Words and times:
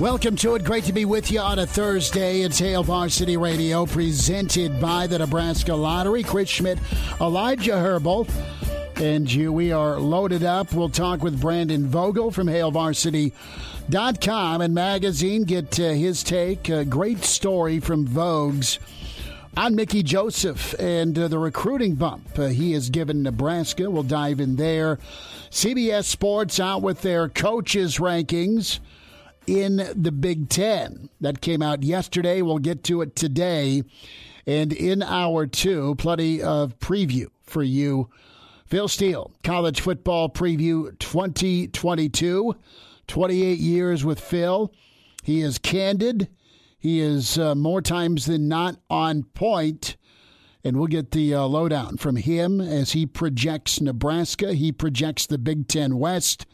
Welcome 0.00 0.34
to 0.36 0.54
it. 0.54 0.64
Great 0.64 0.84
to 0.84 0.94
be 0.94 1.04
with 1.04 1.30
you 1.30 1.40
on 1.40 1.58
a 1.58 1.66
Thursday. 1.66 2.40
It's 2.40 2.58
Hail 2.58 2.82
Varsity 2.82 3.36
Radio, 3.36 3.84
presented 3.84 4.80
by 4.80 5.06
the 5.06 5.18
Nebraska 5.18 5.74
Lottery. 5.74 6.22
Chris 6.22 6.48
Schmidt, 6.48 6.78
Elijah 7.20 7.78
Herbal, 7.78 8.26
and 8.96 9.30
you. 9.30 9.52
We 9.52 9.72
are 9.72 9.98
loaded 9.98 10.42
up. 10.42 10.72
We'll 10.72 10.88
talk 10.88 11.22
with 11.22 11.38
Brandon 11.38 11.86
Vogel 11.86 12.30
from 12.30 12.46
HailVarsity.com 12.46 14.60
and 14.62 14.74
magazine. 14.74 15.42
Get 15.42 15.78
uh, 15.78 15.90
his 15.90 16.22
take. 16.22 16.70
A 16.70 16.86
great 16.86 17.22
story 17.22 17.78
from 17.78 18.06
Vogue's 18.06 18.78
on 19.54 19.74
Mickey 19.74 20.02
Joseph 20.02 20.74
and 20.80 21.18
uh, 21.18 21.28
the 21.28 21.38
recruiting 21.38 21.96
bump 21.96 22.38
uh, 22.38 22.46
he 22.46 22.72
has 22.72 22.88
given 22.88 23.22
Nebraska. 23.22 23.90
We'll 23.90 24.04
dive 24.04 24.40
in 24.40 24.56
there. 24.56 24.98
CBS 25.50 26.04
Sports 26.04 26.58
out 26.58 26.80
with 26.80 27.02
their 27.02 27.28
coaches 27.28 27.98
rankings 27.98 28.80
in 29.50 29.82
the 29.96 30.12
Big 30.12 30.48
Ten. 30.48 31.08
That 31.20 31.40
came 31.40 31.60
out 31.60 31.82
yesterday. 31.82 32.40
We'll 32.40 32.58
get 32.58 32.84
to 32.84 33.02
it 33.02 33.16
today. 33.16 33.82
And 34.46 34.72
in 34.72 35.02
hour 35.02 35.46
two, 35.46 35.96
plenty 35.96 36.40
of 36.40 36.78
preview 36.78 37.26
for 37.42 37.64
you. 37.64 38.08
Phil 38.66 38.86
Steele, 38.86 39.32
college 39.42 39.80
football 39.80 40.28
preview 40.28 40.96
2022. 41.00 42.54
28 43.08 43.58
years 43.58 44.04
with 44.04 44.20
Phil. 44.20 44.72
He 45.24 45.40
is 45.40 45.58
candid. 45.58 46.28
He 46.78 47.00
is 47.00 47.36
uh, 47.36 47.56
more 47.56 47.82
times 47.82 48.26
than 48.26 48.46
not 48.46 48.76
on 48.88 49.24
point. 49.24 49.96
And 50.62 50.76
we'll 50.76 50.86
get 50.86 51.10
the 51.10 51.34
uh, 51.34 51.42
lowdown 51.46 51.96
from 51.96 52.14
him 52.14 52.60
as 52.60 52.92
he 52.92 53.04
projects 53.04 53.80
Nebraska. 53.80 54.54
He 54.54 54.70
projects 54.70 55.26
the 55.26 55.38
Big 55.38 55.66
Ten 55.66 55.98
West. 55.98 56.46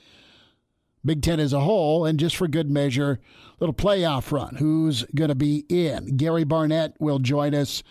Big 1.06 1.22
Ten 1.22 1.40
as 1.40 1.52
a 1.52 1.60
whole, 1.60 2.04
and 2.04 2.18
just 2.18 2.36
for 2.36 2.48
good 2.48 2.70
measure, 2.70 3.20
little 3.60 3.74
playoff 3.74 4.32
run. 4.32 4.56
Who's 4.56 5.04
going 5.14 5.28
to 5.28 5.34
be 5.34 5.64
in? 5.68 6.16
Gary 6.16 6.44
Barnett 6.44 6.94
will 6.98 7.20
join 7.20 7.54
us 7.54 7.82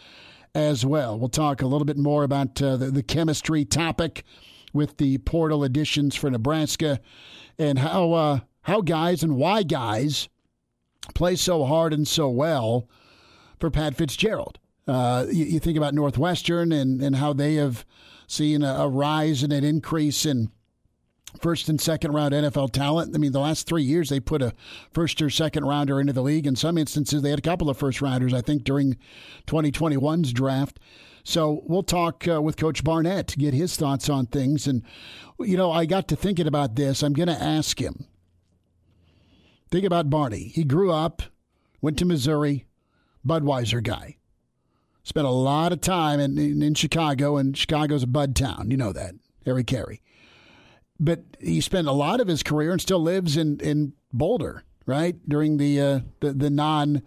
as 0.54 0.86
well. 0.86 1.18
We'll 1.18 1.30
talk 1.30 1.62
a 1.62 1.68
little 1.68 1.86
bit 1.86 1.98
more 1.98 2.24
about 2.24 2.62
uh, 2.62 2.78
the, 2.78 2.92
the 2.92 3.04
chemistry 3.04 3.66
topic 3.66 4.24
with 4.74 4.98
the 4.98 5.18
portal 5.20 5.64
additions 5.64 6.16
for 6.16 6.30
Nebraska 6.30 7.00
and 7.58 7.80
how 7.80 8.12
uh, 8.14 8.40
how 8.64 8.82
guys 8.82 9.24
and 9.24 9.38
why 9.38 9.64
guys 9.64 10.28
play 11.14 11.36
so 11.36 11.64
hard 11.64 11.94
and 11.94 12.08
so 12.08 12.30
well 12.30 12.90
for 13.60 13.70
Pat 13.70 13.96
Fitzgerald. 13.96 14.60
Uh, 14.88 15.26
you, 15.32 15.46
you, 15.46 15.60
think 15.60 15.78
about 15.78 15.94
Northwestern 15.94 16.72
and, 16.72 17.02
and 17.02 17.16
how 17.16 17.34
they 17.34 17.56
have 17.56 17.86
seen 18.28 18.62
a, 18.62 18.74
a 18.74 18.88
rise 18.88 19.42
and 19.42 19.52
an 19.52 19.64
increase 19.64 20.26
in 20.26 20.52
first 21.42 21.70
and 21.70 21.80
second 21.80 22.12
round 22.12 22.34
NFL 22.34 22.72
talent. 22.72 23.16
I 23.16 23.18
mean, 23.18 23.32
the 23.32 23.40
last 23.40 23.68
three 23.68 23.84
years 23.84 24.10
they 24.10 24.20
put 24.20 24.42
a 24.42 24.54
first 24.92 25.22
or 25.22 25.30
second 25.30 25.66
rounder 25.66 26.00
into 26.00 26.14
the 26.14 26.22
league. 26.22 26.48
In 26.48 26.56
some 26.56 26.78
instances, 26.78 27.22
they 27.22 27.30
had 27.30 27.40
a 27.40 27.44
couple 27.44 27.70
of 27.70 27.78
first 27.78 28.02
rounders, 28.02 28.34
I 28.34 28.42
think, 28.42 28.64
during 28.64 28.98
2021's 29.48 30.34
draft. 30.34 30.80
So 31.24 31.64
we'll 31.66 31.84
talk 31.84 32.28
uh, 32.28 32.42
with 32.42 32.58
Coach 32.58 32.84
Barnett 32.84 33.28
to 33.30 33.38
get 33.38 33.54
his 33.54 33.76
thoughts 33.76 34.10
on 34.10 34.28
things. 34.28 34.68
And, 34.68 34.84
you 35.40 35.58
know, 35.58 35.72
I 35.72 35.86
got 35.86 36.08
to 36.10 36.16
thinking 36.16 36.48
about 36.48 36.76
this. 36.76 37.02
I'm 37.02 37.14
going 37.14 37.28
to 37.28 37.42
ask 37.42 37.82
him. 37.82 38.06
Think 39.72 39.86
about 39.86 40.10
Barney. 40.10 40.52
He 40.54 40.64
grew 40.64 40.92
up, 40.92 41.24
went 41.82 41.98
to 41.98 42.06
Missouri, 42.06 42.66
Budweiser 43.28 43.84
guy. 43.84 44.18
Spent 45.04 45.26
a 45.26 45.32
lot 45.32 45.72
of 45.72 45.82
time 45.82 46.20
in, 46.20 46.38
in, 46.38 46.62
in 46.62 46.74
Chicago, 46.76 47.38
and 47.38 47.58
Chicago's 47.58 48.04
a 48.04 48.08
bud 48.08 48.36
town. 48.36 48.70
You 48.70 48.78
know 48.78 48.94
that, 48.94 49.16
Harry 49.46 49.64
Caray 49.64 50.02
but 51.00 51.24
he 51.40 51.62
spent 51.62 51.88
a 51.88 51.92
lot 51.92 52.20
of 52.20 52.28
his 52.28 52.44
career 52.44 52.72
and 52.72 52.82
still 52.82 53.02
lives 53.02 53.38
in, 53.38 53.60
in 53.60 53.94
Boulder, 54.14 54.64
right? 54.86 55.18
During 55.28 55.58
the 55.58 55.82
uh, 55.82 56.00
the, 56.20 56.34
the 56.34 56.50
non 56.50 57.02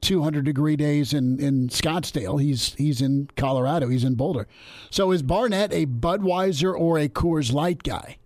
200 0.00 0.44
degree 0.44 0.76
days 0.76 1.12
in, 1.12 1.38
in 1.38 1.68
Scottsdale, 1.68 2.40
he's 2.40 2.74
he's 2.74 3.00
in 3.00 3.28
Colorado. 3.36 3.88
He's 3.88 4.04
in 4.04 4.14
Boulder. 4.14 4.46
So 4.90 5.10
is 5.12 5.22
Barnett 5.22 5.72
a 5.72 5.86
Budweiser 5.86 6.78
or 6.78 6.98
a 6.98 7.08
Coors 7.08 7.52
Light 7.52 7.82
guy? 7.82 8.18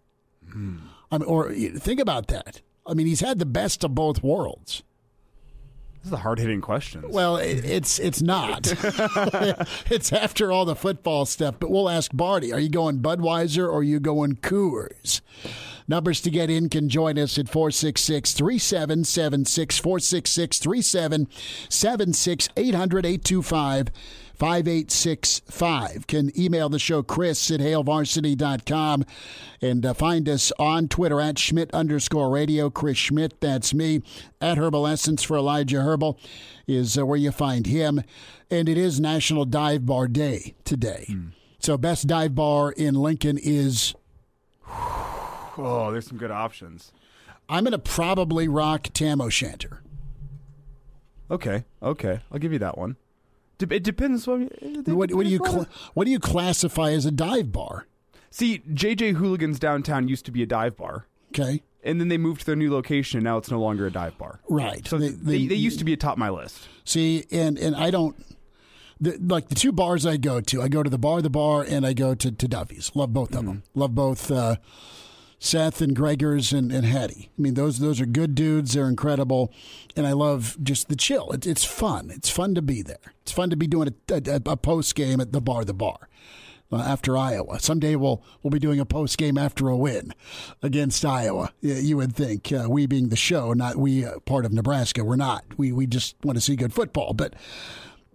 Mm. 0.48 0.80
I 1.10 1.18
mean, 1.18 1.28
or 1.28 1.52
think 1.52 2.00
about 2.00 2.28
that. 2.28 2.60
I 2.86 2.94
mean, 2.94 3.06
he's 3.06 3.20
had 3.20 3.38
the 3.38 3.46
best 3.46 3.82
of 3.82 3.94
both 3.94 4.22
worlds. 4.22 4.82
This 6.04 6.10
is 6.10 6.18
a 6.18 6.20
hard 6.20 6.38
hitting 6.38 6.60
question. 6.60 7.02
Well, 7.08 7.38
it, 7.38 7.64
it's 7.64 7.98
it's 7.98 8.20
not. 8.20 8.66
it's 9.90 10.12
after 10.12 10.52
all 10.52 10.66
the 10.66 10.76
football 10.76 11.24
stuff. 11.24 11.54
But 11.58 11.70
we'll 11.70 11.88
ask 11.88 12.10
Barty: 12.14 12.52
Are 12.52 12.60
you 12.60 12.68
going 12.68 12.98
Budweiser 12.98 13.64
or 13.64 13.78
are 13.78 13.82
you 13.82 14.00
going 14.00 14.36
Coors? 14.36 15.22
Numbers 15.88 16.20
to 16.20 16.30
get 16.30 16.50
in 16.50 16.68
can 16.68 16.90
join 16.90 17.18
us 17.18 17.38
at 17.38 17.48
466 17.48 18.34
3776 18.34 19.78
466 19.78 20.58
3776 20.58 22.48
800 22.54 23.06
825 23.06 23.88
5865. 24.34 26.06
Can 26.06 26.38
email 26.38 26.68
the 26.68 26.78
show, 26.78 27.02
Chris 27.02 27.50
at 27.50 27.60
HailVarsity.com. 27.60 29.04
And 29.62 29.86
uh, 29.86 29.94
find 29.94 30.28
us 30.28 30.52
on 30.58 30.88
Twitter 30.88 31.20
at 31.20 31.38
Schmidt 31.38 31.72
underscore 31.72 32.30
radio. 32.30 32.70
Chris 32.70 32.98
Schmidt, 32.98 33.40
that's 33.40 33.72
me. 33.72 34.02
At 34.40 34.58
Herbal 34.58 34.86
Essence 34.86 35.22
for 35.22 35.36
Elijah 35.36 35.82
Herbal 35.82 36.18
is 36.66 36.98
uh, 36.98 37.06
where 37.06 37.16
you 37.16 37.30
find 37.30 37.66
him. 37.66 38.02
And 38.50 38.68
it 38.68 38.76
is 38.76 39.00
National 39.00 39.44
Dive 39.44 39.86
Bar 39.86 40.08
Day 40.08 40.54
today. 40.64 41.06
Mm. 41.08 41.32
So, 41.58 41.78
best 41.78 42.06
dive 42.06 42.34
bar 42.34 42.72
in 42.72 42.94
Lincoln 42.94 43.38
is. 43.38 43.94
Oh, 45.56 45.92
there's 45.92 46.08
some 46.08 46.18
good 46.18 46.32
options. 46.32 46.90
I'm 47.48 47.62
going 47.62 47.70
to 47.70 47.78
probably 47.78 48.48
rock 48.48 48.88
Tam 48.92 49.20
O'Shanter. 49.20 49.84
Okay, 51.30 51.64
okay. 51.80 52.20
I'll 52.32 52.40
give 52.40 52.52
you 52.52 52.58
that 52.58 52.76
one. 52.76 52.96
It 53.70 53.82
depends. 53.82 54.26
What, 54.26 54.40
what, 54.86 55.12
what 55.12 55.24
do 55.24 55.30
you 55.30 55.40
cl- 55.44 55.66
what 55.94 56.04
do 56.04 56.10
you 56.10 56.18
classify 56.18 56.90
as 56.90 57.06
a 57.06 57.10
dive 57.10 57.52
bar? 57.52 57.86
See, 58.30 58.62
JJ 58.68 59.14
Hooligans 59.14 59.58
downtown 59.58 60.08
used 60.08 60.24
to 60.26 60.32
be 60.32 60.42
a 60.42 60.46
dive 60.46 60.76
bar. 60.76 61.06
Okay. 61.28 61.62
And 61.82 62.00
then 62.00 62.08
they 62.08 62.18
moved 62.18 62.40
to 62.40 62.46
their 62.46 62.56
new 62.56 62.72
location, 62.72 63.18
and 63.18 63.24
now 63.24 63.36
it's 63.36 63.50
no 63.50 63.60
longer 63.60 63.86
a 63.86 63.92
dive 63.92 64.16
bar. 64.18 64.40
Right. 64.48 64.86
So 64.88 64.98
they, 64.98 65.10
they, 65.10 65.46
they 65.46 65.54
used 65.54 65.78
to 65.80 65.84
be 65.84 65.92
atop 65.92 66.16
my 66.16 66.30
list. 66.30 66.68
See, 66.84 67.26
and 67.30 67.58
and 67.58 67.76
I 67.76 67.90
don't. 67.90 68.16
The, 69.00 69.18
like 69.20 69.48
the 69.48 69.54
two 69.54 69.72
bars 69.72 70.06
I 70.06 70.16
go 70.16 70.40
to, 70.40 70.62
I 70.62 70.68
go 70.68 70.82
to 70.82 70.88
the 70.88 70.98
bar, 70.98 71.20
the 71.20 71.28
bar, 71.28 71.62
and 71.62 71.84
I 71.84 71.92
go 71.92 72.14
to, 72.14 72.30
to 72.30 72.48
Duffy's. 72.48 72.90
Love 72.94 73.12
both 73.12 73.30
of 73.30 73.38
mm-hmm. 73.38 73.46
them. 73.46 73.62
Love 73.74 73.94
both 73.94 74.30
uh, 74.30 74.56
Seth 75.38 75.80
and 75.80 75.94
Gregor's 75.94 76.52
and, 76.52 76.72
and 76.72 76.86
Hattie. 76.86 77.30
I 77.36 77.42
mean, 77.42 77.54
those 77.54 77.78
those 77.78 78.00
are 78.00 78.06
good 78.06 78.34
dudes. 78.34 78.72
They're 78.72 78.88
incredible, 78.88 79.52
and 79.96 80.06
I 80.06 80.12
love 80.12 80.56
just 80.62 80.88
the 80.88 80.96
chill. 80.96 81.30
It, 81.32 81.46
it's 81.46 81.64
fun. 81.64 82.10
It's 82.10 82.30
fun 82.30 82.54
to 82.54 82.62
be 82.62 82.82
there. 82.82 83.14
It's 83.22 83.32
fun 83.32 83.50
to 83.50 83.56
be 83.56 83.66
doing 83.66 83.94
a, 84.10 84.14
a, 84.14 84.40
a 84.46 84.56
post 84.56 84.94
game 84.94 85.20
at 85.20 85.32
the 85.32 85.40
bar, 85.40 85.64
the 85.64 85.74
bar. 85.74 86.08
Uh, 86.72 86.78
after 86.78 87.16
Iowa, 87.16 87.60
someday 87.60 87.94
we'll 87.94 88.22
we'll 88.42 88.50
be 88.50 88.58
doing 88.58 88.80
a 88.80 88.86
post 88.86 89.16
game 89.18 89.38
after 89.38 89.68
a 89.68 89.76
win 89.76 90.12
against 90.62 91.04
Iowa. 91.04 91.52
You 91.60 91.98
would 91.98 92.16
think 92.16 92.50
uh, 92.50 92.66
we 92.68 92.86
being 92.86 93.10
the 93.10 93.16
show, 93.16 93.52
not 93.52 93.76
we 93.76 94.04
uh, 94.04 94.18
part 94.20 94.44
of 94.44 94.52
Nebraska. 94.52 95.04
We're 95.04 95.16
not. 95.16 95.44
We 95.56 95.72
we 95.72 95.86
just 95.86 96.16
want 96.24 96.36
to 96.36 96.40
see 96.40 96.56
good 96.56 96.72
football. 96.72 97.12
But 97.12 97.34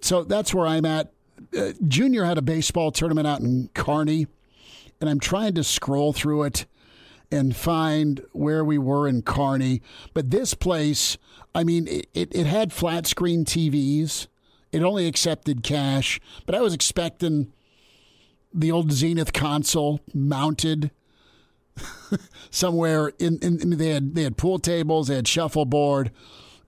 so 0.02 0.24
that's 0.24 0.54
where 0.54 0.66
I'm 0.66 0.84
at. 0.84 1.14
Uh, 1.58 1.72
Junior 1.88 2.26
had 2.26 2.38
a 2.38 2.42
baseball 2.42 2.92
tournament 2.92 3.28
out 3.28 3.40
in 3.40 3.70
Kearney, 3.74 4.28
and 5.00 5.10
I'm 5.10 5.20
trying 5.20 5.54
to 5.54 5.64
scroll 5.64 6.12
through 6.12 6.44
it 6.44 6.66
and 7.32 7.56
find 7.56 8.22
where 8.32 8.64
we 8.64 8.78
were 8.78 9.08
in 9.08 9.22
Kearney. 9.22 9.82
But 10.14 10.32
this 10.32 10.54
place, 10.54 11.18
I 11.54 11.64
mean, 11.64 11.88
it, 11.88 12.08
it 12.14 12.46
had 12.46 12.74
flat 12.74 13.08
screen 13.08 13.46
TVs 13.46 14.28
It 14.72 14.84
only 14.84 15.08
accepted 15.08 15.64
cash, 15.64 16.20
but 16.46 16.56
I 16.56 16.62
was 16.62 16.74
expecting 16.74 17.52
the 18.54 18.72
old 18.72 18.92
Zenith 18.92 19.34
console 19.34 20.00
mounted 20.14 20.92
somewhere 22.50 23.10
in, 23.20 23.40
in, 23.40 23.62
in, 23.62 23.78
they 23.78 23.90
had 23.90 24.16
they 24.16 24.24
had 24.24 24.38
pool 24.38 24.60
tables, 24.60 25.08
they 25.08 25.16
had 25.16 25.28
shuffleboard. 25.28 26.12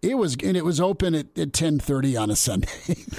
It 0.01 0.17
was 0.17 0.35
and 0.43 0.57
it 0.57 0.65
was 0.65 0.81
open 0.81 1.13
at, 1.13 1.37
at 1.37 1.53
ten 1.53 1.79
thirty 1.79 2.15
on 2.15 2.31
a 2.31 2.35
Sunday. 2.35 2.67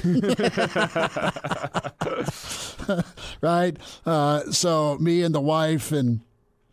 right? 3.40 3.76
Uh, 4.04 4.50
so 4.50 4.98
me 4.98 5.22
and 5.22 5.34
the 5.34 5.40
wife 5.40 5.92
and 5.92 6.20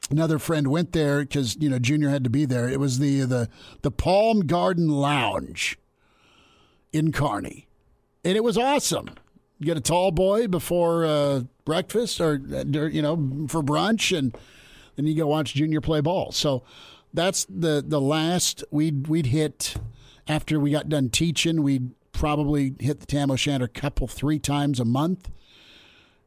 another 0.10 0.40
friend 0.40 0.68
went 0.68 0.92
there 0.92 1.22
because 1.22 1.56
you 1.60 1.70
know 1.70 1.80
Junior 1.80 2.10
had 2.10 2.24
to 2.24 2.30
be 2.30 2.46
there. 2.46 2.70
It 2.70 2.80
was 2.80 3.00
the 3.00 3.22
the 3.22 3.50
the 3.82 3.92
Palm 3.92 4.42
Garden 4.42 4.90
Lounge 4.90 5.78
in 6.92 7.12
Kearney, 7.12 7.68
and 8.24 8.36
it 8.36 8.44
was 8.44 8.58
awesome. 8.58 9.10
You 9.60 9.66
get 9.66 9.78
a 9.78 9.82
tall 9.82 10.12
boy 10.12 10.48
before 10.48 11.06
uh, 11.06 11.42
breakfast, 11.66 12.22
or 12.22 12.42
uh, 12.54 12.64
you 12.64 13.02
know 13.02 13.48
for 13.48 13.62
brunch, 13.62 14.18
and 14.18 14.36
then 14.96 15.06
you 15.06 15.16
go 15.16 15.28
watch 15.28 15.54
Junior 15.54 15.82
play 15.82 16.02
ball. 16.02 16.32
So 16.32 16.64
that's 17.14 17.46
the 17.46 17.84
the 17.86 18.02
last 18.02 18.64
we'd 18.72 19.08
we'd 19.08 19.28
hit 19.28 19.76
after 20.28 20.60
we 20.60 20.72
got 20.72 20.90
done 20.90 21.10
teaching. 21.10 21.62
We'd 21.64 21.92
probably 22.12 22.76
hit 22.80 23.00
the 23.00 23.06
Tam 23.06 23.32
O'Shanter 23.32 23.68
couple 23.68 24.08
three 24.08 24.40
times 24.40 24.80
a 24.80 24.86
month 24.86 25.30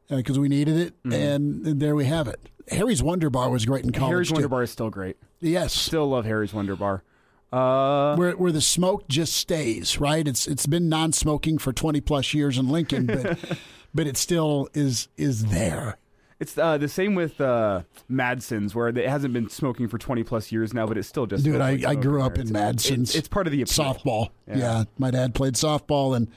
because 0.09 0.37
uh, 0.37 0.41
we 0.41 0.49
needed 0.49 0.77
it, 0.77 1.03
mm-hmm. 1.03 1.13
and, 1.13 1.67
and, 1.67 1.79
there 1.79 1.95
we 1.95 2.05
have 2.05 2.27
it. 2.27 2.39
Harry's 2.69 3.03
Wonder 3.03 3.29
Bar 3.29 3.49
was 3.49 3.65
great 3.65 3.83
in 3.83 3.91
college. 3.91 4.11
Harry's 4.11 4.27
too. 4.29 4.33
Wonder 4.35 4.49
Bar 4.49 4.63
is 4.63 4.71
still 4.71 4.89
great. 4.89 5.17
Yes, 5.39 5.73
still 5.73 6.07
love 6.09 6.25
Harry's 6.25 6.53
Wonder 6.53 6.75
Bar. 6.75 7.03
Uh, 7.51 8.15
where 8.15 8.31
where 8.31 8.51
the 8.51 8.61
smoke 8.61 9.07
just 9.07 9.33
stays, 9.33 9.99
right? 9.99 10.27
It's 10.27 10.47
it's 10.47 10.65
been 10.65 10.89
non-smoking 10.89 11.59
for 11.59 11.71
twenty 11.71 12.01
plus 12.01 12.33
years 12.33 12.57
in 12.57 12.69
Lincoln, 12.69 13.05
but 13.05 13.37
but 13.93 14.07
it 14.07 14.17
still 14.17 14.69
is 14.73 15.07
is 15.17 15.45
there. 15.45 15.97
It's 16.39 16.57
uh, 16.57 16.77
the 16.77 16.89
same 16.89 17.15
with 17.15 17.39
uh, 17.39 17.83
Madsen's, 18.09 18.73
where 18.75 18.89
it 18.89 18.97
hasn't 18.97 19.33
been 19.33 19.47
smoking 19.49 19.87
for 19.87 19.97
20 19.97 20.23
plus 20.23 20.51
years 20.51 20.73
now, 20.73 20.85
but 20.85 20.97
it's 20.97 21.07
still 21.07 21.25
just. 21.25 21.45
Dude, 21.45 21.61
I, 21.61 21.79
I 21.87 21.95
grew 21.95 22.21
up 22.21 22.37
in 22.37 22.47
Madsen's. 22.47 23.11
It's, 23.11 23.15
it's, 23.15 23.27
part 23.29 23.47
of 23.47 23.51
the 23.51 23.61
appeal. 23.61 23.85
softball. 23.85 24.29
Yeah. 24.45 24.57
yeah. 24.57 24.83
my 24.97 25.09
dad 25.09 25.35
played 25.35 25.53
softball, 25.53 26.17
and 26.17 26.29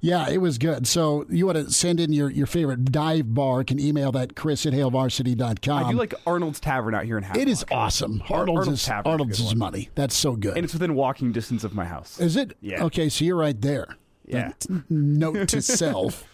yeah, 0.00 0.28
it 0.28 0.38
was 0.38 0.58
good. 0.58 0.86
So 0.86 1.26
you 1.28 1.46
want 1.46 1.58
to 1.58 1.70
send 1.70 2.00
in 2.00 2.12
your, 2.12 2.30
your 2.30 2.46
favorite 2.46 2.86
dive 2.86 3.34
bar? 3.34 3.64
Can 3.64 3.78
email 3.78 4.10
that 4.12 4.34
Chris 4.34 4.64
at 4.64 4.72
HailVarsity.com. 4.72 5.84
I 5.84 5.90
do 5.90 5.96
like 5.96 6.14
Arnold's 6.26 6.60
Tavern 6.60 6.94
out 6.94 7.04
here 7.04 7.18
in 7.18 7.24
Havelock. 7.24 7.42
It 7.42 7.48
is 7.48 7.64
awesome. 7.70 8.22
Arnold's, 8.28 8.60
Arnold's 8.60 8.82
is 8.82 8.88
Arnold's 8.88 9.40
is 9.40 9.54
money. 9.54 9.90
That's 9.94 10.16
so 10.16 10.36
good, 10.36 10.56
and 10.56 10.64
it's 10.64 10.72
within 10.72 10.94
walking 10.94 11.32
distance 11.32 11.64
of 11.64 11.74
my 11.74 11.84
house. 11.84 12.18
Is 12.18 12.36
it? 12.36 12.56
Yeah. 12.60 12.84
Okay, 12.84 13.08
so 13.08 13.24
you're 13.24 13.36
right 13.36 13.60
there. 13.60 13.88
Yeah. 14.26 14.52
Note 14.88 15.48
to 15.48 15.62
self. 15.62 16.26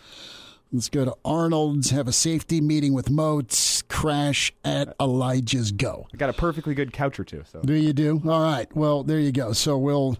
Let's 0.72 0.88
go 0.88 1.04
to 1.04 1.16
Arnold's, 1.24 1.90
have 1.90 2.08
a 2.08 2.12
safety 2.12 2.60
meeting 2.60 2.92
with 2.92 3.08
Moats, 3.08 3.82
crash 3.82 4.52
at 4.64 4.94
Elijah's 5.00 5.70
Go. 5.70 6.06
I 6.12 6.16
got 6.16 6.28
a 6.28 6.32
perfectly 6.32 6.74
good 6.74 6.92
couch 6.92 7.18
or 7.20 7.24
two. 7.24 7.44
So 7.46 7.62
do 7.62 7.72
you 7.72 7.92
do? 7.92 8.20
All 8.28 8.42
right. 8.42 8.74
Well, 8.76 9.02
there 9.02 9.20
you 9.20 9.32
go. 9.32 9.52
So 9.52 9.78
we'll. 9.78 10.18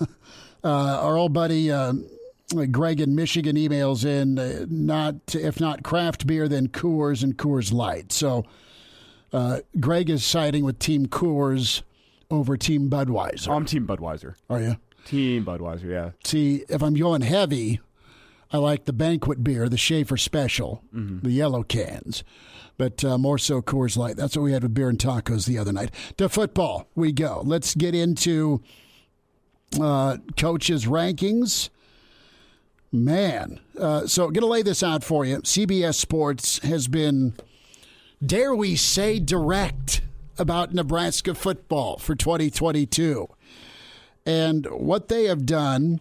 uh, 0.00 0.06
our 0.64 1.16
old 1.16 1.32
buddy 1.32 1.70
uh, 1.70 1.94
Greg 2.70 3.00
in 3.00 3.14
Michigan 3.14 3.56
emails 3.56 4.04
in 4.04 4.38
uh, 4.38 4.66
not 4.68 5.34
if 5.34 5.60
not 5.60 5.82
craft 5.82 6.26
beer, 6.26 6.48
then 6.48 6.68
Coors 6.68 7.22
and 7.22 7.36
Coors 7.36 7.72
Light. 7.72 8.12
So 8.12 8.44
uh, 9.32 9.60
Greg 9.80 10.08
is 10.08 10.24
siding 10.24 10.64
with 10.64 10.78
Team 10.78 11.06
Coors 11.06 11.82
over 12.30 12.56
Team 12.56 12.88
Budweiser. 12.88 13.54
I'm 13.54 13.64
Team 13.64 13.86
Budweiser. 13.86 14.34
Are 14.48 14.60
you? 14.60 14.76
Team 15.04 15.44
Budweiser, 15.44 15.90
yeah. 15.90 16.10
See, 16.24 16.64
if 16.68 16.82
I'm 16.82 16.94
going 16.94 17.22
heavy, 17.22 17.80
I 18.52 18.58
like 18.58 18.84
the 18.84 18.92
banquet 18.92 19.42
beer, 19.42 19.68
the 19.68 19.76
Schaefer 19.76 20.16
Special, 20.16 20.82
mm-hmm. 20.94 21.20
the 21.20 21.30
yellow 21.30 21.62
cans, 21.62 22.24
but 22.76 23.04
uh, 23.04 23.18
more 23.18 23.38
so 23.38 23.60
Coors 23.62 23.96
Light. 23.96 24.16
That's 24.16 24.36
what 24.36 24.42
we 24.42 24.52
had 24.52 24.62
with 24.62 24.74
beer 24.74 24.88
and 24.88 24.98
tacos 24.98 25.46
the 25.46 25.58
other 25.58 25.72
night. 25.72 25.90
To 26.18 26.28
football, 26.28 26.88
we 26.94 27.12
go. 27.12 27.42
Let's 27.44 27.74
get 27.74 27.94
into 27.94 28.62
uh, 29.80 30.18
coaches' 30.36 30.86
rankings. 30.86 31.70
Man, 32.92 33.60
uh, 33.78 34.06
so 34.06 34.24
going 34.30 34.40
to 34.40 34.46
lay 34.46 34.62
this 34.62 34.82
out 34.82 35.02
for 35.02 35.24
you. 35.24 35.38
CBS 35.38 35.94
Sports 35.94 36.58
has 36.60 36.88
been, 36.88 37.34
dare 38.24 38.54
we 38.54 38.76
say, 38.76 39.18
direct 39.18 40.02
about 40.38 40.72
Nebraska 40.72 41.34
football 41.34 41.98
for 41.98 42.14
2022. 42.14 43.28
And 44.24 44.66
what 44.66 45.08
they 45.08 45.24
have 45.24 45.46
done 45.46 46.00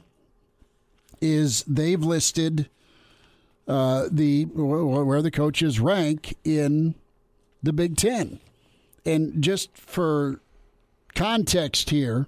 is 1.21 1.63
they've 1.63 2.01
listed 2.01 2.69
uh, 3.67 4.07
the 4.11 4.45
where 4.45 5.21
the 5.21 5.31
coaches 5.31 5.79
rank 5.79 6.35
in 6.43 6.95
the 7.63 7.73
Big 7.73 7.97
Ten, 7.97 8.39
and 9.05 9.41
just 9.41 9.75
for 9.75 10.39
context 11.15 11.89
here, 11.89 12.27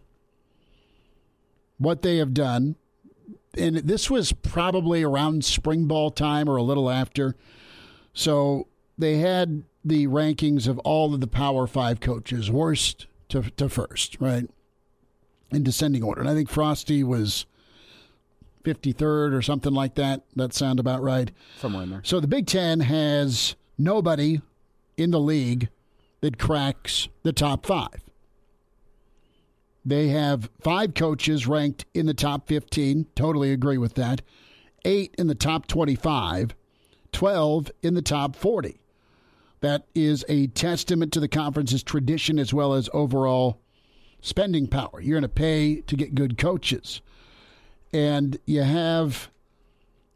what 1.78 2.02
they 2.02 2.18
have 2.18 2.34
done, 2.34 2.76
and 3.58 3.78
this 3.78 4.10
was 4.10 4.32
probably 4.32 5.04
around 5.04 5.44
spring 5.46 5.86
ball 5.86 6.12
time 6.12 6.50
or 6.50 6.58
a 6.58 6.64
little 6.64 6.90
after, 6.90 7.36
so 8.14 8.68
they 8.98 9.18
had 9.18 9.64
the 9.84 10.08
rankings 10.08 10.68
of 10.68 10.80
all 10.80 11.14
of 11.14 11.22
the 11.22 11.28
Power 11.28 11.68
Five 11.68 12.00
coaches, 12.00 12.52
worst 12.52 13.08
to, 13.30 13.44
to 13.52 13.70
first, 13.70 14.18
right, 14.20 14.50
in 15.52 15.64
descending 15.64 16.04
order, 16.04 16.22
and 16.22 16.30
I 16.30 16.34
think 16.34 16.50
Frosty 16.50 17.04
was 17.04 17.46
53rd 18.68 19.34
or 19.34 19.42
something 19.42 19.74
like 19.74 19.96
that. 19.96 20.24
That 20.36 20.54
sound 20.54 20.80
about 20.80 21.02
right. 21.02 21.32
Somewhere 21.58 21.84
in 21.84 21.90
there. 21.90 22.02
So 22.04 22.20
the 22.20 22.28
Big 22.28 22.48
Ten 22.48 22.82
has 22.82 23.56
nobody 23.78 24.42
in 24.98 25.12
the 25.12 25.20
league 25.20 25.70
that 26.22 26.38
cracks 26.38 27.08
the 27.24 27.32
top 27.32 27.66
five. 27.66 28.04
They 29.88 30.10
have 30.10 30.50
five 30.60 30.96
coaches 30.96 31.48
ranked 31.48 31.86
in 31.94 32.08
the 32.08 32.14
top 32.14 32.50
15. 32.50 33.08
Totally 33.16 33.54
agree 33.54 33.78
with 33.78 33.94
that. 33.94 34.22
Eight 34.84 35.16
in 35.18 35.28
the 35.28 35.36
top 35.36 35.66
25, 35.66 36.54
12 37.14 37.72
in 37.82 37.94
the 37.94 38.02
top 38.02 38.36
40. 38.36 38.82
That 39.62 39.86
is 39.96 40.26
a 40.28 40.48
testament 40.48 41.14
to 41.14 41.22
the 41.22 41.30
conference's 41.30 41.84
tradition 41.84 42.38
as 42.38 42.54
well 42.54 42.74
as 42.74 42.90
overall 42.94 43.62
spending 44.20 44.68
power. 44.68 45.00
You're 45.00 45.22
going 45.22 45.22
to 45.22 45.30
pay 45.30 45.80
to 45.80 45.96
get 45.96 46.16
good 46.16 46.38
coaches 46.38 47.02
and 47.94 48.38
you 48.46 48.64
have 48.64 49.30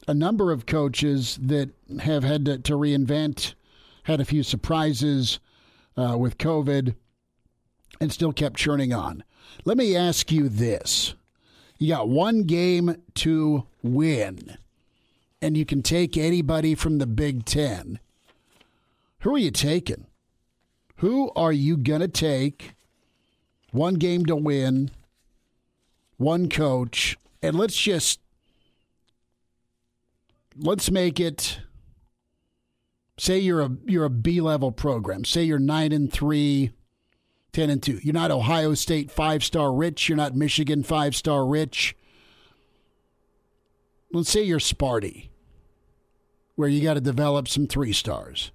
a 0.06 0.14
number 0.14 0.52
of 0.52 0.66
coaches 0.66 1.40
that 1.42 1.70
have 2.02 2.26
had 2.26 2.44
to, 2.44 2.58
to 2.58 2.74
reinvent, 2.74 3.54
had 4.04 4.20
a 4.20 4.26
few 4.26 4.44
surprises 4.44 5.40
uh, 5.96 6.18
with 6.18 6.38
COVID, 6.38 6.94
and 8.02 8.12
still 8.12 8.34
kept 8.34 8.58
churning 8.58 8.92
on. 8.92 9.24
Let 9.66 9.78
me 9.78 9.96
ask 9.96 10.32
you 10.32 10.50
this: 10.50 11.14
You 11.78 11.90
got 11.90 12.10
one 12.10 12.44
game 12.44 12.96
to 13.16 13.68
win, 13.84 14.58
and 15.42 15.58
you 15.58 15.66
can 15.66 15.82
take 15.82 16.18
anybody 16.18 16.76
from 16.76 16.98
the 16.98 17.08
Big 17.08 17.46
Ten. 17.46 18.00
Who 19.20 19.36
are 19.36 19.40
you 19.40 19.52
taking? 19.52 20.08
Who 20.98 21.32
are 21.36 21.54
you 21.54 21.78
gonna 21.78 22.08
take? 22.08 22.74
One 23.72 23.96
game 23.96 24.26
to 24.26 24.36
win, 24.36 24.92
one 26.18 26.50
coach, 26.50 27.18
and 27.42 27.56
let's 27.56 27.76
just 27.76 28.20
let's 30.58 30.92
make 30.92 31.20
it 31.20 31.60
say 33.18 33.38
you're 33.38 33.62
a 33.62 33.72
you're 33.86 34.06
a 34.06 34.10
B 34.10 34.42
level 34.42 34.72
program. 34.72 35.26
Say 35.26 35.44
you're 35.44 35.60
9 35.60 35.92
and 35.92 36.12
3, 36.12 36.72
10 37.54 37.70
and 37.70 37.84
2. 37.84 38.00
You're 38.02 38.14
not 38.14 38.32
Ohio 38.32 38.74
State 38.74 39.14
5-star 39.14 39.74
rich, 39.74 40.08
you're 40.08 40.18
not 40.18 40.36
Michigan 40.36 40.84
5-star 40.84 41.46
rich. 41.46 41.96
Let's 44.14 44.30
say 44.30 44.44
you're 44.44 44.60
Sparty 44.60 45.30
where 46.56 46.70
you 46.70 46.82
got 46.82 46.96
to 46.96 47.02
develop 47.02 47.48
some 47.48 47.68
3 47.68 47.94
stars. 47.94 48.52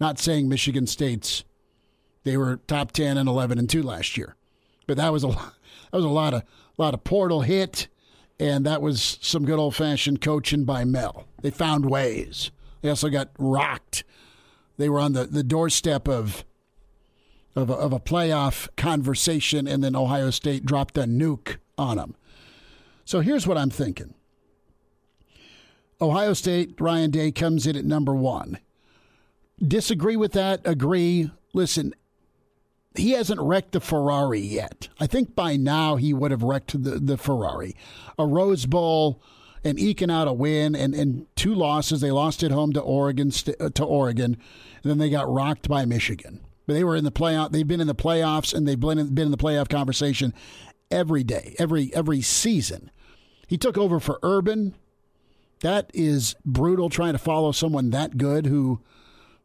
Not 0.00 0.18
saying 0.18 0.48
Michigan 0.48 0.86
State's 0.86 1.44
they 2.24 2.36
were 2.36 2.58
top 2.68 2.92
10 2.92 3.16
and 3.16 3.28
11 3.28 3.58
and 3.58 3.68
2 3.68 3.82
last 3.82 4.16
year. 4.16 4.36
But 4.86 4.96
that 4.96 5.12
was 5.12 5.24
a 5.24 5.28
that 5.28 5.92
was 5.92 6.04
a 6.04 6.08
lot 6.08 6.34
of 6.34 6.42
lot 6.78 6.94
of 6.94 7.04
portal 7.04 7.42
hit 7.42 7.88
and 8.40 8.66
that 8.66 8.82
was 8.82 9.18
some 9.20 9.44
good 9.44 9.58
old 9.58 9.76
fashioned 9.76 10.20
coaching 10.20 10.64
by 10.64 10.84
Mel. 10.84 11.28
They 11.42 11.50
found 11.50 11.88
ways. 11.88 12.50
They 12.80 12.88
also 12.88 13.08
got 13.08 13.30
rocked. 13.38 14.04
They 14.78 14.88
were 14.88 14.98
on 14.98 15.12
the, 15.12 15.24
the 15.24 15.44
doorstep 15.44 16.08
of 16.08 16.44
of 17.54 17.70
a, 17.70 17.74
of 17.74 17.92
a 17.92 18.00
playoff 18.00 18.68
conversation, 18.76 19.66
and 19.66 19.82
then 19.82 19.94
Ohio 19.94 20.30
State 20.30 20.64
dropped 20.64 20.96
a 20.96 21.02
nuke 21.02 21.56
on 21.76 21.96
them. 21.96 22.16
So 23.04 23.20
here's 23.20 23.46
what 23.46 23.58
I'm 23.58 23.70
thinking. 23.70 24.14
Ohio 26.00 26.32
State, 26.32 26.80
Ryan 26.80 27.10
Day 27.10 27.30
comes 27.30 27.66
in 27.66 27.76
at 27.76 27.84
number 27.84 28.14
one. 28.14 28.58
Disagree 29.60 30.16
with 30.16 30.32
that? 30.32 30.60
Agree? 30.64 31.30
Listen, 31.52 31.94
he 32.96 33.12
hasn't 33.12 33.40
wrecked 33.40 33.72
the 33.72 33.80
Ferrari 33.80 34.40
yet. 34.40 34.88
I 34.98 35.06
think 35.06 35.34
by 35.34 35.56
now 35.56 35.96
he 35.96 36.12
would 36.12 36.30
have 36.30 36.42
wrecked 36.42 36.82
the, 36.82 36.98
the 36.98 37.16
Ferrari. 37.16 37.76
A 38.18 38.26
Rose 38.26 38.66
Bowl 38.66 39.22
and 39.64 39.78
eking 39.78 40.10
out 40.10 40.28
a 40.28 40.32
win 40.32 40.74
and, 40.74 40.94
and 40.94 41.26
two 41.36 41.54
losses. 41.54 42.00
They 42.00 42.10
lost 42.10 42.42
at 42.42 42.50
home 42.50 42.72
to 42.72 42.80
Oregon 42.80 43.30
uh, 43.60 43.68
to 43.70 43.84
Oregon, 43.84 44.36
and 44.82 44.90
then 44.90 44.98
they 44.98 45.10
got 45.10 45.32
rocked 45.32 45.68
by 45.68 45.84
Michigan. 45.84 46.40
But 46.66 46.74
they 46.74 46.84
were 46.84 46.96
in 46.96 47.04
the 47.04 47.12
playoff. 47.12 47.50
They've 47.50 47.66
been 47.66 47.80
in 47.80 47.86
the 47.86 47.94
playoffs 47.94 48.54
and 48.54 48.66
they've 48.66 48.78
been 48.78 48.98
in, 48.98 49.14
been 49.14 49.26
in 49.26 49.30
the 49.30 49.36
playoff 49.36 49.68
conversation 49.68 50.32
every 50.90 51.24
day, 51.24 51.54
every 51.58 51.94
every 51.94 52.22
season. 52.22 52.90
He 53.46 53.58
took 53.58 53.76
over 53.76 54.00
for 54.00 54.18
Urban. 54.22 54.74
That 55.60 55.90
is 55.94 56.34
brutal 56.44 56.88
trying 56.88 57.12
to 57.12 57.18
follow 57.18 57.52
someone 57.52 57.90
that 57.90 58.16
good 58.18 58.46
who 58.46 58.80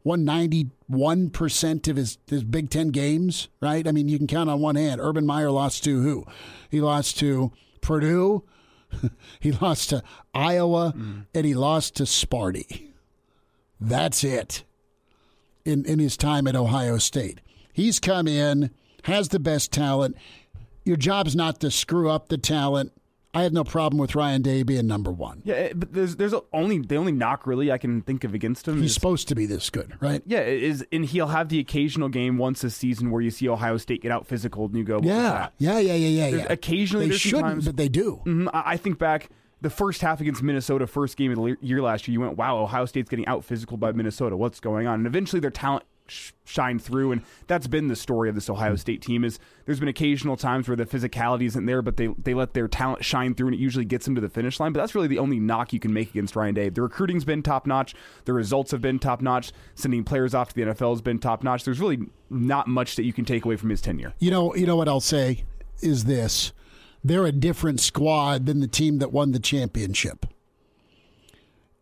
won 0.02 0.24
91% 0.24 1.88
of 1.88 1.96
his, 1.96 2.18
his 2.26 2.42
Big 2.42 2.70
Ten 2.70 2.88
games, 2.88 3.48
right? 3.60 3.86
I 3.86 3.92
mean, 3.92 4.08
you 4.08 4.18
can 4.18 4.26
count 4.26 4.50
on 4.50 4.60
one 4.60 4.74
hand. 4.74 5.00
Urban 5.00 5.26
Meyer 5.26 5.50
lost 5.50 5.84
to 5.84 6.02
who? 6.02 6.24
He 6.70 6.80
lost 6.80 7.18
to 7.18 7.52
Purdue, 7.82 8.44
he 9.40 9.52
lost 9.52 9.90
to 9.90 10.02
Iowa, 10.34 10.92
mm. 10.96 11.26
and 11.34 11.46
he 11.46 11.54
lost 11.54 11.96
to 11.96 12.04
Sparty. 12.04 12.92
That's 13.80 14.24
it 14.24 14.64
in, 15.64 15.84
in 15.84 15.98
his 15.98 16.16
time 16.16 16.46
at 16.46 16.56
Ohio 16.56 16.98
State. 16.98 17.40
He's 17.72 18.00
come 18.00 18.26
in, 18.26 18.70
has 19.04 19.28
the 19.28 19.38
best 19.38 19.72
talent. 19.72 20.16
Your 20.84 20.96
job's 20.96 21.36
not 21.36 21.60
to 21.60 21.70
screw 21.70 22.10
up 22.10 22.28
the 22.28 22.38
talent. 22.38 22.92
I 23.34 23.42
have 23.42 23.52
no 23.52 23.62
problem 23.62 24.00
with 24.00 24.14
Ryan 24.14 24.40
Day 24.40 24.62
being 24.62 24.86
number 24.86 25.12
one. 25.12 25.42
Yeah, 25.44 25.72
but 25.74 25.92
there's 25.92 26.16
there's 26.16 26.34
only 26.52 26.78
the 26.78 26.96
only 26.96 27.12
knock 27.12 27.46
really 27.46 27.70
I 27.70 27.76
can 27.76 28.00
think 28.00 28.24
of 28.24 28.32
against 28.32 28.66
him. 28.66 28.80
He's 28.80 28.90
is, 28.90 28.94
supposed 28.94 29.28
to 29.28 29.34
be 29.34 29.44
this 29.44 29.68
good, 29.68 29.92
right? 30.00 30.22
Yeah, 30.26 30.40
is 30.40 30.84
and 30.90 31.04
he'll 31.04 31.26
have 31.26 31.50
the 31.50 31.60
occasional 31.60 32.08
game 32.08 32.38
once 32.38 32.64
a 32.64 32.70
season 32.70 33.10
where 33.10 33.20
you 33.20 33.30
see 33.30 33.48
Ohio 33.48 33.76
State 33.76 34.02
get 34.02 34.10
out 34.10 34.26
physical 34.26 34.64
and 34.64 34.76
you 34.76 34.82
go, 34.82 35.00
yeah, 35.02 35.48
yeah, 35.58 35.78
yeah, 35.78 35.94
yeah, 35.94 36.08
yeah, 36.08 36.36
yeah. 36.38 36.46
Occasionally, 36.48 37.10
they 37.10 37.16
shouldn't, 37.16 37.44
times, 37.44 37.66
but 37.66 37.76
they 37.76 37.88
do. 37.88 38.22
Mm-hmm, 38.24 38.48
I 38.52 38.78
think 38.78 38.98
back 38.98 39.28
the 39.60 39.70
first 39.70 40.02
half 40.02 40.20
against 40.20 40.42
Minnesota, 40.42 40.86
first 40.86 41.16
game 41.16 41.32
of 41.32 41.38
the 41.38 41.56
year 41.60 41.82
last 41.82 42.06
year, 42.06 42.12
you 42.12 42.20
went, 42.20 42.36
wow, 42.36 42.58
Ohio 42.58 42.86
State's 42.86 43.08
getting 43.08 43.26
out 43.26 43.44
physical 43.44 43.76
by 43.76 43.92
Minnesota. 43.92 44.36
What's 44.36 44.60
going 44.60 44.86
on? 44.86 45.00
And 45.00 45.06
eventually, 45.06 45.40
their 45.40 45.50
talent 45.50 45.84
shine 46.44 46.78
through 46.78 47.12
and 47.12 47.22
that's 47.46 47.66
been 47.66 47.88
the 47.88 47.96
story 47.96 48.28
of 48.28 48.34
this 48.34 48.48
Ohio 48.48 48.70
hmm. 48.70 48.76
State 48.76 49.02
team 49.02 49.24
is 49.24 49.38
there's 49.66 49.78
been 49.78 49.88
occasional 49.88 50.36
times 50.36 50.68
where 50.68 50.76
the 50.76 50.86
physicality 50.86 51.46
isn't 51.46 51.66
there 51.66 51.82
but 51.82 51.96
they 51.96 52.08
they 52.22 52.34
let 52.34 52.54
their 52.54 52.68
talent 52.68 53.04
shine 53.04 53.34
through 53.34 53.48
and 53.48 53.54
it 53.54 53.58
usually 53.58 53.84
gets 53.84 54.04
them 54.06 54.14
to 54.14 54.20
the 54.20 54.28
finish 54.28 54.58
line 54.58 54.72
but 54.72 54.80
that's 54.80 54.94
really 54.94 55.06
the 55.06 55.18
only 55.18 55.38
knock 55.38 55.72
you 55.72 55.80
can 55.80 55.92
make 55.92 56.10
against 56.10 56.34
Ryan 56.34 56.54
Day. 56.54 56.68
The 56.70 56.82
recruiting's 56.82 57.24
been 57.24 57.42
top 57.42 57.66
notch 57.66 57.94
the 58.24 58.32
results 58.32 58.70
have 58.70 58.80
been 58.80 58.98
top 58.98 59.20
notch 59.20 59.52
sending 59.74 60.04
players 60.04 60.34
off 60.34 60.48
to 60.48 60.54
the 60.54 60.62
NFL 60.62 60.92
has 60.92 61.02
been 61.02 61.18
top 61.18 61.42
notch 61.42 61.64
there's 61.64 61.80
really 61.80 61.98
not 62.30 62.68
much 62.68 62.96
that 62.96 63.04
you 63.04 63.12
can 63.12 63.24
take 63.24 63.44
away 63.44 63.56
from 63.56 63.70
his 63.70 63.80
tenure. 63.80 64.14
You 64.18 64.30
know 64.30 64.54
you 64.54 64.66
know 64.66 64.76
what 64.76 64.88
I'll 64.88 65.00
say 65.00 65.44
is 65.82 66.04
this 66.04 66.52
they're 67.04 67.26
a 67.26 67.32
different 67.32 67.80
squad 67.80 68.46
than 68.46 68.60
the 68.60 68.68
team 68.68 68.98
that 68.98 69.12
won 69.12 69.32
the 69.32 69.38
championship 69.38 70.26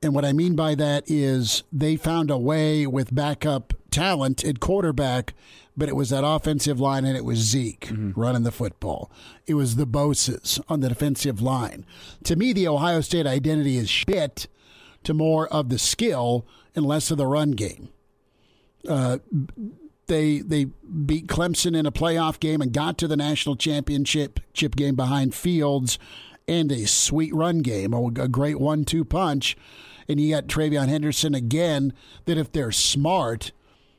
and 0.02 0.14
what 0.14 0.24
I 0.24 0.32
mean 0.32 0.54
by 0.54 0.74
that 0.74 1.04
is 1.06 1.62
they 1.72 1.96
found 1.96 2.30
a 2.30 2.38
way 2.38 2.86
with 2.86 3.14
backup 3.14 3.74
talent 3.90 4.44
at 4.44 4.60
quarterback, 4.60 5.34
but 5.76 5.88
it 5.88 5.96
was 5.96 6.10
that 6.10 6.24
offensive 6.24 6.78
line 6.78 7.04
and 7.04 7.16
it 7.16 7.24
was 7.24 7.38
Zeke 7.38 7.88
mm-hmm. 7.88 8.18
running 8.18 8.42
the 8.42 8.52
football. 8.52 9.10
It 9.46 9.54
was 9.54 9.76
the 9.76 9.86
Bosa's 9.86 10.60
on 10.68 10.80
the 10.80 10.88
defensive 10.88 11.40
line. 11.40 11.84
To 12.24 12.36
me, 12.36 12.52
the 12.52 12.68
Ohio 12.68 13.00
State 13.00 13.26
identity 13.26 13.78
is 13.78 13.88
shit 13.88 14.48
to 15.04 15.14
more 15.14 15.48
of 15.48 15.70
the 15.70 15.78
skill 15.78 16.46
and 16.74 16.84
less 16.84 17.10
of 17.10 17.18
the 17.18 17.26
run 17.26 17.52
game. 17.52 17.88
Uh, 18.88 19.18
they 20.06 20.38
they 20.38 20.64
beat 20.64 21.26
Clemson 21.26 21.76
in 21.76 21.86
a 21.86 21.92
playoff 21.92 22.40
game 22.40 22.60
and 22.60 22.72
got 22.72 22.98
to 22.98 23.08
the 23.08 23.16
national 23.16 23.56
championship 23.56 24.40
chip 24.52 24.76
game 24.76 24.94
behind 24.94 25.34
Fields 25.34 25.98
and 26.48 26.70
a 26.70 26.86
sweet 26.86 27.34
run 27.34 27.58
game, 27.58 27.92
a 27.92 28.28
great 28.28 28.60
one-two 28.60 29.04
punch 29.04 29.56
and 30.08 30.20
you 30.20 30.34
got 30.34 30.46
TreVeyon 30.46 30.88
Henderson 30.88 31.34
again 31.34 31.92
that 32.24 32.38
if 32.38 32.52
they're 32.52 32.72
smart, 32.72 33.52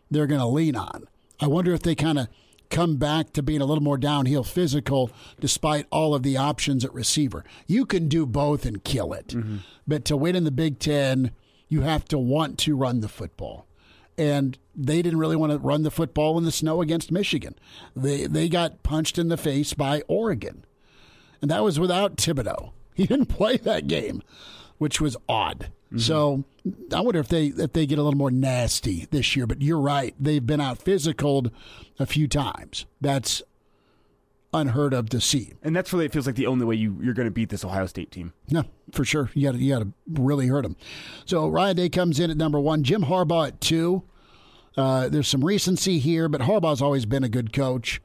they're 0.10 0.28
going 0.28 0.42
to 0.42 0.48
lean 0.48 0.76
on. 0.76 1.08
I 1.40 1.48
wonder 1.48 1.74
if 1.74 1.84
they 1.84 1.96
kind 1.96 2.18
of 2.18 2.28
come 2.70 2.98
back 2.98 3.32
to 3.34 3.44
being 3.44 3.62
a 3.62 3.66
little 3.66 3.84
more 3.84 3.98
downhill 3.98 4.44
physical 4.44 5.12
despite 5.40 5.86
all 5.92 6.14
of 6.14 6.24
the 6.24 6.38
options 6.38 6.84
at 6.84 6.94
receiver. 6.94 7.44
You 7.66 7.86
can 7.86 8.08
do 8.08 8.26
both 8.26 8.66
and 8.66 8.84
kill 8.84 9.14
it. 9.14 9.30
Mm-hmm. 9.30 9.58
But 9.88 10.06
to 10.06 10.18
win 10.18 10.36
in 10.36 10.44
the 10.44 10.52
Big 10.52 10.80
Ten, 10.80 11.32
you 11.70 11.82
have 11.82 12.06
to 12.06 12.18
want 12.18 12.58
to 12.60 12.76
run 12.76 13.02
the 13.02 13.10
football. 13.10 13.67
And 14.18 14.58
they 14.76 15.02
didn't 15.02 15.20
really 15.20 15.36
want 15.36 15.52
to 15.52 15.60
run 15.60 15.84
the 15.84 15.92
football 15.92 16.38
in 16.38 16.44
the 16.44 16.52
snow 16.52 16.82
against 16.82 17.12
Michigan. 17.12 17.56
They 17.96 18.26
they 18.26 18.50
got 18.50 18.84
punched 18.84 19.18
in 19.18 19.28
the 19.28 19.38
face 19.38 19.74
by 19.74 20.02
Oregon. 20.08 20.66
And 21.42 21.52
that 21.52 21.64
was 21.64 21.80
without 21.80 22.18
Thibodeaux. 22.18 22.72
He 22.98 23.06
didn't 23.06 23.28
play 23.28 23.58
that 23.58 23.86
game, 23.86 24.24
which 24.80 25.00
was 25.00 25.16
odd. 25.30 25.70
Mm-hmm. 25.88 26.00
So 26.00 26.46
I 26.92 27.02
wonder 27.02 27.20
if 27.20 27.28
they 27.28 27.48
if 27.48 27.74
they 27.74 27.86
get 27.86 28.00
a 28.00 28.02
little 28.02 28.18
more 28.18 28.32
nasty 28.32 29.08
this 29.12 29.36
year. 29.36 29.46
But 29.46 29.62
you're 29.62 29.80
right; 29.80 30.16
they've 30.20 30.44
been 30.44 30.60
out 30.60 30.80
physical 30.80 31.46
a 32.00 32.08
few 32.08 32.28
times. 32.28 32.88
That's 33.00 33.44
unheard 34.54 34.94
of 34.94 35.10
to 35.10 35.22
see. 35.22 35.54
And 35.62 35.76
that's 35.76 35.92
really 35.94 36.06
it 36.06 36.14
feels 36.14 36.26
like 36.26 36.36
the 36.36 36.48
only 36.48 36.66
way 36.66 36.76
you 36.76 36.98
you're 37.02 37.14
going 37.14 37.28
to 37.28 37.32
beat 37.32 37.50
this 37.50 37.66
Ohio 37.66 37.86
State 37.86 38.12
team. 38.12 38.34
No, 38.50 38.64
for 38.92 39.06
sure. 39.06 39.30
You 39.34 39.52
got 39.52 39.60
you 39.60 39.74
got 39.74 39.80
to 39.80 39.92
really 40.08 40.48
hurt 40.48 40.64
them. 40.64 40.76
So 41.26 41.48
Ryan 41.48 41.76
Day 41.76 41.90
comes 41.90 42.20
in 42.20 42.32
at 42.32 42.38
number 42.38 42.60
one. 42.60 42.84
Jim 42.84 43.04
Harbaugh 43.04 43.50
at 43.50 43.62
two. 43.62 44.04
Uh, 44.76 45.10
there's 45.10 45.28
some 45.28 45.44
recency 45.44 45.98
here, 45.98 46.30
but 46.30 46.42
Harbaugh's 46.42 46.82
always 46.82 47.06
been 47.06 47.24
a 47.24 47.30
good 47.30 47.52
coach. 47.52 48.00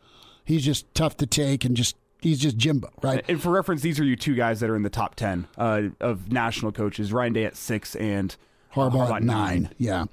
He's 0.44 0.64
just 0.64 0.92
tough 0.94 1.16
to 1.18 1.26
take 1.26 1.64
and 1.64 1.76
just 1.76 1.96
he's 2.20 2.38
just 2.38 2.56
Jimbo, 2.56 2.88
right? 3.02 3.24
And 3.28 3.40
for 3.40 3.50
reference, 3.50 3.82
these 3.82 4.00
are 4.00 4.04
you 4.04 4.16
two 4.16 4.34
guys 4.34 4.60
that 4.60 4.70
are 4.70 4.76
in 4.76 4.82
the 4.82 4.90
top 4.90 5.14
ten 5.14 5.46
uh, 5.58 5.82
of 6.00 6.32
national 6.32 6.72
coaches: 6.72 7.12
Ryan 7.12 7.34
Day 7.34 7.44
at 7.44 7.56
six 7.56 7.94
and 7.94 8.34
Harbaugh, 8.74 9.06
Harbaugh 9.06 9.16
at 9.16 9.22
nine. 9.22 9.62
nine. 9.64 9.74
Yeah, 9.76 10.04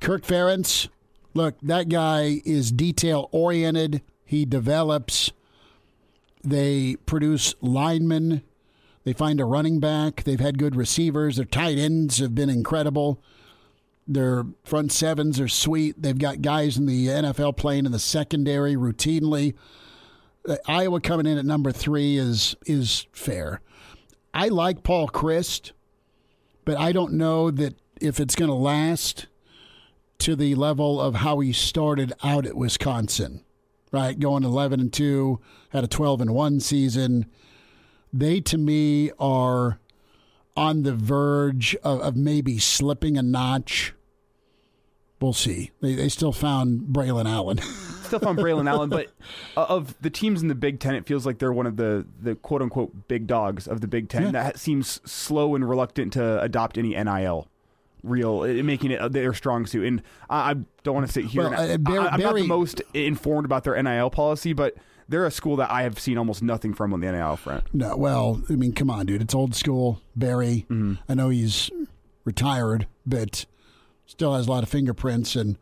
Kirk 0.00 0.22
Ferentz. 0.22 0.88
Look, 1.34 1.54
that 1.62 1.88
guy 1.88 2.42
is 2.44 2.70
detail 2.70 3.28
oriented. 3.32 4.02
He 4.24 4.44
develops. 4.44 5.32
They 6.42 6.96
produce 7.06 7.54
linemen. 7.60 8.42
They 9.04 9.12
find 9.12 9.40
a 9.40 9.44
running 9.44 9.80
back. 9.80 10.24
They've 10.24 10.40
had 10.40 10.58
good 10.58 10.76
receivers. 10.76 11.36
Their 11.36 11.44
tight 11.44 11.78
ends 11.78 12.18
have 12.18 12.34
been 12.34 12.50
incredible. 12.50 13.22
Their 14.06 14.44
front 14.64 14.92
sevens 14.92 15.38
are 15.40 15.48
sweet. 15.48 16.00
They've 16.00 16.18
got 16.18 16.42
guys 16.42 16.76
in 16.76 16.86
the 16.86 17.06
NFL 17.06 17.56
playing 17.56 17.86
in 17.86 17.92
the 17.92 17.98
secondary 17.98 18.74
routinely. 18.74 19.54
Uh, 20.48 20.56
Iowa 20.66 21.00
coming 21.00 21.26
in 21.26 21.38
at 21.38 21.44
number 21.44 21.70
three 21.70 22.16
is 22.16 22.56
is 22.66 23.06
fair. 23.12 23.60
I 24.34 24.48
like 24.48 24.82
Paul 24.82 25.08
Chryst, 25.08 25.72
but 26.64 26.76
I 26.76 26.90
don't 26.90 27.12
know 27.12 27.50
that 27.50 27.74
if 28.00 28.18
it's 28.18 28.34
going 28.34 28.50
to 28.50 28.56
last 28.56 29.26
to 30.18 30.34
the 30.34 30.54
level 30.54 31.00
of 31.00 31.16
how 31.16 31.40
he 31.40 31.52
started 31.52 32.12
out 32.22 32.46
at 32.46 32.56
Wisconsin. 32.56 33.44
Right, 33.92 34.18
going 34.18 34.42
11 34.42 34.80
and 34.80 34.92
2, 34.92 35.38
had 35.68 35.84
a 35.84 35.86
12 35.86 36.22
and 36.22 36.30
1 36.34 36.60
season. 36.60 37.26
They 38.10 38.40
to 38.40 38.56
me 38.56 39.10
are 39.18 39.78
on 40.56 40.82
the 40.82 40.94
verge 40.94 41.76
of, 41.84 42.00
of 42.00 42.16
maybe 42.16 42.58
slipping 42.58 43.18
a 43.18 43.22
notch. 43.22 43.94
We'll 45.20 45.34
see. 45.34 45.70
They, 45.80 45.94
they 45.94 46.08
still 46.08 46.32
found 46.32 46.88
Braylon 46.88 47.26
Allen. 47.26 47.58
still 48.02 48.18
found 48.18 48.38
Braylon 48.38 48.68
Allen, 48.68 48.90
but 48.90 49.12
of 49.56 49.94
the 50.00 50.10
teams 50.10 50.42
in 50.42 50.48
the 50.48 50.54
Big 50.54 50.80
Ten, 50.80 50.94
it 50.94 51.06
feels 51.06 51.24
like 51.24 51.38
they're 51.38 51.52
one 51.52 51.66
of 51.66 51.76
the 51.76 52.06
the 52.20 52.34
quote 52.34 52.60
unquote 52.60 53.08
big 53.08 53.26
dogs 53.26 53.68
of 53.68 53.80
the 53.80 53.86
Big 53.86 54.08
Ten 54.08 54.24
yeah. 54.24 54.30
that 54.30 54.58
seems 54.58 55.00
slow 55.10 55.54
and 55.54 55.68
reluctant 55.68 56.12
to 56.14 56.40
adopt 56.42 56.76
any 56.76 56.90
NIL 56.90 57.48
real, 58.02 58.40
uh, 58.40 58.62
making 58.62 58.90
it 58.90 59.12
their 59.12 59.34
strong 59.34 59.66
suit. 59.66 59.86
And 59.86 60.02
I, 60.28 60.50
I 60.50 60.54
don't 60.82 60.94
want 60.94 61.06
to 61.06 61.12
sit 61.12 61.26
here. 61.26 61.50
Well, 61.50 61.54
uh, 61.54 61.76
Barry, 61.78 61.98
I, 61.98 62.14
am 62.14 62.20
not 62.20 62.34
the 62.34 62.46
most 62.46 62.82
informed 62.94 63.44
about 63.44 63.64
their 63.64 63.80
NIL 63.80 64.10
policy, 64.10 64.52
but 64.52 64.74
they're 65.08 65.26
a 65.26 65.30
school 65.30 65.56
that 65.56 65.70
I 65.70 65.82
have 65.82 65.98
seen 65.98 66.18
almost 66.18 66.42
nothing 66.42 66.74
from 66.74 66.92
on 66.92 67.00
the 67.00 67.10
NIL 67.10 67.36
front. 67.36 67.64
No, 67.72 67.96
well, 67.96 68.42
I 68.48 68.54
mean, 68.54 68.72
come 68.72 68.90
on, 68.90 69.06
dude, 69.06 69.22
it's 69.22 69.34
old 69.34 69.54
school. 69.54 70.00
Barry, 70.16 70.66
mm-hmm. 70.70 70.94
I 71.08 71.14
know 71.14 71.28
he's 71.28 71.70
retired, 72.24 72.86
but 73.06 73.46
still 74.06 74.34
has 74.34 74.46
a 74.46 74.50
lot 74.50 74.62
of 74.62 74.68
fingerprints 74.68 75.36
and 75.36 75.56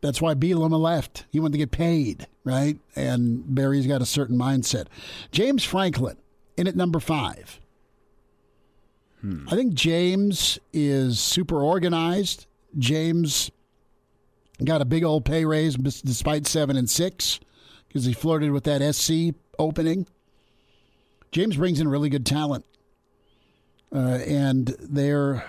that's 0.00 0.20
why 0.20 0.34
Bielema 0.34 0.78
left. 0.78 1.24
He 1.30 1.40
wanted 1.40 1.52
to 1.52 1.58
get 1.58 1.70
paid, 1.70 2.26
right? 2.44 2.78
And 2.94 3.54
Barry's 3.54 3.86
got 3.86 4.02
a 4.02 4.06
certain 4.06 4.38
mindset. 4.38 4.86
James 5.32 5.64
Franklin 5.64 6.16
in 6.56 6.66
at 6.66 6.76
number 6.76 7.00
five. 7.00 7.60
Hmm. 9.20 9.46
I 9.48 9.56
think 9.56 9.74
James 9.74 10.58
is 10.72 11.18
super 11.18 11.62
organized. 11.62 12.46
James 12.78 13.50
got 14.64 14.80
a 14.80 14.84
big 14.84 15.04
old 15.04 15.24
pay 15.24 15.44
raise 15.44 15.76
despite 15.76 16.46
seven 16.46 16.76
and 16.76 16.88
six 16.88 17.40
because 17.88 18.04
he 18.04 18.12
flirted 18.12 18.52
with 18.52 18.64
that 18.64 18.94
SC 18.94 19.34
opening. 19.58 20.06
James 21.32 21.56
brings 21.56 21.80
in 21.80 21.88
really 21.88 22.08
good 22.08 22.24
talent, 22.24 22.64
uh, 23.94 23.98
and 24.26 24.76
they're 24.80 25.44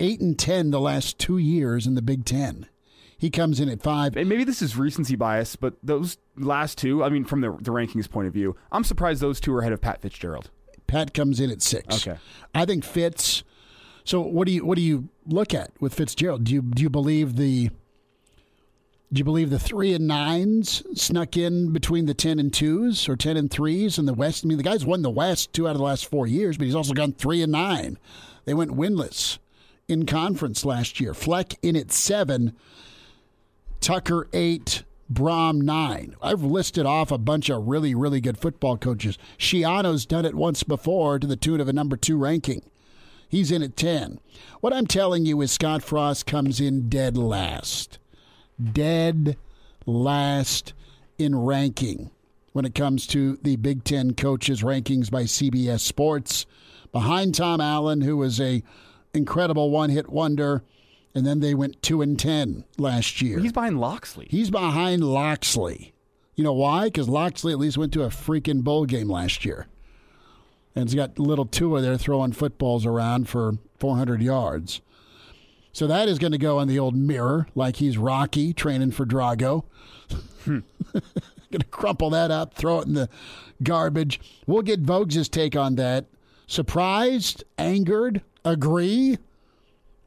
eight 0.00 0.20
and 0.20 0.38
ten 0.38 0.70
the 0.70 0.80
last 0.80 1.18
two 1.18 1.38
years 1.38 1.86
in 1.86 1.94
the 1.94 2.02
Big 2.02 2.24
Ten. 2.24 2.66
He 3.16 3.30
comes 3.30 3.58
in 3.58 3.68
at 3.68 3.82
five. 3.82 4.16
And 4.16 4.28
maybe 4.28 4.44
this 4.44 4.62
is 4.62 4.76
recency 4.76 5.16
bias, 5.16 5.56
but 5.56 5.74
those 5.82 6.18
last 6.36 6.78
two, 6.78 7.02
I 7.02 7.08
mean, 7.08 7.24
from 7.24 7.40
the, 7.40 7.50
the 7.60 7.72
rankings 7.72 8.08
point 8.08 8.28
of 8.28 8.32
view, 8.32 8.54
I'm 8.70 8.84
surprised 8.84 9.20
those 9.20 9.40
two 9.40 9.52
are 9.54 9.60
ahead 9.60 9.72
of 9.72 9.80
Pat 9.80 10.00
Fitzgerald. 10.00 10.50
Pat 10.88 11.14
comes 11.14 11.38
in 11.38 11.50
at 11.50 11.62
six. 11.62 12.08
Okay. 12.08 12.18
I 12.54 12.64
think 12.64 12.84
Fitz. 12.84 13.44
So 14.04 14.20
what 14.20 14.46
do 14.46 14.52
you 14.52 14.64
what 14.64 14.76
do 14.76 14.82
you 14.82 15.08
look 15.26 15.54
at 15.54 15.70
with 15.80 15.94
Fitzgerald? 15.94 16.44
Do 16.44 16.52
you 16.52 16.62
do 16.62 16.82
you 16.82 16.90
believe 16.90 17.36
the 17.36 17.70
do 19.10 19.18
you 19.18 19.24
believe 19.24 19.50
the 19.50 19.58
three 19.58 19.94
and 19.94 20.06
nines 20.06 20.82
snuck 21.00 21.36
in 21.36 21.72
between 21.72 22.06
the 22.06 22.14
ten 22.14 22.38
and 22.38 22.52
twos 22.52 23.08
or 23.08 23.16
ten 23.16 23.36
and 23.36 23.50
threes 23.50 23.98
in 23.98 24.06
the 24.06 24.14
West? 24.14 24.44
I 24.44 24.48
mean, 24.48 24.58
the 24.58 24.64
guy's 24.64 24.84
won 24.84 25.02
the 25.02 25.10
West 25.10 25.52
two 25.52 25.68
out 25.68 25.72
of 25.72 25.78
the 25.78 25.84
last 25.84 26.06
four 26.06 26.26
years, 26.26 26.58
but 26.58 26.64
he's 26.64 26.74
also 26.74 26.94
gone 26.94 27.12
three 27.12 27.42
and 27.42 27.52
nine. 27.52 27.98
They 28.44 28.54
went 28.54 28.72
winless 28.72 29.38
in 29.88 30.06
conference 30.06 30.64
last 30.64 31.00
year. 31.00 31.14
Fleck 31.14 31.54
in 31.62 31.76
at 31.76 31.92
seven, 31.92 32.54
Tucker 33.80 34.28
eight, 34.32 34.84
Brohm 35.12 35.62
nine. 35.62 36.14
I've 36.22 36.42
listed 36.42 36.84
off 36.84 37.10
a 37.10 37.18
bunch 37.18 37.48
of 37.48 37.66
really, 37.66 37.94
really 37.94 38.20
good 38.20 38.38
football 38.38 38.76
coaches. 38.76 39.16
Schiano's 39.38 40.04
done 40.04 40.24
it 40.24 40.34
once 40.34 40.62
before 40.62 41.18
to 41.18 41.26
the 41.26 41.36
tune 41.36 41.60
of 41.60 41.68
a 41.68 41.72
number 41.72 41.96
two 41.96 42.18
ranking. 42.18 42.62
He's 43.28 43.50
in 43.50 43.62
at 43.62 43.76
10. 43.76 44.20
What 44.60 44.72
I'm 44.72 44.86
telling 44.86 45.26
you 45.26 45.40
is 45.42 45.52
Scott 45.52 45.82
Frost 45.82 46.26
comes 46.26 46.60
in 46.60 46.88
dead 46.88 47.16
last. 47.16 47.98
Dead 48.72 49.36
last 49.86 50.72
in 51.18 51.36
ranking 51.36 52.10
when 52.52 52.64
it 52.64 52.74
comes 52.74 53.06
to 53.08 53.38
the 53.42 53.56
Big 53.56 53.84
Ten 53.84 54.14
coaches 54.14 54.62
rankings 54.62 55.10
by 55.10 55.24
CBS 55.24 55.80
Sports. 55.80 56.46
Behind 56.92 57.34
Tom 57.34 57.60
Allen, 57.60 58.00
who 58.00 58.16
was 58.16 58.40
a 58.40 58.62
incredible 59.14 59.70
one 59.70 59.90
hit 59.90 60.08
wonder 60.08 60.62
and 61.18 61.26
then 61.26 61.40
they 61.40 61.52
went 61.52 61.82
two 61.82 62.00
and 62.00 62.18
ten 62.18 62.64
last 62.78 63.20
year. 63.20 63.40
He's 63.40 63.52
behind 63.52 63.80
Locksley. 63.80 64.28
He's 64.30 64.50
behind 64.50 65.02
Locksley. 65.02 65.92
You 66.36 66.44
know 66.44 66.52
why? 66.52 66.84
Because 66.84 67.08
Locksley 67.08 67.52
at 67.52 67.58
least 67.58 67.76
went 67.76 67.92
to 67.94 68.04
a 68.04 68.08
freaking 68.08 68.62
bowl 68.62 68.86
game 68.86 69.10
last 69.10 69.44
year, 69.44 69.66
and 70.76 70.88
he's 70.88 70.94
got 70.94 71.18
little 71.18 71.44
Tua 71.44 71.80
there 71.80 71.98
throwing 71.98 72.30
footballs 72.32 72.86
around 72.86 73.28
for 73.28 73.58
400 73.80 74.22
yards. 74.22 74.80
So 75.72 75.88
that 75.88 76.08
is 76.08 76.18
going 76.18 76.32
to 76.32 76.38
go 76.38 76.58
on 76.58 76.68
the 76.68 76.78
old 76.78 76.94
mirror, 76.94 77.48
like 77.56 77.76
he's 77.76 77.98
Rocky 77.98 78.52
training 78.52 78.92
for 78.92 79.04
Drago. 79.04 79.64
Hmm. 80.44 80.60
going 81.50 81.60
to 81.60 81.66
crumple 81.66 82.10
that 82.10 82.30
up, 82.30 82.54
throw 82.54 82.80
it 82.80 82.86
in 82.86 82.94
the 82.94 83.08
garbage. 83.62 84.20
We'll 84.46 84.62
get 84.62 84.82
Voges' 84.82 85.28
take 85.28 85.56
on 85.56 85.74
that. 85.76 86.06
Surprised, 86.46 87.42
angered, 87.58 88.22
agree 88.44 89.18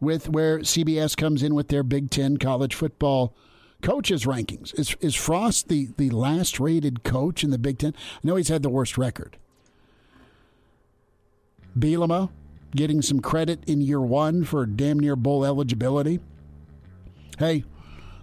with 0.01 0.27
where 0.27 0.59
CBS 0.59 1.15
comes 1.15 1.43
in 1.43 1.55
with 1.55 1.69
their 1.69 1.83
Big 1.83 2.09
Ten 2.09 2.35
college 2.37 2.75
football 2.75 3.33
coaches 3.81 4.25
rankings. 4.25 4.77
Is 4.77 4.95
is 4.99 5.15
Frost 5.15 5.69
the, 5.69 5.89
the 5.97 6.09
last 6.09 6.59
rated 6.59 7.03
coach 7.03 7.43
in 7.43 7.51
the 7.51 7.57
Big 7.57 7.77
Ten? 7.77 7.93
I 8.15 8.19
know 8.23 8.35
he's 8.35 8.49
had 8.49 8.63
the 8.63 8.69
worst 8.69 8.97
record. 8.97 9.37
Bielema 11.77 12.29
getting 12.75 13.01
some 13.01 13.19
credit 13.21 13.63
in 13.67 13.81
year 13.81 14.01
one 14.01 14.43
for 14.43 14.65
damn 14.65 14.99
near 14.99 15.15
bowl 15.15 15.45
eligibility. 15.45 16.19
Hey, 17.37 17.63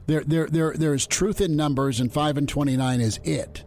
there 0.07 0.23
there 0.25 0.49
there 0.49 0.75
there 0.75 0.95
is 0.95 1.07
truth 1.07 1.41
in 1.41 1.57
numbers, 1.57 2.01
and 2.01 2.13
five 2.13 2.37
and 2.37 2.49
twenty 2.49 2.77
nine 2.77 3.01
is 3.01 3.21
it. 3.25 3.63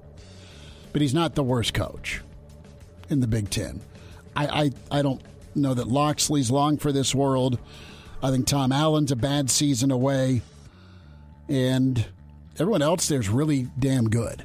But 0.91 1.01
he's 1.01 1.13
not 1.13 1.36
the 1.36 1.44
worst 1.44 1.74
coach 1.74 2.22
in 3.10 3.22
the 3.22 3.27
Big 3.27 3.50
Ten. 3.50 3.82
I 4.36 4.72
I, 4.91 5.00
I 5.00 5.01
don't 5.01 5.22
know 5.56 5.74
that 5.74 5.88
Locksley's 5.88 6.51
long 6.51 6.77
for 6.77 6.91
this 6.91 7.15
world. 7.15 7.58
I 8.24 8.30
think 8.30 8.46
Tom 8.46 8.72
Allen's 8.72 9.12
a 9.12 9.16
bad 9.16 9.50
season 9.50 9.92
away. 9.92 10.42
And 11.50 12.06
everyone 12.60 12.82
else 12.82 13.08
there's 13.08 13.30
really 13.30 13.68
damn 13.80 14.10
good. 14.10 14.44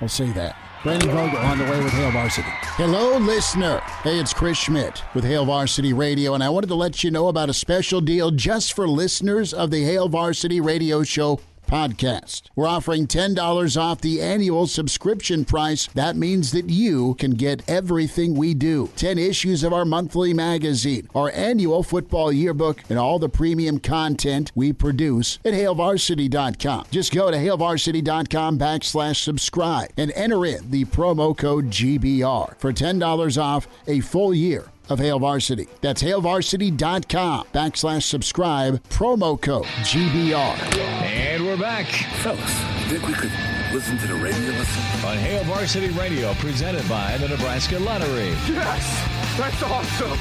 I'll 0.00 0.08
say 0.08 0.30
that. 0.32 0.56
Brandon 0.82 1.10
Vogel 1.10 1.38
on 1.38 1.58
the 1.58 1.64
way 1.64 1.82
with 1.82 1.92
Hail 1.94 2.12
Varsity. 2.12 2.48
Hello, 2.76 3.16
listener. 3.18 3.80
Hey, 4.04 4.20
it's 4.20 4.32
Chris 4.32 4.58
Schmidt 4.58 5.02
with 5.14 5.24
Hail 5.24 5.44
Varsity 5.44 5.92
Radio, 5.92 6.34
and 6.34 6.44
I 6.44 6.48
wanted 6.48 6.68
to 6.68 6.74
let 6.74 7.02
you 7.02 7.10
know 7.10 7.28
about 7.28 7.48
a 7.48 7.54
special 7.54 8.00
deal 8.00 8.30
just 8.30 8.74
for 8.74 8.86
listeners 8.86 9.52
of 9.52 9.70
the 9.70 9.82
Hail 9.82 10.08
Varsity 10.08 10.60
Radio 10.60 11.02
Show 11.02 11.40
podcast. 11.66 12.42
We're 12.54 12.68
offering 12.68 13.06
$10 13.06 13.80
off 13.80 14.00
the 14.00 14.20
annual 14.20 14.66
subscription 14.66 15.44
price. 15.44 15.86
That 15.88 16.16
means 16.16 16.52
that 16.52 16.70
you 16.70 17.14
can 17.14 17.32
get 17.32 17.68
everything 17.68 18.34
we 18.34 18.54
do 18.54 18.90
10 18.96 19.18
issues 19.18 19.62
of 19.62 19.72
our 19.72 19.84
monthly 19.84 20.32
magazine, 20.32 21.08
our 21.14 21.30
annual 21.32 21.82
football 21.82 22.32
yearbook, 22.32 22.82
and 22.88 22.98
all 22.98 23.18
the 23.18 23.28
premium 23.28 23.78
content 23.78 24.52
we 24.54 24.72
produce 24.72 25.38
at 25.44 25.52
HailVarsity.com. 25.52 26.86
Just 26.90 27.12
go 27.12 27.30
to 27.30 27.36
HailVarsity.com 27.36 28.58
backslash 28.58 29.16
subscribe 29.16 29.90
and 29.96 30.12
enter 30.12 30.44
in 30.46 30.70
the 30.70 30.84
promo 30.86 31.36
code 31.36 31.66
GBR 31.66 32.56
for 32.58 32.72
$10 32.72 33.42
off 33.42 33.66
a 33.86 34.00
full 34.00 34.32
year 34.34 34.70
of 34.88 34.98
Hail 34.98 35.18
Varsity. 35.18 35.68
That's 35.80 36.02
hailvarsity.com 36.02 37.46
backslash 37.52 38.02
subscribe, 38.02 38.82
promo 38.88 39.40
code 39.40 39.64
GBR. 39.64 40.78
And 41.02 41.44
we're 41.44 41.56
back 41.56 41.86
Fellas, 42.22 42.40
think 42.88 43.06
we 43.06 43.14
could 43.14 43.32
listen 43.72 43.98
to 43.98 44.06
the 44.06 44.14
radio 44.14 44.50
lesson? 44.52 45.06
on 45.06 45.16
Hail 45.18 45.44
Varsity 45.44 45.88
Radio, 45.90 46.34
presented 46.34 46.88
by 46.88 47.16
the 47.18 47.28
Nebraska 47.28 47.78
Lottery. 47.78 48.28
Yes, 48.48 49.38
that's 49.38 49.62
awesome. 49.62 50.18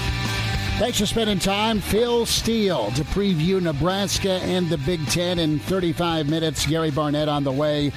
Thanks 0.77 0.99
for 0.99 1.05
spending 1.05 1.39
time. 1.39 1.79
Phil 1.79 2.25
Steele 2.25 2.91
to 2.91 3.03
preview 3.05 3.61
Nebraska 3.61 4.41
and 4.43 4.69
the 4.69 4.77
Big 4.79 5.05
Ten 5.07 5.39
in 5.39 5.57
35 5.59 6.29
minutes. 6.29 6.65
Gary 6.67 6.91
Barnett 6.91 7.29
on 7.29 7.43
the 7.43 7.51
way. 7.51 7.91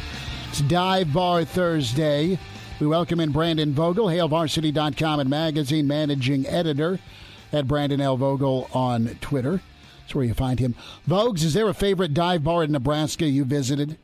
It's 0.48 0.60
Dive 0.62 1.12
Bar 1.12 1.44
Thursday. 1.44 2.38
We 2.80 2.86
welcome 2.86 3.18
in 3.18 3.32
Brandon 3.32 3.72
Vogel, 3.72 4.06
HailVarsity.com 4.06 5.18
and 5.18 5.28
magazine 5.28 5.88
managing 5.88 6.46
editor 6.46 7.00
at 7.52 7.66
Brandon 7.66 8.00
L. 8.00 8.16
Vogel 8.16 8.70
on 8.72 9.18
Twitter. 9.20 9.60
That's 10.00 10.14
where 10.14 10.24
you 10.24 10.32
find 10.32 10.60
him. 10.60 10.76
Vogues, 11.08 11.42
is 11.42 11.54
there 11.54 11.68
a 11.68 11.74
favorite 11.74 12.14
dive 12.14 12.44
bar 12.44 12.62
in 12.62 12.70
Nebraska 12.70 13.26
you 13.26 13.44
visited? 13.44 13.98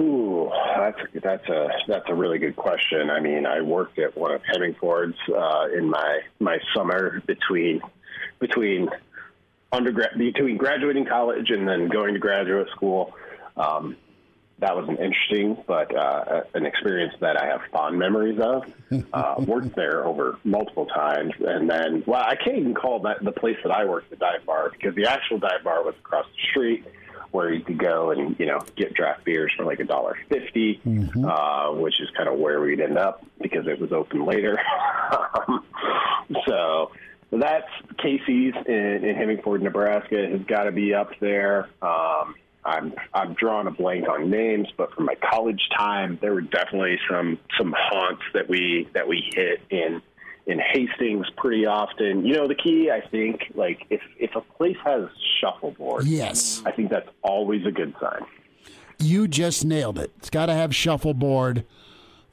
Ooh, 0.00 0.50
that's 0.76 0.98
that's 1.22 1.48
a 1.48 1.68
that's 1.86 2.08
a 2.08 2.14
really 2.14 2.38
good 2.38 2.56
question. 2.56 3.10
I 3.10 3.20
mean, 3.20 3.46
I 3.46 3.60
worked 3.60 4.00
at 4.00 4.16
one 4.16 4.32
of 4.32 4.42
Hemingford's 4.44 5.18
uh, 5.28 5.68
in 5.72 5.88
my 5.88 6.18
my 6.40 6.58
summer 6.74 7.22
between 7.26 7.80
between 8.40 8.88
undergrad 9.70 10.18
between 10.18 10.56
graduating 10.56 11.06
college 11.06 11.50
and 11.50 11.68
then 11.68 11.86
going 11.86 12.14
to 12.14 12.18
graduate 12.18 12.68
school. 12.74 13.14
Um, 13.56 13.96
that 14.62 14.76
was 14.76 14.88
an 14.88 14.96
interesting, 14.96 15.62
but 15.66 15.94
uh, 15.94 16.42
an 16.54 16.64
experience 16.64 17.14
that 17.20 17.36
I 17.36 17.46
have 17.46 17.62
fond 17.70 17.98
memories 17.98 18.40
of. 18.40 18.64
Uh, 19.12 19.34
worked 19.46 19.74
there 19.74 20.04
over 20.04 20.38
multiple 20.44 20.84
times, 20.86 21.32
and 21.40 21.68
then 21.68 22.02
well, 22.06 22.22
I 22.22 22.36
can't 22.36 22.58
even 22.58 22.74
call 22.74 23.00
that 23.00 23.24
the 23.24 23.32
place 23.32 23.56
that 23.62 23.72
I 23.72 23.84
worked 23.86 24.10
the 24.10 24.16
dive 24.16 24.44
bar 24.46 24.70
because 24.70 24.94
the 24.94 25.06
actual 25.06 25.38
dive 25.38 25.64
bar 25.64 25.82
was 25.82 25.94
across 25.98 26.26
the 26.26 26.42
street 26.50 26.84
where 27.30 27.52
you 27.52 27.64
could 27.64 27.78
go 27.78 28.10
and 28.10 28.38
you 28.38 28.46
know 28.46 28.60
get 28.76 28.94
draft 28.94 29.24
beers 29.24 29.52
for 29.56 29.64
like 29.64 29.80
a 29.80 29.84
dollar 29.84 30.18
uh, 31.26 31.72
which 31.72 32.00
is 32.00 32.08
kind 32.16 32.28
of 32.28 32.38
where 32.38 32.60
we'd 32.60 32.80
end 32.80 32.98
up 32.98 33.24
because 33.40 33.66
it 33.66 33.80
was 33.80 33.92
open 33.92 34.24
later. 34.24 34.60
so 36.46 36.92
that's 37.30 37.68
Casey's 37.98 38.54
in, 38.66 39.04
in 39.04 39.16
Hemingford, 39.16 39.62
Nebraska, 39.62 40.28
has 40.30 40.42
got 40.42 40.64
to 40.64 40.72
be 40.72 40.94
up 40.94 41.10
there. 41.18 41.68
Um, 41.80 42.34
I'm 42.64 42.94
I'm 43.12 43.34
drawing 43.34 43.66
a 43.66 43.70
blank 43.72 44.08
on 44.08 44.30
names, 44.30 44.68
but 44.76 44.92
from 44.94 45.06
my 45.06 45.14
college 45.16 45.68
time, 45.76 46.18
there 46.20 46.32
were 46.32 46.42
definitely 46.42 46.98
some 47.10 47.38
some 47.58 47.74
haunts 47.76 48.22
that 48.34 48.48
we 48.48 48.88
that 48.94 49.06
we 49.08 49.30
hit 49.34 49.60
in 49.70 50.00
in 50.46 50.58
Hastings 50.72 51.26
pretty 51.36 51.66
often. 51.66 52.24
You 52.24 52.34
know, 52.34 52.48
the 52.48 52.54
key 52.54 52.90
I 52.90 53.00
think, 53.08 53.52
like 53.54 53.86
if 53.90 54.00
if 54.18 54.34
a 54.36 54.40
place 54.40 54.76
has 54.84 55.08
shuffleboard, 55.40 56.04
Yes. 56.06 56.62
I 56.64 56.70
think 56.72 56.90
that's 56.90 57.08
always 57.22 57.66
a 57.66 57.70
good 57.72 57.94
sign. 58.00 58.22
You 58.98 59.26
just 59.26 59.64
nailed 59.64 59.98
it. 59.98 60.12
It's 60.18 60.30
got 60.30 60.46
to 60.46 60.52
have 60.54 60.72
shuffleboard 60.74 61.64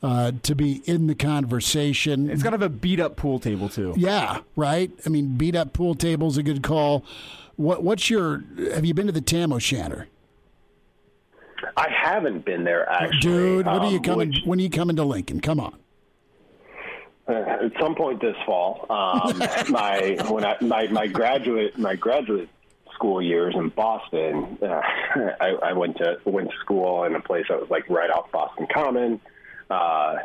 uh, 0.04 0.34
to 0.44 0.54
be 0.56 0.84
in 0.86 1.08
the 1.08 1.16
conversation. 1.16 2.30
It's 2.30 2.44
got 2.44 2.52
to 2.52 2.56
have 2.56 2.62
a 2.62 2.70
beat 2.70 3.00
up 3.00 3.16
pool 3.16 3.40
table 3.40 3.70
too. 3.70 3.94
Yeah, 3.98 4.42
right. 4.56 4.92
I 5.06 5.10
mean, 5.10 5.36
beat 5.38 5.56
up 5.56 5.74
pool 5.74 5.96
table 5.96 6.28
is 6.28 6.38
a 6.38 6.44
good 6.44 6.62
call. 6.62 7.04
What 7.56 7.84
what's 7.84 8.10
your? 8.10 8.44
Have 8.74 8.86
you 8.86 8.94
been 8.94 9.08
to 9.08 9.12
the 9.12 9.22
Tam 9.22 9.52
O'Shanter, 9.52 10.08
I 11.78 11.90
haven't 11.90 12.46
been 12.46 12.64
there 12.64 12.90
actually, 12.90 13.20
dude? 13.20 13.66
When 13.66 13.76
are 13.80 13.90
you 13.92 13.98
um, 13.98 14.04
coming? 14.04 14.30
which- 14.30 14.42
When 14.46 14.60
are 14.60 14.62
you 14.62 14.70
coming 14.70 14.96
to 14.98 15.04
Lincoln? 15.04 15.40
Come 15.40 15.60
on. 15.60 15.78
Uh, 17.28 17.34
at 17.34 17.72
some 17.80 17.94
point 17.96 18.20
this 18.22 18.36
fall. 18.46 18.86
Um, 18.90 19.38
my 19.70 20.18
when 20.30 20.44
I 20.46 20.56
my, 20.62 20.88
my 20.88 21.08
graduate 21.08 21.78
my 21.78 21.96
graduate 21.96 22.50
school 22.96 23.22
years 23.22 23.54
in 23.56 23.70
Boston, 23.70 24.58
uh, 24.62 24.66
I, 25.40 25.50
I 25.64 25.74
went 25.74 25.98
to 25.98 26.18
went 26.26 26.50
to 26.50 26.58
school 26.58 27.04
in 27.04 27.16
a 27.16 27.22
place 27.22 27.46
that 27.50 27.60
was 27.60 27.70
like 27.70 27.88
right 27.90 28.10
off 28.10 28.32
Boston 28.32 28.68
Common. 28.74 29.22
Uh, 29.70 30.18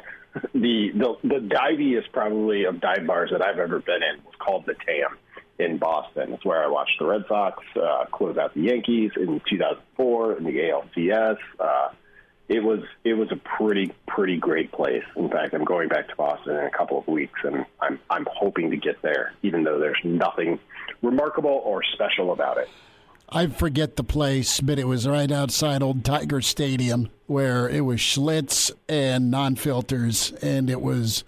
the 0.54 0.90
the 0.94 1.16
the 1.22 1.40
diviest 1.40 2.10
probably 2.12 2.64
of 2.64 2.80
dive 2.80 3.06
bars 3.06 3.30
that 3.32 3.42
I've 3.42 3.58
ever 3.58 3.80
been 3.80 4.02
in 4.02 4.24
was 4.24 4.34
called 4.38 4.64
the 4.66 4.74
Tam 4.74 5.18
in 5.58 5.78
Boston. 5.78 6.32
It's 6.32 6.44
where 6.44 6.62
I 6.62 6.66
watched 6.66 6.98
the 6.98 7.06
Red 7.06 7.24
Sox 7.28 7.62
uh, 7.76 8.06
close 8.12 8.36
out 8.36 8.54
the 8.54 8.62
Yankees 8.62 9.12
in 9.16 9.40
2004 9.48 10.38
in 10.38 10.44
the 10.44 10.50
ALCS. 10.50 11.38
Uh, 11.58 11.88
it 12.48 12.62
was 12.62 12.80
it 13.04 13.14
was 13.14 13.28
a 13.32 13.36
pretty 13.36 13.94
pretty 14.06 14.36
great 14.36 14.70
place. 14.70 15.04
In 15.16 15.30
fact, 15.30 15.54
I'm 15.54 15.64
going 15.64 15.88
back 15.88 16.08
to 16.08 16.16
Boston 16.16 16.56
in 16.56 16.64
a 16.64 16.70
couple 16.70 16.98
of 16.98 17.06
weeks, 17.08 17.40
and 17.42 17.64
I'm 17.80 17.98
I'm 18.10 18.26
hoping 18.30 18.70
to 18.70 18.76
get 18.76 19.00
there, 19.00 19.32
even 19.42 19.64
though 19.64 19.78
there's 19.78 20.00
nothing 20.04 20.58
remarkable 21.02 21.62
or 21.64 21.82
special 21.94 22.32
about 22.32 22.58
it. 22.58 22.68
I 23.28 23.46
forget 23.46 23.96
the 23.96 24.04
place, 24.04 24.60
but 24.60 24.78
it 24.78 24.84
was 24.84 25.08
right 25.08 25.30
outside 25.32 25.82
Old 25.82 26.04
Tiger 26.04 26.42
Stadium 26.42 27.08
where 27.26 27.66
it 27.68 27.80
was 27.80 27.98
Schlitz 27.98 28.70
and 28.88 29.30
non-filters, 29.30 30.32
and 30.42 30.68
it 30.68 30.82
was 30.82 31.24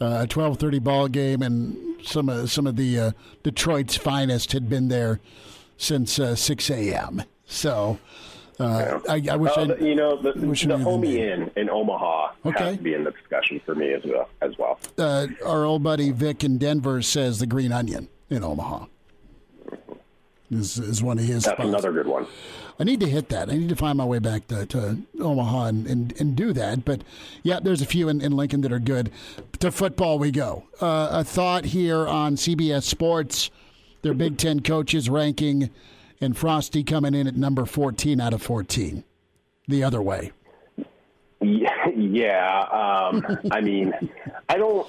uh, 0.00 0.20
a 0.22 0.26
twelve 0.26 0.58
thirty 0.58 0.78
ball 0.78 1.08
game, 1.08 1.42
and 1.42 1.76
some 2.02 2.28
of 2.28 2.50
some 2.50 2.66
of 2.66 2.76
the 2.76 2.98
uh, 2.98 3.10
Detroit's 3.42 3.96
finest 3.96 4.52
had 4.52 4.68
been 4.68 4.88
there 4.88 5.20
since 5.76 6.18
uh, 6.18 6.34
six 6.34 6.70
a.m. 6.70 7.22
So. 7.46 7.98
Uh, 8.58 9.00
I, 9.08 9.22
I, 9.30 9.36
wish 9.36 9.52
uh, 9.56 9.62
I, 9.62 9.82
you 9.82 9.94
know 9.94 10.20
the, 10.20 10.32
the 10.32 10.78
Homy 10.78 11.18
Inn 11.18 11.50
in 11.56 11.70
Omaha 11.70 12.32
okay. 12.44 12.62
has 12.62 12.76
to 12.76 12.82
be 12.82 12.92
in 12.92 13.04
the 13.04 13.10
discussion 13.10 13.58
for 13.64 13.74
me 13.74 13.94
as 13.94 14.02
well. 14.04 14.28
As 14.42 14.58
well, 14.58 14.78
uh, 14.98 15.28
our 15.46 15.64
old 15.64 15.82
buddy 15.82 16.10
Vic 16.10 16.44
in 16.44 16.58
Denver 16.58 17.00
says 17.00 17.38
the 17.38 17.46
Green 17.46 17.72
Onion 17.72 18.10
in 18.28 18.44
Omaha 18.44 18.84
is, 20.50 20.78
is 20.78 21.02
one 21.02 21.18
of 21.18 21.24
his. 21.24 21.44
That's 21.44 21.56
spots. 21.56 21.68
another 21.68 21.92
good 21.92 22.06
one. 22.06 22.26
I 22.78 22.84
need 22.84 23.00
to 23.00 23.08
hit 23.08 23.28
that. 23.28 23.50
I 23.50 23.54
need 23.54 23.68
to 23.68 23.76
find 23.76 23.98
my 23.98 24.04
way 24.04 24.18
back 24.18 24.48
to, 24.48 24.64
to 24.66 24.98
Omaha 25.20 25.66
and, 25.66 25.86
and, 25.86 26.20
and, 26.20 26.34
do 26.34 26.54
that. 26.54 26.84
But 26.84 27.04
yeah, 27.42 27.60
there's 27.60 27.82
a 27.82 27.86
few 27.86 28.08
in, 28.08 28.22
in 28.22 28.32
Lincoln 28.32 28.62
that 28.62 28.72
are 28.72 28.78
good. 28.78 29.10
To 29.58 29.70
football 29.70 30.18
we 30.18 30.30
go. 30.30 30.64
Uh, 30.80 31.08
a 31.10 31.24
thought 31.24 31.66
here 31.66 32.08
on 32.08 32.36
CBS 32.36 32.84
Sports, 32.84 33.50
their 34.00 34.14
Big 34.14 34.38
Ten 34.38 34.60
coaches 34.60 35.10
ranking, 35.10 35.68
and 36.22 36.36
Frosty 36.36 36.82
coming 36.82 37.14
in 37.14 37.26
at 37.26 37.36
number 37.36 37.66
14 37.66 38.18
out 38.18 38.32
of 38.32 38.42
14. 38.42 39.04
The 39.68 39.84
other 39.84 40.00
way. 40.00 40.32
Yeah, 41.96 42.60
um, 42.70 43.38
I 43.50 43.62
mean, 43.62 43.94
I 44.48 44.56
don't. 44.56 44.86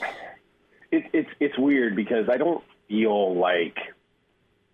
It, 0.92 1.06
it's 1.14 1.30
it's 1.40 1.58
weird 1.58 1.96
because 1.96 2.28
I 2.30 2.36
don't 2.36 2.62
feel 2.90 3.36
like, 3.36 3.78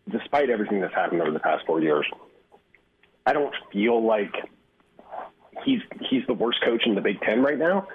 despite 0.10 0.50
everything 0.50 0.82
that's 0.82 0.94
happened 0.94 1.22
over 1.22 1.32
the 1.32 1.40
past 1.40 1.66
four 1.66 1.82
years, 1.82 2.06
I 3.26 3.34
don't 3.34 3.54
feel 3.72 4.06
like 4.06 4.34
he's 5.66 5.82
he's 6.10 6.26
the 6.28 6.34
worst 6.34 6.60
coach 6.64 6.84
in 6.86 6.96
the 6.96 7.02
Big 7.02 7.22
Ten 7.22 7.42
right 7.42 7.58
now. 7.58 7.88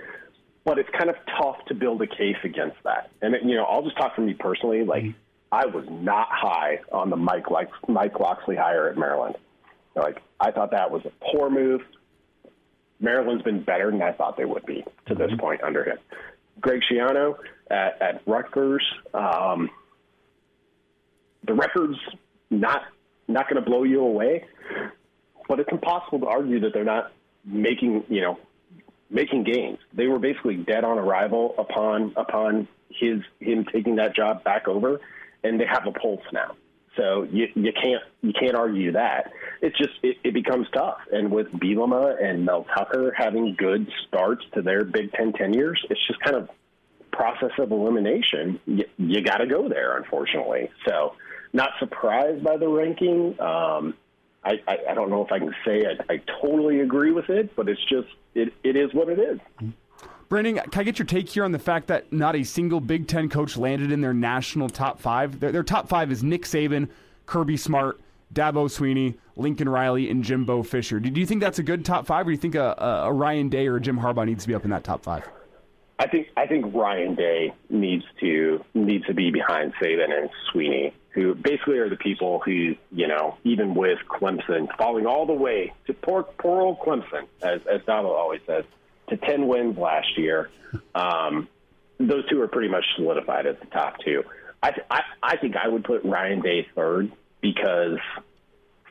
But 0.64 0.78
it's 0.78 0.90
kind 0.96 1.10
of 1.10 1.16
tough 1.38 1.56
to 1.66 1.74
build 1.74 2.00
a 2.02 2.06
case 2.06 2.36
against 2.44 2.76
that. 2.84 3.10
And 3.20 3.34
you 3.48 3.56
know, 3.56 3.64
I'll 3.64 3.82
just 3.82 3.96
talk 3.96 4.14
for 4.14 4.20
me 4.20 4.34
personally. 4.34 4.84
Like, 4.84 5.06
I 5.50 5.66
was 5.66 5.84
not 5.90 6.28
high 6.30 6.78
on 6.92 7.10
the 7.10 7.16
Mike 7.16 7.50
like 7.50 7.70
Mike 7.88 8.20
Locksley 8.20 8.54
hire 8.54 8.88
at 8.88 8.96
Maryland. 8.96 9.36
Like, 9.96 10.22
I 10.40 10.52
thought 10.52 10.70
that 10.70 10.90
was 10.90 11.02
a 11.04 11.12
poor 11.32 11.50
move. 11.50 11.82
Maryland's 13.00 13.42
been 13.42 13.64
better 13.64 13.90
than 13.90 14.00
I 14.00 14.12
thought 14.12 14.36
they 14.36 14.44
would 14.44 14.64
be 14.64 14.84
to 15.06 15.14
this 15.14 15.32
point 15.38 15.62
under 15.64 15.84
him. 15.84 15.98
Greg 16.60 16.80
Schiano 16.88 17.36
at, 17.68 18.00
at 18.00 18.22
Rutgers. 18.26 18.84
Um, 19.12 19.68
the 21.46 21.54
record's 21.54 21.98
not 22.50 22.82
not 23.28 23.48
going 23.48 23.62
to 23.62 23.68
blow 23.68 23.84
you 23.84 24.00
away, 24.00 24.44
but 25.48 25.60
it's 25.60 25.70
impossible 25.70 26.20
to 26.20 26.26
argue 26.26 26.60
that 26.60 26.72
they're 26.72 26.84
not 26.84 27.12
making 27.44 28.04
you 28.08 28.20
know 28.20 28.38
making 29.10 29.44
gains. 29.44 29.78
They 29.92 30.06
were 30.06 30.18
basically 30.18 30.56
dead 30.56 30.84
on 30.84 30.98
arrival 30.98 31.54
upon 31.58 32.14
upon 32.16 32.68
his 32.88 33.20
him 33.40 33.64
taking 33.72 33.96
that 33.96 34.14
job 34.14 34.44
back 34.44 34.68
over, 34.68 35.00
and 35.42 35.60
they 35.60 35.66
have 35.66 35.86
a 35.86 35.92
pulse 35.92 36.24
now. 36.32 36.56
So 36.96 37.22
you 37.30 37.48
you 37.54 37.72
can't 37.72 38.02
you 38.20 38.32
can't 38.32 38.54
argue 38.54 38.92
that. 38.92 39.32
It's 39.60 39.76
just 39.78 39.92
it, 40.02 40.18
it 40.24 40.34
becomes 40.34 40.66
tough. 40.72 40.98
And 41.10 41.30
with 41.30 41.48
Bielema 41.52 42.22
and 42.22 42.44
Mel 42.44 42.66
Tucker 42.74 43.14
having 43.16 43.54
good 43.54 43.90
starts 44.08 44.44
to 44.54 44.62
their 44.62 44.84
Big 44.84 45.12
Ten 45.12 45.32
tenures, 45.32 45.84
it's 45.88 46.06
just 46.06 46.20
kind 46.20 46.36
of 46.36 46.50
process 47.10 47.52
of 47.58 47.70
elimination. 47.70 48.60
You, 48.66 48.84
you 48.98 49.22
got 49.22 49.38
to 49.38 49.46
go 49.46 49.68
there, 49.68 49.96
unfortunately. 49.96 50.70
So 50.86 51.14
not 51.52 51.70
surprised 51.78 52.42
by 52.42 52.56
the 52.56 52.68
ranking. 52.68 53.38
Um, 53.40 53.94
I, 54.44 54.60
I, 54.66 54.78
I 54.90 54.94
don't 54.94 55.10
know 55.10 55.24
if 55.24 55.30
I 55.30 55.38
can 55.38 55.54
say 55.64 55.84
I, 55.86 56.14
I 56.14 56.20
totally 56.40 56.80
agree 56.80 57.12
with 57.12 57.30
it, 57.30 57.54
but 57.54 57.68
it's 57.68 57.82
just 57.84 58.08
it, 58.34 58.52
it 58.64 58.76
is 58.76 58.92
what 58.92 59.08
it 59.08 59.18
is. 59.18 59.38
Brandon, 60.28 60.56
can 60.70 60.80
I 60.80 60.84
get 60.84 60.98
your 60.98 61.06
take 61.06 61.28
here 61.28 61.44
on 61.44 61.52
the 61.52 61.58
fact 61.58 61.88
that 61.88 62.10
not 62.12 62.34
a 62.34 62.42
single 62.42 62.80
Big 62.80 63.06
Ten 63.06 63.28
coach 63.28 63.56
landed 63.56 63.92
in 63.92 64.00
their 64.00 64.14
national 64.14 64.70
top 64.70 64.98
five? 64.98 65.40
Their, 65.40 65.52
their 65.52 65.62
top 65.62 65.88
five 65.88 66.10
is 66.10 66.22
Nick 66.22 66.44
Saban, 66.44 66.88
Kirby 67.26 67.58
Smart, 67.58 68.00
Dabo 68.32 68.64
Swinney, 68.66 69.16
Lincoln 69.36 69.68
Riley, 69.68 70.10
and 70.10 70.24
Jimbo 70.24 70.62
Fisher. 70.62 70.98
Do 71.00 71.20
you 71.20 71.26
think 71.26 71.42
that's 71.42 71.58
a 71.58 71.62
good 71.62 71.84
top 71.84 72.06
five, 72.06 72.22
or 72.26 72.30
do 72.30 72.32
you 72.32 72.38
think 72.38 72.54
a, 72.54 72.74
a 73.04 73.12
Ryan 73.12 73.50
Day 73.50 73.66
or 73.66 73.76
a 73.76 73.80
Jim 73.80 73.98
Harbaugh 73.98 74.26
needs 74.26 74.44
to 74.44 74.48
be 74.48 74.54
up 74.54 74.64
in 74.64 74.70
that 74.70 74.84
top 74.84 75.02
five? 75.02 75.28
I 75.98 76.08
think 76.08 76.28
I 76.36 76.46
think 76.46 76.74
Ryan 76.74 77.14
Day 77.14 77.52
needs 77.68 78.04
to 78.20 78.64
needs 78.74 79.06
to 79.06 79.14
be 79.14 79.30
behind 79.30 79.74
Saban 79.74 80.10
and 80.10 80.30
Swinney, 80.52 80.92
who 81.14 81.34
basically 81.34 81.78
are 81.78 81.88
the 81.88 81.96
people 81.96 82.40
who 82.40 82.74
you 82.90 83.08
know, 83.08 83.36
even 83.44 83.74
with 83.74 83.98
Clemson 84.08 84.68
falling 84.76 85.06
all 85.06 85.26
the 85.26 85.32
way 85.32 85.72
to 85.86 85.94
poor 85.94 86.22
poor 86.22 86.62
old 86.62 86.78
Clemson, 86.80 87.26
as 87.42 87.60
as 87.66 87.80
Dabo 87.82 88.10
always 88.10 88.40
says, 88.46 88.64
to 89.08 89.16
ten 89.16 89.46
wins 89.46 89.76
last 89.76 90.18
year. 90.18 90.50
Um, 90.94 91.48
those 91.98 92.28
two 92.28 92.40
are 92.40 92.48
pretty 92.48 92.68
much 92.68 92.84
solidified 92.96 93.46
as 93.46 93.56
the 93.60 93.66
top 93.66 93.98
two. 94.04 94.24
I, 94.62 94.72
I 94.90 95.00
I 95.22 95.36
think 95.36 95.56
I 95.56 95.68
would 95.68 95.84
put 95.84 96.04
Ryan 96.04 96.40
Day 96.40 96.66
third 96.74 97.12
because 97.40 97.98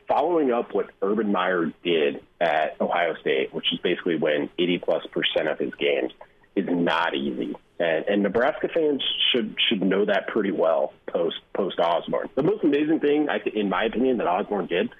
following 0.08 0.52
up 0.52 0.74
what 0.74 0.90
Urban 1.00 1.32
Meyer 1.32 1.72
did 1.82 2.22
at 2.40 2.80
Ohio 2.80 3.14
State, 3.20 3.52
which 3.52 3.72
is 3.72 3.78
basically 3.80 4.16
win 4.16 4.50
80 4.58 4.78
plus 4.78 5.06
percent 5.06 5.48
of 5.48 5.58
his 5.58 5.74
games 5.74 6.12
is 6.54 6.66
not 6.68 7.14
easy. 7.14 7.56
And, 7.78 8.04
and 8.06 8.22
Nebraska 8.22 8.68
fans 8.68 9.02
should 9.32 9.56
should 9.68 9.82
know 9.82 10.04
that 10.04 10.28
pretty 10.28 10.52
well 10.52 10.92
post 11.06 11.36
post 11.54 11.78
Osborne. 11.80 12.28
The 12.34 12.42
most 12.42 12.64
amazing 12.64 13.00
thing, 13.00 13.28
I, 13.28 13.40
in 13.54 13.68
my 13.68 13.84
opinion, 13.84 14.18
that 14.18 14.26
Osborne 14.26 14.66
did 14.66 14.90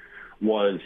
was 0.40 0.80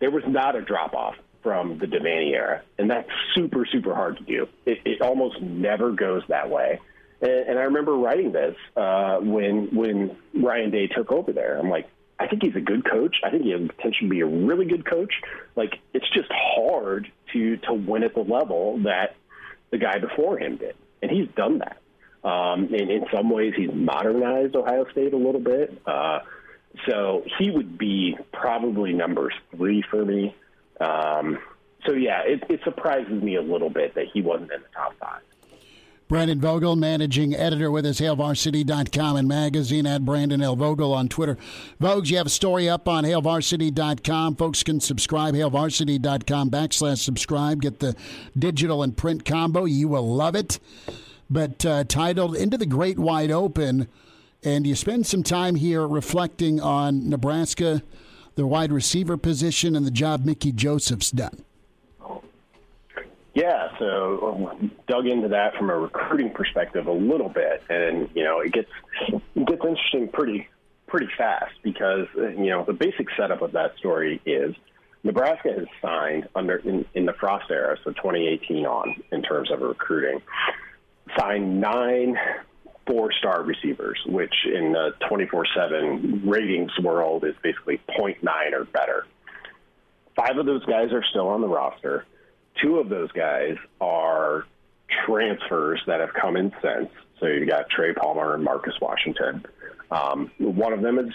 there 0.00 0.10
was 0.10 0.24
not 0.26 0.56
a 0.56 0.62
drop 0.62 0.94
off 0.94 1.14
from 1.42 1.78
the 1.78 1.86
Devaney 1.86 2.32
era, 2.32 2.62
and 2.78 2.90
that's 2.90 3.08
super 3.34 3.66
super 3.66 3.94
hard 3.94 4.16
to 4.18 4.24
do. 4.24 4.48
It, 4.66 4.78
it 4.84 5.00
almost 5.00 5.40
never 5.40 5.92
goes 5.92 6.22
that 6.28 6.50
way. 6.50 6.80
And, 7.20 7.30
and 7.30 7.58
I 7.58 7.62
remember 7.62 7.94
writing 7.94 8.32
this 8.32 8.56
uh, 8.76 9.18
when 9.20 9.74
when 9.74 10.16
Ryan 10.34 10.70
Day 10.70 10.88
took 10.88 11.12
over 11.12 11.32
there. 11.32 11.58
I'm 11.58 11.70
like, 11.70 11.88
I 12.18 12.26
think 12.26 12.42
he's 12.42 12.56
a 12.56 12.60
good 12.60 12.84
coach. 12.84 13.16
I 13.24 13.30
think 13.30 13.44
he 13.44 13.50
has 13.50 13.60
potential 13.60 14.06
to 14.06 14.08
be 14.08 14.20
a 14.20 14.26
really 14.26 14.66
good 14.66 14.84
coach. 14.84 15.14
Like 15.56 15.78
it's 15.94 16.08
just 16.10 16.30
hard 16.32 17.10
to 17.32 17.56
to 17.58 17.74
win 17.74 18.02
at 18.02 18.14
the 18.14 18.20
level 18.22 18.78
that 18.84 19.16
the 19.70 19.78
guy 19.78 19.98
before 19.98 20.38
him 20.38 20.56
did, 20.56 20.74
and 21.02 21.10
he's 21.10 21.28
done 21.36 21.58
that. 21.58 21.78
Um, 22.28 22.64
and 22.74 22.90
in 22.90 23.06
some 23.14 23.30
ways, 23.30 23.54
he's 23.56 23.70
modernized 23.72 24.56
Ohio 24.56 24.86
State 24.90 25.12
a 25.12 25.16
little 25.16 25.40
bit. 25.40 25.80
Uh, 25.86 26.20
so 26.88 27.24
he 27.38 27.50
would 27.50 27.78
be 27.78 28.16
probably 28.32 28.92
number 28.92 29.32
three 29.54 29.82
for 29.90 30.04
me. 30.04 30.34
Um, 30.80 31.38
so 31.86 31.92
yeah, 31.92 32.22
it, 32.24 32.42
it 32.48 32.60
surprises 32.64 33.22
me 33.22 33.36
a 33.36 33.42
little 33.42 33.70
bit 33.70 33.94
that 33.94 34.06
he 34.12 34.22
wasn't 34.22 34.52
in 34.52 34.60
the 34.60 34.68
top 34.74 34.94
five. 34.98 35.22
Brandon 36.08 36.40
Vogel, 36.40 36.74
managing 36.74 37.34
editor 37.34 37.70
with 37.70 37.84
us, 37.84 38.00
HailVarsity.com 38.00 39.16
and 39.16 39.28
magazine 39.28 39.86
at 39.86 40.06
Brandon 40.06 40.40
L. 40.40 40.56
Vogel 40.56 40.94
on 40.94 41.06
Twitter. 41.10 41.36
Vogues, 41.78 42.10
you 42.10 42.16
have 42.16 42.26
a 42.26 42.30
story 42.30 42.66
up 42.66 42.88
on 42.88 43.04
HailVarsity.com. 43.04 44.36
Folks 44.36 44.62
can 44.62 44.80
subscribe, 44.80 45.34
HailVarsity.com 45.34 46.50
backslash 46.50 46.98
subscribe. 46.98 47.60
Get 47.60 47.80
the 47.80 47.94
digital 48.38 48.82
and 48.82 48.96
print 48.96 49.26
combo. 49.26 49.66
You 49.66 49.88
will 49.88 50.14
love 50.14 50.34
it. 50.34 50.58
But 51.28 51.66
uh, 51.66 51.84
titled 51.84 52.36
Into 52.36 52.56
the 52.56 52.64
Great 52.64 52.98
Wide 52.98 53.30
Open, 53.30 53.86
and 54.42 54.66
you 54.66 54.74
spend 54.74 55.06
some 55.06 55.22
time 55.22 55.56
here 55.56 55.86
reflecting 55.86 56.58
on 56.58 57.10
Nebraska, 57.10 57.82
the 58.34 58.46
wide 58.46 58.72
receiver 58.72 59.18
position, 59.18 59.76
and 59.76 59.84
the 59.84 59.90
job 59.90 60.24
Mickey 60.24 60.52
Joseph's 60.52 61.10
done. 61.10 61.44
Yeah, 63.34 63.78
so 63.78 64.48
um, 64.50 64.72
dug 64.88 65.06
into 65.06 65.28
that 65.28 65.54
from 65.56 65.70
a 65.70 65.76
recruiting 65.76 66.30
perspective 66.30 66.86
a 66.86 66.92
little 66.92 67.28
bit, 67.28 67.62
and 67.68 68.08
you 68.14 68.24
know 68.24 68.40
it 68.40 68.52
gets 68.52 68.70
it 69.08 69.46
gets 69.46 69.64
interesting 69.64 70.08
pretty 70.08 70.48
pretty 70.86 71.08
fast 71.16 71.52
because 71.62 72.06
uh, 72.16 72.28
you 72.28 72.50
know 72.50 72.64
the 72.64 72.72
basic 72.72 73.06
setup 73.16 73.42
of 73.42 73.52
that 73.52 73.76
story 73.78 74.20
is 74.24 74.54
Nebraska 75.04 75.52
has 75.52 75.66
signed 75.80 76.28
under 76.34 76.56
in, 76.56 76.84
in 76.94 77.06
the 77.06 77.12
Frost 77.12 77.50
era, 77.50 77.76
so 77.84 77.92
2018 77.92 78.66
on 78.66 78.96
in 79.12 79.22
terms 79.22 79.50
of 79.52 79.60
recruiting, 79.60 80.20
signed 81.16 81.60
nine 81.60 82.16
four-star 82.86 83.42
receivers, 83.42 84.00
which 84.06 84.34
in 84.46 84.72
the 84.72 84.94
24/7 85.08 86.22
ratings 86.24 86.72
world 86.82 87.24
is 87.24 87.34
basically 87.42 87.78
0.9 87.90 88.52
or 88.52 88.64
better. 88.64 89.06
Five 90.16 90.38
of 90.38 90.46
those 90.46 90.64
guys 90.64 90.92
are 90.92 91.04
still 91.04 91.28
on 91.28 91.42
the 91.42 91.48
roster 91.48 92.06
two 92.62 92.78
of 92.78 92.88
those 92.88 93.10
guys 93.12 93.56
are 93.80 94.44
transfers 95.06 95.80
that 95.86 96.00
have 96.00 96.12
come 96.14 96.36
in 96.36 96.52
since. 96.62 96.90
So 97.20 97.26
you've 97.26 97.48
got 97.48 97.68
Trey 97.70 97.92
Palmer 97.92 98.34
and 98.34 98.44
Marcus 98.44 98.74
Washington. 98.80 99.44
Um, 99.90 100.30
one 100.38 100.72
of 100.72 100.82
them 100.82 100.98
is 100.98 101.12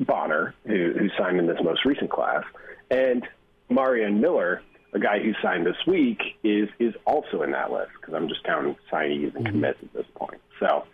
Bonner, 0.00 0.54
who, 0.66 0.92
who 0.98 1.08
signed 1.18 1.38
in 1.38 1.46
this 1.46 1.58
most 1.62 1.84
recent 1.84 2.10
class, 2.10 2.44
and 2.90 3.26
Marion 3.70 4.20
Miller, 4.20 4.62
a 4.92 4.98
guy 4.98 5.18
who 5.18 5.32
signed 5.42 5.66
this 5.66 5.76
week 5.86 6.20
is 6.44 6.68
is 6.78 6.94
also 7.06 7.42
in 7.42 7.52
that 7.52 7.72
list 7.72 7.90
because 7.98 8.14
I'm 8.14 8.28
just 8.28 8.44
counting 8.44 8.76
signees 8.92 9.34
and 9.34 9.46
commits 9.46 9.78
at 9.82 9.92
this 9.92 10.06
point. 10.14 10.40
So 10.60 10.84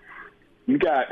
you 0.66 0.78
got 0.78 1.06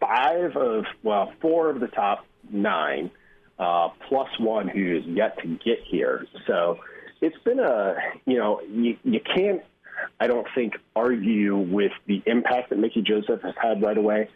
five 0.00 0.56
of 0.56 0.84
well, 1.02 1.32
four 1.40 1.70
of 1.70 1.80
the 1.80 1.88
top 1.88 2.24
nine, 2.50 3.10
uh, 3.58 3.90
plus 4.08 4.28
one 4.38 4.68
who's 4.68 5.04
yet 5.04 5.38
to 5.42 5.46
get 5.46 5.80
here. 5.86 6.26
So 6.46 6.78
it's 7.20 7.38
been 7.44 7.60
a 7.60 7.96
you 8.26 8.38
know 8.38 8.60
you 8.62 8.96
you 9.04 9.20
can't 9.20 9.62
I 10.20 10.26
don't 10.26 10.46
think 10.54 10.74
argue 10.94 11.56
with 11.56 11.92
the 12.06 12.22
impact 12.26 12.70
that 12.70 12.78
Mickey 12.78 13.02
Joseph 13.02 13.42
has 13.42 13.54
had 13.60 13.82
right 13.82 13.96
away. 13.96 14.28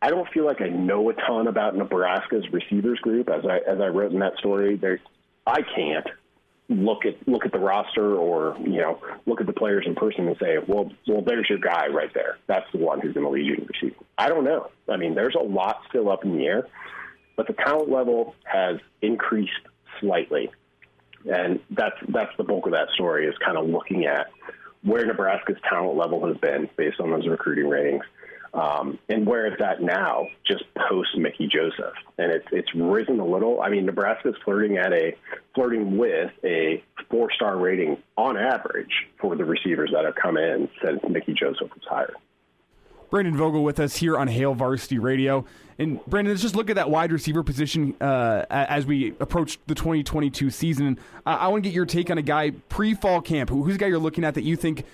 I 0.00 0.10
don't 0.10 0.28
feel 0.32 0.44
like 0.44 0.60
I 0.60 0.68
know 0.68 1.08
a 1.10 1.14
ton 1.14 1.46
about 1.46 1.76
Nebraska's 1.76 2.44
receivers 2.52 2.98
group 3.00 3.28
as 3.28 3.44
I 3.44 3.58
as 3.58 3.80
I 3.80 3.88
wrote 3.88 4.12
in 4.12 4.20
that 4.20 4.36
story. 4.38 4.76
There, 4.76 5.00
I 5.46 5.62
can't 5.62 6.06
look 6.68 7.06
at 7.06 7.26
look 7.28 7.46
at 7.46 7.52
the 7.52 7.58
roster 7.58 8.16
or 8.16 8.56
you 8.60 8.80
know 8.80 9.00
look 9.26 9.40
at 9.40 9.46
the 9.46 9.52
players 9.52 9.84
in 9.86 9.94
person 9.94 10.26
and 10.26 10.36
say, 10.40 10.58
well, 10.66 10.90
well, 11.06 11.22
there's 11.22 11.48
your 11.48 11.58
guy 11.58 11.86
right 11.88 12.12
there. 12.12 12.38
That's 12.46 12.66
the 12.72 12.78
one 12.78 13.00
who's 13.00 13.14
going 13.14 13.24
to 13.24 13.30
lead 13.30 13.46
you 13.46 13.54
in 13.54 13.66
receiving. 13.66 14.04
I 14.18 14.28
don't 14.28 14.44
know. 14.44 14.70
I 14.88 14.96
mean, 14.96 15.14
there's 15.14 15.34
a 15.34 15.42
lot 15.42 15.82
still 15.88 16.10
up 16.10 16.24
in 16.24 16.36
the 16.36 16.44
air, 16.44 16.66
but 17.36 17.46
the 17.46 17.54
talent 17.54 17.90
level 17.90 18.34
has 18.44 18.78
increased 19.00 19.52
slightly, 20.00 20.50
and 21.28 21.60
that's 21.70 21.96
that's 22.08 22.36
the 22.36 22.44
bulk 22.44 22.66
of 22.66 22.72
that 22.72 22.88
story 22.94 23.26
is 23.26 23.34
kind 23.44 23.56
of 23.56 23.68
looking 23.68 24.06
at 24.06 24.28
where 24.82 25.04
Nebraska's 25.04 25.56
talent 25.68 25.96
level 25.96 26.26
has 26.26 26.36
been 26.36 26.68
based 26.76 27.00
on 27.00 27.10
those 27.10 27.26
recruiting 27.26 27.68
ratings 27.68 28.04
um, 28.56 28.98
and 29.10 29.26
where 29.26 29.46
it's 29.46 29.60
at 29.60 29.82
now, 29.82 30.28
just 30.46 30.64
post 30.88 31.10
Mickey 31.18 31.46
Joseph, 31.46 31.94
and 32.16 32.32
it's 32.32 32.46
it's 32.50 32.74
risen 32.74 33.20
a 33.20 33.26
little. 33.26 33.60
I 33.60 33.68
mean, 33.68 33.84
Nebraska's 33.84 34.34
flirting 34.44 34.78
at 34.78 34.94
a 34.94 35.14
flirting 35.54 35.98
with 35.98 36.30
a 36.42 36.82
four 37.10 37.30
star 37.32 37.58
rating 37.58 37.98
on 38.16 38.38
average 38.38 39.06
for 39.20 39.36
the 39.36 39.44
receivers 39.44 39.90
that 39.92 40.06
have 40.06 40.14
come 40.14 40.38
in 40.38 40.70
since 40.82 41.00
Mickey 41.08 41.34
Joseph 41.34 41.68
was 41.74 41.84
hired. 41.86 42.16
Brandon 43.10 43.36
Vogel 43.36 43.62
with 43.62 43.80
us 43.80 43.96
here 43.96 44.16
on 44.16 44.28
Hail 44.28 44.54
Varsity 44.54 44.98
Radio. 44.98 45.44
And 45.78 46.04
Brandon, 46.06 46.32
let's 46.32 46.42
just 46.42 46.56
look 46.56 46.70
at 46.70 46.76
that 46.76 46.90
wide 46.90 47.12
receiver 47.12 47.42
position 47.42 47.94
uh, 48.00 48.46
as 48.50 48.86
we 48.86 49.14
approach 49.20 49.58
the 49.66 49.74
2022 49.74 50.50
season. 50.50 50.98
I, 51.24 51.34
I 51.34 51.48
want 51.48 51.64
to 51.64 51.68
get 51.68 51.74
your 51.74 51.86
take 51.86 52.10
on 52.10 52.18
a 52.18 52.22
guy 52.22 52.50
pre 52.68 52.94
fall 52.94 53.20
camp. 53.20 53.50
Who's 53.50 53.74
a 53.74 53.78
guy 53.78 53.86
you're 53.86 53.98
looking 53.98 54.24
at 54.24 54.34
that 54.34 54.44
you 54.44 54.56
think 54.56 54.84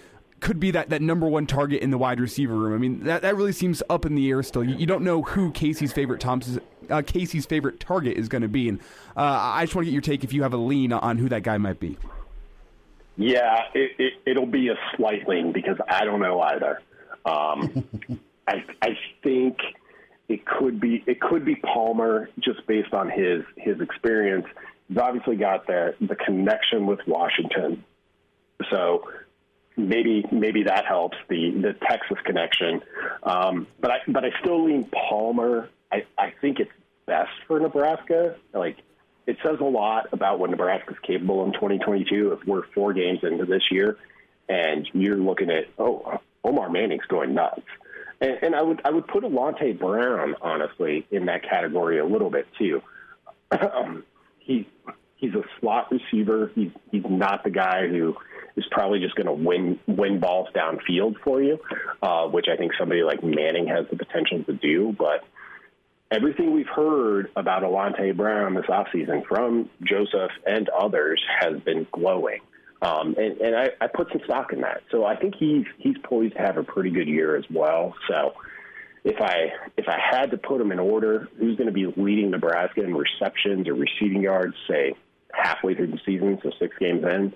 could 0.42 0.58
be 0.58 0.72
that, 0.72 0.90
that 0.90 1.00
number 1.00 1.28
one 1.28 1.46
target 1.46 1.82
in 1.82 1.90
the 1.90 1.98
wide 1.98 2.20
receiver 2.20 2.54
room. 2.54 2.74
I 2.74 2.78
mean, 2.78 3.04
that, 3.04 3.22
that 3.22 3.36
really 3.36 3.52
seems 3.52 3.80
up 3.88 4.04
in 4.04 4.16
the 4.16 4.28
air 4.28 4.42
still. 4.42 4.64
You, 4.64 4.74
you 4.74 4.86
don't 4.86 5.04
know 5.04 5.22
who 5.22 5.52
Casey's 5.52 5.92
favorite 5.92 6.20
Thompson's, 6.20 6.58
uh, 6.90 7.00
Casey's 7.06 7.46
favorite 7.46 7.78
target 7.78 8.16
is 8.16 8.28
going 8.28 8.42
to 8.42 8.48
be, 8.48 8.68
and 8.68 8.80
uh, 9.16 9.20
I 9.22 9.62
just 9.62 9.76
want 9.76 9.86
to 9.86 9.90
get 9.90 9.92
your 9.92 10.02
take 10.02 10.24
if 10.24 10.32
you 10.32 10.42
have 10.42 10.52
a 10.52 10.58
lean 10.58 10.92
on 10.92 11.16
who 11.18 11.28
that 11.28 11.44
guy 11.44 11.58
might 11.58 11.78
be. 11.78 11.96
Yeah, 13.16 13.64
it, 13.72 14.14
it, 14.26 14.36
will 14.36 14.46
be 14.46 14.68
a 14.68 14.74
slight 14.96 15.28
lean 15.28 15.52
because 15.52 15.76
I 15.86 16.04
don't 16.04 16.20
know 16.20 16.40
either. 16.40 16.80
Um, 17.24 17.84
I, 18.46 18.64
I 18.80 18.98
think 19.22 19.58
it 20.28 20.44
could 20.46 20.80
be 20.80 21.02
it 21.06 21.20
could 21.20 21.44
be 21.44 21.56
Palmer 21.56 22.28
just 22.40 22.66
based 22.66 22.92
on 22.92 23.10
his 23.10 23.44
his 23.56 23.80
experience. 23.80 24.46
He's 24.88 24.98
obviously 24.98 25.36
got 25.36 25.66
the 25.66 25.94
the 26.00 26.16
connection 26.16 26.86
with 26.86 27.00
Washington, 27.06 27.84
so 28.70 29.08
maybe 29.76 30.24
maybe 30.30 30.64
that 30.64 30.86
helps 30.86 31.16
the 31.28 31.50
the 31.50 31.74
Texas 31.88 32.18
connection. 32.24 32.82
Um, 33.22 33.66
but 33.80 33.90
I 33.90 33.96
but 34.08 34.24
I 34.24 34.30
still 34.40 34.64
lean 34.64 34.84
Palmer. 34.84 35.68
I, 35.90 36.04
I 36.16 36.32
think 36.40 36.58
it's 36.60 36.72
best 37.06 37.30
for 37.46 37.60
Nebraska. 37.60 38.36
Like 38.52 38.78
it 39.26 39.36
says 39.42 39.58
a 39.60 39.64
lot 39.64 40.08
about 40.12 40.38
what 40.38 40.50
Nebraska's 40.50 40.98
capable 41.02 41.44
in 41.44 41.52
2022. 41.52 42.32
If 42.32 42.46
we're 42.46 42.66
four 42.74 42.92
games 42.92 43.20
into 43.22 43.44
this 43.44 43.62
year, 43.70 43.96
and 44.48 44.88
you're 44.92 45.16
looking 45.16 45.50
at 45.50 45.66
oh 45.78 46.20
Omar 46.44 46.70
Manning's 46.70 47.06
going 47.08 47.34
nuts. 47.34 47.62
And, 48.20 48.38
and 48.42 48.54
I 48.54 48.62
would 48.62 48.80
I 48.84 48.90
would 48.90 49.06
put 49.06 49.24
Alante 49.24 49.78
Brown 49.78 50.34
honestly 50.40 51.06
in 51.10 51.26
that 51.26 51.42
category 51.48 51.98
a 51.98 52.04
little 52.04 52.30
bit 52.30 52.46
too. 52.58 52.82
um, 53.50 54.04
he 54.38 54.68
he's 55.16 55.34
a 55.34 55.42
slot 55.60 55.90
receiver. 55.90 56.50
He's 56.54 56.70
he's 56.90 57.04
not 57.08 57.44
the 57.44 57.50
guy 57.50 57.88
who 57.88 58.16
is 58.56 58.64
probably 58.70 59.00
just 59.00 59.14
going 59.14 59.26
to 59.26 59.32
win 59.32 59.78
win 59.86 60.20
balls 60.20 60.48
downfield 60.54 61.16
for 61.24 61.42
you, 61.42 61.58
uh, 62.02 62.26
which 62.26 62.46
I 62.52 62.56
think 62.56 62.72
somebody 62.78 63.02
like 63.02 63.22
Manning 63.22 63.68
has 63.68 63.86
the 63.90 63.96
potential 63.96 64.42
to 64.44 64.52
do. 64.52 64.94
But 64.96 65.24
everything 66.10 66.52
we've 66.52 66.68
heard 66.68 67.30
about 67.36 67.62
Alante 67.62 68.14
Brown 68.14 68.54
this 68.54 68.66
offseason 68.66 69.26
from 69.26 69.70
Joseph 69.82 70.32
and 70.46 70.68
others 70.68 71.22
has 71.40 71.58
been 71.60 71.86
glowing. 71.90 72.40
Um, 72.82 73.14
and, 73.16 73.40
and 73.40 73.56
I, 73.56 73.68
I 73.80 73.86
put 73.86 74.08
some 74.10 74.20
stock 74.24 74.52
in 74.52 74.60
that. 74.62 74.82
So 74.90 75.04
I 75.04 75.14
think 75.16 75.36
he's 75.38 75.64
he's 75.78 75.96
poised 76.02 76.34
to 76.34 76.40
have 76.40 76.56
a 76.56 76.64
pretty 76.64 76.90
good 76.90 77.06
year 77.06 77.36
as 77.36 77.44
well. 77.48 77.94
So 78.08 78.34
if 79.04 79.20
I 79.20 79.52
if 79.76 79.86
I 79.88 79.98
had 79.98 80.32
to 80.32 80.36
put 80.36 80.60
him 80.60 80.72
in 80.72 80.80
order, 80.80 81.28
who's 81.38 81.56
going 81.56 81.68
to 81.68 81.72
be 81.72 81.86
leading 81.96 82.32
Nebraska 82.32 82.82
in 82.82 82.94
receptions 82.94 83.68
or 83.68 83.74
receiving 83.74 84.22
yards, 84.22 84.54
say 84.68 84.94
halfway 85.32 85.76
through 85.76 85.92
the 85.92 86.00
season, 86.04 86.40
so 86.42 86.50
six 86.58 86.76
games 86.78 87.04
in, 87.04 87.32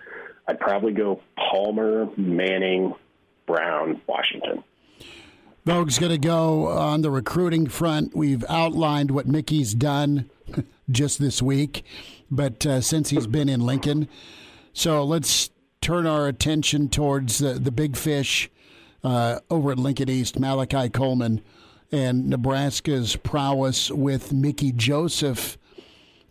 I'd 0.49 0.59
probably 0.59 0.93
go 0.93 1.21
Palmer, 1.37 2.09
Manning, 2.17 2.95
Brown, 3.47 4.01
Washington. 4.09 4.65
Vogue's 5.65 5.99
going 5.99 6.13
to 6.13 6.19
go 6.19 6.69
on 6.69 7.03
the 7.03 7.11
recruiting 7.11 7.67
front. 7.67 8.15
We've 8.17 8.45
outlined 8.49 9.11
what 9.11 9.27
Mickey's 9.27 9.75
done 9.75 10.31
just 10.91 11.21
this 11.21 11.41
week, 11.41 11.85
but 12.31 12.65
uh, 12.67 12.81
since 12.81 13.11
he's 13.11 13.27
been 13.29 13.49
in 13.49 13.61
Lincoln. 13.61 14.09
So 14.77 15.05
let's 15.05 15.49
turn 15.81 16.07
our 16.07 16.29
attention 16.29 16.91
towards 16.91 17.39
the, 17.39 17.55
the 17.55 17.73
big 17.73 17.97
fish 17.97 18.51
uh, 19.03 19.41
over 19.49 19.73
at 19.73 19.79
Lincoln 19.79 20.11
East, 20.11 20.39
Malachi 20.39 20.91
Coleman, 20.91 21.41
and 21.91 22.29
Nebraska's 22.29 23.17
prowess 23.17 23.91
with 23.91 24.35
Mickey 24.35 24.73
Joseph 24.73 25.57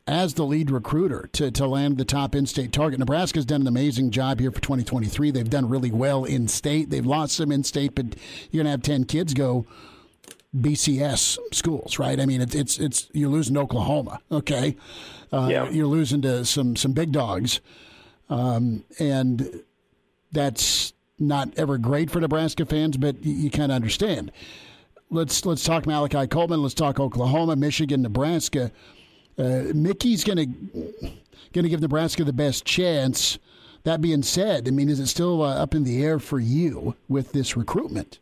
as 0.06 0.36
the 0.36 0.46
lead 0.46 0.70
recruiter 0.70 1.28
to, 1.34 1.50
to 1.50 1.66
land 1.66 1.98
the 1.98 2.06
top 2.06 2.36
in 2.36 2.46
state 2.46 2.72
target. 2.72 3.00
Nebraska's 3.00 3.48
done 3.48 3.62
an 3.62 3.68
amazing 3.68 4.12
job 4.12 4.40
here 4.40 4.52
for 4.52 4.62
2023. 4.62 5.32
They've 5.32 5.50
done 5.50 5.68
really 5.68 5.92
well 5.92 6.24
in 6.24 6.48
state. 6.48 6.92
They've 6.92 7.04
lost 7.04 7.38
some 7.38 7.52
in 7.52 7.64
state, 7.64 7.96
but 7.96 8.16
you're 8.52 8.64
going 8.64 8.66
to 8.66 8.72
have 8.72 8.84
10 8.84 9.06
kids 9.06 9.34
go 9.34 9.66
BCS 10.56 11.40
schools, 11.52 11.98
right? 11.98 12.20
I 12.20 12.28
mean, 12.28 12.42
it's 12.42 12.54
it's, 12.54 12.78
it's 12.78 13.10
you're 13.12 13.28
losing 13.28 13.56
to 13.56 13.62
Oklahoma, 13.62 14.20
okay? 14.32 14.78
Uh, 15.34 15.48
yeah. 15.50 15.68
You're 15.72 15.88
losing 15.88 16.22
to 16.22 16.46
some 16.46 16.76
some 16.76 16.94
big 16.94 17.12
dogs, 17.12 17.60
um, 18.30 18.84
and 19.00 19.64
that's 20.32 20.94
not 21.20 21.50
ever 21.58 21.78
great 21.78 22.10
for 22.12 22.20
Nebraska 22.20 22.66
fans, 22.66 22.98
but 22.98 23.24
you, 23.24 23.34
you 23.34 23.50
kind 23.50 23.72
of 23.72 23.76
understand. 23.76 24.32
Let's 25.10 25.46
let's 25.46 25.64
talk 25.64 25.86
Malachi 25.86 26.28
Coleman. 26.28 26.62
Let's 26.62 26.74
talk 26.74 27.00
Oklahoma, 27.00 27.56
Michigan, 27.56 28.02
Nebraska. 28.02 28.72
Uh, 29.38 29.64
Mickey's 29.74 30.24
going 30.24 30.38
to 31.54 31.70
give 31.70 31.82
Nebraska 31.82 32.24
the 32.24 32.34
best 32.34 32.66
chance. 32.66 33.38
That 33.84 34.02
being 34.02 34.24
said, 34.24 34.68
I 34.68 34.72
mean, 34.72 34.90
is 34.90 35.00
it 35.00 35.08
still 35.08 35.44
uh, 35.44 35.56
up 35.56 35.76
in 35.76 35.84
the 35.84 36.04
air 36.04 36.18
for 36.18 36.40
you 36.40 36.96
with 37.08 37.34
this 37.34 37.56
recruitment? 37.56 38.18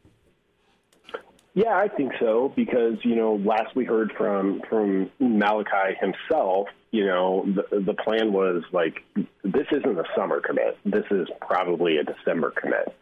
Yeah, 1.54 1.78
I 1.78 1.88
think 1.88 2.14
so 2.20 2.52
because 2.56 2.96
you 3.04 3.16
know 3.16 3.36
last 3.46 3.76
we 3.76 3.86
heard 3.86 4.12
from 4.18 4.62
from 4.70 5.10
Malachi 5.20 5.96
himself, 6.00 6.68
you 6.94 7.08
know 7.08 7.44
the 7.44 7.80
the 7.80 7.96
plan 7.96 8.32
was 8.32 8.64
like 8.72 9.04
this 9.44 9.66
isn't 9.72 10.00
a 10.00 10.04
summer 10.16 10.40
commit. 10.40 10.78
This 10.86 11.06
is 11.10 11.28
probably 11.42 11.98
a 11.98 12.04
December 12.04 12.52
commit, 12.52 12.96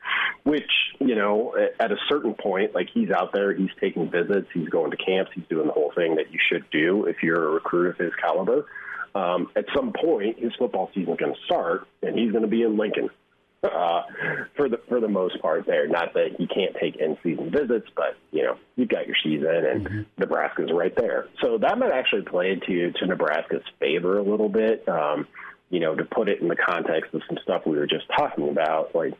which 0.43 0.71
you 0.99 1.13
know 1.13 1.53
at 1.77 1.91
a 1.91 1.97
certain 2.07 2.33
point, 2.33 2.73
like 2.73 2.87
he's 2.93 3.11
out 3.11 3.33
there, 3.33 3.53
he's 3.53 3.69
taking 3.81 4.09
visits, 4.09 4.47
he's 4.53 4.69
going 4.69 4.91
to 4.91 4.97
camps, 4.97 5.31
he's 5.35 5.43
doing 5.49 5.67
the 5.67 5.73
whole 5.73 5.91
thing 5.93 6.15
that 6.15 6.31
you 6.31 6.39
should 6.49 6.63
do 6.71 7.03
if 7.03 7.17
you're 7.21 7.49
a 7.49 7.51
recruit 7.51 7.89
of 7.89 7.97
his 7.97 8.13
caliber. 8.15 8.65
Um, 9.13 9.49
at 9.57 9.65
some 9.75 9.91
point, 9.91 10.39
his 10.39 10.53
football 10.57 10.89
season 10.95 11.11
is 11.11 11.19
going 11.19 11.33
to 11.33 11.41
start, 11.43 11.85
and 12.01 12.17
he's 12.17 12.31
going 12.31 12.43
to 12.43 12.49
be 12.49 12.63
in 12.63 12.77
Lincoln 12.77 13.09
uh, 13.63 14.03
for 14.55 14.69
the 14.69 14.79
for 14.89 14.99
the 14.99 15.07
most 15.07 15.41
part 15.41 15.65
there. 15.65 15.87
Not 15.87 16.13
that 16.13 16.35
he 16.37 16.47
can't 16.47 16.75
take 16.79 16.95
in 16.95 17.17
season 17.23 17.51
visits, 17.51 17.87
but 17.95 18.17
you 18.31 18.43
know 18.43 18.57
you've 18.75 18.89
got 18.89 19.07
your 19.07 19.15
season, 19.23 19.47
and 19.47 19.85
mm-hmm. 19.85 20.01
Nebraska's 20.17 20.71
right 20.73 20.95
there. 20.95 21.27
So 21.41 21.57
that 21.59 21.77
might 21.77 21.91
actually 21.91 22.23
play 22.23 22.51
into 22.51 22.91
to 22.91 23.05
Nebraska's 23.05 23.63
favor 23.79 24.17
a 24.17 24.23
little 24.23 24.49
bit. 24.49 24.87
Um, 24.87 25.27
you 25.69 25.79
know, 25.79 25.95
to 25.95 26.03
put 26.03 26.27
it 26.27 26.41
in 26.41 26.47
the 26.47 26.55
context 26.55 27.13
of 27.13 27.21
some 27.27 27.37
stuff 27.43 27.63
we 27.65 27.77
were 27.77 27.87
just 27.87 28.05
talking 28.17 28.49
about, 28.49 28.93
like 28.93 29.13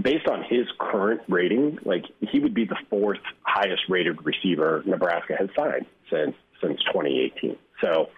based 0.00 0.26
on 0.28 0.42
his 0.42 0.66
current 0.78 1.20
rating, 1.28 1.78
like 1.84 2.04
he 2.20 2.38
would 2.38 2.54
be 2.54 2.64
the 2.64 2.76
fourth 2.88 3.20
highest 3.42 3.82
rated 3.88 4.24
receiver 4.24 4.82
Nebraska 4.86 5.34
has 5.38 5.48
signed 5.58 5.86
since 6.10 6.34
since 6.62 6.80
2018. 6.92 7.56
So 7.82 8.08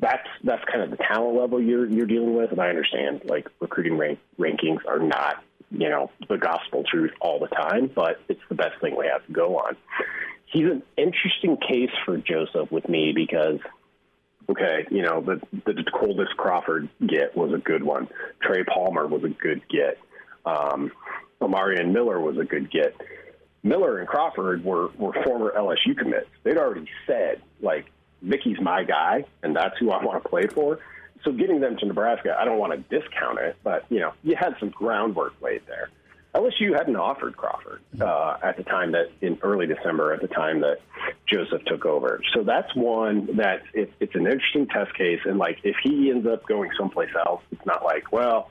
that's 0.00 0.26
that's 0.42 0.62
kind 0.70 0.82
of 0.82 0.90
the 0.90 0.96
talent 0.96 1.36
level 1.36 1.60
you're 1.60 1.86
you're 1.86 2.06
dealing 2.06 2.34
with, 2.34 2.50
and 2.52 2.60
I 2.60 2.68
understand 2.68 3.22
like 3.24 3.48
recruiting 3.60 3.96
rank, 3.96 4.18
rankings 4.38 4.84
are 4.86 4.98
not 4.98 5.42
you 5.70 5.88
know 5.88 6.10
the 6.28 6.38
gospel 6.38 6.84
truth 6.84 7.12
all 7.20 7.38
the 7.38 7.48
time, 7.48 7.90
but 7.94 8.20
it's 8.28 8.40
the 8.48 8.54
best 8.54 8.80
thing 8.80 8.96
we 8.96 9.06
have 9.06 9.24
to 9.26 9.32
go 9.32 9.58
on. 9.58 9.76
He's 10.46 10.66
an 10.66 10.82
interesting 10.96 11.56
case 11.56 11.90
for 12.04 12.16
Joseph 12.16 12.70
with 12.70 12.88
me 12.88 13.12
because 13.14 13.58
Okay, 14.48 14.86
you 14.90 15.02
know 15.02 15.22
the 15.22 15.40
the 15.64 15.84
Coldest 15.90 16.36
Crawford 16.36 16.88
get 17.06 17.34
was 17.36 17.52
a 17.54 17.58
good 17.58 17.82
one. 17.82 18.08
Trey 18.42 18.62
Palmer 18.64 19.06
was 19.06 19.24
a 19.24 19.28
good 19.28 19.62
get. 19.68 19.98
Um, 20.44 20.92
Omarion 21.40 21.92
Miller 21.92 22.20
was 22.20 22.36
a 22.36 22.44
good 22.44 22.70
get. 22.70 22.94
Miller 23.62 23.98
and 23.98 24.06
Crawford 24.06 24.62
were 24.62 24.88
were 24.98 25.14
former 25.24 25.52
LSU 25.56 25.96
commits. 25.96 26.28
They'd 26.42 26.58
already 26.58 26.86
said 27.06 27.40
like 27.62 27.86
Mickey's 28.24 28.60
my 28.60 28.84
guy, 28.84 29.24
and 29.42 29.54
that's 29.54 29.78
who 29.78 29.90
I 29.90 30.04
want 30.04 30.22
to 30.22 30.28
play 30.28 30.46
for. 30.46 30.80
So 31.24 31.32
getting 31.32 31.60
them 31.60 31.76
to 31.78 31.86
Nebraska, 31.86 32.36
I 32.38 32.44
don't 32.44 32.58
want 32.58 32.72
to 32.72 33.00
discount 33.00 33.38
it, 33.38 33.56
but 33.62 33.84
you 33.90 34.00
know 34.00 34.12
you 34.22 34.36
had 34.36 34.56
some 34.58 34.70
groundwork 34.70 35.34
laid 35.40 35.62
there. 35.66 35.90
LSU 36.34 36.76
hadn't 36.76 36.96
offered 36.96 37.36
Crawford 37.36 37.80
uh, 38.00 38.36
at 38.42 38.56
the 38.56 38.64
time 38.64 38.92
that 38.92 39.10
in 39.20 39.38
early 39.42 39.66
December, 39.66 40.12
at 40.12 40.20
the 40.20 40.26
time 40.26 40.60
that 40.62 40.80
Joseph 41.32 41.64
took 41.66 41.86
over. 41.86 42.20
So 42.34 42.42
that's 42.42 42.74
one 42.74 43.36
that 43.36 43.62
it, 43.72 43.92
it's 44.00 44.16
an 44.16 44.26
interesting 44.26 44.66
test 44.66 44.94
case. 44.94 45.20
And 45.24 45.38
like, 45.38 45.60
if 45.62 45.76
he 45.82 46.10
ends 46.10 46.26
up 46.26 46.44
going 46.46 46.70
someplace 46.76 47.10
else, 47.14 47.42
it's 47.52 47.64
not 47.64 47.84
like, 47.84 48.10
well, 48.10 48.50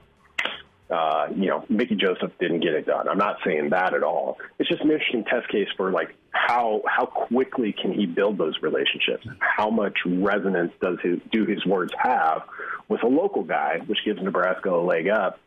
uh, 0.93 1.27
you 1.35 1.47
know, 1.47 1.65
Mickey 1.69 1.95
Joseph 1.95 2.31
didn't 2.39 2.59
get 2.59 2.73
it 2.73 2.85
done. 2.85 3.09
I'm 3.09 3.17
not 3.17 3.37
saying 3.43 3.71
that 3.71 3.95
at 3.95 4.03
all. 4.03 4.37
It's 4.59 4.69
just 4.69 4.81
an 4.81 4.91
interesting 4.91 5.23
test 5.23 5.49
case 5.49 5.67
for 5.75 5.91
like 5.91 6.15
how 6.29 6.81
how 6.85 7.05
quickly 7.05 7.73
can 7.73 7.93
he 7.93 8.05
build 8.05 8.37
those 8.37 8.55
relationships? 8.61 9.25
How 9.39 9.69
much 9.69 9.97
resonance 10.05 10.71
does 10.81 10.97
his 11.01 11.19
do 11.31 11.45
his 11.45 11.65
words 11.65 11.93
have 11.97 12.43
with 12.89 13.01
a 13.01 13.07
local 13.07 13.43
guy, 13.43 13.79
which 13.87 13.99
gives 14.05 14.21
Nebraska 14.21 14.69
a 14.69 14.83
leg 14.83 15.07
up, 15.07 15.39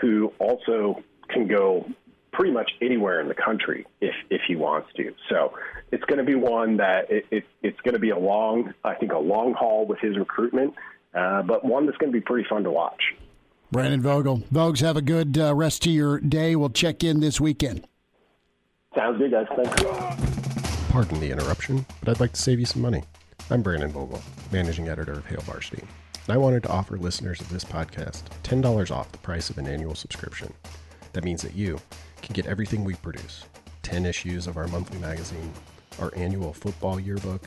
who 0.00 0.32
also 0.40 1.02
can 1.28 1.46
go 1.46 1.88
pretty 2.32 2.52
much 2.52 2.70
anywhere 2.82 3.20
in 3.20 3.28
the 3.28 3.34
country 3.34 3.86
if 4.00 4.14
if 4.30 4.40
he 4.48 4.56
wants 4.56 4.88
to. 4.96 5.14
So 5.28 5.54
it's 5.92 6.04
going 6.04 6.18
to 6.18 6.24
be 6.24 6.34
one 6.34 6.78
that 6.78 7.10
it, 7.10 7.26
it 7.30 7.44
it's 7.62 7.80
going 7.82 7.94
to 7.94 8.00
be 8.00 8.10
a 8.10 8.18
long, 8.18 8.74
I 8.84 8.94
think, 8.94 9.12
a 9.12 9.18
long 9.18 9.54
haul 9.54 9.86
with 9.86 10.00
his 10.00 10.18
recruitment, 10.18 10.74
uh, 11.14 11.42
but 11.42 11.64
one 11.64 11.86
that's 11.86 11.98
going 11.98 12.12
to 12.12 12.18
be 12.18 12.24
pretty 12.24 12.48
fun 12.48 12.64
to 12.64 12.70
watch. 12.72 13.02
Brandon 13.70 14.00
Vogel, 14.00 14.38
Vogues, 14.52 14.80
have 14.80 14.96
a 14.96 15.02
good 15.02 15.36
uh, 15.36 15.54
rest 15.54 15.84
of 15.84 15.92
your 15.92 16.20
day. 16.20 16.56
We'll 16.56 16.70
check 16.70 17.04
in 17.04 17.20
this 17.20 17.38
weekend. 17.38 17.86
Sounds 18.94 19.18
good, 19.18 19.30
guys. 19.30 19.46
Thanks. 19.54 20.88
Pardon 20.90 21.20
the 21.20 21.30
interruption, 21.30 21.84
but 22.00 22.08
I'd 22.08 22.20
like 22.20 22.32
to 22.32 22.40
save 22.40 22.58
you 22.58 22.64
some 22.64 22.80
money. 22.80 23.04
I'm 23.50 23.60
Brandon 23.60 23.90
Vogel, 23.90 24.22
managing 24.50 24.88
editor 24.88 25.12
of 25.12 25.26
Hail 25.26 25.42
Varsity, 25.42 25.82
and 25.82 26.34
I 26.34 26.38
wanted 26.38 26.62
to 26.62 26.70
offer 26.70 26.96
listeners 26.96 27.42
of 27.42 27.50
this 27.50 27.62
podcast 27.64 28.22
$10 28.42 28.90
off 28.90 29.12
the 29.12 29.18
price 29.18 29.50
of 29.50 29.58
an 29.58 29.66
annual 29.66 29.94
subscription. 29.94 30.52
That 31.12 31.24
means 31.24 31.42
that 31.42 31.54
you 31.54 31.78
can 32.22 32.32
get 32.32 32.46
everything 32.46 32.84
we 32.84 32.94
produce 32.94 33.44
10 33.82 34.06
issues 34.06 34.46
of 34.46 34.56
our 34.56 34.66
monthly 34.68 34.98
magazine, 34.98 35.52
our 36.00 36.10
annual 36.16 36.54
football 36.54 36.98
yearbook, 36.98 37.42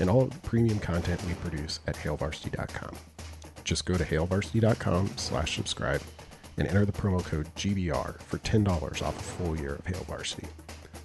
and 0.00 0.10
all 0.10 0.22
of 0.22 0.30
the 0.30 0.48
premium 0.48 0.80
content 0.80 1.24
we 1.26 1.34
produce 1.34 1.78
at 1.86 1.94
hailvarsity.com. 1.94 2.96
Just 3.70 3.84
go 3.86 3.96
to 3.96 4.04
hailvarsity.com 4.04 5.12
slash 5.16 5.54
subscribe 5.54 6.02
and 6.58 6.66
enter 6.66 6.84
the 6.84 6.90
promo 6.90 7.24
code 7.24 7.46
GBR 7.54 8.20
for 8.22 8.38
$10 8.38 8.66
off 9.00 9.16
a 9.16 9.22
full 9.22 9.56
year 9.56 9.76
of 9.76 9.86
Hail 9.86 10.04
Varsity. 10.08 10.48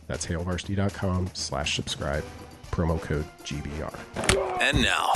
That's 0.07 0.25
hailvarsity.com 0.25 1.29
slash 1.33 1.75
subscribe, 1.75 2.23
promo 2.71 2.99
code 2.99 3.27
GBR. 3.43 3.95
And 4.59 4.81
now, 4.81 5.11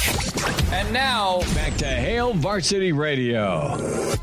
And 0.72 0.94
now, 0.94 1.40
back 1.56 1.76
to 1.78 1.88
Hail 1.88 2.34
Varsity 2.36 2.92
Radio. 2.92 4.16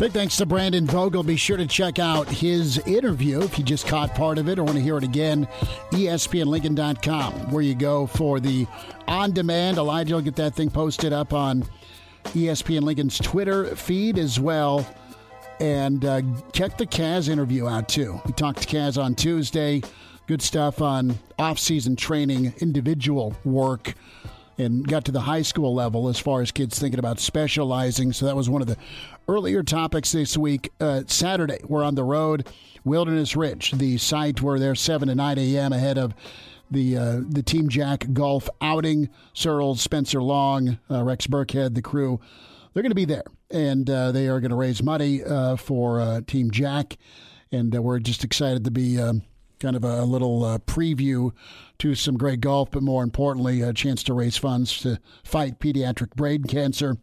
Big 0.00 0.10
thanks 0.10 0.36
to 0.38 0.44
Brandon 0.44 0.88
Vogel. 0.88 1.22
Be 1.22 1.36
sure 1.36 1.56
to 1.56 1.68
check 1.68 2.00
out 2.00 2.26
his 2.28 2.78
interview 2.78 3.42
if 3.42 3.58
you 3.60 3.64
just 3.64 3.86
caught 3.86 4.12
part 4.16 4.38
of 4.38 4.48
it 4.48 4.58
or 4.58 4.64
want 4.64 4.76
to 4.76 4.82
hear 4.82 4.98
it 4.98 5.04
again. 5.04 5.46
ESPNLincoln.com, 5.92 7.52
where 7.52 7.62
you 7.62 7.76
go 7.76 8.08
for 8.08 8.40
the 8.40 8.66
on 9.06 9.30
demand. 9.30 9.78
Elijah 9.78 10.14
will 10.14 10.20
get 10.20 10.34
that 10.34 10.56
thing 10.56 10.68
posted 10.68 11.12
up 11.12 11.32
on 11.32 11.64
ESPN 12.32 12.82
Lincoln's 12.82 13.18
Twitter 13.18 13.74
feed 13.76 14.18
as 14.18 14.40
well. 14.40 14.86
And 15.60 16.04
uh, 16.04 16.22
check 16.52 16.76
the 16.76 16.86
Kaz 16.86 17.28
interview 17.28 17.68
out 17.68 17.88
too. 17.88 18.20
We 18.26 18.32
talked 18.32 18.62
to 18.62 18.68
Kaz 18.68 19.02
on 19.02 19.14
Tuesday. 19.14 19.82
Good 20.26 20.42
stuff 20.42 20.80
on 20.80 21.18
off-season 21.38 21.96
training, 21.96 22.54
individual 22.58 23.36
work, 23.44 23.94
and 24.58 24.86
got 24.86 25.04
to 25.04 25.12
the 25.12 25.20
high 25.20 25.42
school 25.42 25.74
level 25.74 26.08
as 26.08 26.18
far 26.18 26.40
as 26.40 26.50
kids 26.50 26.78
thinking 26.78 26.98
about 26.98 27.20
specializing. 27.20 28.12
So 28.12 28.26
that 28.26 28.34
was 28.34 28.48
one 28.48 28.62
of 28.62 28.68
the 28.68 28.76
earlier 29.28 29.62
topics 29.62 30.12
this 30.12 30.36
week. 30.36 30.72
Uh, 30.80 31.02
Saturday, 31.06 31.58
we're 31.68 31.84
on 31.84 31.94
the 31.94 32.04
road, 32.04 32.48
Wilderness 32.84 33.36
Ridge, 33.36 33.72
the 33.72 33.98
site 33.98 34.40
where 34.40 34.58
they're 34.58 34.74
7 34.74 35.08
to 35.08 35.14
9 35.14 35.38
a.m. 35.38 35.72
ahead 35.72 35.98
of 35.98 36.14
the 36.74 36.98
uh, 36.98 37.20
the 37.26 37.42
Team 37.42 37.68
Jack 37.70 38.12
golf 38.12 38.50
outing. 38.60 39.08
Searles, 39.32 39.80
Spencer 39.80 40.20
Long, 40.20 40.78
uh, 40.90 41.02
Rex 41.02 41.26
Burkhead, 41.26 41.74
the 41.74 41.82
crew, 41.82 42.20
they're 42.72 42.82
going 42.82 42.90
to 42.90 42.96
be 42.96 43.06
there, 43.06 43.24
and 43.50 43.88
uh, 43.88 44.12
they 44.12 44.28
are 44.28 44.40
going 44.40 44.50
to 44.50 44.56
raise 44.56 44.82
money 44.82 45.24
uh, 45.24 45.56
for 45.56 46.00
uh, 46.00 46.20
Team 46.26 46.50
Jack, 46.50 46.98
and 47.50 47.74
uh, 47.74 47.80
we're 47.80 48.00
just 48.00 48.24
excited 48.24 48.64
to 48.64 48.70
be. 48.70 49.00
Um, 49.00 49.22
kind 49.60 49.76
of 49.76 49.84
a 49.84 50.04
little 50.04 50.42
preview 50.66 51.30
to 51.78 51.94
some 51.94 52.18
great 52.18 52.40
golf, 52.40 52.70
but 52.72 52.82
more 52.82 53.02
importantly, 53.02 53.62
a 53.62 53.72
chance 53.72 54.02
to 54.02 54.12
raise 54.12 54.36
funds 54.36 54.80
to 54.80 54.98
fight 55.22 55.58
pediatric 55.58 56.10
brain 56.16 56.42
cancer. 56.42 56.98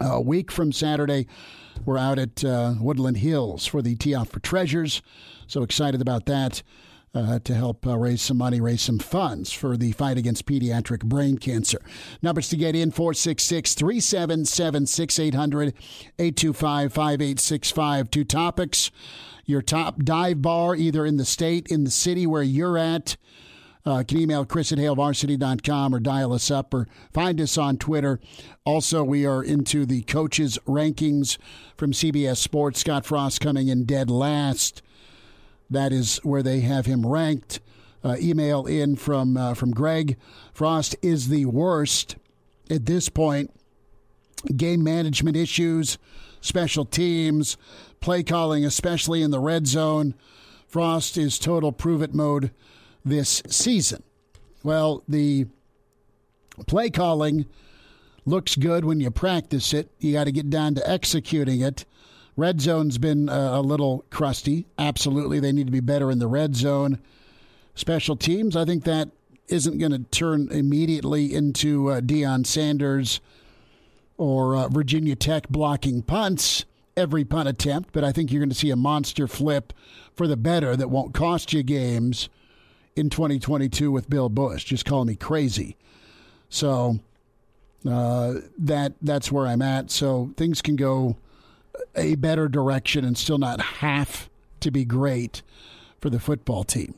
A 0.00 0.20
week 0.20 0.52
from 0.52 0.70
Saturday, 0.70 1.26
we're 1.84 1.98
out 1.98 2.16
at 2.16 2.44
Woodland 2.44 3.16
Hills 3.16 3.66
for 3.66 3.82
the 3.82 3.96
Tee 3.96 4.14
Off 4.14 4.28
for 4.28 4.38
Treasures. 4.38 5.02
So 5.48 5.64
excited 5.64 6.00
about 6.00 6.26
that 6.26 6.62
uh, 7.14 7.38
to 7.40 7.54
help 7.54 7.86
uh, 7.86 7.96
raise 7.98 8.22
some 8.22 8.38
money, 8.38 8.60
raise 8.60 8.82
some 8.82 8.98
funds 8.98 9.52
for 9.52 9.76
the 9.76 9.92
fight 9.92 10.16
against 10.16 10.46
pediatric 10.46 11.04
brain 11.04 11.38
cancer. 11.38 11.80
Numbers 12.22 12.48
to 12.50 12.56
get 12.56 12.76
in 12.76 12.90
466 12.90 13.74
377 13.74 14.86
6800 14.86 15.74
825 16.18 16.92
5865. 16.92 18.10
Two 18.10 18.24
topics 18.24 18.90
your 19.46 19.62
top 19.62 20.02
dive 20.04 20.40
bar, 20.40 20.76
either 20.76 21.04
in 21.04 21.16
the 21.16 21.24
state, 21.24 21.66
in 21.68 21.84
the 21.84 21.90
city 21.90 22.26
where 22.26 22.42
you're 22.42 22.78
at. 22.78 23.16
Uh, 23.84 24.04
can 24.06 24.18
email 24.18 24.44
Chris 24.44 24.72
at 24.72 24.78
HailVarsity.com 24.78 25.94
or 25.94 26.00
dial 26.00 26.34
us 26.34 26.50
up 26.50 26.74
or 26.74 26.86
find 27.12 27.40
us 27.40 27.56
on 27.56 27.78
Twitter. 27.78 28.20
Also, 28.64 29.02
we 29.02 29.24
are 29.26 29.42
into 29.42 29.86
the 29.86 30.02
coaches' 30.02 30.58
rankings 30.66 31.38
from 31.76 31.92
CBS 31.92 32.36
Sports. 32.36 32.80
Scott 32.80 33.06
Frost 33.06 33.40
coming 33.40 33.68
in 33.68 33.84
dead 33.84 34.10
last. 34.10 34.82
That 35.70 35.92
is 35.92 36.18
where 36.18 36.42
they 36.42 36.60
have 36.60 36.86
him 36.86 37.06
ranked. 37.06 37.60
Uh, 38.02 38.16
email 38.18 38.66
in 38.66 38.96
from 38.96 39.36
uh, 39.36 39.54
from 39.54 39.70
Greg. 39.72 40.16
Frost 40.52 40.96
is 41.02 41.28
the 41.28 41.46
worst 41.46 42.16
at 42.70 42.86
this 42.86 43.08
point. 43.08 43.50
Game 44.56 44.82
management 44.82 45.36
issues, 45.36 45.98
special 46.40 46.86
teams, 46.86 47.58
play 48.00 48.22
calling, 48.22 48.64
especially 48.64 49.22
in 49.22 49.30
the 49.30 49.38
red 49.38 49.66
zone. 49.66 50.14
Frost 50.66 51.18
is 51.18 51.38
total 51.38 51.72
prove 51.72 52.00
it 52.00 52.14
mode 52.14 52.52
this 53.04 53.42
season. 53.48 54.02
Well, 54.62 55.02
the 55.06 55.46
play 56.66 56.90
calling 56.90 57.46
looks 58.24 58.56
good 58.56 58.84
when 58.84 59.00
you 59.00 59.10
practice 59.10 59.74
it. 59.74 59.90
You 59.98 60.12
got 60.12 60.24
to 60.24 60.32
get 60.32 60.48
down 60.48 60.74
to 60.76 60.90
executing 60.90 61.60
it. 61.60 61.84
Red 62.40 62.62
zone's 62.62 62.96
been 62.96 63.28
uh, 63.28 63.50
a 63.52 63.60
little 63.60 64.06
crusty. 64.08 64.64
Absolutely, 64.78 65.40
they 65.40 65.52
need 65.52 65.66
to 65.66 65.72
be 65.72 65.80
better 65.80 66.10
in 66.10 66.20
the 66.20 66.26
red 66.26 66.56
zone. 66.56 66.98
Special 67.74 68.16
teams, 68.16 68.56
I 68.56 68.64
think 68.64 68.84
that 68.84 69.10
isn't 69.48 69.76
going 69.76 69.92
to 69.92 69.98
turn 70.10 70.48
immediately 70.50 71.34
into 71.34 71.90
uh, 71.90 72.00
Deion 72.00 72.46
Sanders 72.46 73.20
or 74.16 74.56
uh, 74.56 74.68
Virginia 74.68 75.14
Tech 75.14 75.50
blocking 75.50 76.00
punts 76.00 76.64
every 76.96 77.26
punt 77.26 77.46
attempt, 77.46 77.90
but 77.92 78.04
I 78.04 78.10
think 78.10 78.32
you're 78.32 78.40
going 78.40 78.48
to 78.48 78.54
see 78.54 78.70
a 78.70 78.76
monster 78.76 79.28
flip 79.28 79.74
for 80.14 80.26
the 80.26 80.38
better 80.38 80.74
that 80.76 80.88
won't 80.88 81.12
cost 81.12 81.52
you 81.52 81.62
games 81.62 82.30
in 82.96 83.10
2022 83.10 83.92
with 83.92 84.08
Bill 84.08 84.30
Bush. 84.30 84.64
Just 84.64 84.86
call 84.86 85.04
me 85.04 85.14
crazy. 85.14 85.76
So 86.48 87.00
uh, 87.86 88.36
that 88.56 88.94
that's 89.02 89.30
where 89.30 89.46
I'm 89.46 89.60
at. 89.60 89.90
So 89.90 90.32
things 90.38 90.62
can 90.62 90.76
go 90.76 91.16
a 91.94 92.14
better 92.16 92.48
direction 92.48 93.04
and 93.04 93.16
still 93.16 93.38
not 93.38 93.60
have 93.60 94.28
to 94.60 94.70
be 94.70 94.84
great 94.84 95.42
for 96.00 96.10
the 96.10 96.20
football 96.20 96.64
team. 96.64 96.94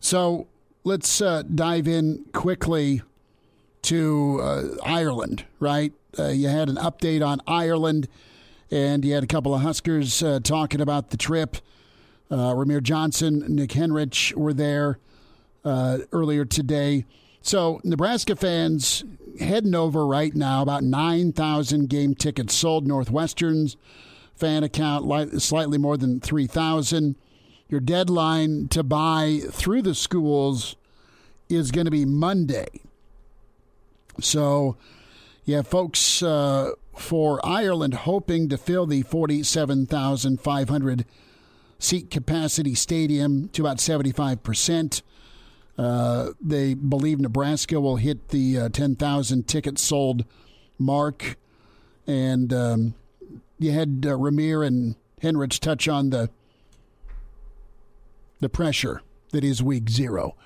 So 0.00 0.46
let's 0.84 1.20
uh, 1.20 1.42
dive 1.42 1.88
in 1.88 2.26
quickly 2.32 3.02
to 3.82 4.40
uh, 4.42 4.62
Ireland, 4.84 5.44
right? 5.60 5.92
Uh, 6.18 6.28
you 6.28 6.48
had 6.48 6.68
an 6.68 6.76
update 6.76 7.26
on 7.26 7.40
Ireland, 7.46 8.08
and 8.70 9.04
you 9.04 9.14
had 9.14 9.22
a 9.22 9.26
couple 9.26 9.54
of 9.54 9.62
Huskers 9.62 10.22
uh, 10.22 10.40
talking 10.42 10.80
about 10.80 11.10
the 11.10 11.16
trip. 11.16 11.56
Uh, 12.30 12.54
Ramir 12.54 12.82
Johnson, 12.82 13.44
Nick 13.48 13.70
Henrich 13.70 14.34
were 14.34 14.54
there 14.54 14.98
uh, 15.64 15.98
earlier 16.12 16.44
today. 16.44 17.04
So, 17.44 17.80
Nebraska 17.84 18.34
fans 18.36 19.04
heading 19.38 19.74
over 19.74 20.06
right 20.06 20.34
now, 20.34 20.62
about 20.62 20.82
9,000 20.82 21.90
game 21.90 22.14
tickets 22.14 22.54
sold. 22.54 22.86
Northwestern's 22.86 23.76
fan 24.34 24.64
account, 24.64 25.42
slightly 25.42 25.76
more 25.76 25.98
than 25.98 26.20
3,000. 26.20 27.16
Your 27.68 27.80
deadline 27.80 28.68
to 28.68 28.82
buy 28.82 29.40
through 29.50 29.82
the 29.82 29.94
schools 29.94 30.76
is 31.50 31.70
going 31.70 31.84
to 31.84 31.90
be 31.90 32.06
Monday. 32.06 32.80
So, 34.22 34.78
yeah, 35.44 35.60
folks 35.60 36.22
uh, 36.22 36.70
for 36.96 37.44
Ireland 37.44 37.92
hoping 37.92 38.48
to 38.48 38.56
fill 38.56 38.86
the 38.86 39.02
47,500 39.02 41.04
seat 41.78 42.10
capacity 42.10 42.74
stadium 42.74 43.50
to 43.50 43.60
about 43.60 43.76
75%. 43.76 45.02
Uh, 45.76 46.30
they 46.40 46.74
believe 46.74 47.20
Nebraska 47.20 47.80
will 47.80 47.96
hit 47.96 48.28
the 48.28 48.58
uh, 48.58 48.68
10,000 48.68 49.48
tickets 49.48 49.82
sold 49.82 50.24
mark. 50.78 51.36
And 52.06 52.52
um, 52.52 52.94
you 53.58 53.72
had 53.72 54.04
uh, 54.06 54.10
Ramir 54.10 54.66
and 54.66 54.96
Henrich 55.22 55.58
touch 55.58 55.88
on 55.88 56.10
the 56.10 56.30
the 58.40 58.48
pressure 58.48 59.00
that 59.32 59.42
is 59.42 59.62
week 59.62 59.88
zero. 59.88 60.36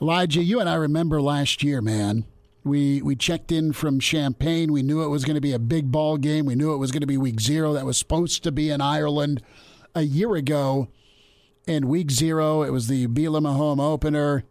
Elijah, 0.00 0.42
you 0.42 0.58
and 0.58 0.70
I 0.70 0.74
remember 0.74 1.20
last 1.20 1.62
year, 1.62 1.82
man. 1.82 2.24
We 2.64 3.02
we 3.02 3.14
checked 3.14 3.52
in 3.52 3.72
from 3.72 4.00
Champaign. 4.00 4.72
We 4.72 4.82
knew 4.82 5.02
it 5.02 5.08
was 5.08 5.24
going 5.24 5.34
to 5.34 5.40
be 5.40 5.52
a 5.52 5.58
big 5.58 5.92
ball 5.92 6.16
game. 6.16 6.46
We 6.46 6.54
knew 6.54 6.72
it 6.72 6.78
was 6.78 6.92
going 6.92 7.02
to 7.02 7.06
be 7.06 7.18
week 7.18 7.40
zero. 7.40 7.74
That 7.74 7.84
was 7.84 7.98
supposed 7.98 8.42
to 8.44 8.52
be 8.52 8.70
in 8.70 8.80
Ireland 8.80 9.42
a 9.94 10.02
year 10.02 10.34
ago. 10.34 10.88
And 11.70 11.84
week 11.84 12.10
zero, 12.10 12.64
it 12.64 12.70
was 12.70 12.88
the 12.88 13.06
Bielema 13.06 13.54
home 13.54 13.78
opener. 13.78 14.42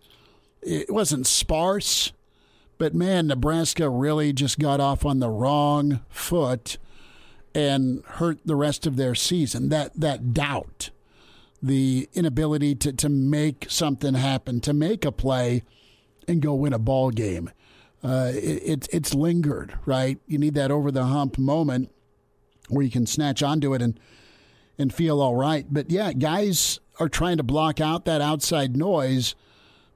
It 0.61 0.89
wasn't 0.89 1.27
sparse, 1.27 2.13
but 2.77 2.95
man, 2.95 3.27
Nebraska 3.27 3.89
really 3.89 4.31
just 4.31 4.57
got 4.57 4.79
off 4.79 5.05
on 5.05 5.19
the 5.19 5.27
wrong 5.27 5.99
foot 6.07 6.77
and 7.53 8.05
hurt 8.05 8.39
the 8.45 8.55
rest 8.55 8.87
of 8.87 8.95
their 8.95 9.15
season. 9.15 9.67
That 9.67 9.99
that 9.99 10.33
doubt, 10.33 10.91
the 11.61 12.07
inability 12.13 12.73
to, 12.75 12.93
to 12.93 13.09
make 13.09 13.65
something 13.67 14.13
happen, 14.13 14.61
to 14.61 14.71
make 14.71 15.03
a 15.03 15.11
play 15.11 15.63
and 16.25 16.41
go 16.41 16.53
win 16.53 16.71
a 16.71 16.79
ball 16.79 17.09
game. 17.11 17.51
Uh, 18.01 18.31
it, 18.33 18.61
it's 18.65 18.87
it's 18.93 19.13
lingered, 19.13 19.77
right? 19.85 20.19
You 20.25 20.37
need 20.37 20.53
that 20.53 20.71
over 20.71 20.89
the 20.89 21.03
hump 21.03 21.37
moment 21.37 21.91
where 22.69 22.85
you 22.85 22.91
can 22.91 23.05
snatch 23.05 23.43
onto 23.43 23.73
it 23.73 23.81
and 23.81 23.99
and 24.77 24.93
feel 24.93 25.21
all 25.21 25.35
right. 25.35 25.65
But 25.69 25.91
yeah, 25.91 26.13
guys 26.13 26.79
are 26.99 27.09
trying 27.09 27.37
to 27.37 27.43
block 27.43 27.79
out 27.79 28.05
that 28.05 28.21
outside 28.21 28.75
noise, 28.75 29.35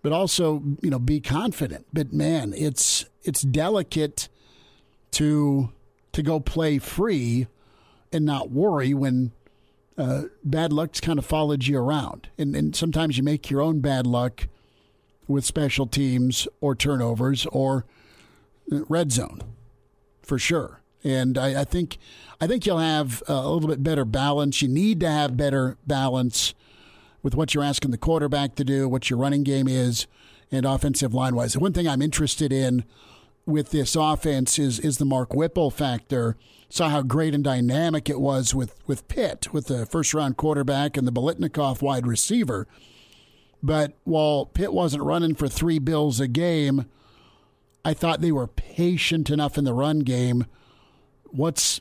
but 0.02 0.12
also 0.12 0.64
you 0.82 0.90
know 0.90 1.00
be 1.00 1.20
confident. 1.20 1.86
But 1.94 2.14
man, 2.14 2.54
it's 2.56 3.06
it's 3.24 3.42
delicate 3.42 4.30
to 5.12 5.70
to 6.14 6.24
go 6.24 6.40
play 6.40 6.80
free 6.80 7.48
and 8.12 8.26
not 8.26 8.52
worry 8.52 8.94
when 8.94 9.32
uh, 9.98 10.24
bad 10.44 10.72
luck's 10.72 11.00
kind 11.00 11.20
of 11.20 11.26
followed 11.26 11.66
you 11.66 11.78
around, 11.78 12.30
and 12.38 12.56
and 12.56 12.76
sometimes 12.76 13.18
you 13.18 13.24
make 13.24 13.50
your 13.50 13.62
own 13.62 13.80
bad 13.80 14.08
luck 14.08 14.48
with 15.28 15.46
special 15.46 15.88
teams 15.88 16.48
or 16.62 16.76
turnovers 16.76 17.46
or 17.48 17.86
red 18.70 19.12
zone 19.12 19.42
for 20.22 20.40
sure. 20.40 20.82
And 21.04 21.38
I, 21.38 21.62
I 21.62 21.64
think 21.64 21.98
I 22.40 22.48
think 22.48 22.66
you'll 22.66 22.80
have 22.80 23.22
a 23.28 23.50
little 23.50 23.70
bit 23.70 23.84
better 23.84 24.06
balance. 24.06 24.62
You 24.62 24.70
need 24.70 25.00
to 25.02 25.10
have 25.10 25.38
better 25.38 25.78
balance 25.86 26.54
with 27.24 27.34
what 27.34 27.54
you're 27.54 27.64
asking 27.64 27.92
the 27.92 27.98
quarterback 27.98 28.54
to 28.56 28.64
do, 28.64 28.88
what 28.88 29.10
your 29.10 29.18
running 29.18 29.44
game 29.44 29.68
is, 29.68 30.06
and 30.52 30.66
offensive 30.66 31.14
line 31.14 31.36
wise. 31.36 31.54
The 31.54 31.60
one 31.60 31.74
thing 31.74 31.88
I'm 31.88 32.02
interested 32.02 32.54
in 32.54 32.84
with 33.46 33.72
this 33.72 33.96
offense 33.96 34.60
is 34.60 34.80
is 34.80 34.98
the 34.98 35.06
Mark 35.06 35.34
Whipple 35.34 35.72
factor. 35.72 36.38
Saw 36.70 36.90
how 36.90 37.02
great 37.02 37.34
and 37.34 37.44
dynamic 37.44 38.10
it 38.10 38.20
was 38.20 38.54
with 38.54 38.76
with 38.86 39.08
Pitt, 39.08 39.52
with 39.54 39.68
the 39.68 39.86
first 39.86 40.14
round 40.14 40.38
quarterback 40.38 40.98
and 40.98 41.08
the 41.08 41.12
Biletnikoff 41.12 41.82
wide 41.82 42.06
receiver. 42.06 42.68
But 43.62 43.94
while 44.04 44.46
Pitt 44.46 44.74
wasn't 44.74 45.04
running 45.04 45.36
for 45.36 45.48
three 45.48 45.80
bills 45.80 46.20
a 46.20 46.28
game, 46.28 46.86
I 47.86 47.94
thought 47.94 48.22
they 48.22 48.32
were 48.32 48.48
patient 48.48 49.30
enough 49.30 49.58
in 49.58 49.64
the 49.64 49.74
run 49.74 50.00
game. 50.00 50.46
What's 51.26 51.80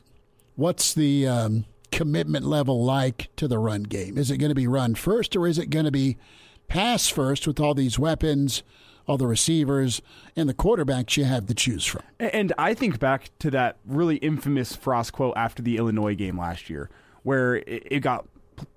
what's 0.55 0.93
the 0.93 1.27
um, 1.27 1.65
commitment 1.93 2.43
level 2.43 2.83
like 2.83 3.29
to 3.35 3.47
the 3.47 3.59
run 3.59 3.83
game? 3.83 4.17
Is 4.17 4.31
it 4.31 4.37
going 4.37 4.49
to 4.49 4.55
be 4.55 4.65
run 4.65 4.95
first, 4.95 5.35
or 5.35 5.47
is 5.47 5.59
it 5.59 5.69
going 5.69 5.85
to 5.85 5.91
be 5.91 6.17
pass 6.67 7.07
first 7.07 7.45
with 7.45 7.59
all 7.59 7.75
these 7.75 7.99
weapons, 7.99 8.63
all 9.07 9.15
the 9.15 9.27
receivers, 9.27 10.01
and 10.35 10.49
the 10.49 10.55
quarterbacks 10.55 11.17
you 11.17 11.25
have 11.25 11.45
to 11.45 11.53
choose 11.53 11.85
from? 11.85 12.01
And 12.19 12.51
I 12.57 12.73
think 12.73 12.99
back 12.99 13.29
to 13.39 13.51
that 13.51 13.77
really 13.85 14.15
infamous 14.17 14.75
Frost 14.75 15.13
quote 15.13 15.35
after 15.37 15.61
the 15.61 15.77
Illinois 15.77 16.15
game 16.15 16.37
last 16.37 16.67
year, 16.67 16.89
where 17.21 17.57
it 17.57 17.99
got 18.01 18.25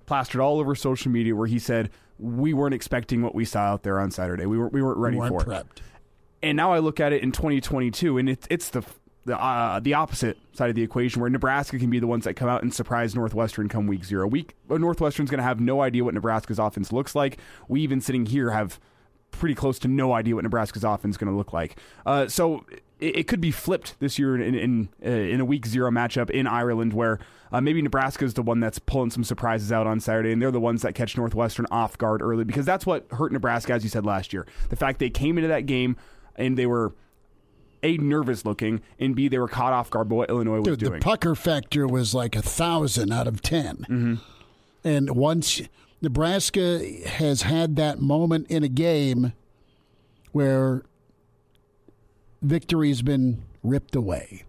plastered 0.04 0.42
all 0.42 0.60
over 0.60 0.74
social 0.74 1.10
media, 1.10 1.34
where 1.34 1.46
he 1.46 1.58
said 1.58 1.88
we 2.18 2.52
weren't 2.52 2.74
expecting 2.74 3.22
what 3.22 3.34
we 3.34 3.46
saw 3.46 3.60
out 3.60 3.82
there 3.82 3.98
on 3.98 4.10
Saturday. 4.10 4.44
We 4.44 4.58
weren't 4.58 4.74
we 4.74 4.82
weren't 4.82 4.98
ready 4.98 5.16
we 5.16 5.30
weren't 5.30 5.42
for 5.42 5.50
prepped. 5.50 5.78
it. 5.78 5.82
And 6.42 6.56
now 6.56 6.70
I 6.70 6.80
look 6.80 7.00
at 7.00 7.14
it 7.14 7.22
in 7.22 7.32
2022, 7.32 8.18
and 8.18 8.28
it's 8.28 8.46
it's 8.50 8.68
the 8.68 8.84
the 9.26 9.38
uh, 9.40 9.80
the 9.80 9.94
opposite 9.94 10.38
side 10.52 10.70
of 10.70 10.76
the 10.76 10.82
equation, 10.82 11.20
where 11.20 11.28
Nebraska 11.28 11.78
can 11.78 11.90
be 11.90 11.98
the 11.98 12.06
ones 12.06 12.24
that 12.24 12.34
come 12.34 12.48
out 12.48 12.62
and 12.62 12.72
surprise 12.72 13.14
Northwestern 13.14 13.68
come 13.68 13.86
week 13.86 14.04
zero. 14.04 14.26
Week 14.26 14.54
uh, 14.70 14.78
Northwestern's 14.78 15.30
going 15.30 15.38
to 15.38 15.44
have 15.44 15.60
no 15.60 15.82
idea 15.82 16.04
what 16.04 16.14
Nebraska's 16.14 16.58
offense 16.58 16.92
looks 16.92 17.14
like. 17.14 17.38
We 17.68 17.82
even 17.82 18.00
sitting 18.00 18.26
here 18.26 18.50
have 18.50 18.80
pretty 19.32 19.54
close 19.54 19.78
to 19.80 19.88
no 19.88 20.12
idea 20.12 20.34
what 20.34 20.44
Nebraska's 20.44 20.84
offense 20.84 21.14
is 21.14 21.18
going 21.18 21.30
to 21.30 21.36
look 21.36 21.52
like. 21.52 21.76
Uh, 22.06 22.28
so 22.28 22.64
it, 23.00 23.16
it, 23.18 23.26
could 23.26 23.40
be 23.40 23.50
flipped 23.50 23.98
this 24.00 24.18
year 24.18 24.40
in 24.40 24.54
in, 24.54 24.88
uh, 25.04 25.10
in 25.10 25.40
a 25.40 25.44
week 25.44 25.66
zero 25.66 25.90
matchup 25.90 26.30
in 26.30 26.46
Ireland, 26.46 26.92
where 26.92 27.18
uh, 27.52 27.60
maybe 27.60 27.82
Nebraska 27.82 28.24
is 28.24 28.34
the 28.34 28.42
one 28.42 28.60
that's 28.60 28.78
pulling 28.78 29.10
some 29.10 29.24
surprises 29.24 29.72
out 29.72 29.86
on 29.86 29.98
Saturday, 29.98 30.32
and 30.32 30.40
they're 30.40 30.52
the 30.52 30.60
ones 30.60 30.82
that 30.82 30.94
catch 30.94 31.16
Northwestern 31.16 31.66
off 31.70 31.98
guard 31.98 32.22
early 32.22 32.44
because 32.44 32.64
that's 32.64 32.86
what 32.86 33.06
hurt 33.10 33.32
Nebraska, 33.32 33.72
as 33.72 33.82
you 33.82 33.90
said 33.90 34.06
last 34.06 34.32
year. 34.32 34.46
The 34.70 34.76
fact 34.76 35.00
they 35.00 35.10
came 35.10 35.36
into 35.36 35.48
that 35.48 35.66
game 35.66 35.96
and 36.36 36.56
they 36.56 36.66
were 36.66 36.94
a 37.82 37.96
nervous 37.98 38.44
looking, 38.44 38.82
and 38.98 39.14
b 39.14 39.28
they 39.28 39.38
were 39.38 39.48
caught 39.48 39.72
off 39.72 39.90
guard 39.90 40.08
by 40.08 40.16
what 40.16 40.30
Illinois 40.30 40.58
was 40.58 40.64
Dude, 40.64 40.78
doing. 40.78 40.92
The 40.94 40.98
pucker 41.00 41.34
factor 41.34 41.86
was 41.86 42.14
like 42.14 42.36
a 42.36 42.42
thousand 42.42 43.12
out 43.12 43.26
of 43.26 43.42
10 43.42 43.76
mm-hmm. 43.76 44.14
and 44.84 45.10
once 45.16 45.62
Nebraska 46.02 46.84
has 47.06 47.42
had 47.42 47.76
that 47.76 48.00
moment 48.00 48.48
in 48.48 48.62
a 48.62 48.68
game 48.68 49.32
where 50.32 50.84
victory's 52.42 53.02
been 53.02 53.42
ripped 53.62 53.96
away. 53.96 54.44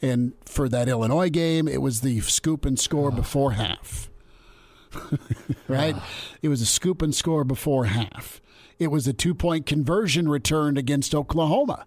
And 0.00 0.32
for 0.44 0.68
that 0.68 0.88
Illinois 0.88 1.30
game, 1.30 1.68
it 1.68 1.80
was 1.80 2.00
the 2.00 2.20
scoop 2.20 2.64
and 2.64 2.78
score 2.78 3.10
before 3.12 3.52
half. 3.52 4.10
right? 5.68 5.96
It 6.42 6.48
was 6.48 6.60
a 6.60 6.66
scoop 6.66 7.00
and 7.00 7.14
score 7.14 7.44
before 7.44 7.86
half. 7.86 8.40
It 8.78 8.88
was 8.88 9.06
a 9.06 9.12
two 9.12 9.34
point 9.34 9.64
conversion 9.64 10.28
return 10.28 10.76
against 10.76 11.14
Oklahoma. 11.14 11.86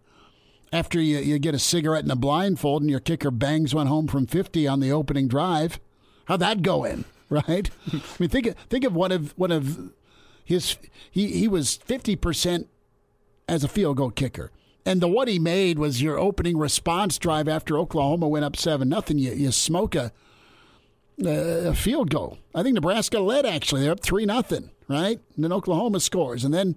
After 0.76 1.00
you, 1.00 1.20
you 1.20 1.40
get 1.40 1.56
a 1.56 1.60
cigarette 1.60 2.04
and 2.04 2.12
a 2.12 2.18
blindfold 2.18 2.82
and 2.82 2.92
your 2.92 3.00
kicker 3.00 3.32
bangs 3.32 3.74
one 3.74 3.88
home 3.88 4.08
from 4.08 4.28
50 4.28 4.68
on 4.68 4.82
the 4.82 4.92
opening 4.92 5.30
drive. 5.30 5.80
How'd 6.26 6.42
that 6.42 6.62
go 6.62 6.84
in? 6.84 7.06
Right? 7.28 7.72
I 7.92 8.02
mean, 8.20 8.30
think 8.30 8.46
of, 8.46 8.56
think 8.70 8.86
of 8.86 8.94
one 8.94 9.12
of 9.12 9.34
one 9.36 9.52
of 9.52 9.92
his 10.44 10.78
he, 11.10 11.32
he 11.32 11.48
was 11.48 11.76
50% 11.76 12.68
as 13.50 13.64
a 13.64 13.68
field 13.68 13.98
goal 13.98 14.12
kicker. 14.12 14.52
And 14.86 15.02
the 15.02 15.08
one 15.08 15.28
he 15.28 15.40
made 15.40 15.80
was 15.80 16.04
your 16.04 16.20
opening 16.20 16.56
response 16.56 17.18
drive 17.18 17.48
after 17.48 17.80
Oklahoma 17.80 18.28
went 18.28 18.46
up 18.46 18.56
7 18.56 18.88
nothing. 18.88 19.18
You, 19.18 19.34
you 19.34 19.52
smoke 19.52 19.96
a, 19.96 20.12
a 21.26 21.74
field 21.74 22.12
goal. 22.12 22.38
I 22.54 22.62
think 22.62 22.76
Nebraska 22.76 23.20
led 23.20 23.44
actually. 23.44 23.82
They're 23.82 23.94
up 23.94 24.02
3 24.02 24.28
nothing, 24.28 24.70
right? 24.88 25.20
And 25.36 25.44
then 25.44 25.52
Oklahoma 25.52 26.02
scores 26.02 26.46
and 26.46 26.54
then 26.54 26.76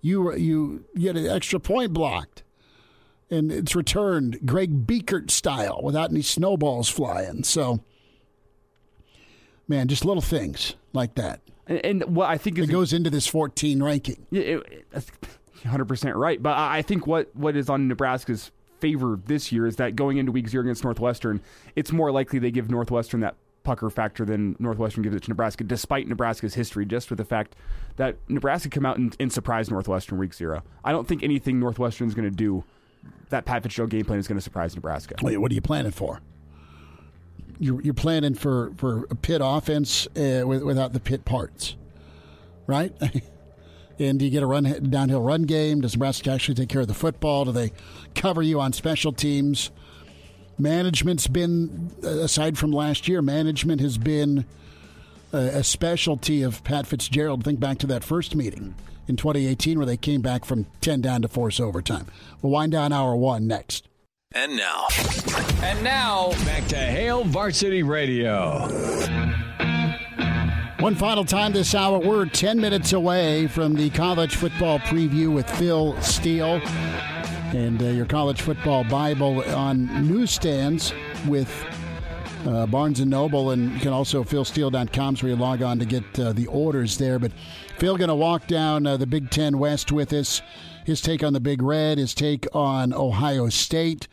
you 0.00 0.32
you 0.36 0.84
get 0.96 1.16
an 1.16 1.26
extra 1.26 1.58
point 1.58 1.92
blocked. 1.92 2.44
And 3.30 3.52
it's 3.52 3.76
returned 3.76 4.46
Greg 4.46 4.86
Beekert 4.86 5.30
style 5.30 5.80
without 5.82 6.10
any 6.10 6.22
snowballs 6.22 6.88
flying. 6.88 7.44
So 7.44 7.80
man, 9.68 9.86
just 9.86 10.04
little 10.04 10.22
things 10.22 10.74
like 10.92 11.14
that. 11.14 11.40
And, 11.66 11.84
and 11.84 12.16
what 12.16 12.30
I 12.30 12.38
think 12.38 12.58
it 12.58 12.66
goes 12.70 12.92
into 12.92 13.10
this 13.10 13.26
14 13.26 13.82
ranking. 13.82 14.26
Yeah, 14.30 14.42
it, 14.42 14.86
it, 14.92 15.04
100% 15.62 16.14
right. 16.14 16.42
But 16.42 16.56
I 16.56 16.82
think 16.82 17.06
what, 17.06 17.34
what 17.36 17.56
is 17.56 17.68
on 17.68 17.88
Nebraska's 17.88 18.50
favor 18.80 19.20
this 19.26 19.52
year 19.52 19.66
is 19.66 19.76
that 19.76 19.96
going 19.96 20.16
into 20.16 20.32
week 20.32 20.48
zero 20.48 20.62
against 20.62 20.84
Northwestern, 20.84 21.40
it's 21.76 21.92
more 21.92 22.10
likely 22.10 22.38
they 22.38 22.50
give 22.50 22.70
Northwestern 22.70 23.20
that 23.20 23.36
pucker 23.64 23.90
factor 23.90 24.24
than 24.24 24.56
Northwestern 24.58 25.02
gives 25.02 25.14
it 25.14 25.24
to 25.24 25.28
Nebraska, 25.28 25.62
despite 25.64 26.08
Nebraska's 26.08 26.54
history, 26.54 26.86
just 26.86 27.10
with 27.10 27.18
the 27.18 27.24
fact 27.24 27.54
that 27.96 28.16
Nebraska 28.28 28.70
come 28.70 28.86
out 28.86 28.96
and, 28.96 29.14
and 29.20 29.30
surprise 29.30 29.70
Northwestern 29.70 30.16
week 30.16 30.32
zero. 30.32 30.62
I 30.84 30.92
don't 30.92 31.06
think 31.06 31.22
anything 31.22 31.60
Northwestern 31.60 32.08
is 32.08 32.14
going 32.14 32.30
to 32.30 32.34
do, 32.34 32.64
that 33.30 33.44
Pat 33.44 33.62
Fitzgerald 33.62 33.90
game 33.90 34.04
plan 34.04 34.18
is 34.18 34.28
going 34.28 34.38
to 34.38 34.42
surprise 34.42 34.74
Nebraska. 34.74 35.16
Wait, 35.22 35.36
what 35.36 35.50
are 35.50 35.54
you 35.54 35.60
planning 35.60 35.92
for? 35.92 36.20
You're, 37.58 37.82
you're 37.82 37.94
planning 37.94 38.34
for, 38.34 38.72
for 38.76 39.06
a 39.10 39.14
Pitt 39.14 39.40
offense 39.44 40.06
uh, 40.16 40.42
with, 40.46 40.62
without 40.62 40.92
the 40.92 41.00
Pitt 41.00 41.24
parts, 41.24 41.76
right? 42.66 42.92
And 43.98 44.18
do 44.18 44.24
you 44.24 44.30
get 44.30 44.42
a 44.42 44.46
run 44.46 44.90
downhill 44.90 45.22
run 45.22 45.42
game? 45.42 45.80
Does 45.80 45.94
Nebraska 45.94 46.30
actually 46.30 46.54
take 46.54 46.68
care 46.68 46.80
of 46.82 46.88
the 46.88 46.94
football? 46.94 47.44
Do 47.44 47.52
they 47.52 47.72
cover 48.14 48.42
you 48.42 48.60
on 48.60 48.72
special 48.72 49.12
teams? 49.12 49.70
Management's 50.58 51.26
been, 51.26 51.90
aside 52.02 52.58
from 52.58 52.72
last 52.72 53.08
year, 53.08 53.22
management 53.22 53.80
has 53.80 53.98
been 53.98 54.44
a, 55.32 55.38
a 55.38 55.64
specialty 55.64 56.42
of 56.42 56.62
Pat 56.64 56.86
Fitzgerald. 56.86 57.44
Think 57.44 57.60
back 57.60 57.78
to 57.78 57.86
that 57.88 58.04
first 58.04 58.34
meeting 58.34 58.74
in 59.08 59.16
2018 59.16 59.78
where 59.78 59.86
they 59.86 59.96
came 59.96 60.20
back 60.20 60.44
from 60.44 60.66
10 60.80 61.00
down 61.00 61.22
to 61.22 61.28
force 61.28 61.58
overtime. 61.58 62.06
We'll 62.42 62.52
wind 62.52 62.72
down 62.72 62.92
hour 62.92 63.16
one 63.16 63.46
next. 63.46 63.88
And 64.32 64.56
now, 64.56 64.86
And 65.62 65.82
now, 65.82 66.32
back 66.44 66.66
to 66.68 66.76
Hail 66.76 67.24
Varsity 67.24 67.82
Radio. 67.82 68.68
One 70.80 70.94
final 70.94 71.24
time 71.24 71.52
this 71.52 71.74
hour. 71.74 71.98
We're 71.98 72.26
10 72.26 72.60
minutes 72.60 72.92
away 72.92 73.48
from 73.48 73.74
the 73.74 73.90
college 73.90 74.36
football 74.36 74.78
preview 74.80 75.32
with 75.34 75.50
Phil 75.52 76.00
Steele 76.02 76.60
and 77.52 77.82
uh, 77.82 77.86
your 77.86 78.06
college 78.06 78.42
football 78.42 78.84
Bible 78.84 79.42
on 79.54 79.86
newsstands 80.06 80.92
with 81.26 81.50
uh, 82.46 82.66
Barnes 82.66 83.00
and 83.00 83.10
Noble, 83.10 83.50
and 83.50 83.72
you 83.72 83.80
can 83.80 83.92
also 83.92 84.22
philsteele.com 84.22 85.16
where 85.16 85.30
you 85.30 85.36
log 85.36 85.62
on 85.62 85.78
to 85.78 85.84
get 85.84 86.20
uh, 86.20 86.32
the 86.32 86.46
orders 86.46 86.98
there. 86.98 87.18
But 87.18 87.32
Phil 87.78 87.96
going 87.96 88.08
to 88.08 88.14
walk 88.14 88.48
down 88.48 88.86
uh, 88.86 88.96
the 88.96 89.06
Big 89.06 89.30
Ten 89.30 89.58
West 89.58 89.92
with 89.92 90.12
us. 90.12 90.42
His 90.84 91.00
take 91.00 91.22
on 91.22 91.32
the 91.32 91.40
Big 91.40 91.62
Red, 91.62 91.98
his 91.98 92.12
take 92.12 92.46
on 92.52 92.92
Ohio 92.92 93.48
State, 93.48 94.08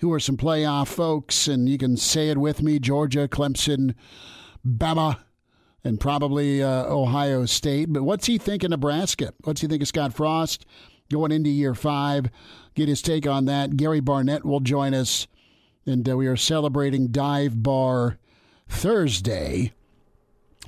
who 0.00 0.12
are 0.12 0.20
some 0.20 0.36
playoff 0.36 0.86
folks, 0.86 1.48
and 1.48 1.68
you 1.68 1.78
can 1.78 1.96
say 1.96 2.28
it 2.28 2.38
with 2.38 2.62
me: 2.62 2.78
Georgia, 2.78 3.26
Clemson, 3.26 3.94
Bama 4.64 5.18
and 5.82 5.98
probably 5.98 6.62
uh, 6.62 6.84
Ohio 6.84 7.44
State. 7.46 7.92
But 7.92 8.04
what's 8.04 8.26
he 8.26 8.38
think 8.38 8.62
of 8.62 8.70
Nebraska? 8.70 9.32
What's 9.42 9.62
he 9.62 9.66
think 9.66 9.82
of 9.82 9.88
Scott 9.88 10.14
Frost 10.14 10.64
going 11.10 11.32
into 11.32 11.50
year 11.50 11.74
five? 11.74 12.26
Get 12.74 12.88
his 12.88 13.02
take 13.02 13.26
on 13.26 13.46
that. 13.46 13.76
Gary 13.76 14.00
Barnett 14.00 14.44
will 14.44 14.60
join 14.60 14.94
us, 14.94 15.26
and 15.86 16.08
uh, 16.08 16.16
we 16.16 16.28
are 16.28 16.36
celebrating 16.36 17.08
Dive 17.08 17.62
Bar 17.62 18.18
Thursday, 18.68 19.72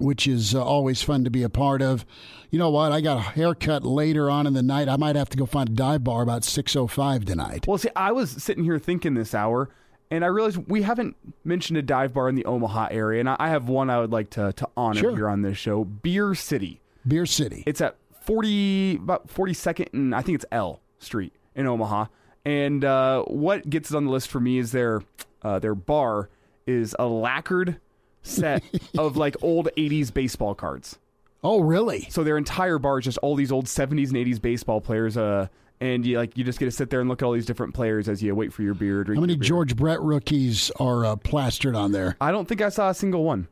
which 0.01 0.27
is 0.27 0.55
uh, 0.55 0.63
always 0.65 1.03
fun 1.03 1.25
to 1.25 1.31
be 1.31 1.43
a 1.43 1.49
part 1.49 1.83
of. 1.83 2.05
You 2.51 2.59
know 2.59 2.71
what? 2.71 2.91
I 2.93 3.01
got 3.01 3.19
a 3.19 3.21
haircut 3.21 3.85
later 3.85 4.29
on 4.31 4.47
in 4.47 4.55
the 4.55 4.63
night. 4.63 4.89
I 4.89 4.97
might 4.97 5.15
have 5.17 5.29
to 5.31 5.37
go 5.37 5.47
find 5.47 5.69
a 5.69 5.73
dive 5.73 6.03
bar 6.05 6.23
about 6.23 6.43
six 6.45 6.75
oh 6.75 6.87
five 6.87 7.25
tonight. 7.25 7.67
Well, 7.69 7.79
see, 7.79 7.91
I 7.95 8.13
was 8.13 8.31
sitting 8.31 8.65
here 8.65 8.79
thinking 8.79 9.15
this 9.15 9.35
hour, 9.35 9.69
and 10.11 10.25
I 10.25 10.29
realized 10.29 10.59
we 10.69 10.83
haven't 10.83 11.17
mentioned 11.45 11.77
a 11.79 11.83
dive 11.83 12.13
bar 12.13 12.29
in 12.29 12.35
the 12.35 12.45
Omaha 12.47 12.89
area, 12.91 13.21
and 13.21 13.29
I 13.29 13.49
have 13.51 13.69
one 13.69 13.89
I 13.91 14.01
would 14.01 14.11
like 14.11 14.31
to 14.31 14.53
to 14.55 14.69
honor 14.77 14.99
Sure. 15.01 15.17
here 15.17 15.29
on 15.29 15.43
this 15.43 15.57
show: 15.59 15.85
Beer 15.85 16.35
City. 16.35 16.81
Beer 17.07 17.27
City. 17.27 17.63
It's 17.67 17.81
at 17.81 17.97
forty 18.23 18.97
about 18.97 19.31
forty 19.31 19.55
second 19.55 19.89
and 19.93 20.15
I 20.15 20.23
think 20.23 20.37
it's 20.37 20.47
L 20.51 20.81
Street 20.99 21.33
in 21.55 21.67
Omaha. 21.67 22.07
And 22.45 22.85
uh, 22.85 23.23
what 23.25 23.69
gets 23.69 23.91
it 23.91 23.97
on 23.97 24.07
the 24.07 24.11
list 24.11 24.29
for 24.29 24.41
me 24.41 24.59
is 24.59 24.73
their 24.73 25.03
uh, 25.43 25.59
their 25.61 25.75
bar 25.75 26.31
is 26.67 26.97
a 26.99 27.07
lacquered 27.07 27.79
set 28.23 28.63
of 28.99 29.17
like 29.17 29.37
old 29.43 29.69
'80s 29.77 30.13
baseball 30.13 30.55
cards. 30.55 30.99
oh, 31.43 31.61
really? 31.61 32.07
So 32.11 32.23
their 32.25 32.37
entire 32.37 32.79
bar 32.79 32.99
is 32.99 33.05
just 33.07 33.19
all 33.19 33.35
these 33.37 33.51
old 33.53 33.67
'70s 33.67 34.09
and 34.09 34.17
'80s 34.17 34.41
baseball 34.41 34.81
players. 34.81 35.17
Uh, 35.17 35.49
and 35.83 36.05
you 36.05 36.19
like 36.19 36.37
you 36.37 36.45
just 36.45 36.59
get 36.59 36.67
to 36.67 36.71
sit 36.71 36.91
there 36.91 37.01
and 37.01 37.09
look 37.09 37.23
at 37.23 37.25
all 37.25 37.33
these 37.33 37.47
different 37.47 37.73
players 37.75 38.09
as 38.09 38.23
you 38.23 38.35
wait 38.35 38.53
for 38.53 38.63
your 38.63 38.75
beer. 38.75 39.03
How 39.07 39.15
many 39.21 39.37
beer. 39.37 39.49
George 39.49 39.75
Brett 39.77 40.01
rookies 40.03 40.71
are 40.79 41.05
uh, 41.07 41.17
plastered 41.17 41.75
on 41.75 41.93
there? 41.93 42.17
I 42.21 42.31
don't 42.33 42.47
think 42.47 42.61
I 42.61 42.69
saw 42.69 42.91
a 42.91 42.95
single 42.95 43.25
one, 43.25 43.49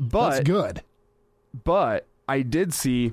but 0.00 0.30
That's 0.30 0.44
good. 0.44 0.82
but 1.64 2.06
I 2.28 2.42
did 2.42 2.74
see 2.74 3.12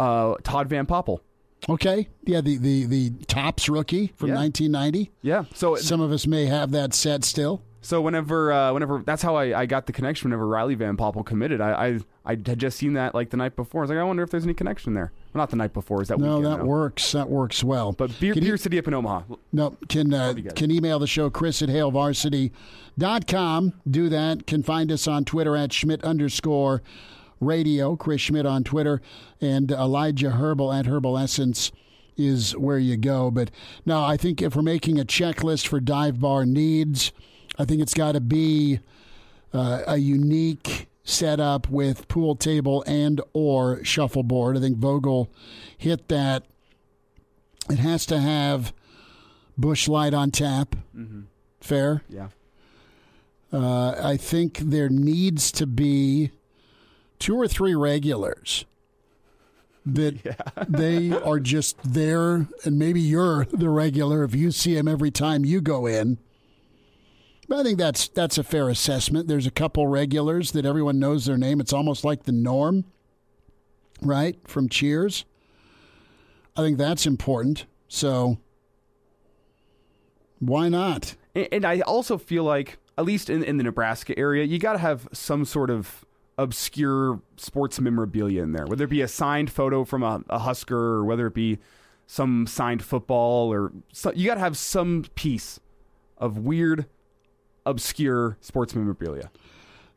uh, 0.00 0.36
Todd 0.42 0.68
Van 0.70 0.86
Poppel. 0.86 1.20
Okay. 1.68 2.08
Yeah, 2.24 2.40
the, 2.42 2.56
the, 2.58 2.84
the 2.84 3.10
Topps 3.26 3.68
rookie 3.70 4.12
from 4.16 4.28
Yeah. 4.30 4.34
1990. 4.36 5.10
Yeah. 5.22 5.44
So 5.54 5.76
Some 5.76 6.00
of 6.00 6.10
us 6.12 6.26
may 6.26 6.44
have 6.46 6.72
that 6.72 6.92
set 6.94 7.24
still. 7.24 7.62
So 7.84 8.00
whenever 8.00 8.50
uh, 8.50 8.72
whenever 8.72 9.02
that's 9.04 9.22
how 9.22 9.36
I, 9.36 9.60
I 9.60 9.66
got 9.66 9.84
the 9.84 9.92
connection. 9.92 10.30
Whenever 10.30 10.48
Riley 10.48 10.74
Van 10.74 10.96
Poppel 10.96 11.24
committed, 11.24 11.60
I, 11.60 11.88
I 11.88 11.98
I 12.24 12.30
had 12.30 12.58
just 12.58 12.78
seen 12.78 12.94
that 12.94 13.14
like 13.14 13.28
the 13.28 13.36
night 13.36 13.56
before. 13.56 13.80
I 13.80 13.82
was 13.82 13.90
like, 13.90 13.98
I 13.98 14.04
wonder 14.04 14.22
if 14.22 14.30
there's 14.30 14.44
any 14.44 14.54
connection 14.54 14.94
there. 14.94 15.12
Well, 15.34 15.42
not 15.42 15.50
the 15.50 15.56
night 15.56 15.74
before. 15.74 16.00
Is 16.00 16.08
that 16.08 16.18
No, 16.18 16.38
weekend, 16.38 16.46
that 16.54 16.58
no. 16.60 16.64
works. 16.64 17.12
That 17.12 17.28
works 17.28 17.62
well. 17.62 17.92
But 17.92 18.18
Beer, 18.18 18.34
Beer 18.34 18.56
City 18.56 18.78
up 18.78 18.88
in 18.88 18.94
Omaha. 18.94 19.24
No, 19.52 19.76
can 19.90 20.14
uh, 20.14 20.32
can 20.56 20.70
email 20.70 20.98
the 20.98 21.06
show, 21.06 21.28
Chris 21.28 21.60
at 21.60 21.68
HailVarsity.com. 21.68 23.72
Do 23.90 24.08
that. 24.08 24.46
Can 24.46 24.62
find 24.62 24.90
us 24.90 25.06
on 25.06 25.26
Twitter 25.26 25.54
at 25.54 25.70
Schmidt 25.72 26.02
underscore 26.04 26.82
radio, 27.40 27.96
Chris 27.96 28.22
Schmidt 28.22 28.46
on 28.46 28.64
Twitter, 28.64 29.02
and 29.42 29.70
Elijah 29.70 30.30
Herbal 30.30 30.72
at 30.72 30.86
Herbal 30.86 31.18
Essence 31.18 31.70
is 32.16 32.56
where 32.56 32.78
you 32.78 32.96
go. 32.96 33.30
But 33.30 33.50
no, 33.84 34.02
I 34.02 34.16
think 34.16 34.40
if 34.40 34.56
we're 34.56 34.62
making 34.62 34.98
a 34.98 35.04
checklist 35.04 35.66
for 35.66 35.80
dive 35.80 36.18
bar 36.20 36.46
needs, 36.46 37.12
I 37.58 37.64
think 37.64 37.80
it's 37.80 37.94
got 37.94 38.12
to 38.12 38.20
be 38.20 38.80
uh, 39.52 39.82
a 39.86 39.96
unique 39.96 40.88
setup 41.04 41.68
with 41.68 42.08
pool 42.08 42.34
table 42.34 42.82
and 42.86 43.20
or 43.32 43.84
shuffleboard. 43.84 44.56
I 44.56 44.60
think 44.60 44.78
Vogel 44.78 45.30
hit 45.76 46.08
that. 46.08 46.44
It 47.70 47.78
has 47.78 48.06
to 48.06 48.18
have 48.20 48.72
Busch 49.56 49.88
Light 49.88 50.14
on 50.14 50.30
tap. 50.30 50.76
Fair. 51.60 52.02
Yeah. 52.08 52.28
Uh, 53.52 53.94
I 54.02 54.16
think 54.16 54.58
there 54.58 54.88
needs 54.88 55.52
to 55.52 55.66
be 55.66 56.30
two 57.18 57.36
or 57.36 57.46
three 57.46 57.74
regulars 57.74 58.64
that 59.86 60.18
they 60.68 61.12
are 61.12 61.38
just 61.38 61.76
there, 61.84 62.48
and 62.64 62.78
maybe 62.78 63.00
you're 63.00 63.44
the 63.46 63.70
regular 63.70 64.24
if 64.24 64.34
you 64.34 64.50
see 64.50 64.74
them 64.74 64.88
every 64.88 65.10
time 65.10 65.44
you 65.44 65.60
go 65.60 65.86
in. 65.86 66.18
But 67.48 67.58
I 67.58 67.62
think 67.62 67.78
that's 67.78 68.08
that's 68.08 68.38
a 68.38 68.42
fair 68.42 68.68
assessment. 68.68 69.28
There's 69.28 69.46
a 69.46 69.50
couple 69.50 69.86
regulars 69.86 70.52
that 70.52 70.64
everyone 70.64 70.98
knows 70.98 71.26
their 71.26 71.36
name. 71.36 71.60
It's 71.60 71.72
almost 71.72 72.04
like 72.04 72.24
the 72.24 72.32
norm, 72.32 72.84
right? 74.00 74.36
From 74.48 74.68
Cheers. 74.68 75.24
I 76.56 76.62
think 76.62 76.78
that's 76.78 77.06
important. 77.06 77.66
So 77.88 78.38
why 80.38 80.68
not? 80.68 81.16
And, 81.34 81.48
and 81.52 81.64
I 81.64 81.80
also 81.80 82.18
feel 82.18 82.44
like, 82.44 82.78
at 82.96 83.04
least 83.04 83.28
in, 83.28 83.42
in 83.42 83.56
the 83.56 83.64
Nebraska 83.64 84.18
area, 84.18 84.44
you 84.44 84.58
got 84.58 84.74
to 84.74 84.78
have 84.78 85.08
some 85.12 85.44
sort 85.44 85.70
of 85.70 86.04
obscure 86.38 87.20
sports 87.36 87.80
memorabilia 87.80 88.42
in 88.42 88.52
there, 88.52 88.66
whether 88.66 88.84
it 88.84 88.90
be 88.90 89.02
a 89.02 89.08
signed 89.08 89.50
photo 89.50 89.84
from 89.84 90.02
a, 90.02 90.22
a 90.28 90.40
Husker 90.40 90.76
or 90.76 91.04
whether 91.04 91.26
it 91.26 91.34
be 91.34 91.58
some 92.06 92.46
signed 92.46 92.82
football 92.82 93.52
or 93.52 93.72
so, 93.92 94.12
you 94.12 94.26
got 94.26 94.34
to 94.34 94.40
have 94.40 94.56
some 94.56 95.04
piece 95.14 95.60
of 96.18 96.38
weird, 96.38 96.86
obscure 97.66 98.36
sports 98.40 98.74
memorabilia. 98.74 99.30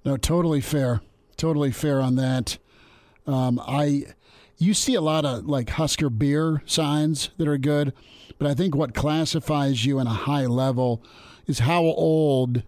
No, 0.06 0.18
totally 0.18 0.62
fair. 0.62 1.02
Totally 1.36 1.72
fair 1.72 2.02
on 2.02 2.16
that. 2.16 2.58
Um, 3.26 3.62
I, 3.68 4.06
you 4.58 4.74
see 4.74 4.96
a 4.96 5.02
lot 5.02 5.26
of 5.26 5.46
like 5.46 5.72
Husker 5.72 6.10
beer 6.10 6.64
signs 6.66 7.30
that 7.38 7.48
are 7.48 7.58
good, 7.58 7.94
but 8.40 8.48
I 8.50 8.54
think 8.54 8.76
what 8.76 8.94
classifies 8.96 9.86
you 9.86 10.00
in 10.00 10.08
a 10.08 10.12
high 10.12 10.46
level 10.46 11.02
is 11.46 11.60
how 11.60 11.84
old 11.84 12.64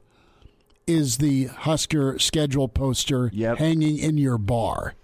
is 0.86 1.18
the 1.18 1.46
Husker 1.46 2.18
schedule 2.20 2.68
poster 2.68 3.30
Yep. 3.34 3.58
hanging 3.60 3.98
in 3.98 4.18
your 4.18 4.38
bar. 4.38 4.96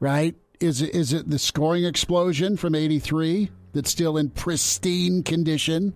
Right? 0.00 0.34
Is 0.60 0.82
it 0.82 0.94
is 0.94 1.12
it 1.12 1.30
the 1.30 1.38
scoring 1.38 1.84
explosion 1.84 2.56
from 2.56 2.74
'83 2.74 3.50
that's 3.72 3.90
still 3.90 4.16
in 4.16 4.30
pristine 4.30 5.22
condition? 5.22 5.94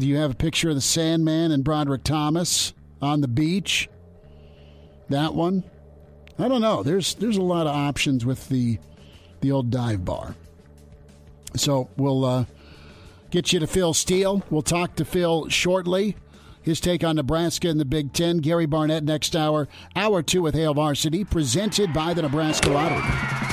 Do 0.00 0.06
you 0.06 0.16
have 0.16 0.30
a 0.30 0.34
picture 0.34 0.70
of 0.70 0.76
the 0.76 0.80
Sandman 0.80 1.52
and 1.52 1.62
Broderick 1.62 2.04
Thomas 2.04 2.72
on 3.02 3.20
the 3.20 3.28
beach? 3.28 3.90
That 5.10 5.34
one? 5.34 5.62
I 6.38 6.48
don't 6.48 6.62
know. 6.62 6.82
There's 6.82 7.12
there's 7.16 7.36
a 7.36 7.42
lot 7.42 7.66
of 7.66 7.74
options 7.74 8.24
with 8.24 8.48
the 8.48 8.78
the 9.42 9.52
old 9.52 9.70
dive 9.70 10.06
bar. 10.06 10.36
So 11.54 11.90
we'll 11.98 12.24
uh, 12.24 12.44
get 13.30 13.52
you 13.52 13.60
to 13.60 13.66
Phil 13.66 13.92
Steele. 13.92 14.42
We'll 14.48 14.62
talk 14.62 14.96
to 14.96 15.04
Phil 15.04 15.50
shortly. 15.50 16.16
His 16.62 16.80
take 16.80 17.02
on 17.02 17.16
Nebraska 17.16 17.68
and 17.68 17.80
the 17.80 17.84
Big 17.84 18.12
Ten. 18.12 18.38
Gary 18.38 18.66
Barnett 18.66 19.04
next 19.04 19.34
hour. 19.34 19.68
Hour 19.96 20.22
two 20.22 20.42
with 20.42 20.54
Hail 20.54 20.74
Varsity, 20.74 21.24
presented 21.24 21.92
by 21.92 22.14
the 22.14 22.22
Nebraska 22.22 22.70
Lottery. 22.70 23.02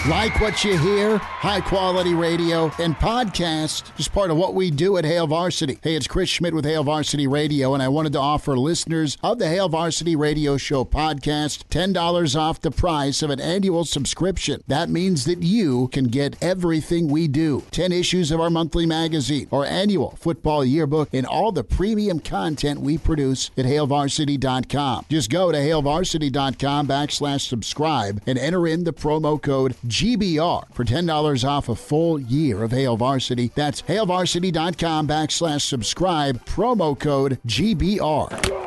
Like 0.10 0.40
what 0.40 0.64
you 0.64 0.78
hear, 0.78 1.18
high 1.18 1.60
quality 1.60 2.14
radio 2.14 2.72
and 2.80 2.96
podcast, 2.96 3.98
is 4.00 4.08
part 4.08 4.32
of 4.32 4.38
what 4.38 4.54
we 4.54 4.72
do 4.72 4.96
at 4.98 5.04
Hail 5.06 5.28
Varsity. 5.28 5.80
Hey, 5.82 5.96
it's 5.96 6.08
Chris 6.08 6.30
Schmidt 6.30 6.54
with 6.54 6.66
Hail 6.66 6.84
Varsity 6.84 7.28
Radio, 7.28 7.74
and 7.74 7.84
I 7.84 7.90
wanted 7.90 8.14
to 8.14 8.20
offer 8.20 8.58
listeners 8.58 9.18
of 9.22 9.40
the 9.40 9.50
Hail 9.50 9.68
Varsity 9.68 10.16
Radio 10.16 10.56
Show 10.56 10.86
podcast 10.86 11.66
$10 11.70 12.40
off 12.40 12.62
the 12.62 12.72
price 12.72 13.22
of 13.22 13.30
an 13.30 13.42
annual 13.42 13.84
subscription. 13.84 14.64
That 14.68 14.90
means 14.90 15.26
that 15.26 15.44
you 15.44 15.90
can 15.90 16.06
get 16.06 16.42
everything 16.42 17.08
we 17.10 17.28
do 17.28 17.64
10 17.72 17.92
issues 17.92 18.32
of 18.32 18.40
our 18.40 18.50
monthly 18.50 18.86
magazine, 18.86 19.48
our 19.52 19.66
annual 19.66 20.12
football 20.12 20.64
yearbook, 20.64 21.10
and 21.14 21.26
all 21.26 21.52
the 21.52 21.64
premium 21.64 22.20
content 22.20 22.80
we 22.80 22.97
produce 22.98 23.52
at 23.58 23.66
HailVarsity.com. 23.66 25.06
Just 25.10 25.30
go 25.30 25.52
to 25.52 25.58
HailVarsity.com 25.58 26.88
backslash 26.88 27.48
subscribe 27.48 28.22
and 28.26 28.38
enter 28.38 28.68
in 28.68 28.84
the 28.84 28.94
promo 28.94 29.42
code 29.42 29.76
GBR 29.88 30.74
for 30.74 30.84
$10 30.84 31.48
off 31.48 31.70
a 31.70 31.76
full 31.76 32.20
year 32.20 32.64
of 32.64 32.72
Hail 32.72 32.98
Varsity. 32.98 33.52
That's 33.56 33.82
HailVarsity.com 33.84 35.08
backslash 35.08 35.62
subscribe, 35.62 36.44
promo 36.46 36.98
code 36.98 37.40
GBR. 37.48 38.67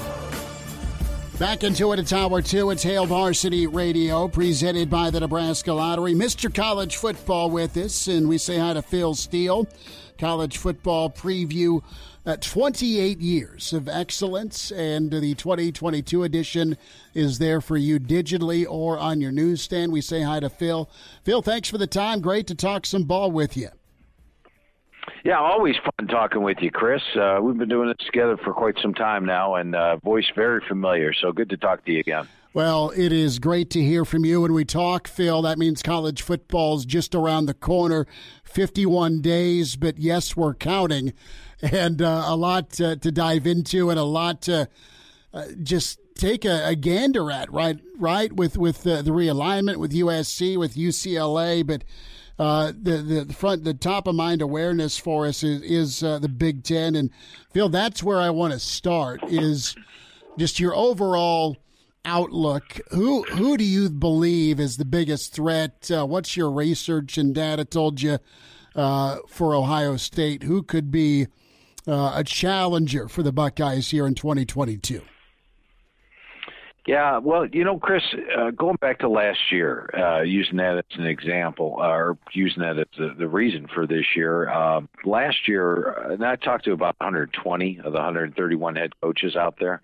Back 1.41 1.63
into 1.63 1.91
it, 1.91 1.97
it's 1.97 2.13
hour 2.13 2.39
two. 2.43 2.69
It's 2.69 2.83
Hail 2.83 3.07
Varsity 3.07 3.65
Radio, 3.65 4.27
presented 4.27 4.91
by 4.91 5.09
the 5.09 5.21
Nebraska 5.21 5.73
Lottery. 5.73 6.13
Mr. 6.13 6.53
College 6.53 6.97
Football 6.97 7.49
with 7.49 7.75
us, 7.77 8.05
and 8.05 8.29
we 8.29 8.37
say 8.37 8.59
hi 8.59 8.73
to 8.73 8.83
Phil 8.83 9.15
Steele. 9.15 9.67
College 10.19 10.59
football 10.59 11.09
preview. 11.09 11.81
Uh, 12.27 12.37
28 12.39 13.19
years 13.19 13.73
of 13.73 13.89
excellence, 13.89 14.71
and 14.71 15.09
the 15.09 15.33
2022 15.33 16.21
edition 16.21 16.77
is 17.15 17.39
there 17.39 17.59
for 17.59 17.75
you 17.75 17.99
digitally 17.99 18.63
or 18.69 18.99
on 18.99 19.19
your 19.19 19.31
newsstand. 19.31 19.91
We 19.91 20.01
say 20.01 20.21
hi 20.21 20.41
to 20.41 20.49
Phil. 20.49 20.87
Phil, 21.23 21.41
thanks 21.41 21.69
for 21.69 21.79
the 21.79 21.87
time. 21.87 22.21
Great 22.21 22.45
to 22.45 22.55
talk 22.55 22.85
some 22.85 23.05
ball 23.05 23.31
with 23.31 23.57
you. 23.57 23.69
Yeah, 25.23 25.39
always 25.39 25.75
fun 25.77 26.07
talking 26.07 26.41
with 26.41 26.57
you, 26.61 26.71
Chris. 26.71 27.01
Uh, 27.15 27.39
we've 27.41 27.57
been 27.57 27.69
doing 27.69 27.87
this 27.87 28.05
together 28.05 28.37
for 28.37 28.53
quite 28.53 28.75
some 28.81 28.93
time 28.93 29.25
now, 29.25 29.55
and 29.55 29.75
uh, 29.75 29.97
voice 29.97 30.25
very 30.35 30.61
familiar. 30.67 31.13
So 31.13 31.31
good 31.31 31.49
to 31.49 31.57
talk 31.57 31.85
to 31.85 31.91
you 31.91 31.99
again. 31.99 32.27
Well, 32.53 32.91
it 32.95 33.13
is 33.13 33.39
great 33.39 33.69
to 33.71 33.81
hear 33.81 34.03
from 34.03 34.25
you 34.25 34.41
when 34.41 34.53
we 34.53 34.65
talk, 34.65 35.07
Phil. 35.07 35.41
That 35.43 35.57
means 35.57 35.81
college 35.81 36.21
football's 36.21 36.85
just 36.85 37.15
around 37.15 37.45
the 37.45 37.53
corner, 37.53 38.07
51 38.43 39.21
days, 39.21 39.75
but 39.77 39.99
yes, 39.99 40.35
we're 40.35 40.55
counting, 40.55 41.13
and 41.61 42.01
uh, 42.01 42.23
a 42.25 42.35
lot 42.35 42.71
to, 42.71 42.97
to, 42.97 43.11
dive 43.11 43.47
into 43.47 43.89
and 43.89 43.97
a 43.97 44.03
lot 44.03 44.41
to 44.43 44.67
uh, 45.33 45.45
just 45.63 45.99
take 46.15 46.43
a, 46.43 46.67
a, 46.67 46.75
gander 46.75 47.31
at, 47.31 47.49
right? 47.53 47.79
Right 47.97 48.33
with 48.33 48.57
with 48.57 48.83
the, 48.83 49.01
the 49.01 49.11
realignment 49.11 49.77
with 49.77 49.93
USC, 49.93 50.57
with 50.57 50.75
UCLA, 50.75 51.65
but 51.65 51.85
uh, 52.41 52.73
the, 52.81 53.25
the 53.27 53.33
front, 53.35 53.63
the 53.63 53.73
top 53.75 54.07
of 54.07 54.15
mind 54.15 54.41
awareness 54.41 54.97
for 54.97 55.27
us 55.27 55.43
is, 55.43 55.61
is 55.61 56.01
uh, 56.01 56.17
the 56.17 56.27
Big 56.27 56.63
Ten, 56.63 56.95
and 56.95 57.11
Phil, 57.51 57.69
that's 57.69 58.01
where 58.01 58.17
I 58.17 58.31
want 58.31 58.51
to 58.51 58.57
start. 58.59 59.21
Is 59.27 59.75
just 60.39 60.59
your 60.59 60.75
overall 60.75 61.57
outlook. 62.03 62.81
Who 62.89 63.21
who 63.25 63.57
do 63.57 63.63
you 63.63 63.91
believe 63.91 64.59
is 64.59 64.77
the 64.77 64.85
biggest 64.85 65.33
threat? 65.33 65.91
Uh, 65.91 66.07
what's 66.07 66.35
your 66.35 66.49
research 66.49 67.15
and 67.15 67.35
data 67.35 67.63
told 67.63 68.01
you 68.01 68.17
uh, 68.75 69.17
for 69.27 69.53
Ohio 69.53 69.95
State? 69.97 70.41
Who 70.41 70.63
could 70.63 70.89
be 70.89 71.27
uh, 71.87 72.13
a 72.15 72.23
challenger 72.23 73.07
for 73.07 73.21
the 73.21 73.31
Buckeyes 73.31 73.91
here 73.91 74.07
in 74.07 74.15
2022? 74.15 75.03
Yeah, 76.87 77.19
well, 77.19 77.45
you 77.45 77.63
know, 77.63 77.77
Chris, 77.77 78.01
uh, 78.35 78.49
going 78.49 78.77
back 78.81 78.99
to 78.99 79.09
last 79.09 79.51
year, 79.51 79.87
uh, 79.95 80.21
using 80.21 80.57
that 80.57 80.77
as 80.79 80.97
an 80.97 81.05
example, 81.05 81.75
or 81.77 82.17
using 82.33 82.63
that 82.63 82.79
as 82.79 82.87
the, 82.97 83.13
the 83.19 83.27
reason 83.27 83.67
for 83.71 83.85
this 83.85 84.05
year, 84.15 84.49
uh, 84.49 84.81
last 85.05 85.47
year, 85.47 85.95
uh, 85.95 86.13
and 86.13 86.25
I 86.25 86.37
talked 86.37 86.65
to 86.65 86.71
about 86.71 86.95
120 86.99 87.81
of 87.83 87.91
the 87.93 87.99
131 87.99 88.75
head 88.75 88.93
coaches 88.99 89.35
out 89.35 89.57
there. 89.59 89.81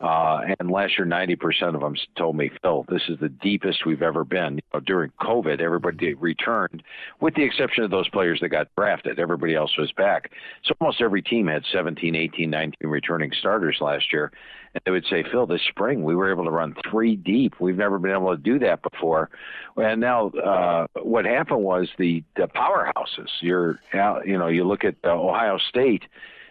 Uh, 0.00 0.42
and 0.60 0.70
last 0.70 0.96
year, 0.96 1.06
90% 1.06 1.74
of 1.74 1.80
them 1.80 1.96
told 2.16 2.36
me, 2.36 2.52
Phil, 2.62 2.84
this 2.88 3.02
is 3.08 3.18
the 3.18 3.28
deepest 3.28 3.84
we've 3.84 4.02
ever 4.02 4.24
been. 4.24 4.54
You 4.54 4.62
know, 4.72 4.80
during 4.80 5.10
COVID, 5.20 5.60
everybody 5.60 6.14
returned, 6.14 6.84
with 7.20 7.34
the 7.34 7.42
exception 7.42 7.82
of 7.82 7.90
those 7.90 8.08
players 8.08 8.38
that 8.40 8.50
got 8.50 8.68
drafted. 8.76 9.18
Everybody 9.18 9.56
else 9.56 9.76
was 9.76 9.90
back. 9.90 10.30
So 10.62 10.74
almost 10.80 11.00
every 11.00 11.20
team 11.20 11.48
had 11.48 11.64
17, 11.72 12.14
18, 12.14 12.48
19 12.48 12.88
returning 12.88 13.32
starters 13.36 13.78
last 13.80 14.12
year. 14.12 14.30
And 14.78 14.82
they 14.84 14.90
would 14.92 15.06
say, 15.06 15.24
Phil, 15.30 15.46
this 15.46 15.62
spring 15.68 16.04
we 16.04 16.14
were 16.14 16.30
able 16.30 16.44
to 16.44 16.50
run 16.50 16.74
three 16.88 17.16
deep. 17.16 17.54
We've 17.60 17.76
never 17.76 17.98
been 17.98 18.12
able 18.12 18.36
to 18.36 18.40
do 18.40 18.58
that 18.60 18.82
before. 18.82 19.28
And 19.76 20.00
now, 20.00 20.28
uh, 20.28 20.86
what 21.02 21.24
happened 21.24 21.64
was 21.64 21.88
the, 21.98 22.22
the 22.36 22.48
powerhouses. 22.48 23.28
You're, 23.40 23.80
you 24.24 24.38
know, 24.38 24.46
you 24.48 24.64
look 24.64 24.84
at 24.84 24.94
uh, 25.04 25.08
Ohio 25.08 25.58
State 25.58 26.04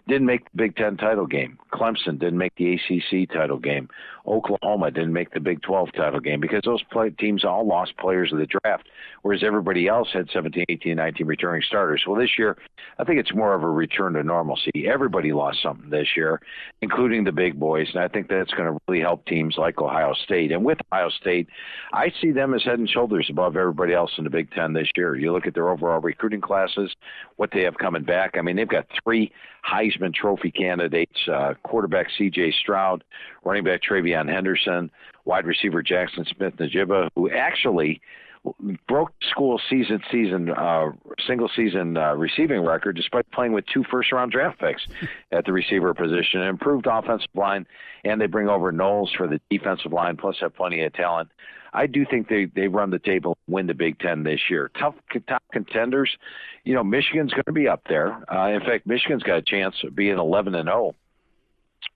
didn't 0.08 0.26
make 0.26 0.46
the 0.46 0.58
Big 0.58 0.76
Ten 0.76 0.98
title 0.98 1.28
game. 1.28 1.60
Clemson 1.74 2.20
didn't 2.20 2.38
make 2.38 2.56
the 2.56 2.74
ACC 2.74 3.30
title 3.30 3.60
game. 3.60 3.90
Oklahoma 4.28 4.92
didn't 4.92 5.14
make 5.14 5.32
the 5.32 5.40
Big 5.40 5.62
12 5.62 5.94
title 5.94 6.20
game 6.20 6.42
because 6.42 6.62
those 6.66 6.84
play- 6.84 7.10
teams 7.12 7.46
all 7.46 7.66
lost 7.66 7.96
players 7.98 8.34
of 8.34 8.40
the 8.40 8.46
draft, 8.46 8.90
whereas 9.22 9.44
everybody 9.44 9.88
else 9.88 10.10
had 10.12 10.30
17, 10.32 10.66
18, 10.68 10.96
19 10.96 11.28
returning 11.28 11.62
starters. 11.62 12.04
Well, 12.06 12.20
this 12.20 12.38
year, 12.38 12.58
I 13.00 13.04
think 13.04 13.20
it's 13.20 13.34
more 13.34 13.54
of 13.54 13.64
a 13.64 13.70
return 13.70 14.14
to 14.14 14.24
normalcy. 14.24 14.88
Everybody 14.88 15.32
lost 15.32 15.62
something 15.62 15.90
this 15.90 16.10
year, 16.18 16.42
including 16.82 17.24
the 17.24 17.32
big 17.32 17.60
boys, 17.60 17.88
and 17.94 18.04
I 18.04 18.08
think 18.08 18.28
that's 18.28 18.52
going 18.52 18.72
to 18.72 18.78
really 18.88 19.02
help 19.02 19.26
teams 19.26 19.56
like 19.58 19.82
Ohio 19.82 20.14
State. 20.14 20.52
And 20.52 20.66
with 20.66 20.80
Ohio 20.92 21.10
State, 21.10 21.48
I 21.94 22.12
see 22.22 22.32
them 22.32 22.54
as 22.54 22.64
head 22.64 22.80
and 22.80 22.90
shoulders 22.90 23.28
above 23.30 23.56
everybody 23.56 23.94
else 23.94 24.12
in 24.18 24.24
the 24.24 24.30
Big 24.30 24.52
Ten 24.52 24.74
this 24.74 24.90
year. 24.96 25.16
You 25.16 25.32
look 25.32 25.48
at 25.48 25.54
their 25.54 25.70
overall 25.70 26.02
recruiting 26.02 26.42
classes, 26.42 26.94
what 27.38 27.52
they 27.54 27.62
have 27.64 27.78
coming 27.78 28.04
back. 28.04 28.36
I 28.38 28.42
mean, 28.42 28.58
they've 28.58 28.68
got 28.68 28.88
three 29.04 29.32
Heisman 29.70 30.14
Trophy 30.14 30.52
candidates: 30.52 31.28
uh, 31.32 31.54
quarterback 31.64 32.08
C.J. 32.18 32.54
Stroud, 32.60 33.04
running 33.44 33.64
back 33.64 33.82
TreVeyon 34.18 34.32
Henderson, 34.34 34.92
wide 35.26 35.46
receiver 35.46 35.84
Jaxon 35.84 36.28
Smith-Njigba, 36.36 37.10
who 37.16 37.30
actually 37.30 38.02
broke 38.88 39.12
school 39.30 39.60
season 39.70 40.00
season 40.10 40.50
uh, 40.52 40.92
single 41.28 41.50
season 41.54 41.98
uh, 41.98 42.14
receiving 42.14 42.62
record 42.62 42.96
despite 42.96 43.30
playing 43.32 43.52
with 43.52 43.66
two 43.74 43.84
first 43.92 44.12
round 44.12 44.32
draft 44.32 44.60
picks 44.60 44.88
at 45.32 45.46
the 45.46 45.52
receiver 45.52 45.94
position. 45.94 46.42
An 46.42 46.48
improved 46.48 46.88
offensive 46.90 47.28
line, 47.36 47.66
and 48.06 48.22
they 48.22 48.28
bring 48.28 48.48
over 48.48 48.72
Knowles 48.72 49.12
for 49.18 49.28
the 49.28 49.42
defensive 49.50 49.92
line, 49.92 50.16
plus 50.16 50.38
have 50.40 50.56
plenty 50.56 50.82
of 50.84 50.94
talent. 50.94 51.30
I 51.74 51.88
do 51.88 52.06
think 52.10 52.30
they 52.30 52.46
they 52.46 52.68
run 52.70 52.90
the 52.90 53.00
table, 53.00 53.38
win 53.48 53.68
the 53.68 53.74
Big 53.74 54.00
Ten 54.00 54.24
this 54.24 54.40
year. 54.50 54.72
Tough 54.80 54.96
top 55.28 55.44
contenders, 55.52 56.16
you 56.64 56.74
know, 56.74 56.84
Michigan's 56.84 57.32
going 57.32 57.44
to 57.48 57.52
be 57.52 57.68
up 57.68 57.82
there. 57.90 58.24
Uh, 58.34 58.50
in 58.50 58.62
fact, 58.62 58.88
Michigan's 58.88 59.24
got 59.24 59.38
a 59.38 59.42
chance 59.42 59.76
of 59.84 59.96
being 59.96 60.18
11 60.18 60.56
and 60.56 60.68
0 60.68 60.96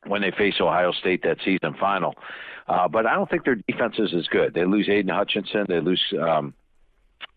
when 0.07 0.21
they 0.21 0.31
face 0.31 0.55
Ohio 0.59 0.91
State 0.91 1.23
that 1.23 1.37
season 1.43 1.75
final. 1.79 2.15
Uh, 2.67 2.87
but 2.87 3.05
I 3.05 3.13
don't 3.13 3.29
think 3.29 3.45
their 3.45 3.55
defense 3.55 3.95
is 3.99 4.13
as 4.13 4.27
good. 4.27 4.53
They 4.53 4.65
lose 4.65 4.87
Aidan 4.89 5.13
Hutchinson. 5.13 5.65
They 5.67 5.81
lose 5.81 6.01
um, 6.21 6.53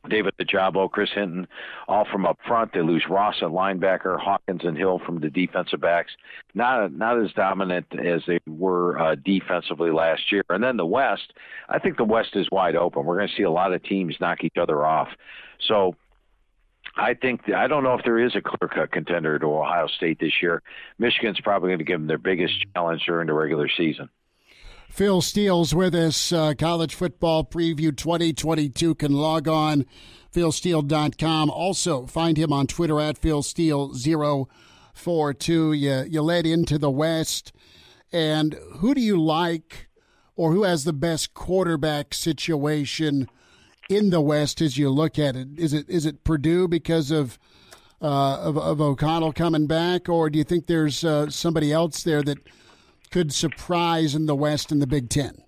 David 0.08 0.34
Ojabo, 0.40 0.90
Chris 0.90 1.10
Hinton, 1.14 1.46
all 1.88 2.06
from 2.10 2.26
up 2.26 2.38
front. 2.46 2.72
They 2.72 2.82
lose 2.82 3.04
Ross 3.08 3.36
at 3.40 3.48
linebacker, 3.48 4.18
Hawkins 4.18 4.62
and 4.64 4.76
Hill 4.76 5.00
from 5.04 5.20
the 5.20 5.30
defensive 5.30 5.80
backs. 5.80 6.12
Not 6.54 6.92
not 6.92 7.22
as 7.22 7.32
dominant 7.32 7.86
as 7.98 8.22
they 8.26 8.38
were 8.46 8.98
uh, 8.98 9.14
defensively 9.16 9.90
last 9.90 10.30
year. 10.30 10.44
And 10.50 10.62
then 10.62 10.76
the 10.76 10.86
West, 10.86 11.32
I 11.68 11.78
think 11.78 11.96
the 11.96 12.04
West 12.04 12.30
is 12.34 12.50
wide 12.50 12.76
open. 12.76 13.04
We're 13.04 13.16
going 13.16 13.28
to 13.28 13.34
see 13.34 13.42
a 13.44 13.50
lot 13.50 13.72
of 13.72 13.82
teams 13.82 14.16
knock 14.20 14.44
each 14.44 14.58
other 14.60 14.84
off. 14.84 15.08
So 15.66 15.96
I 16.96 17.14
think 17.14 17.50
I 17.50 17.66
don't 17.66 17.82
know 17.82 17.94
if 17.94 18.04
there 18.04 18.24
is 18.24 18.36
a 18.36 18.40
clear-cut 18.40 18.92
contender 18.92 19.36
to 19.38 19.46
Ohio 19.46 19.88
State 19.88 20.20
this 20.20 20.40
year. 20.40 20.62
Michigan's 20.98 21.40
probably 21.40 21.70
going 21.70 21.78
to 21.78 21.84
give 21.84 21.98
them 21.98 22.06
their 22.06 22.18
biggest 22.18 22.54
challenge 22.74 23.02
during 23.06 23.26
the 23.26 23.32
regular 23.32 23.68
season. 23.68 24.08
Phil 24.88 25.20
Steele's 25.20 25.74
with 25.74 25.94
us. 25.94 26.32
Uh, 26.32 26.54
college 26.56 26.94
football 26.94 27.44
preview 27.44 27.94
2022 27.96 28.94
can 28.94 29.12
log 29.12 29.48
on 29.48 29.86
philsteele.com. 30.32 31.50
Also, 31.50 32.06
find 32.06 32.36
him 32.36 32.52
on 32.52 32.68
Twitter 32.68 33.00
at 33.00 33.20
philsteele042. 33.20 35.48
You, 35.48 36.04
you 36.08 36.22
led 36.22 36.46
into 36.46 36.78
the 36.78 36.92
West. 36.92 37.52
And 38.12 38.54
who 38.76 38.94
do 38.94 39.00
you 39.00 39.20
like 39.20 39.88
or 40.36 40.52
who 40.52 40.62
has 40.62 40.84
the 40.84 40.92
best 40.92 41.34
quarterback 41.34 42.14
situation 42.14 43.28
in 43.88 44.10
the 44.10 44.20
West 44.20 44.60
as 44.60 44.78
you 44.78 44.90
look 44.90 45.18
at 45.18 45.36
it? 45.36 45.48
Is 45.56 45.72
it 45.72 45.88
is 45.88 46.06
it 46.06 46.24
Purdue 46.24 46.68
because 46.68 47.10
of 47.10 47.38
uh, 48.02 48.38
of, 48.38 48.58
of 48.58 48.80
O'Connell 48.80 49.32
coming 49.32 49.66
back, 49.66 50.08
or 50.08 50.28
do 50.28 50.38
you 50.38 50.44
think 50.44 50.66
there's 50.66 51.04
uh, 51.04 51.30
somebody 51.30 51.72
else 51.72 52.02
there 52.02 52.22
that– 52.22 52.38
could 53.14 53.32
surprise 53.32 54.16
in 54.16 54.26
the 54.26 54.34
West 54.34 54.72
in 54.72 54.80
the 54.80 54.88
Big 54.88 55.08
Ten? 55.08 55.44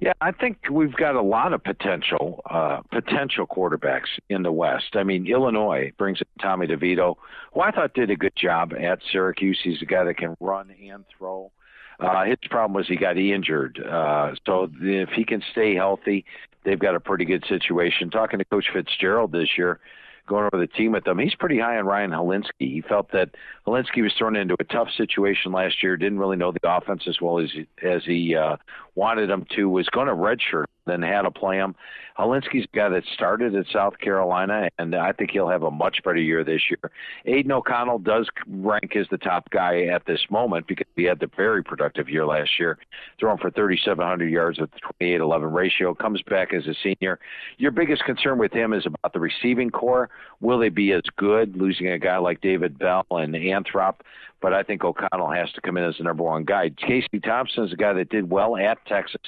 Yeah, 0.00 0.12
I 0.20 0.32
think 0.32 0.58
we've 0.70 0.92
got 0.92 1.14
a 1.14 1.22
lot 1.22 1.54
of 1.54 1.64
potential 1.64 2.42
uh, 2.50 2.82
potential 2.90 3.46
quarterbacks 3.46 4.18
in 4.28 4.42
the 4.42 4.52
West. 4.52 4.96
I 4.96 5.02
mean, 5.02 5.26
Illinois 5.26 5.92
brings 5.96 6.20
in 6.20 6.26
Tommy 6.42 6.66
DeVito, 6.66 7.14
who 7.54 7.60
I 7.62 7.70
thought 7.70 7.94
did 7.94 8.10
a 8.10 8.16
good 8.16 8.36
job 8.36 8.74
at 8.78 8.98
Syracuse. 9.10 9.58
He's 9.64 9.80
a 9.80 9.86
guy 9.86 10.04
that 10.04 10.18
can 10.18 10.36
run 10.40 10.74
and 10.90 11.06
throw. 11.16 11.50
Uh, 11.98 12.24
his 12.24 12.36
problem 12.50 12.74
was 12.74 12.86
he 12.86 12.96
got 12.96 13.16
injured. 13.16 13.82
Uh, 13.82 14.34
so 14.44 14.68
if 14.82 15.08
he 15.08 15.24
can 15.24 15.42
stay 15.52 15.74
healthy, 15.74 16.26
they've 16.64 16.78
got 16.78 16.94
a 16.94 17.00
pretty 17.00 17.24
good 17.24 17.44
situation. 17.48 18.10
Talking 18.10 18.38
to 18.38 18.44
Coach 18.44 18.66
Fitzgerald 18.72 19.32
this 19.32 19.56
year, 19.56 19.80
going 20.26 20.48
over 20.52 20.58
the 20.58 20.72
team 20.72 20.92
with 20.92 21.04
them. 21.04 21.18
He's 21.18 21.34
pretty 21.34 21.58
high 21.58 21.78
on 21.78 21.86
Ryan 21.86 22.10
Hilinski. 22.10 22.50
He 22.58 22.82
felt 22.86 23.12
that 23.12 23.30
Hilinski 23.66 24.02
was 24.02 24.12
thrown 24.18 24.36
into 24.36 24.56
a 24.58 24.64
tough 24.64 24.88
situation 24.96 25.52
last 25.52 25.82
year, 25.82 25.96
didn't 25.96 26.18
really 26.18 26.36
know 26.36 26.52
the 26.52 26.60
offense 26.64 27.04
as 27.06 27.20
well 27.20 27.38
as 27.38 27.50
as 27.82 28.02
he 28.04 28.34
uh, 28.34 28.56
wanted 28.94 29.30
him 29.30 29.46
to, 29.56 29.68
was 29.68 29.88
going 29.88 30.08
to 30.08 30.14
redshirt 30.14 30.64
than 30.86 31.02
how 31.02 31.22
to 31.22 31.30
play 31.30 31.56
him. 31.56 31.74
Hilinski's 32.18 32.66
a 32.72 32.76
guy 32.76 32.88
that 32.90 33.02
started 33.12 33.54
at 33.56 33.66
South 33.72 33.98
Carolina, 33.98 34.68
and 34.78 34.94
I 34.94 35.12
think 35.12 35.32
he'll 35.32 35.48
have 35.48 35.64
a 35.64 35.70
much 35.70 35.98
better 36.04 36.16
year 36.16 36.44
this 36.44 36.62
year. 36.70 36.90
Aidan 37.26 37.50
O'Connell 37.50 37.98
does 37.98 38.28
rank 38.46 38.94
as 38.94 39.06
the 39.10 39.18
top 39.18 39.50
guy 39.50 39.86
at 39.86 40.06
this 40.06 40.20
moment 40.30 40.68
because 40.68 40.86
he 40.94 41.04
had 41.04 41.18
the 41.18 41.30
very 41.36 41.64
productive 41.64 42.08
year 42.08 42.24
last 42.24 42.50
year, 42.58 42.78
throwing 43.18 43.38
for 43.38 43.50
3,700 43.50 44.30
yards 44.30 44.60
with 44.60 44.70
28-11 45.00 45.52
ratio. 45.52 45.94
Comes 45.94 46.22
back 46.22 46.54
as 46.54 46.66
a 46.66 46.74
senior. 46.82 47.18
Your 47.58 47.72
biggest 47.72 48.04
concern 48.04 48.38
with 48.38 48.52
him 48.52 48.72
is 48.72 48.86
about 48.86 49.12
the 49.12 49.20
receiving 49.20 49.70
core. 49.70 50.08
Will 50.40 50.58
they 50.58 50.68
be 50.68 50.92
as 50.92 51.02
good 51.16 51.56
losing 51.56 51.88
a 51.88 51.98
guy 51.98 52.18
like 52.18 52.40
David 52.40 52.78
Bell 52.78 53.04
and 53.10 53.34
Anthrop? 53.34 53.96
But 54.40 54.52
I 54.52 54.62
think 54.62 54.84
O'Connell 54.84 55.32
has 55.32 55.50
to 55.52 55.60
come 55.62 55.78
in 55.78 55.84
as 55.84 55.96
the 55.96 56.04
number 56.04 56.22
one 56.22 56.44
guy. 56.44 56.68
Casey 56.68 57.18
Thompson 57.24 57.64
is 57.64 57.72
a 57.72 57.76
guy 57.76 57.94
that 57.94 58.10
did 58.10 58.30
well 58.30 58.56
at 58.56 58.84
Texas. 58.86 59.20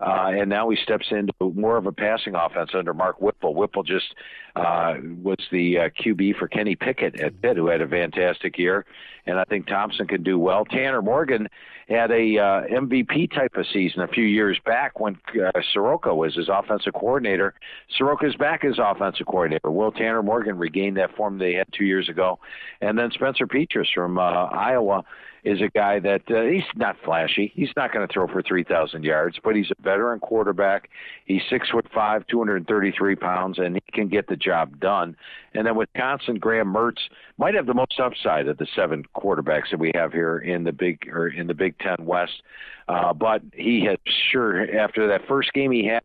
Uh, 0.00 0.30
and 0.34 0.50
now 0.50 0.68
he 0.68 0.76
steps 0.76 1.06
into 1.10 1.32
more 1.54 1.76
of 1.76 1.86
a 1.86 1.92
passing 1.92 2.34
offense 2.34 2.70
under 2.74 2.92
Mark 2.92 3.20
Whipple. 3.20 3.54
Whipple 3.54 3.82
just 3.82 4.14
uh, 4.54 4.94
was 5.22 5.38
the 5.50 5.78
uh, 5.78 5.88
QB 5.88 6.36
for 6.38 6.48
Kenny 6.48 6.76
Pickett 6.76 7.20
at 7.20 7.40
Pitt, 7.40 7.56
who 7.56 7.68
had 7.68 7.80
a 7.80 7.88
fantastic 7.88 8.58
year, 8.58 8.84
and 9.26 9.38
I 9.38 9.44
think 9.44 9.66
Thompson 9.66 10.06
can 10.06 10.22
do 10.22 10.38
well. 10.38 10.64
Tanner 10.64 11.02
Morgan 11.02 11.48
had 11.88 12.10
a 12.10 12.38
uh, 12.38 12.62
MVP 12.66 13.32
type 13.32 13.56
of 13.56 13.66
season 13.72 14.02
a 14.02 14.08
few 14.08 14.24
years 14.24 14.58
back 14.64 14.98
when 14.98 15.18
uh, 15.34 15.52
Ciarrocca 15.74 16.14
was 16.14 16.34
his 16.34 16.48
offensive 16.48 16.94
coordinator. 16.94 17.54
Ciarrocca's 17.98 18.36
back 18.36 18.64
as 18.64 18.78
offensive 18.78 19.26
coordinator. 19.26 19.70
Will 19.70 19.92
Tanner 19.92 20.22
Morgan 20.22 20.58
regained 20.58 20.96
that 20.96 21.14
form 21.16 21.38
they 21.38 21.54
had 21.54 21.66
two 21.72 21.84
years 21.84 22.08
ago, 22.08 22.38
and 22.80 22.98
then 22.98 23.10
Spencer 23.12 23.46
Petras 23.46 23.92
from 23.94 24.18
uh, 24.18 24.22
Iowa 24.22 25.04
is 25.46 25.62
a 25.62 25.68
guy 25.68 26.00
that 26.00 26.22
uh, 26.28 26.42
he's 26.42 26.64
not 26.74 26.96
flashy. 27.04 27.52
He's 27.54 27.70
not 27.76 27.92
going 27.92 28.06
to 28.06 28.12
throw 28.12 28.26
for 28.26 28.42
3,000 28.42 29.04
yards, 29.04 29.38
but 29.44 29.54
he's 29.54 29.70
a 29.70 29.80
veteran 29.80 30.18
quarterback. 30.18 30.90
He's 31.24 31.42
six 31.48 31.70
foot 31.70 31.86
five, 31.94 32.26
233 32.26 33.14
pounds, 33.14 33.58
and 33.60 33.76
he 33.76 33.92
can 33.92 34.08
get 34.08 34.26
the 34.26 34.34
job 34.34 34.80
done. 34.80 35.16
And 35.54 35.64
then 35.64 35.76
Wisconsin, 35.76 36.40
Graham 36.40 36.74
Mertz 36.74 36.98
might 37.38 37.54
have 37.54 37.66
the 37.66 37.74
most 37.74 38.00
upside 38.00 38.48
of 38.48 38.58
the 38.58 38.66
seven 38.74 39.04
quarterbacks 39.14 39.70
that 39.70 39.78
we 39.78 39.92
have 39.94 40.12
here 40.12 40.38
in 40.38 40.64
the 40.64 40.72
big 40.72 41.08
or 41.12 41.28
in 41.28 41.46
the 41.46 41.54
Big 41.54 41.78
Ten 41.78 42.04
West. 42.04 42.42
Uh, 42.88 43.12
but 43.12 43.40
he 43.52 43.84
has 43.84 43.98
sure 44.32 44.76
after 44.76 45.06
that 45.06 45.28
first 45.28 45.52
game 45.52 45.70
he 45.70 45.86
had 45.86 46.02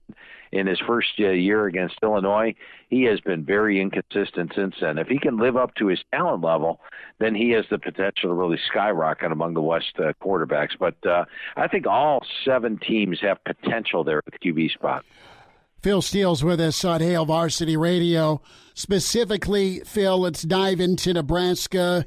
in 0.52 0.68
his 0.68 0.80
first 0.86 1.10
uh, 1.20 1.30
year 1.30 1.66
against 1.68 1.96
Illinois. 2.04 2.54
He 2.90 3.04
has 3.04 3.20
been 3.22 3.46
very 3.46 3.80
inconsistent 3.80 4.52
since 4.56 4.76
then. 4.82 4.98
If 4.98 5.08
he 5.08 5.18
can 5.18 5.38
live 5.38 5.56
up 5.56 5.76
to 5.76 5.88
his 5.88 6.00
talent 6.14 6.44
level, 6.44 6.82
then 7.20 7.36
he 7.36 7.52
has 7.52 7.66
the 7.70 7.80
potential 7.80 8.30
to 8.30 8.34
really 8.34 8.60
skyrocket 8.70 9.32
among 9.32 9.54
the 9.54 9.62
West 9.62 9.94
uh, 9.98 10.14
quarterbacks. 10.22 10.78
But 10.78 10.96
uh, 11.06 11.26
I 11.56 11.68
think 11.68 11.88
all 11.88 12.26
seven 12.44 12.78
teams 12.78 13.20
have 13.22 13.44
potential 13.44 14.04
there 14.04 14.20
at 14.20 14.26
the 14.26 14.40
QB 14.40 14.72
spot. 14.72 15.06
Phil 15.82 16.02
Steele's 16.02 16.44
with 16.44 16.62
us 16.62 16.86
on 16.86 17.02
Hail 17.02 17.26
Varsity 17.26 17.76
Radio. 17.76 18.42
Specifically, 18.76 19.80
Phil, 19.80 20.20
let's 20.20 20.44
dive 20.44 20.80
into 20.80 21.14
Nebraska. 21.14 22.06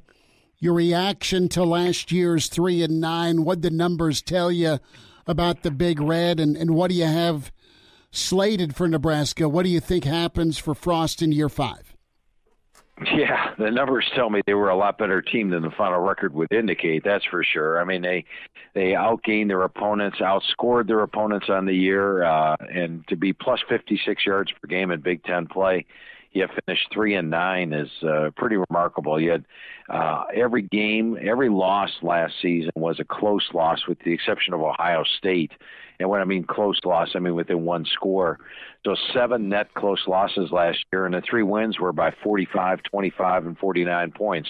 Your 0.58 0.74
reaction 0.74 1.48
to 1.50 1.64
last 1.64 2.12
year's 2.12 2.48
three 2.48 2.82
and 2.82 3.00
nine. 3.00 3.44
What 3.44 3.62
the 3.62 3.70
numbers 3.70 4.22
tell 4.22 4.52
you 4.52 4.78
about 5.26 5.62
the 5.62 5.70
Big 5.70 6.00
Red, 6.00 6.38
and, 6.38 6.56
and 6.56 6.70
what 6.76 6.90
do 6.90 6.96
you 6.96 7.06
have 7.06 7.50
slated 8.16 8.74
for 8.74 8.88
Nebraska. 8.88 9.48
What 9.48 9.64
do 9.64 9.70
you 9.70 9.80
think 9.80 10.04
happens 10.04 10.58
for 10.58 10.74
Frost 10.74 11.22
in 11.22 11.32
year 11.32 11.48
five? 11.48 11.94
Yeah, 13.12 13.54
the 13.58 13.72
numbers 13.72 14.08
tell 14.14 14.30
me 14.30 14.40
they 14.46 14.54
were 14.54 14.70
a 14.70 14.76
lot 14.76 14.98
better 14.98 15.20
team 15.20 15.50
than 15.50 15.62
the 15.62 15.70
final 15.70 15.98
record 15.98 16.32
would 16.34 16.52
indicate. 16.52 17.02
That's 17.04 17.24
for 17.24 17.42
sure. 17.42 17.80
I 17.80 17.84
mean, 17.84 18.02
they 18.02 18.24
they 18.74 18.92
outgained 18.92 19.48
their 19.48 19.62
opponents, 19.62 20.18
outscored 20.18 20.86
their 20.86 21.00
opponents 21.00 21.46
on 21.48 21.66
the 21.66 21.74
year, 21.74 22.22
uh, 22.22 22.56
and 22.72 23.06
to 23.08 23.16
be 23.16 23.32
plus 23.32 23.60
56 23.68 24.24
yards 24.24 24.52
per 24.52 24.68
game 24.68 24.92
in 24.92 25.00
Big 25.00 25.24
Ten 25.24 25.46
play, 25.46 25.86
you 26.34 26.46
finished 26.66 26.88
three 26.92 27.14
and 27.14 27.30
nine 27.30 27.72
is 27.72 27.88
uh, 28.02 28.30
pretty 28.36 28.56
remarkable. 28.56 29.20
You 29.20 29.30
had 29.30 29.44
uh, 29.88 30.24
every 30.34 30.62
game, 30.62 31.16
every 31.22 31.48
loss 31.48 31.90
last 32.02 32.34
season 32.42 32.72
was 32.74 32.98
a 32.98 33.04
close 33.04 33.48
loss, 33.54 33.86
with 33.86 33.98
the 34.00 34.12
exception 34.12 34.52
of 34.52 34.60
Ohio 34.60 35.04
State. 35.18 35.52
And 36.00 36.08
when 36.08 36.20
I 36.20 36.24
mean 36.24 36.42
close 36.42 36.80
loss, 36.84 37.10
I 37.14 37.20
mean 37.20 37.36
within 37.36 37.64
one 37.64 37.84
score. 37.84 38.40
So 38.84 38.96
seven 39.14 39.48
net 39.48 39.72
close 39.74 40.02
losses 40.08 40.50
last 40.50 40.84
year, 40.92 41.06
and 41.06 41.14
the 41.14 41.22
three 41.22 41.44
wins 41.44 41.78
were 41.78 41.92
by 41.92 42.10
45, 42.22 42.82
25, 42.82 43.46
and 43.46 43.56
49 43.56 44.10
points. 44.10 44.48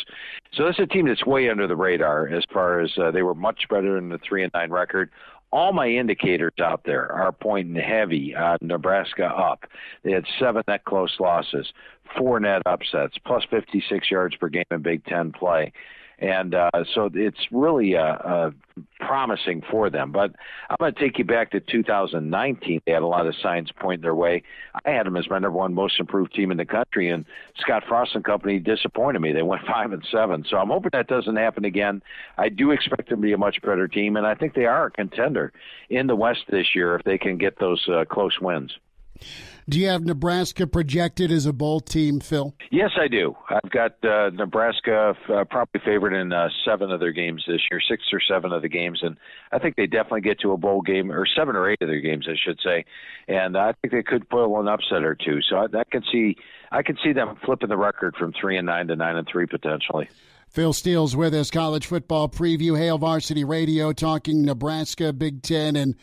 So 0.54 0.64
this 0.64 0.76
is 0.78 0.84
a 0.84 0.86
team 0.86 1.06
that's 1.06 1.26
way 1.26 1.50
under 1.50 1.66
the 1.66 1.76
radar 1.76 2.28
as 2.28 2.44
far 2.52 2.80
as 2.80 2.90
uh, 2.96 3.10
they 3.10 3.22
were 3.22 3.34
much 3.34 3.64
better 3.68 3.94
than 3.94 4.08
the 4.08 4.18
three 4.26 4.42
and 4.42 4.50
nine 4.54 4.70
record 4.70 5.10
all 5.54 5.72
my 5.72 5.88
indicators 5.88 6.52
out 6.60 6.82
there 6.84 7.10
are 7.12 7.30
pointing 7.30 7.80
heavy 7.80 8.34
on 8.34 8.58
Nebraska 8.60 9.26
up. 9.26 9.66
They 10.02 10.10
had 10.10 10.24
seven 10.36 10.64
net 10.66 10.84
close 10.84 11.20
losses, 11.20 11.72
four 12.18 12.40
net 12.40 12.62
upsets, 12.66 13.16
plus 13.24 13.44
56 13.48 14.10
yards 14.10 14.34
per 14.34 14.48
game 14.48 14.64
in 14.72 14.82
Big 14.82 15.04
Ten 15.04 15.30
play 15.30 15.72
and 16.18 16.54
uh, 16.54 16.70
so 16.94 17.10
it's 17.12 17.46
really 17.50 17.96
uh, 17.96 18.02
uh, 18.02 18.50
promising 19.00 19.62
for 19.70 19.90
them. 19.90 20.12
But 20.12 20.34
I'm 20.70 20.76
going 20.78 20.94
to 20.94 21.00
take 21.00 21.18
you 21.18 21.24
back 21.24 21.50
to 21.52 21.60
2019. 21.60 22.82
They 22.86 22.92
had 22.92 23.02
a 23.02 23.06
lot 23.06 23.26
of 23.26 23.34
signs 23.42 23.70
pointing 23.78 24.02
their 24.02 24.14
way. 24.14 24.42
I 24.84 24.90
had 24.90 25.06
them 25.06 25.16
as 25.16 25.28
my 25.28 25.38
number 25.38 25.58
one 25.58 25.74
most 25.74 25.98
improved 25.98 26.34
team 26.34 26.50
in 26.50 26.56
the 26.56 26.64
country, 26.64 27.10
and 27.10 27.24
Scott 27.58 27.84
Frost 27.88 28.14
and 28.14 28.24
company 28.24 28.58
disappointed 28.58 29.20
me. 29.20 29.32
They 29.32 29.42
went 29.42 29.62
five 29.66 29.92
and 29.92 30.06
seven. 30.10 30.44
So 30.48 30.56
I'm 30.56 30.68
hoping 30.68 30.90
that 30.92 31.08
doesn't 31.08 31.36
happen 31.36 31.64
again. 31.64 32.02
I 32.38 32.48
do 32.48 32.70
expect 32.70 33.08
them 33.08 33.20
to 33.20 33.26
be 33.26 33.32
a 33.32 33.38
much 33.38 33.60
better 33.62 33.88
team, 33.88 34.16
and 34.16 34.26
I 34.26 34.34
think 34.34 34.54
they 34.54 34.66
are 34.66 34.86
a 34.86 34.90
contender 34.90 35.52
in 35.90 36.06
the 36.06 36.16
West 36.16 36.44
this 36.48 36.74
year 36.74 36.94
if 36.94 37.04
they 37.04 37.18
can 37.18 37.38
get 37.38 37.58
those 37.58 37.86
uh, 37.88 38.04
close 38.04 38.38
wins. 38.40 38.78
Do 39.66 39.80
you 39.80 39.88
have 39.88 40.04
Nebraska 40.04 40.66
projected 40.66 41.32
as 41.32 41.46
a 41.46 41.52
bowl 41.52 41.80
team, 41.80 42.20
Phil? 42.20 42.54
Yes, 42.70 42.90
I 43.00 43.08
do. 43.08 43.34
I've 43.48 43.70
got 43.70 43.92
uh, 44.04 44.28
Nebraska 44.30 45.14
uh, 45.28 45.44
probably 45.44 45.80
favored 45.84 46.12
in 46.12 46.32
uh, 46.34 46.48
seven 46.66 46.90
of 46.90 47.00
their 47.00 47.12
games 47.12 47.44
this 47.46 47.60
year, 47.70 47.80
six 47.88 48.02
or 48.12 48.20
seven 48.20 48.52
of 48.52 48.60
the 48.60 48.68
games, 48.68 49.00
and 49.02 49.16
I 49.52 49.58
think 49.58 49.76
they 49.76 49.86
definitely 49.86 50.20
get 50.20 50.40
to 50.40 50.52
a 50.52 50.58
bowl 50.58 50.82
game, 50.82 51.10
or 51.10 51.26
seven 51.26 51.56
or 51.56 51.70
eight 51.70 51.80
of 51.80 51.88
their 51.88 52.00
games, 52.00 52.26
I 52.28 52.34
should 52.44 52.60
say. 52.62 52.84
And 53.26 53.56
I 53.56 53.72
think 53.80 53.92
they 53.92 54.02
could 54.02 54.28
pull 54.28 54.60
an 54.60 54.68
upset 54.68 55.02
or 55.02 55.14
two. 55.14 55.40
So 55.48 55.56
I, 55.56 55.64
I 55.78 55.84
can 55.90 56.02
see, 56.12 56.36
I 56.70 56.82
can 56.82 56.98
see 57.02 57.12
them 57.12 57.36
flipping 57.44 57.70
the 57.70 57.78
record 57.78 58.16
from 58.16 58.34
three 58.38 58.58
and 58.58 58.66
nine 58.66 58.88
to 58.88 58.96
nine 58.96 59.16
and 59.16 59.26
three 59.26 59.46
potentially. 59.46 60.10
Phil 60.48 60.72
Steele's 60.74 61.16
with 61.16 61.34
us, 61.34 61.50
college 61.50 61.86
football 61.86 62.28
preview, 62.28 62.78
Hail 62.78 62.98
Varsity 62.98 63.44
Radio, 63.44 63.92
talking 63.92 64.42
Nebraska, 64.44 65.12
Big 65.12 65.42
Ten, 65.42 65.74
and 65.74 65.96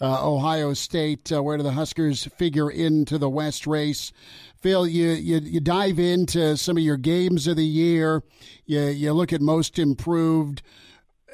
Ohio 0.00 0.74
State. 0.74 1.30
Uh, 1.32 1.42
where 1.42 1.56
do 1.56 1.62
the 1.62 1.72
Huskers 1.72 2.24
figure 2.24 2.70
into 2.70 3.18
the 3.18 3.30
West 3.30 3.66
race? 3.66 4.12
Phil, 4.60 4.86
you, 4.86 5.10
you, 5.10 5.38
you 5.38 5.60
dive 5.60 5.98
into 5.98 6.56
some 6.56 6.76
of 6.76 6.82
your 6.82 6.96
games 6.96 7.46
of 7.46 7.56
the 7.56 7.64
year. 7.64 8.22
You, 8.66 8.82
you 8.86 9.12
look 9.12 9.32
at 9.32 9.40
most 9.40 9.78
improved. 9.78 10.62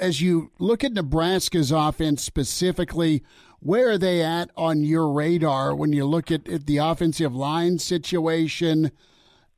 As 0.01 0.21
you 0.21 0.51
look 0.59 0.83
at 0.83 0.93
Nebraska's 0.93 1.71
offense 1.71 2.23
specifically, 2.23 3.23
where 3.61 3.91
are 3.91 3.99
they 3.99 4.23
at 4.23 4.51
on 4.57 4.83
your 4.83 5.13
radar 5.13 5.75
when 5.75 5.93
you 5.93 6.07
look 6.07 6.31
at, 6.31 6.49
at 6.49 6.67
the 6.67 6.79
offensive 6.79 7.35
line 7.35 7.79
situation 7.79 8.91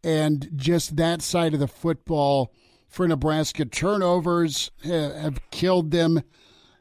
and 0.04 0.50
just 0.56 0.96
that 0.96 1.22
side 1.22 1.54
of 1.54 1.60
the 1.60 1.68
football 1.68 2.52
for 2.88 3.06
Nebraska? 3.06 3.64
Turnovers 3.64 4.70
have 4.84 5.38
killed 5.50 5.92
them 5.92 6.22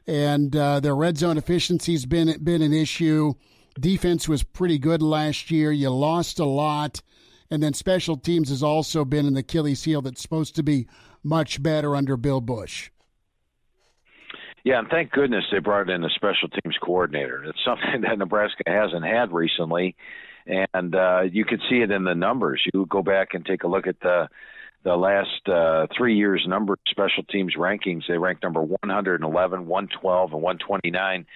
and 0.06 0.54
uh, 0.54 0.80
their 0.80 0.94
red 0.94 1.16
zone 1.18 1.38
efficiency's 1.38 2.06
been 2.06 2.42
been 2.42 2.62
an 2.62 2.72
issue. 2.72 3.34
Defense 3.78 4.28
was 4.28 4.42
pretty 4.42 4.78
good 4.78 5.02
last 5.02 5.50
year. 5.50 5.72
You 5.72 5.90
lost 5.90 6.38
a 6.38 6.44
lot, 6.44 7.00
and 7.50 7.62
then 7.62 7.72
special 7.72 8.16
teams 8.16 8.50
has 8.50 8.62
also 8.62 9.04
been 9.04 9.26
an 9.26 9.36
Achilles 9.36 9.84
heel 9.84 10.02
that's 10.02 10.20
supposed 10.20 10.54
to 10.56 10.62
be 10.62 10.86
much 11.22 11.62
better 11.62 11.96
under 11.96 12.16
Bill 12.16 12.40
Bush. 12.40 12.90
Yeah, 14.64 14.78
and 14.78 14.88
thank 14.88 15.10
goodness 15.10 15.44
they 15.50 15.58
brought 15.58 15.90
in 15.90 16.04
a 16.04 16.10
special 16.10 16.48
teams 16.48 16.76
coordinator. 16.80 17.44
It's 17.44 17.58
something 17.64 18.02
that 18.08 18.18
Nebraska 18.18 18.64
hasn't 18.66 19.04
had 19.04 19.32
recently, 19.32 19.96
and 20.46 20.94
uh, 20.94 21.22
you 21.22 21.44
can 21.44 21.58
see 21.68 21.80
it 21.80 21.90
in 21.90 22.04
the 22.04 22.14
numbers. 22.14 22.62
You 22.72 22.86
go 22.86 23.02
back 23.02 23.28
and 23.32 23.44
take 23.44 23.64
a 23.64 23.68
look 23.68 23.86
at 23.86 24.00
the 24.00 24.28
the 24.84 24.96
last 24.96 25.48
uh, 25.48 25.86
three 25.96 26.16
years 26.16 26.44
number 26.46 26.76
special 26.88 27.22
teams 27.24 27.54
rankings. 27.56 28.02
They 28.08 28.18
ranked 28.18 28.42
number 28.42 28.62
111, 28.62 29.66
112, 29.66 30.32
and 30.32 30.42
129. 30.42 31.26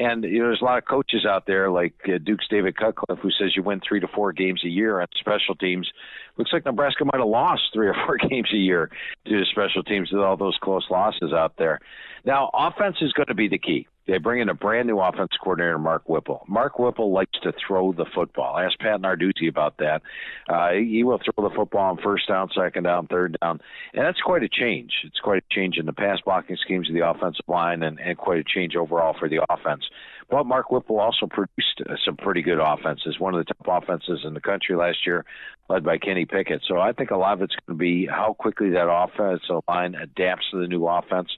And 0.00 0.22
you 0.22 0.38
know, 0.38 0.46
there's 0.46 0.62
a 0.62 0.64
lot 0.64 0.78
of 0.78 0.84
coaches 0.84 1.26
out 1.28 1.46
there 1.46 1.70
like 1.70 1.94
uh, 2.06 2.18
Duke's 2.22 2.46
David 2.48 2.76
Cutcliffe 2.76 3.18
who 3.20 3.30
says 3.30 3.56
you 3.56 3.64
win 3.64 3.80
three 3.86 3.98
to 3.98 4.06
four 4.06 4.32
games 4.32 4.62
a 4.64 4.68
year 4.68 5.00
on 5.00 5.08
special 5.18 5.56
teams. 5.56 5.90
Looks 6.36 6.52
like 6.52 6.64
Nebraska 6.64 7.04
might 7.04 7.18
have 7.18 7.26
lost 7.26 7.62
three 7.72 7.88
or 7.88 7.94
four 8.06 8.16
games 8.28 8.48
a 8.52 8.56
year 8.56 8.90
due 9.24 9.40
to 9.40 9.44
special 9.46 9.82
teams 9.82 10.12
with 10.12 10.22
all 10.22 10.36
those 10.36 10.56
close 10.62 10.86
losses 10.88 11.32
out 11.32 11.54
there. 11.58 11.80
Now, 12.24 12.50
offense 12.54 12.96
is 13.00 13.12
going 13.12 13.26
to 13.26 13.34
be 13.34 13.48
the 13.48 13.58
key. 13.58 13.88
They 14.08 14.16
bring 14.16 14.40
in 14.40 14.48
a 14.48 14.54
brand 14.54 14.88
new 14.88 14.98
offense 14.98 15.32
coordinator, 15.38 15.78
Mark 15.78 16.08
Whipple. 16.08 16.42
Mark 16.48 16.78
Whipple 16.78 17.12
likes 17.12 17.38
to 17.42 17.52
throw 17.52 17.92
the 17.92 18.06
football. 18.14 18.58
Ask 18.58 18.78
Pat 18.78 19.02
Narduzzi 19.02 19.50
about 19.50 19.76
that. 19.76 20.00
Uh, 20.48 20.70
he 20.72 21.04
will 21.04 21.18
throw 21.18 21.46
the 21.46 21.54
football 21.54 21.90
on 21.90 21.98
first 22.02 22.26
down, 22.26 22.48
second 22.56 22.84
down, 22.84 23.06
third 23.06 23.36
down, 23.42 23.60
and 23.92 24.06
that's 24.06 24.20
quite 24.22 24.42
a 24.42 24.48
change. 24.48 24.92
It's 25.04 25.20
quite 25.20 25.44
a 25.44 25.54
change 25.54 25.76
in 25.76 25.84
the 25.84 25.92
pass 25.92 26.20
blocking 26.24 26.56
schemes 26.56 26.88
of 26.88 26.94
the 26.94 27.06
offensive 27.06 27.44
line, 27.48 27.82
and, 27.82 28.00
and 28.00 28.16
quite 28.16 28.38
a 28.38 28.44
change 28.44 28.76
overall 28.76 29.14
for 29.18 29.28
the 29.28 29.44
offense. 29.50 29.84
But 30.30 30.44
Mark 30.44 30.70
Whipple 30.70 31.00
also 31.00 31.26
produced 31.26 31.80
uh, 31.88 31.94
some 32.04 32.16
pretty 32.16 32.42
good 32.42 32.58
offenses, 32.60 33.18
one 33.18 33.34
of 33.34 33.46
the 33.46 33.54
top 33.54 33.82
offenses 33.82 34.20
in 34.24 34.34
the 34.34 34.40
country 34.40 34.76
last 34.76 35.06
year, 35.06 35.24
led 35.70 35.84
by 35.84 35.96
Kenny 35.96 36.26
Pickett. 36.26 36.62
So 36.68 36.78
I 36.78 36.92
think 36.92 37.10
a 37.10 37.16
lot 37.16 37.34
of 37.34 37.42
it's 37.42 37.54
going 37.66 37.78
to 37.78 37.80
be 37.80 38.06
how 38.06 38.34
quickly 38.38 38.70
that 38.70 38.90
offensive 38.90 39.62
line 39.66 39.94
adapts 39.94 40.50
to 40.50 40.60
the 40.60 40.66
new 40.66 40.86
offense, 40.86 41.30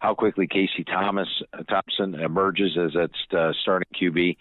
how 0.00 0.14
quickly 0.14 0.48
Casey 0.48 0.82
Thomas 0.84 1.28
uh, 1.52 1.62
Thompson 1.64 2.16
emerges 2.16 2.76
as 2.76 2.92
its 2.94 3.14
uh, 3.32 3.52
starting 3.62 3.88
QB. 4.00 4.36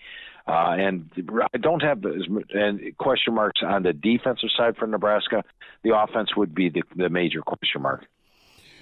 Uh, 0.47 0.75
and 0.79 1.09
I 1.53 1.57
don't 1.57 1.83
have 1.83 2.03
as 2.03 2.23
and 2.49 2.97
question 2.97 3.35
marks 3.35 3.61
on 3.63 3.83
the 3.83 3.93
defensive 3.93 4.49
side 4.57 4.75
for 4.77 4.87
Nebraska. 4.87 5.43
The 5.83 5.95
offense 5.95 6.35
would 6.35 6.55
be 6.55 6.69
the, 6.69 6.81
the 6.95 7.09
major 7.09 7.41
question 7.41 7.83
mark. 7.83 8.05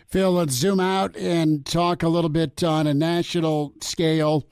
Phil, 0.07 0.31
let's 0.31 0.53
zoom 0.53 0.79
out 0.79 1.15
and 1.17 1.65
talk 1.65 2.01
a 2.01 2.07
little 2.07 2.29
bit 2.29 2.63
on 2.63 2.87
a 2.87 2.93
national 2.93 3.73
scale. 3.81 4.47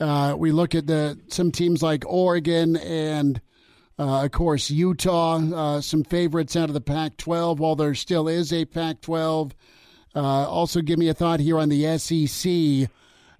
Uh, 0.00 0.34
we 0.36 0.52
look 0.52 0.74
at 0.74 0.86
the 0.86 1.18
some 1.28 1.52
teams 1.52 1.82
like 1.82 2.04
Oregon 2.06 2.76
and, 2.76 3.40
uh, 3.98 4.24
of 4.24 4.32
course, 4.32 4.70
Utah. 4.70 5.36
Uh, 5.36 5.80
some 5.80 6.02
favorites 6.04 6.56
out 6.56 6.68
of 6.68 6.74
the 6.74 6.80
Pac-12, 6.80 7.58
while 7.58 7.76
there 7.76 7.94
still 7.94 8.28
is 8.28 8.52
a 8.52 8.64
Pac-12. 8.64 9.52
Uh, 10.16 10.20
also, 10.20 10.80
give 10.80 10.98
me 10.98 11.08
a 11.08 11.14
thought 11.14 11.40
here 11.40 11.58
on 11.58 11.68
the 11.68 11.98
SEC 11.98 12.90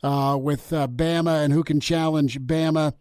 uh, 0.02 0.36
with 0.36 0.72
uh, 0.72 0.86
Bama 0.88 1.44
and 1.44 1.52
who 1.52 1.64
can 1.64 1.80
challenge 1.80 2.40
Bama. 2.40 2.94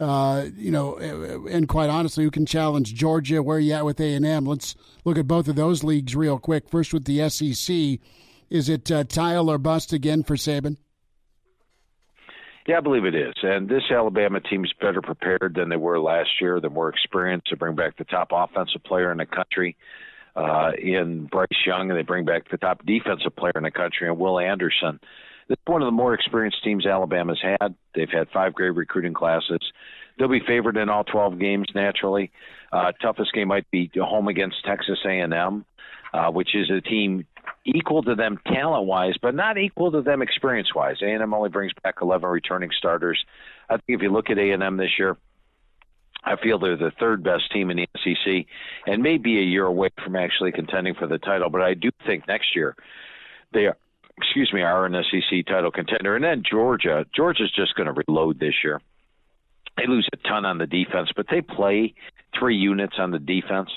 you 0.00 0.70
know, 0.70 0.96
and 0.96 1.68
quite 1.68 1.90
honestly, 1.90 2.24
who 2.24 2.30
can 2.30 2.46
challenge 2.46 2.94
Georgia? 2.94 3.42
Where 3.42 3.58
you 3.58 3.74
at 3.74 3.84
with 3.84 4.00
A 4.00 4.14
and 4.14 4.26
M? 4.26 4.46
Let's 4.46 4.74
look 5.04 5.18
at 5.18 5.26
both 5.26 5.48
of 5.48 5.56
those 5.56 5.84
leagues 5.84 6.16
real 6.16 6.38
quick. 6.38 6.70
First, 6.70 6.94
with 6.94 7.04
the 7.04 7.28
SEC, 7.28 7.98
is 8.50 8.68
it 8.68 8.90
tile 9.08 9.50
or 9.50 9.58
bust 9.58 9.92
again 9.92 10.22
for 10.22 10.36
Saban? 10.36 10.76
Yeah, 12.66 12.78
I 12.78 12.80
believe 12.80 13.04
it 13.04 13.14
is. 13.14 13.34
And 13.42 13.68
this 13.68 13.82
Alabama 13.90 14.40
team 14.40 14.64
is 14.64 14.72
better 14.80 15.02
prepared 15.02 15.54
than 15.54 15.68
they 15.68 15.76
were 15.76 16.00
last 16.00 16.30
year. 16.40 16.60
They're 16.60 16.70
more 16.70 16.88
experienced 16.88 17.48
to 17.48 17.56
bring 17.56 17.76
back 17.76 17.98
the 17.98 18.04
top 18.04 18.28
offensive 18.32 18.82
player 18.84 19.12
in 19.12 19.18
the 19.18 19.26
country 19.26 19.76
uh, 20.34 20.72
in 20.78 21.26
Bryce 21.26 21.48
Young, 21.66 21.90
and 21.90 21.98
they 21.98 22.02
bring 22.02 22.24
back 22.24 22.50
the 22.50 22.56
top 22.56 22.84
defensive 22.86 23.36
player 23.36 23.52
in 23.56 23.64
the 23.64 23.70
country 23.70 24.08
in 24.08 24.18
Will 24.18 24.38
Anderson. 24.38 24.98
This 25.46 25.58
is 25.58 25.66
one 25.66 25.82
of 25.82 25.86
the 25.86 25.92
more 25.92 26.14
experienced 26.14 26.64
teams 26.64 26.86
Alabama's 26.86 27.42
had. 27.42 27.74
They've 27.94 28.08
had 28.10 28.28
five 28.32 28.54
great 28.54 28.74
recruiting 28.74 29.12
classes. 29.12 29.60
They'll 30.18 30.28
be 30.28 30.40
favored 30.40 30.78
in 30.78 30.88
all 30.88 31.04
12 31.04 31.38
games 31.38 31.66
naturally. 31.74 32.30
Uh, 32.72 32.92
toughest 32.92 33.32
game 33.34 33.48
might 33.48 33.70
be 33.70 33.90
home 33.94 34.28
against 34.28 34.64
Texas 34.64 34.98
A&M, 35.04 35.66
uh, 36.14 36.30
which 36.30 36.54
is 36.54 36.70
a 36.70 36.80
team 36.80 37.26
equal 37.64 38.02
to 38.02 38.14
them 38.14 38.38
talent 38.46 38.86
wise, 38.86 39.14
but 39.20 39.34
not 39.34 39.58
equal 39.58 39.92
to 39.92 40.02
them 40.02 40.22
experience 40.22 40.74
wise. 40.74 40.96
A 41.02 41.06
and 41.06 41.22
M 41.22 41.34
only 41.34 41.50
brings 41.50 41.72
back 41.82 41.96
11 42.02 42.28
returning 42.28 42.70
starters. 42.76 43.22
I 43.68 43.74
think 43.74 43.98
if 43.98 44.02
you 44.02 44.12
look 44.12 44.30
at 44.30 44.38
A 44.38 44.50
and 44.50 44.62
M 44.62 44.76
this 44.76 44.98
year, 44.98 45.16
I 46.24 46.36
feel 46.36 46.58
they're 46.58 46.76
the 46.76 46.92
third 46.98 47.22
best 47.22 47.52
team 47.52 47.70
in 47.70 47.76
the 47.76 47.88
SEC, 48.02 48.46
and 48.86 49.02
may 49.02 49.18
be 49.18 49.38
a 49.38 49.42
year 49.42 49.66
away 49.66 49.90
from 50.02 50.16
actually 50.16 50.52
contending 50.52 50.94
for 50.94 51.06
the 51.06 51.18
title. 51.18 51.50
But 51.50 51.62
I 51.62 51.74
do 51.74 51.90
think 52.06 52.26
next 52.26 52.56
year 52.56 52.74
they 53.52 53.66
are, 53.66 53.76
excuse 54.16 54.50
me, 54.52 54.62
are 54.62 54.86
an 54.86 54.94
SEC 55.10 55.46
title 55.46 55.70
contender. 55.70 56.16
And 56.16 56.24
then 56.24 56.42
Georgia, 56.48 57.04
Georgia's 57.14 57.52
just 57.54 57.74
going 57.74 57.92
to 57.92 58.02
reload 58.06 58.38
this 58.38 58.54
year. 58.64 58.80
They 59.76 59.86
lose 59.86 60.08
a 60.12 60.16
ton 60.28 60.44
on 60.44 60.58
the 60.58 60.66
defense, 60.66 61.10
but 61.14 61.26
they 61.30 61.40
play 61.40 61.94
three 62.38 62.56
units 62.56 62.94
on 62.98 63.10
the 63.10 63.18
defense. 63.18 63.70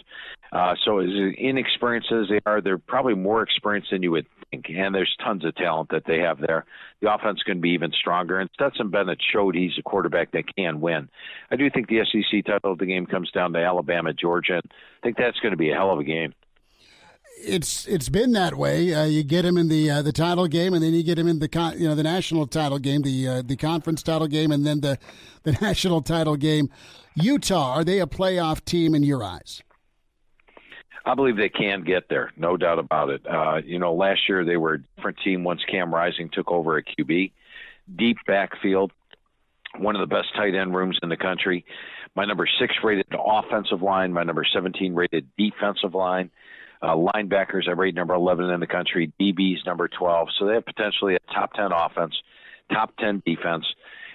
Uh, 0.51 0.75
so 0.85 0.99
as 0.99 1.09
inexperienced 1.37 2.11
as 2.11 2.27
they 2.29 2.39
are, 2.45 2.61
they're 2.61 2.77
probably 2.77 3.15
more 3.15 3.41
experienced 3.41 3.91
than 3.91 4.03
you 4.03 4.11
would 4.11 4.27
think, 4.49 4.65
and 4.69 4.95
there's 4.95 5.15
tons 5.23 5.43
of 5.43 5.55
talent 5.55 5.89
that 5.89 6.03
they 6.05 6.19
have 6.19 6.39
there. 6.39 6.65
The 7.01 7.13
offense 7.13 7.43
can 7.43 7.59
be 7.59 7.69
even 7.71 7.91
stronger, 7.91 8.39
and 8.39 8.49
Stetson 8.53 8.89
Bennett 8.89 9.19
showed 9.33 9.55
he's 9.55 9.77
a 9.77 9.83
quarterback 9.83 10.31
that 10.31 10.55
can 10.55 10.79
win. 10.79 11.09
I 11.51 11.55
do 11.55 11.69
think 11.69 11.87
the 11.87 12.05
SEC 12.05 12.45
title 12.45 12.71
of 12.71 12.79
the 12.79 12.85
game 12.85 13.05
comes 13.05 13.29
down 13.31 13.53
to 13.53 13.59
Alabama, 13.59 14.13
Georgia. 14.13 14.61
I 14.63 14.99
think 15.03 15.17
that's 15.17 15.39
going 15.39 15.51
to 15.51 15.57
be 15.57 15.71
a 15.71 15.75
hell 15.75 15.91
of 15.91 15.99
a 15.99 16.03
game 16.03 16.33
it's 17.39 17.87
it's 17.87 18.09
been 18.09 18.31
that 18.33 18.55
way. 18.55 18.93
Uh, 18.93 19.05
you 19.05 19.23
get 19.23 19.45
him 19.45 19.57
in 19.57 19.67
the 19.67 19.89
uh, 19.89 20.01
the 20.01 20.11
title 20.11 20.47
game, 20.47 20.73
and 20.73 20.83
then 20.83 20.93
you 20.93 21.03
get 21.03 21.19
him 21.19 21.27
in 21.27 21.39
the 21.39 21.47
con- 21.47 21.79
you 21.79 21.87
know 21.87 21.95
the 21.95 22.03
national 22.03 22.47
title 22.47 22.79
game, 22.79 23.01
the 23.01 23.27
uh, 23.27 23.41
the 23.45 23.55
conference 23.55 24.03
title 24.03 24.27
game, 24.27 24.51
and 24.51 24.65
then 24.65 24.81
the 24.81 24.97
the 25.43 25.51
national 25.61 26.01
title 26.01 26.35
game. 26.35 26.69
Utah 27.15 27.73
are 27.73 27.83
they 27.83 27.99
a 27.99 28.07
playoff 28.07 28.63
team 28.63 28.93
in 28.93 29.03
your 29.03 29.23
eyes? 29.23 29.61
I 31.07 31.15
believe 31.15 31.37
they 31.37 31.49
can 31.49 31.83
get 31.83 32.09
there, 32.09 32.33
no 32.35 32.57
doubt 32.57 32.79
about 32.79 33.09
it. 33.09 33.25
Uh, 33.25 33.61
you 33.63 33.79
know, 33.79 33.93
last 33.93 34.27
year 34.27 34.43
they 34.43 34.57
were 34.57 34.73
a 34.73 34.79
different 34.97 35.17
team 35.23 35.45
once 35.45 35.61
Cam 35.71 35.93
Rising 35.93 36.29
took 36.31 36.51
over 36.51 36.77
at 36.77 36.83
QB. 36.85 37.31
Deep 37.95 38.17
backfield, 38.27 38.91
one 39.77 39.95
of 39.95 40.01
the 40.01 40.13
best 40.13 40.27
tight 40.35 40.53
end 40.53 40.75
rooms 40.75 40.99
in 41.01 41.07
the 41.07 41.15
country. 41.15 41.63
My 42.13 42.25
number 42.25 42.45
six 42.59 42.75
rated 42.83 43.05
offensive 43.17 43.81
line, 43.81 44.11
my 44.11 44.23
number 44.23 44.45
17 44.51 44.93
rated 44.93 45.27
defensive 45.37 45.95
line. 45.95 46.29
Uh, 46.81 46.95
linebackers, 46.95 47.69
I 47.69 47.71
rate 47.71 47.95
number 47.95 48.13
11 48.13 48.49
in 48.49 48.59
the 48.59 48.67
country. 48.67 49.11
DBs, 49.19 49.65
number 49.65 49.87
12. 49.87 50.27
So 50.37 50.45
they 50.45 50.55
have 50.55 50.65
potentially 50.65 51.15
a 51.15 51.33
top 51.33 51.53
10 51.53 51.71
offense, 51.71 52.15
top 52.71 52.95
10 52.97 53.23
defense. 53.25 53.65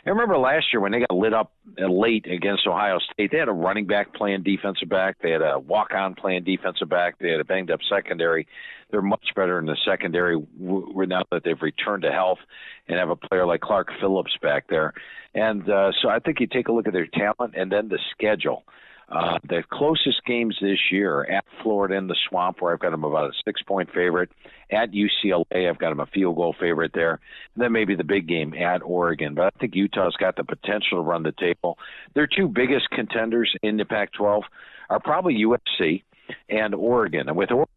And 0.04 0.16
remember 0.16 0.36
last 0.36 0.66
year 0.72 0.80
when 0.80 0.90
they 0.90 1.00
got 1.00 1.12
lit 1.12 1.32
up 1.32 1.52
late 1.78 2.26
against 2.26 2.66
Ohio 2.66 2.98
State, 3.12 3.30
they 3.30 3.38
had 3.38 3.48
a 3.48 3.52
running 3.52 3.86
back 3.86 4.12
playing 4.14 4.42
defensive 4.42 4.88
back. 4.88 5.16
They 5.22 5.30
had 5.30 5.42
a 5.42 5.60
walk 5.60 5.94
on 5.94 6.16
playing 6.16 6.42
defensive 6.42 6.88
back. 6.88 7.18
They 7.20 7.30
had 7.30 7.40
a 7.40 7.44
banged 7.44 7.70
up 7.70 7.80
secondary. 7.88 8.48
They're 8.90 9.00
much 9.00 9.28
better 9.36 9.60
in 9.60 9.66
the 9.66 9.76
secondary 9.86 10.36
now 10.58 11.22
that 11.30 11.44
they've 11.44 11.62
returned 11.62 12.02
to 12.02 12.10
health 12.10 12.40
and 12.88 12.98
have 12.98 13.10
a 13.10 13.16
player 13.16 13.46
like 13.46 13.60
Clark 13.60 13.88
Phillips 14.00 14.36
back 14.42 14.66
there. 14.68 14.92
And 15.34 15.68
uh, 15.70 15.92
so 16.02 16.08
I 16.08 16.18
think 16.18 16.40
you 16.40 16.48
take 16.48 16.68
a 16.68 16.72
look 16.72 16.88
at 16.88 16.92
their 16.92 17.06
talent 17.06 17.54
and 17.56 17.70
then 17.70 17.88
the 17.88 18.00
schedule. 18.10 18.64
Uh, 19.12 19.38
the 19.46 19.62
closest 19.70 20.24
games 20.26 20.56
this 20.62 20.78
year 20.90 21.24
at 21.24 21.44
Florida 21.62 21.96
in 21.96 22.06
the 22.06 22.16
Swamp, 22.28 22.62
where 22.62 22.72
I've 22.72 22.80
got 22.80 22.92
them 22.92 23.04
about 23.04 23.28
a 23.28 23.32
six 23.44 23.60
point 23.62 23.90
favorite. 23.94 24.30
At 24.70 24.92
UCLA, 24.92 25.68
I've 25.68 25.78
got 25.78 25.90
them 25.90 26.00
a 26.00 26.06
field 26.06 26.36
goal 26.36 26.54
favorite 26.58 26.92
there. 26.94 27.20
And 27.54 27.62
then 27.62 27.72
maybe 27.72 27.94
the 27.94 28.04
big 28.04 28.26
game 28.26 28.54
at 28.54 28.80
Oregon. 28.82 29.34
But 29.34 29.52
I 29.54 29.58
think 29.60 29.74
Utah's 29.74 30.16
got 30.18 30.36
the 30.36 30.44
potential 30.44 30.96
to 30.96 31.02
run 31.02 31.24
the 31.24 31.32
table. 31.32 31.76
Their 32.14 32.26
two 32.26 32.48
biggest 32.48 32.88
contenders 32.88 33.54
in 33.62 33.76
the 33.76 33.84
Pac 33.84 34.12
12 34.14 34.44
are 34.88 35.00
probably 35.00 35.44
USC 35.44 36.02
and 36.48 36.74
Oregon. 36.74 37.28
And 37.28 37.36
with 37.36 37.50
Oregon, 37.50 37.68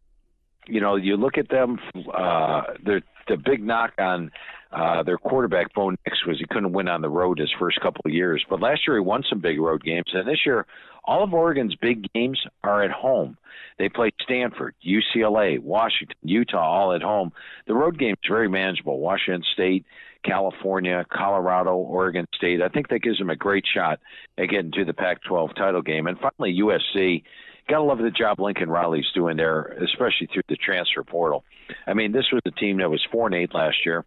you 0.66 0.80
know, 0.80 0.96
you 0.96 1.16
look 1.16 1.38
at 1.38 1.48
them, 1.48 1.78
uh, 2.12 2.62
the 2.84 3.02
the 3.28 3.36
big 3.36 3.62
knock 3.62 3.92
on 3.98 4.30
uh, 4.72 5.02
their 5.02 5.18
quarterback, 5.18 5.72
Bo 5.74 5.90
Nix, 5.90 6.24
was 6.26 6.38
he 6.38 6.46
couldn't 6.48 6.72
win 6.72 6.88
on 6.88 7.00
the 7.00 7.08
road 7.08 7.38
his 7.38 7.52
first 7.58 7.80
couple 7.80 8.02
of 8.04 8.12
years. 8.12 8.44
But 8.48 8.60
last 8.60 8.82
year 8.86 8.96
he 8.96 9.00
won 9.00 9.24
some 9.28 9.40
big 9.40 9.58
road 9.58 9.82
games, 9.82 10.06
and 10.12 10.28
this 10.28 10.44
year 10.44 10.66
all 11.04 11.22
of 11.22 11.32
Oregon's 11.32 11.74
big 11.76 12.06
games 12.12 12.40
are 12.64 12.82
at 12.82 12.90
home. 12.90 13.36
They 13.78 13.88
play 13.88 14.10
Stanford, 14.22 14.74
UCLA, 14.84 15.60
Washington, 15.60 16.16
Utah, 16.22 16.58
all 16.58 16.94
at 16.94 17.02
home. 17.02 17.32
The 17.66 17.74
road 17.74 17.98
game 17.98 18.12
is 18.12 18.28
very 18.28 18.48
manageable. 18.48 18.98
Washington 18.98 19.44
State, 19.52 19.84
California, 20.24 21.04
Colorado, 21.12 21.76
Oregon 21.76 22.26
State. 22.34 22.60
I 22.60 22.68
think 22.68 22.88
that 22.88 23.02
gives 23.02 23.18
them 23.18 23.30
a 23.30 23.36
great 23.36 23.64
shot 23.72 24.00
at 24.38 24.48
getting 24.48 24.72
to 24.72 24.84
the 24.84 24.94
Pac-12 24.94 25.54
title 25.54 25.82
game. 25.82 26.06
And 26.06 26.18
finally, 26.18 26.58
USC. 26.60 27.22
Gotta 27.68 27.82
love 27.82 27.98
the 27.98 28.10
job 28.10 28.38
Lincoln 28.38 28.70
Riley's 28.70 29.10
doing 29.14 29.36
there, 29.36 29.76
especially 29.82 30.28
through 30.32 30.42
the 30.48 30.56
transfer 30.56 31.02
portal. 31.02 31.44
I 31.86 31.94
mean, 31.94 32.12
this 32.12 32.26
was 32.32 32.42
a 32.46 32.52
team 32.52 32.78
that 32.78 32.90
was 32.90 33.04
four 33.10 33.26
and 33.26 33.34
eight 33.34 33.52
last 33.54 33.84
year. 33.84 34.04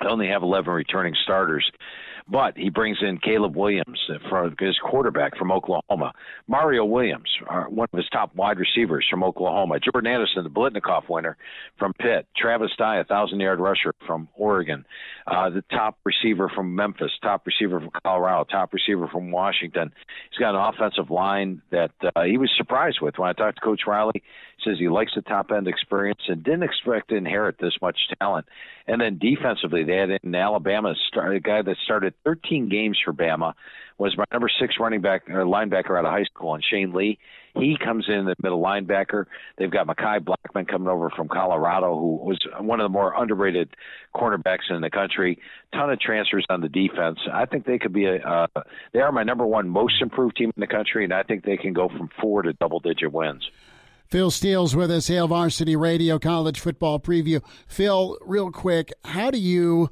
They 0.00 0.06
only 0.06 0.28
have 0.28 0.42
11 0.42 0.72
returning 0.72 1.14
starters. 1.22 1.70
But 2.28 2.56
he 2.56 2.70
brings 2.70 2.98
in 3.02 3.18
Caleb 3.18 3.54
Williams 3.54 4.00
for 4.28 4.52
his 4.58 4.76
quarterback 4.82 5.36
from 5.36 5.52
Oklahoma. 5.52 6.12
Mario 6.48 6.84
Williams, 6.84 7.28
uh, 7.48 7.64
one 7.64 7.86
of 7.92 7.96
his 7.96 8.08
top 8.10 8.34
wide 8.34 8.58
receivers 8.58 9.06
from 9.08 9.22
Oklahoma. 9.22 9.78
Jordan 9.78 10.12
Addison, 10.12 10.42
the 10.42 10.50
Biletnikoff 10.50 11.08
winner 11.08 11.36
from 11.78 11.92
Pitt. 11.92 12.26
Travis 12.36 12.72
Dye, 12.76 12.96
a 12.96 13.04
thousand 13.04 13.38
yard 13.38 13.60
rusher 13.60 13.94
from 14.06 14.28
Oregon. 14.34 14.84
Uh, 15.26 15.50
the 15.50 15.62
top 15.70 15.98
receiver 16.04 16.48
from 16.48 16.74
Memphis. 16.74 17.12
Top 17.22 17.46
receiver 17.46 17.78
from 17.78 17.90
Colorado. 18.04 18.44
Top 18.44 18.72
receiver 18.72 19.06
from 19.06 19.30
Washington. 19.30 19.92
He's 20.30 20.38
got 20.38 20.56
an 20.56 20.74
offensive 20.74 21.10
line 21.10 21.62
that 21.70 21.92
uh, 22.16 22.24
he 22.24 22.38
was 22.38 22.50
surprised 22.56 22.98
with. 23.00 23.18
When 23.18 23.28
I 23.28 23.34
talked 23.34 23.58
to 23.58 23.64
Coach 23.64 23.82
Riley, 23.86 24.22
says 24.64 24.78
he 24.78 24.88
likes 24.88 25.12
the 25.14 25.22
top 25.22 25.52
end 25.52 25.68
experience 25.68 26.22
and 26.28 26.42
didn't 26.42 26.64
expect 26.64 27.10
to 27.10 27.16
inherit 27.16 27.58
this 27.60 27.74
much 27.80 27.98
talent. 28.18 28.46
And 28.86 29.00
then 29.00 29.18
defensively, 29.18 29.84
they 29.84 29.96
had 29.96 30.10
in 30.10 30.34
Alabama 30.34 30.94
a 31.16 31.40
guy 31.40 31.62
that 31.62 31.76
started 31.84 32.14
13 32.24 32.68
games 32.68 32.98
for 33.04 33.12
Bama 33.12 33.54
was 33.98 34.16
my 34.16 34.24
number 34.30 34.48
six 34.60 34.74
running 34.78 35.00
back 35.00 35.28
or 35.30 35.44
linebacker 35.44 35.98
out 35.98 36.04
of 36.04 36.10
high 36.10 36.24
school, 36.24 36.54
and 36.54 36.62
Shane 36.62 36.92
Lee. 36.92 37.18
He 37.54 37.78
comes 37.82 38.04
in 38.08 38.26
the 38.26 38.34
middle 38.42 38.62
linebacker. 38.62 39.24
They've 39.56 39.70
got 39.70 39.86
Mekhi 39.86 40.22
Blackman 40.22 40.66
coming 40.66 40.88
over 40.88 41.08
from 41.08 41.28
Colorado, 41.28 41.98
who 41.98 42.16
was 42.16 42.38
one 42.60 42.80
of 42.80 42.84
the 42.84 42.90
more 42.90 43.14
underrated 43.16 43.70
cornerbacks 44.14 44.70
in 44.70 44.82
the 44.82 44.90
country. 44.90 45.38
Ton 45.72 45.90
of 45.90 45.98
transfers 45.98 46.44
on 46.50 46.60
the 46.60 46.68
defense. 46.68 47.18
I 47.32 47.46
think 47.46 47.64
they 47.64 47.78
could 47.78 47.94
be 47.94 48.04
a. 48.04 48.16
Uh, 48.16 48.46
they 48.92 49.00
are 49.00 49.10
my 49.10 49.22
number 49.22 49.46
one 49.46 49.68
most 49.68 50.02
improved 50.02 50.36
team 50.36 50.52
in 50.54 50.60
the 50.60 50.66
country, 50.66 51.04
and 51.04 51.14
I 51.14 51.22
think 51.22 51.44
they 51.44 51.56
can 51.56 51.72
go 51.72 51.88
from 51.88 52.10
four 52.20 52.42
to 52.42 52.52
double 52.52 52.80
digit 52.80 53.10
wins. 53.10 53.48
Phil 54.08 54.30
Steele's 54.30 54.76
with 54.76 54.90
us, 54.90 55.08
Hail 55.08 55.26
Varsity 55.26 55.74
Radio 55.74 56.18
College 56.18 56.60
Football 56.60 57.00
Preview. 57.00 57.42
Phil, 57.66 58.18
real 58.20 58.52
quick, 58.52 58.92
how 59.04 59.30
do 59.30 59.38
you 59.38 59.90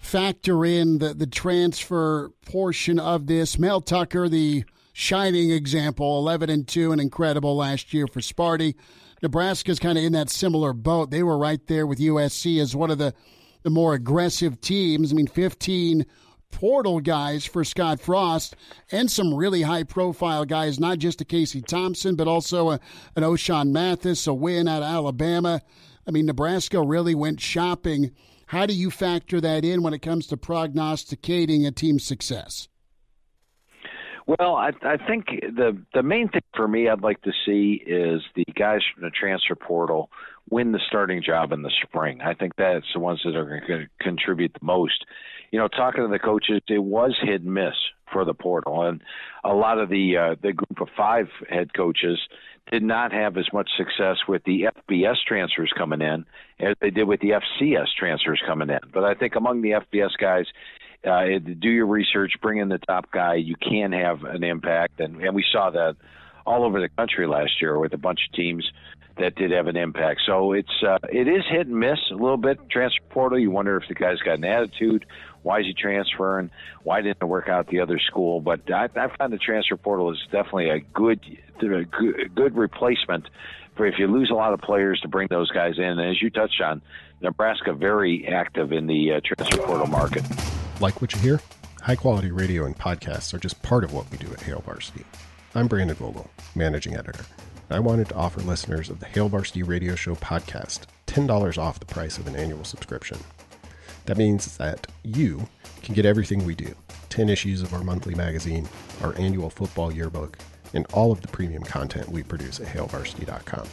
factor 0.00 0.64
in 0.64 0.98
the, 0.98 1.14
the 1.14 1.26
transfer 1.26 2.30
portion 2.46 2.98
of 2.98 3.26
this? 3.26 3.58
Mel 3.58 3.80
Tucker, 3.80 4.28
the 4.28 4.64
shining 4.92 5.50
example, 5.50 6.18
11 6.18 6.50
and 6.50 6.66
2 6.66 6.90
and 6.90 7.00
incredible 7.00 7.56
last 7.56 7.94
year 7.94 8.06
for 8.06 8.20
Sparty. 8.20 8.74
Nebraska's 9.22 9.78
kind 9.78 9.98
of 9.98 10.04
in 10.04 10.12
that 10.14 10.30
similar 10.30 10.72
boat. 10.72 11.10
They 11.10 11.22
were 11.22 11.38
right 11.38 11.64
there 11.66 11.86
with 11.86 11.98
USC 11.98 12.60
as 12.60 12.74
one 12.74 12.90
of 12.90 12.98
the, 12.98 13.14
the 13.62 13.70
more 13.70 13.94
aggressive 13.94 14.60
teams. 14.60 15.12
I 15.12 15.14
mean, 15.14 15.26
15 15.26 16.06
portal 16.50 17.00
guys 17.00 17.44
for 17.44 17.62
Scott 17.62 18.00
Frost 18.00 18.56
and 18.90 19.10
some 19.10 19.34
really 19.34 19.62
high 19.62 19.84
profile 19.84 20.44
guys, 20.44 20.80
not 20.80 20.98
just 20.98 21.20
a 21.20 21.24
Casey 21.24 21.60
Thompson, 21.60 22.16
but 22.16 22.26
also 22.26 22.70
a, 22.70 22.80
an 23.14 23.22
Ochaun 23.22 23.70
Mathis, 23.70 24.26
a 24.26 24.34
win 24.34 24.66
out 24.66 24.82
of 24.82 24.88
Alabama. 24.88 25.60
I 26.06 26.10
mean, 26.10 26.26
Nebraska 26.26 26.82
really 26.82 27.14
went 27.14 27.40
shopping. 27.40 28.10
How 28.50 28.66
do 28.66 28.74
you 28.74 28.90
factor 28.90 29.40
that 29.40 29.64
in 29.64 29.84
when 29.84 29.94
it 29.94 30.02
comes 30.02 30.26
to 30.26 30.36
prognosticating 30.36 31.64
a 31.66 31.70
team's 31.70 32.04
success? 32.04 32.66
Well, 34.26 34.56
I, 34.56 34.70
I 34.82 34.96
think 34.96 35.26
the 35.26 35.80
the 35.94 36.02
main 36.02 36.28
thing 36.28 36.42
for 36.56 36.66
me 36.66 36.88
I'd 36.88 37.00
like 37.00 37.22
to 37.22 37.30
see 37.46 37.80
is 37.86 38.22
the 38.34 38.44
guys 38.56 38.80
from 38.92 39.04
the 39.04 39.10
transfer 39.10 39.54
portal 39.54 40.10
win 40.50 40.72
the 40.72 40.80
starting 40.88 41.22
job 41.22 41.52
in 41.52 41.62
the 41.62 41.70
spring. 41.84 42.22
I 42.22 42.34
think 42.34 42.54
that's 42.56 42.86
the 42.92 42.98
ones 42.98 43.20
that 43.24 43.36
are 43.36 43.44
going 43.44 43.82
to 43.82 43.86
contribute 44.00 44.52
the 44.54 44.66
most 44.66 45.06
you 45.50 45.58
know, 45.58 45.68
talking 45.68 46.02
to 46.02 46.08
the 46.08 46.18
coaches, 46.18 46.60
it 46.68 46.78
was 46.78 47.16
hit 47.22 47.42
and 47.42 47.54
miss 47.54 47.74
for 48.12 48.24
the 48.24 48.34
portal, 48.34 48.82
and 48.82 49.02
a 49.44 49.54
lot 49.54 49.78
of 49.78 49.88
the 49.88 50.16
uh, 50.16 50.34
the 50.42 50.52
group 50.52 50.80
of 50.80 50.88
five 50.96 51.28
head 51.48 51.72
coaches 51.74 52.18
did 52.70 52.82
not 52.82 53.12
have 53.12 53.36
as 53.36 53.46
much 53.52 53.68
success 53.76 54.16
with 54.28 54.44
the 54.44 54.68
FBS 54.88 55.16
transfers 55.26 55.72
coming 55.76 56.00
in 56.00 56.24
as 56.60 56.76
they 56.80 56.90
did 56.90 57.04
with 57.04 57.20
the 57.20 57.30
FCS 57.30 57.86
transfers 57.98 58.40
coming 58.46 58.70
in. 58.70 58.78
But 58.92 59.04
I 59.04 59.14
think 59.14 59.34
among 59.34 59.62
the 59.62 59.70
FBS 59.70 60.10
guys, 60.20 60.46
uh, 61.04 61.24
do 61.38 61.68
your 61.68 61.86
research, 61.86 62.34
bring 62.40 62.58
in 62.58 62.68
the 62.68 62.78
top 62.78 63.10
guy. 63.10 63.34
You 63.36 63.56
can 63.56 63.92
have 63.92 64.24
an 64.24 64.44
impact, 64.44 65.00
and, 65.00 65.20
and 65.20 65.34
we 65.34 65.44
saw 65.50 65.70
that 65.70 65.96
all 66.46 66.64
over 66.64 66.80
the 66.80 66.88
country 66.88 67.26
last 67.26 67.60
year 67.60 67.78
with 67.78 67.92
a 67.92 67.98
bunch 67.98 68.20
of 68.28 68.34
teams 68.34 68.70
that 69.18 69.34
did 69.34 69.50
have 69.50 69.66
an 69.66 69.76
impact. 69.76 70.20
So 70.26 70.52
it's 70.52 70.82
uh, 70.86 70.98
it 71.12 71.28
is 71.28 71.44
hit 71.48 71.66
and 71.66 71.78
miss 71.78 71.98
a 72.10 72.14
little 72.14 72.36
bit. 72.36 72.58
Transfer 72.70 73.02
portal, 73.10 73.38
you 73.38 73.50
wonder 73.50 73.76
if 73.76 73.88
the 73.88 73.94
guy's 73.94 74.18
got 74.18 74.38
an 74.38 74.44
attitude. 74.44 75.06
Why 75.42 75.60
is 75.60 75.66
he 75.66 75.74
transferring? 75.74 76.50
Why 76.82 77.00
didn't 77.00 77.18
it 77.20 77.24
work 77.24 77.48
out 77.48 77.68
the 77.68 77.80
other 77.80 77.98
school? 77.98 78.40
But 78.40 78.70
I, 78.72 78.88
I 78.94 79.16
find 79.16 79.32
the 79.32 79.38
transfer 79.38 79.76
portal 79.76 80.12
is 80.12 80.18
definitely 80.30 80.70
a 80.70 80.80
good 80.80 81.20
a 81.62 81.84
good 81.84 82.56
replacement 82.56 83.28
for 83.76 83.86
if 83.86 83.98
you 83.98 84.06
lose 84.06 84.30
a 84.30 84.34
lot 84.34 84.52
of 84.52 84.60
players 84.60 85.00
to 85.00 85.08
bring 85.08 85.28
those 85.30 85.50
guys 85.50 85.74
in. 85.78 85.84
And 85.84 86.10
as 86.10 86.20
you 86.20 86.30
touched 86.30 86.60
on, 86.60 86.82
Nebraska 87.20 87.72
very 87.72 88.26
active 88.28 88.72
in 88.72 88.86
the 88.86 89.12
uh, 89.14 89.20
transfer 89.24 89.62
portal 89.62 89.86
market. 89.86 90.24
Like 90.80 91.00
what 91.00 91.12
you 91.14 91.20
hear? 91.20 91.40
High 91.82 91.96
quality 91.96 92.30
radio 92.30 92.64
and 92.64 92.76
podcasts 92.76 93.32
are 93.34 93.38
just 93.38 93.62
part 93.62 93.84
of 93.84 93.92
what 93.92 94.10
we 94.10 94.18
do 94.18 94.30
at 94.32 94.42
Hail 94.42 94.60
Varsity. 94.60 95.04
I'm 95.54 95.66
Brandon 95.66 95.96
Vogel, 95.96 96.30
managing 96.54 96.94
editor. 96.94 97.24
I 97.70 97.78
wanted 97.78 98.08
to 98.10 98.14
offer 98.16 98.40
listeners 98.40 98.90
of 98.90 99.00
the 99.00 99.06
Hail 99.06 99.28
Varsity 99.28 99.62
Radio 99.62 99.94
Show 99.94 100.14
podcast 100.14 100.80
$10 101.06 101.58
off 101.58 101.80
the 101.80 101.86
price 101.86 102.18
of 102.18 102.26
an 102.26 102.36
annual 102.36 102.64
subscription. 102.64 103.18
That 104.06 104.16
means 104.16 104.56
that 104.56 104.86
you 105.04 105.48
can 105.82 105.94
get 105.94 106.06
everything 106.06 106.44
we 106.44 106.54
do 106.54 106.74
10 107.10 107.28
issues 107.28 107.62
of 107.62 107.72
our 107.74 107.82
monthly 107.82 108.14
magazine, 108.14 108.68
our 109.02 109.16
annual 109.18 109.50
football 109.50 109.92
yearbook, 109.92 110.38
and 110.74 110.86
all 110.92 111.12
of 111.12 111.20
the 111.20 111.28
premium 111.28 111.62
content 111.62 112.08
we 112.08 112.22
produce 112.22 112.60
at 112.60 112.66
hailvarsity.com. 112.66 113.66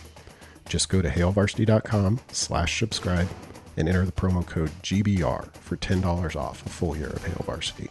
Just 0.68 0.90
go 0.90 1.02
to 1.02 1.10
hailvarsity.com 1.10 2.20
slash 2.32 2.80
subscribe 2.80 3.30
and 3.78 3.88
enter 3.88 4.06
the 4.06 4.12
promo 4.12 4.46
code 4.46 4.72
GBR 4.82 5.54
for 5.54 5.78
$10 5.78 6.36
off 6.36 6.66
a 6.66 6.70
full 6.70 6.98
year 6.98 7.10
of 7.10 7.24
Hail 7.24 7.44
Varsity. 7.46 7.90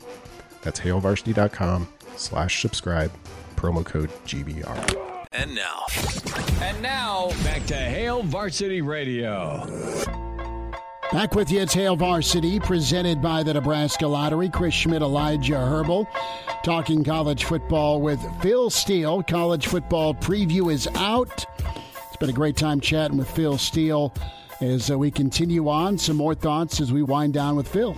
That's 0.62 0.80
hailvarsity.com 0.80 1.88
slash 2.16 2.60
subscribe, 2.60 3.12
promo 3.54 3.84
code 3.84 4.10
GBR. 4.26 5.26
And 5.32 5.54
now. 5.54 5.84
And 6.60 6.82
now, 6.82 7.28
back 7.44 7.64
to 7.66 7.76
Hail 7.76 8.22
Varsity 8.22 8.80
Radio. 8.80 10.25
Back 11.12 11.36
with 11.36 11.52
you, 11.52 11.60
it's 11.60 11.72
Hail 11.72 11.94
Varsity, 11.94 12.58
presented 12.58 13.22
by 13.22 13.44
the 13.44 13.54
Nebraska 13.54 14.06
Lottery. 14.06 14.48
Chris 14.48 14.74
Schmidt, 14.74 15.02
Elijah 15.02 15.56
Herbal, 15.56 16.08
talking 16.64 17.04
college 17.04 17.44
football 17.44 18.00
with 18.02 18.20
Phil 18.42 18.70
Steele. 18.70 19.22
College 19.22 19.68
football 19.68 20.14
preview 20.14 20.70
is 20.72 20.88
out. 20.96 21.46
It's 22.08 22.16
been 22.18 22.28
a 22.28 22.34
great 22.34 22.56
time 22.56 22.80
chatting 22.80 23.18
with 23.18 23.30
Phil 23.30 23.56
Steele 23.56 24.12
as 24.60 24.90
uh, 24.90 24.98
we 24.98 25.12
continue 25.12 25.68
on. 25.68 25.96
Some 25.96 26.16
more 26.16 26.34
thoughts 26.34 26.80
as 26.80 26.92
we 26.92 27.02
wind 27.02 27.34
down 27.34 27.54
with 27.54 27.68
Phil. 27.68 27.96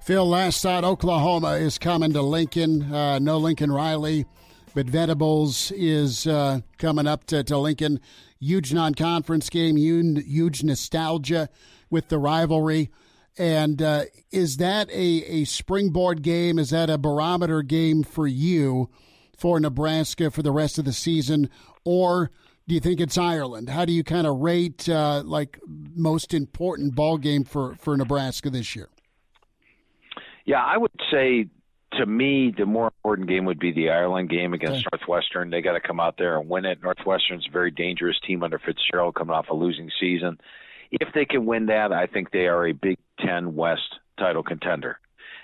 Phil, 0.00 0.28
last 0.28 0.62
thought 0.62 0.82
Oklahoma 0.82 1.52
is 1.52 1.78
coming 1.78 2.12
to 2.12 2.22
Lincoln. 2.22 2.92
Uh, 2.92 3.20
no 3.20 3.38
Lincoln 3.38 3.70
Riley 3.70 4.26
but 4.74 4.86
Venables 4.86 5.70
is 5.76 6.26
uh, 6.26 6.60
coming 6.78 7.06
up 7.06 7.24
to, 7.26 7.44
to 7.44 7.56
Lincoln. 7.56 8.00
Huge 8.40 8.74
non 8.74 8.94
conference 8.94 9.48
game, 9.48 9.76
huge 9.76 10.62
nostalgia 10.64 11.48
with 11.94 12.08
the 12.08 12.18
rivalry. 12.18 12.90
And 13.38 13.80
uh, 13.80 14.02
is 14.30 14.58
that 14.58 14.90
a, 14.90 15.24
a 15.24 15.44
springboard 15.44 16.22
game? 16.22 16.58
Is 16.58 16.70
that 16.70 16.90
a 16.90 16.98
barometer 16.98 17.62
game 17.62 18.02
for 18.02 18.26
you 18.26 18.90
for 19.38 19.58
Nebraska 19.58 20.30
for 20.30 20.42
the 20.42 20.52
rest 20.52 20.78
of 20.78 20.84
the 20.84 20.92
season? 20.92 21.48
Or 21.84 22.30
do 22.68 22.74
you 22.74 22.80
think 22.80 23.00
it's 23.00 23.16
Ireland? 23.16 23.70
How 23.70 23.84
do 23.84 23.92
you 23.92 24.04
kind 24.04 24.26
of 24.26 24.38
rate 24.40 24.88
uh, 24.88 25.22
like 25.24 25.58
most 25.66 26.34
important 26.34 26.94
ball 26.94 27.16
game 27.16 27.44
for, 27.44 27.76
for 27.76 27.96
Nebraska 27.96 28.50
this 28.50 28.76
year? 28.76 28.88
Yeah, 30.44 30.62
I 30.62 30.76
would 30.76 30.90
say 31.10 31.46
to 31.98 32.06
me, 32.06 32.52
the 32.56 32.66
more 32.66 32.86
important 32.86 33.28
game 33.28 33.44
would 33.44 33.58
be 33.58 33.72
the 33.72 33.90
Ireland 33.90 34.30
game 34.30 34.52
against 34.52 34.86
okay. 34.86 34.88
Northwestern. 34.92 35.50
They 35.50 35.60
got 35.60 35.72
to 35.74 35.80
come 35.80 36.00
out 36.00 36.16
there 36.18 36.38
and 36.38 36.48
win 36.48 36.64
it. 36.64 36.82
Northwestern's 36.82 37.46
a 37.48 37.52
very 37.52 37.70
dangerous 37.70 38.18
team 38.26 38.42
under 38.42 38.58
Fitzgerald, 38.58 39.14
coming 39.14 39.34
off 39.34 39.46
a 39.48 39.54
losing 39.54 39.90
season. 40.00 40.38
If 41.00 41.12
they 41.14 41.24
can 41.24 41.46
win 41.46 41.66
that, 41.66 41.92
I 41.92 42.06
think 42.06 42.30
they 42.30 42.46
are 42.46 42.66
a 42.66 42.72
Big 42.72 42.98
Ten 43.20 43.54
West 43.54 43.98
title 44.18 44.42
contender 44.42 44.98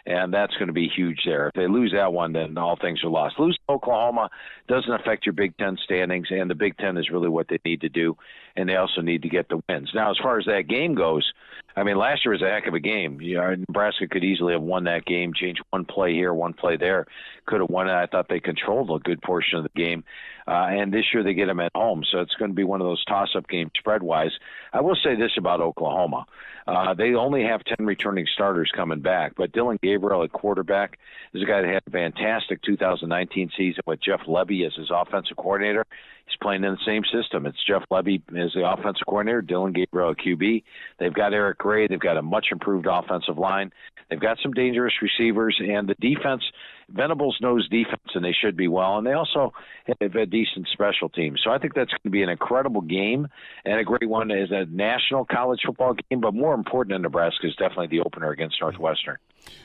and 0.07 0.33
that's 0.33 0.55
going 0.55 0.69
to 0.69 0.73
be 0.73 0.89
huge 0.89 1.21
there. 1.25 1.49
If 1.49 1.55
they 1.55 1.67
lose 1.67 1.93
that 1.93 2.13
one, 2.13 2.33
then 2.33 2.57
all 2.57 2.77
things 2.77 3.03
are 3.05 3.11
lost. 3.11 3.39
Losing 3.39 3.61
Oklahoma 3.69 4.31
doesn't 4.69 4.93
affect 4.93 5.27
your 5.27 5.33
Big 5.33 5.57
Ten 5.57 5.77
standings, 5.85 6.29
and 6.31 6.51
the 6.51 6.55
Big 6.55 6.77
Ten 6.79 6.97
is 6.97 7.11
really 7.11 7.29
what 7.29 7.49
they 7.49 7.59
need 7.65 7.83
to 7.83 7.89
do, 7.89 8.17
and 8.57 8.69
they 8.69 8.77
also 8.77 9.01
need 9.01 9.23
to 9.23 9.29
get 9.29 9.49
the 9.49 9.61
wins. 9.69 9.91
Now, 9.95 10.11
as 10.11 10.19
far 10.23 10.39
as 10.39 10.47
that 10.47 10.69
game 10.69 10.95
goes, 10.95 11.31
I 11.77 11.85
mean, 11.85 11.97
last 11.97 12.25
year 12.25 12.33
was 12.33 12.43
a 12.43 12.51
heck 12.51 12.67
of 12.67 12.75
a 12.75 12.81
game. 12.81 13.21
You 13.21 13.37
know, 13.37 13.55
Nebraska 13.55 14.09
could 14.09 14.25
easily 14.25 14.55
have 14.55 14.63
won 14.63 14.85
that 14.85 15.05
game, 15.05 15.33
changed 15.35 15.63
one 15.71 15.85
play 15.85 16.13
here, 16.13 16.35
one 16.35 16.55
play 16.55 16.77
there, 16.77 17.07
could 17.47 17.61
have 17.61 17.71
won 17.71 17.89
it. 17.89 17.93
I 17.93 18.07
thought 18.07 18.29
they 18.29 18.41
controlled 18.41 18.91
a 18.91 18.99
good 18.99 19.23
portion 19.23 19.59
of 19.59 19.65
the 19.65 19.81
game. 19.81 20.05
Uh, 20.47 20.67
and 20.71 20.93
this 20.93 21.05
year 21.13 21.23
they 21.23 21.35
get 21.35 21.47
them 21.47 21.61
at 21.61 21.73
home, 21.75 22.03
so 22.11 22.21
it's 22.21 22.35
going 22.35 22.51
to 22.51 22.55
be 22.55 22.65
one 22.65 22.81
of 22.81 22.87
those 22.87 23.05
toss-up 23.05 23.49
games 23.49 23.71
spread-wise. 23.79 24.33
I 24.73 24.81
will 24.81 24.97
say 25.03 25.15
this 25.17 25.33
about 25.39 25.61
Oklahoma: 25.61 26.27
uh, 26.67 26.95
they 26.95 27.15
only 27.15 27.45
have 27.45 27.63
ten 27.65 27.87
returning 27.87 28.27
starters 28.35 28.71
coming 28.75 29.01
back, 29.01 29.33
but 29.37 29.53
Dillon 29.53 29.79
Gabriel 29.83 30.23
at 30.23 30.33
quarterback 30.33 30.99
is 31.33 31.43
a 31.43 31.47
guy 31.47 31.63
that 31.63 31.69
had 31.69 31.83
a 31.87 31.91
fantastic 31.91 32.63
2019 32.63 33.51
season 33.57 33.83
with 33.87 34.01
Jeff 34.03 34.21
Lebby 34.27 34.67
as 34.67 34.75
his 34.75 34.91
offensive 34.91 35.37
coordinator. 35.37 35.85
He's 36.27 36.37
playing 36.41 36.63
in 36.63 36.73
the 36.73 36.79
same 36.87 37.03
system. 37.13 37.45
It's 37.47 37.59
Jeff 37.67 37.83
Lebby 37.91 38.23
as 38.39 38.53
the 38.55 38.69
offensive 38.71 39.07
coordinator, 39.07 39.43
Dillon 39.43 39.73
Gabriel 39.73 40.11
at 40.11 40.19
QB. 40.19 40.63
They've 40.99 41.13
got 41.13 41.33
Eric 41.33 41.59
Gray. 41.59 41.89
They've 41.89 41.99
got 41.99 42.17
a 42.17 42.23
much 42.23 42.47
improved 42.53 42.87
offensive 42.89 43.37
line. 43.37 43.73
They've 44.09 44.21
got 44.21 44.39
some 44.43 44.53
dangerous 44.53 44.95
receivers, 45.03 45.61
and 45.61 45.89
the 45.89 45.95
defense 45.95 46.43
Venables 46.93 47.39
knows 47.41 47.69
defense, 47.69 48.03
and 48.15 48.25
they 48.25 48.33
should 48.33 48.57
be 48.57 48.69
well. 48.69 48.99
And 48.99 49.07
they 49.07 49.13
also 49.13 49.53
have 49.87 50.15
a 50.15 50.27
decent 50.27 50.69
special 50.73 51.09
team. 51.09 51.37
So 51.43 51.51
I 51.51 51.59
think 51.59 51.75
that's 51.75 51.91
going 51.91 52.01
to 52.05 52.11
be 52.11 52.23
an 52.23 52.29
incredible 52.29 52.81
game 52.81 53.29
and 53.65 53.81
a 53.81 53.85
great 53.85 54.09
one 54.09 54.31
as 54.31 54.51
a 54.51 54.67
national 54.67 55.25
college 55.25 55.61
football 55.65 55.95
game. 55.95 56.21
But 56.21 56.35
more 56.35 56.55
important 56.55 56.95
in 56.95 57.03
Nebraska 57.03 57.47
is 57.47 57.57
definitely 57.57 57.89
the 57.89 58.01
opener 58.01 58.31
against 58.31 58.61
Northwestern. 58.61 59.17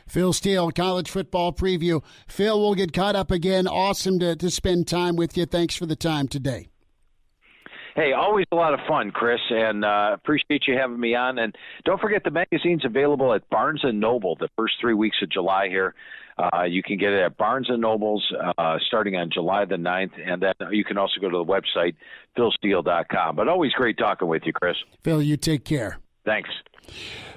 Phil 0.08 0.34
Steele, 0.34 0.72
college 0.72 1.10
football 1.10 1.52
preview. 1.52 2.04
Phil, 2.28 2.60
we'll 2.60 2.76
get 2.76 2.94
caught 2.94 3.16
up 3.16 3.32
again. 3.32 3.68
Awesome 3.68 4.20
to, 4.20 4.36
to 4.36 4.50
spend 4.50 4.88
time 4.88 5.16
with 5.16 5.38
you. 5.38 5.46
Thanks 5.46 5.76
for 5.76 5.86
the 5.86 5.96
time 5.96 6.28
today. 6.28 6.70
Hey, 7.96 8.12
always 8.12 8.46
a 8.52 8.56
lot 8.56 8.74
of 8.74 8.82
fun, 8.90 9.12
Chris, 9.12 9.40
and 9.50 9.86
uh, 9.86 10.12
appreciate 10.14 10.68
you 10.68 10.78
having 10.78 11.00
me 11.00 11.16
on. 11.16 11.40
And 11.40 11.56
don't 11.86 12.02
forget 12.02 12.26
the 12.26 12.32
magazine's 12.32 12.84
available 12.84 13.34
at 13.34 13.50
Barnes 13.50 13.80
and 13.84 14.02
Noble 14.02 14.36
the 14.36 14.50
first 14.58 14.74
three 14.82 14.94
weeks 14.94 15.16
of 15.24 15.30
July 15.30 15.70
here. 15.70 15.96
Uh, 16.38 16.64
you 16.64 16.84
can 16.84 16.98
get 16.98 17.14
it 17.14 17.22
at 17.22 17.38
Barnes 17.38 17.70
and 17.70 17.80
Nobles 17.80 18.22
uh, 18.58 18.78
starting 18.86 19.16
on 19.16 19.30
July 19.32 19.64
the 19.64 19.76
9th, 19.76 20.12
and 20.26 20.42
then 20.42 20.54
you 20.72 20.84
can 20.84 20.98
also 20.98 21.22
go 21.22 21.30
to 21.30 21.38
the 21.38 21.46
website 21.46 21.96
philsteele.com. 22.38 23.38
But 23.38 23.48
always 23.48 23.72
great 23.72 23.98
talking 23.98 24.28
with 24.28 24.44
you, 24.46 24.52
Chris. 24.52 24.76
Phil, 25.02 25.22
you 25.22 25.38
take 25.38 25.64
care. 25.64 26.00
Thanks. 26.26 26.50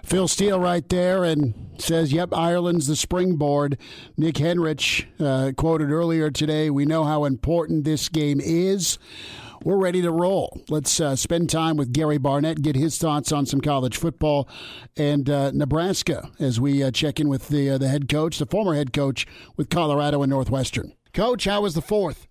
Phil 0.02 0.26
Steele 0.26 0.58
right 0.58 0.86
there 0.88 1.22
and 1.22 1.54
says, 1.78 2.12
Yep, 2.12 2.34
Ireland's 2.34 2.88
the 2.88 2.96
springboard. 2.96 3.78
Nick 4.16 4.36
Henrich 4.36 5.04
uh, 5.20 5.52
quoted 5.52 5.90
earlier 5.92 6.30
today, 6.30 6.68
We 6.68 6.84
know 6.84 7.04
how 7.04 7.24
important 7.24 7.84
this 7.84 8.08
game 8.08 8.40
is. 8.40 8.98
We're 9.64 9.76
ready 9.76 10.02
to 10.02 10.12
roll. 10.12 10.60
Let's 10.68 11.00
uh, 11.00 11.16
spend 11.16 11.50
time 11.50 11.76
with 11.76 11.92
Gary 11.92 12.18
Barnett, 12.18 12.62
get 12.62 12.76
his 12.76 12.96
thoughts 12.96 13.32
on 13.32 13.44
some 13.44 13.60
college 13.60 13.96
football 13.96 14.48
and 14.96 15.28
uh, 15.28 15.50
Nebraska 15.50 16.30
as 16.38 16.60
we 16.60 16.82
uh, 16.82 16.92
check 16.92 17.18
in 17.18 17.28
with 17.28 17.48
the, 17.48 17.70
uh, 17.70 17.78
the 17.78 17.88
head 17.88 18.08
coach, 18.08 18.38
the 18.38 18.46
former 18.46 18.74
head 18.74 18.92
coach 18.92 19.26
with 19.56 19.68
Colorado 19.68 20.22
and 20.22 20.30
Northwestern. 20.30 20.92
Coach, 21.12 21.44
how 21.44 21.62
was 21.62 21.74
the 21.74 21.82
fourth? 21.82 22.27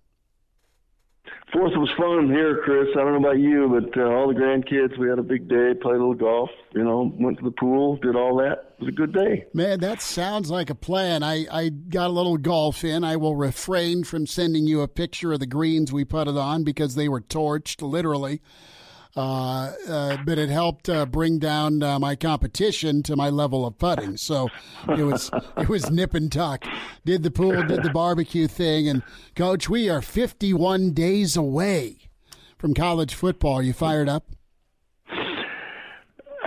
Fourth 1.52 1.72
was 1.76 1.88
fun 1.96 2.28
here, 2.28 2.60
Chris. 2.62 2.88
I 2.94 2.98
don't 2.98 3.12
know 3.12 3.26
about 3.26 3.38
you, 3.38 3.68
but 3.68 3.98
uh, 3.98 4.04
all 4.04 4.28
the 4.28 4.34
grandkids, 4.34 4.98
we 4.98 5.08
had 5.08 5.18
a 5.18 5.22
big 5.22 5.48
day, 5.48 5.72
played 5.80 5.94
a 5.94 5.98
little 5.98 6.12
golf, 6.12 6.50
you 6.74 6.84
know, 6.84 7.10
went 7.18 7.38
to 7.38 7.44
the 7.44 7.50
pool, 7.52 7.96
did 7.96 8.16
all 8.16 8.36
that. 8.36 8.74
It 8.78 8.80
was 8.80 8.88
a 8.88 8.92
good 8.92 9.14
day. 9.14 9.46
Man, 9.54 9.80
that 9.80 10.02
sounds 10.02 10.50
like 10.50 10.68
a 10.68 10.74
plan. 10.74 11.22
I, 11.22 11.46
I 11.50 11.70
got 11.70 12.08
a 12.08 12.12
little 12.12 12.36
golf 12.36 12.84
in. 12.84 13.02
I 13.02 13.16
will 13.16 13.34
refrain 13.34 14.04
from 14.04 14.26
sending 14.26 14.66
you 14.66 14.82
a 14.82 14.88
picture 14.88 15.32
of 15.32 15.40
the 15.40 15.46
greens 15.46 15.90
we 15.90 16.04
putted 16.04 16.36
on 16.36 16.64
because 16.64 16.96
they 16.96 17.08
were 17.08 17.22
torched, 17.22 17.80
literally. 17.80 18.42
Uh, 19.16 19.72
uh, 19.88 20.16
but 20.24 20.38
it 20.38 20.48
helped 20.48 20.88
uh, 20.88 21.06
bring 21.06 21.38
down 21.38 21.82
uh, 21.82 21.98
my 21.98 22.14
competition 22.14 23.02
to 23.02 23.16
my 23.16 23.30
level 23.30 23.66
of 23.66 23.78
putting. 23.78 24.16
So 24.16 24.48
it 24.88 25.02
was 25.02 25.30
it 25.56 25.68
was 25.68 25.90
nip 25.90 26.14
and 26.14 26.30
tuck. 26.30 26.64
Did 27.04 27.22
the 27.22 27.30
pool, 27.30 27.62
did 27.64 27.82
the 27.82 27.90
barbecue 27.90 28.46
thing, 28.46 28.88
and 28.88 29.02
coach, 29.34 29.68
we 29.68 29.88
are 29.88 30.02
51 30.02 30.92
days 30.92 31.36
away 31.36 31.96
from 32.58 32.74
college 32.74 33.14
football. 33.14 33.54
Are 33.54 33.62
you 33.62 33.72
fired 33.72 34.08
up? 34.08 34.24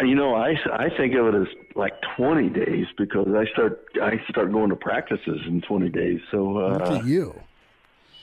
You 0.03 0.15
know, 0.15 0.33
I, 0.33 0.55
I 0.73 0.89
think 0.97 1.13
of 1.13 1.27
it 1.27 1.35
as 1.35 1.47
like 1.75 1.93
20 2.17 2.49
days 2.49 2.87
because 2.97 3.27
I 3.35 3.45
start 3.51 3.85
I 4.01 4.21
start 4.29 4.51
going 4.51 4.69
to 4.69 4.75
practices 4.75 5.41
in 5.45 5.61
20 5.61 5.89
days. 5.89 6.19
So 6.31 6.57
uh, 6.57 6.69
look 6.73 6.81
at 6.81 7.05
you. 7.05 7.39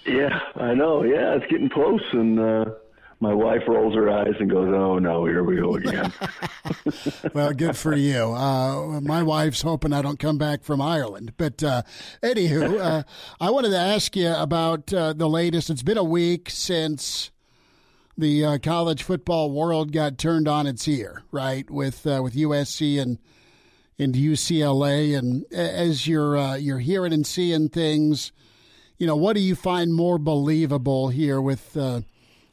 Yeah, 0.06 0.40
I 0.56 0.74
know. 0.74 1.04
Yeah, 1.04 1.34
it's 1.34 1.46
getting 1.50 1.68
close, 1.68 2.02
and 2.12 2.40
uh, 2.40 2.64
my 3.20 3.34
wife 3.34 3.62
rolls 3.66 3.94
her 3.94 4.08
eyes 4.08 4.34
and 4.38 4.48
goes, 4.48 4.72
"Oh 4.72 4.98
no, 4.98 5.24
here 5.24 5.42
we 5.42 5.56
go 5.56 5.74
again." 5.74 6.12
well, 7.34 7.52
good 7.52 7.76
for 7.76 7.94
you. 7.94 8.32
Uh, 8.32 9.00
my 9.00 9.22
wife's 9.22 9.62
hoping 9.62 9.92
I 9.92 10.02
don't 10.02 10.20
come 10.20 10.38
back 10.38 10.62
from 10.62 10.80
Ireland. 10.80 11.32
But 11.36 11.62
uh, 11.62 11.82
anywho, 12.22 12.80
uh, 12.80 13.02
I 13.40 13.50
wanted 13.50 13.70
to 13.70 13.78
ask 13.78 14.14
you 14.14 14.32
about 14.32 14.92
uh, 14.92 15.14
the 15.14 15.28
latest. 15.28 15.68
It's 15.68 15.82
been 15.82 15.98
a 15.98 16.04
week 16.04 16.48
since 16.48 17.32
the 18.16 18.44
uh, 18.44 18.58
college 18.58 19.02
football 19.02 19.50
world 19.50 19.92
got 19.92 20.16
turned 20.16 20.46
on 20.46 20.66
its 20.68 20.86
ear, 20.86 21.24
right? 21.32 21.68
With 21.68 22.06
uh, 22.06 22.20
with 22.22 22.34
USC 22.34 23.00
and 23.00 23.18
and 23.98 24.14
UCLA, 24.14 25.18
and 25.18 25.44
as 25.52 26.06
you're 26.06 26.56
you're 26.56 26.78
hearing 26.78 27.12
and 27.12 27.26
seeing 27.26 27.68
things, 27.68 28.30
you 28.96 29.08
know, 29.08 29.16
what 29.16 29.34
do 29.34 29.40
you 29.40 29.56
find 29.56 29.92
more 29.92 30.18
believable 30.18 31.08
here 31.08 31.40
with? 31.40 31.76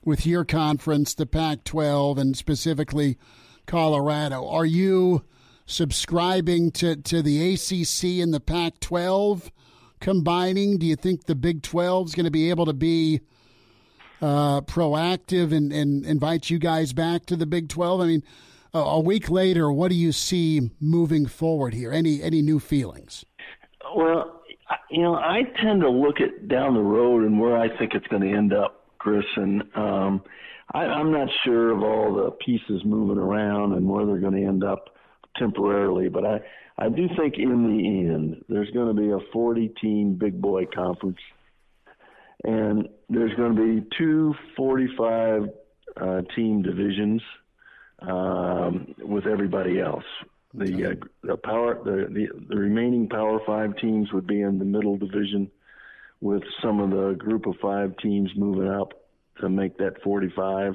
With 0.06 0.26
your 0.26 0.46
conference, 0.46 1.16
the 1.16 1.26
Pac 1.26 1.64
12, 1.64 2.18
and 2.20 2.38
specifically 2.38 3.18
Colorado. 3.66 4.48
Are 4.48 4.66
you 4.66 5.26
subscribing 5.66 6.72
to, 6.72 6.96
to 6.96 7.22
the 7.22 7.54
ACC 7.54 8.22
and 8.24 8.34
the 8.34 8.40
Pac 8.40 8.80
12 8.80 9.52
combining? 10.00 10.78
Do 10.78 10.86
you 10.86 10.96
think 10.96 11.26
the 11.26 11.36
Big 11.36 11.64
12 11.64 12.10
is 12.10 12.16
going 12.16 12.26
to 12.26 12.32
be 12.32 12.52
able 12.52 12.68
to 12.68 12.74
be 12.74 13.22
uh, 14.22 14.62
proactive 14.62 15.52
and, 15.52 15.74
and 15.74 16.06
invite 16.06 16.50
you 16.50 16.60
guys 16.60 16.94
back 16.94 17.26
to 17.26 17.36
the 17.36 17.48
Big 17.48 17.68
12? 17.68 18.02
I 18.02 18.06
mean, 18.06 18.24
a, 18.74 18.80
a 18.80 19.00
week 19.00 19.30
later, 19.30 19.72
what 19.72 19.90
do 19.90 19.96
you 19.96 20.12
see 20.12 20.70
moving 20.80 21.26
forward 21.26 21.74
here? 21.74 21.92
Any, 21.92 22.22
any 22.22 22.44
new 22.44 22.60
feelings? 22.60 23.26
Well, 23.96 24.44
you 24.90 25.02
know, 25.02 25.16
I 25.16 25.44
tend 25.62 25.82
to 25.82 25.90
look 25.90 26.20
at 26.22 26.48
down 26.48 26.76
the 26.76 26.82
road 26.82 27.24
and 27.24 27.40
where 27.40 27.58
I 27.58 27.76
think 27.76 27.94
it's 27.96 28.08
going 28.08 28.22
to 28.22 28.32
end 28.32 28.54
up 28.54 28.85
Chris, 29.06 29.26
and 29.36 29.62
um, 29.76 30.24
I, 30.74 30.80
I'm 30.80 31.12
not 31.12 31.28
sure 31.46 31.70
of 31.70 31.84
all 31.84 32.16
the 32.16 32.32
pieces 32.44 32.82
moving 32.84 33.20
around 33.20 33.74
and 33.74 33.88
where 33.88 34.04
they're 34.04 34.18
going 34.18 34.34
to 34.34 34.48
end 34.48 34.64
up 34.64 34.96
temporarily, 35.38 36.10
but 36.10 36.26
I 36.26 36.40
I 36.80 36.90
do 36.90 37.08
think 37.16 37.36
in 37.38 37.68
the 37.68 37.88
end 37.88 38.44
there's 38.50 38.72
going 38.72 38.96
to 38.96 39.00
be 39.00 39.12
a 39.12 39.20
40 39.32 39.68
team 39.80 40.16
big 40.16 40.42
boy 40.42 40.66
conference, 40.74 41.20
and 42.44 42.90
there's 43.08 43.36
going 43.36 43.56
to 43.56 43.82
be 43.82 43.88
two 43.96 44.34
45 44.58 45.50
uh, 46.02 46.22
team 46.36 46.64
divisions 46.64 47.22
um, 48.02 48.96
with 49.04 49.28
everybody 49.28 49.80
else. 49.80 50.04
The, 50.56 50.94
uh, 50.94 51.06
the 51.22 51.38
power 51.38 51.80
the, 51.84 52.08
the 52.12 52.28
the 52.50 52.56
remaining 52.56 53.08
Power 53.08 53.40
Five 53.46 53.78
teams 53.78 54.12
would 54.14 54.26
be 54.26 54.42
in 54.42 54.58
the 54.58 54.66
middle 54.66 54.98
division 54.98 55.52
with 56.26 56.42
some 56.60 56.80
of 56.80 56.90
the 56.90 57.14
group 57.20 57.46
of 57.46 57.54
five 57.62 57.96
teams 57.98 58.32
moving 58.36 58.68
up 58.68 58.94
to 59.40 59.48
make 59.48 59.78
that 59.78 60.02
45 60.02 60.74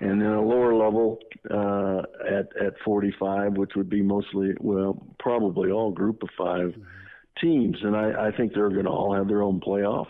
and 0.00 0.20
then 0.20 0.28
a 0.28 0.42
lower 0.42 0.74
level 0.74 1.18
uh, 1.50 2.02
at 2.28 2.54
at 2.62 2.74
45, 2.84 3.54
which 3.54 3.70
would 3.74 3.88
be 3.88 4.02
mostly, 4.02 4.50
well, 4.60 5.02
probably 5.18 5.70
all 5.70 5.90
group 5.90 6.22
of 6.22 6.28
5 6.36 6.46
mm-hmm. 6.46 6.82
teams, 7.40 7.78
and 7.82 7.96
I, 7.96 8.28
I 8.28 8.36
think 8.36 8.52
they're 8.52 8.68
going 8.68 8.84
to 8.84 8.90
all 8.90 9.14
have 9.14 9.26
their 9.26 9.42
own 9.42 9.58
playoff. 9.58 10.06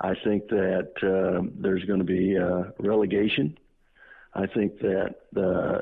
I 0.00 0.14
think 0.24 0.48
that 0.48 0.92
uh, 1.02 1.46
there's 1.56 1.84
going 1.84 1.98
to 1.98 2.04
be 2.04 2.38
uh, 2.38 2.70
relegation. 2.78 3.58
I 4.32 4.46
think 4.46 4.78
that 4.78 5.16
uh, 5.36 5.80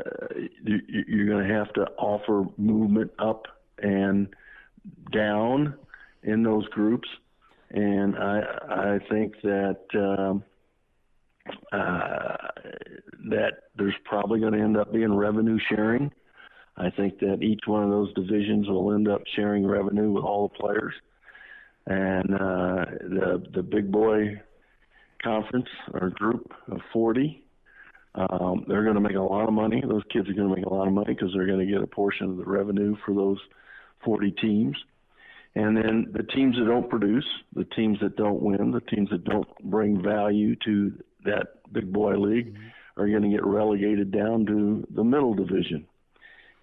you, 0.64 0.80
you're 1.06 1.28
going 1.28 1.46
to 1.46 1.54
have 1.54 1.72
to 1.74 1.82
offer 1.98 2.46
movement 2.56 3.12
up 3.18 3.46
and 3.78 4.34
down 5.12 5.74
in 6.22 6.42
those 6.42 6.66
groups 6.68 7.08
and 7.70 8.16
I 8.16 8.40
I 8.68 8.98
think 9.08 9.34
that 9.42 9.80
um, 9.94 10.44
uh, 11.72 12.36
that 13.30 13.52
there's 13.76 13.94
probably 14.04 14.40
going 14.40 14.52
to 14.52 14.60
end 14.60 14.76
up 14.76 14.92
being 14.92 15.14
revenue 15.14 15.58
sharing. 15.68 16.10
I 16.76 16.90
think 16.90 17.18
that 17.20 17.42
each 17.42 17.60
one 17.66 17.84
of 17.84 17.90
those 17.90 18.12
divisions 18.14 18.68
will 18.68 18.94
end 18.94 19.08
up 19.08 19.22
sharing 19.36 19.66
revenue 19.66 20.10
with 20.10 20.24
all 20.24 20.48
the 20.48 20.58
players, 20.58 20.94
and 21.86 22.34
uh, 22.34 22.84
the 23.02 23.42
the 23.54 23.62
big 23.62 23.90
boy 23.92 24.40
conference 25.22 25.68
or 25.94 26.10
group 26.10 26.52
of 26.70 26.80
40. 26.92 27.44
Um, 28.14 28.64
they're 28.66 28.82
going 28.82 28.96
to 28.96 29.00
make 29.00 29.14
a 29.14 29.20
lot 29.20 29.46
of 29.46 29.54
money. 29.54 29.82
Those 29.86 30.02
kids 30.12 30.28
are 30.28 30.32
going 30.32 30.48
to 30.48 30.56
make 30.56 30.66
a 30.66 30.74
lot 30.74 30.88
of 30.88 30.92
money 30.92 31.14
because 31.14 31.32
they're 31.32 31.46
going 31.46 31.64
to 31.64 31.72
get 31.72 31.82
a 31.82 31.86
portion 31.86 32.30
of 32.30 32.36
the 32.38 32.44
revenue 32.44 32.96
for 33.04 33.14
those 33.14 33.38
40 34.04 34.32
teams. 34.32 34.76
And 35.56 35.76
then 35.76 36.06
the 36.12 36.22
teams 36.22 36.56
that 36.56 36.66
don't 36.66 36.88
produce, 36.88 37.26
the 37.54 37.64
teams 37.64 37.98
that 38.00 38.16
don't 38.16 38.40
win, 38.40 38.70
the 38.70 38.80
teams 38.80 39.10
that 39.10 39.24
don't 39.24 39.48
bring 39.64 40.00
value 40.02 40.54
to 40.64 40.92
that 41.24 41.72
big 41.72 41.92
boy 41.92 42.14
league 42.16 42.54
mm-hmm. 42.54 43.02
are 43.02 43.08
going 43.08 43.22
to 43.22 43.28
get 43.28 43.44
relegated 43.44 44.12
down 44.12 44.46
to 44.46 44.86
the 44.94 45.04
middle 45.04 45.34
division. 45.34 45.86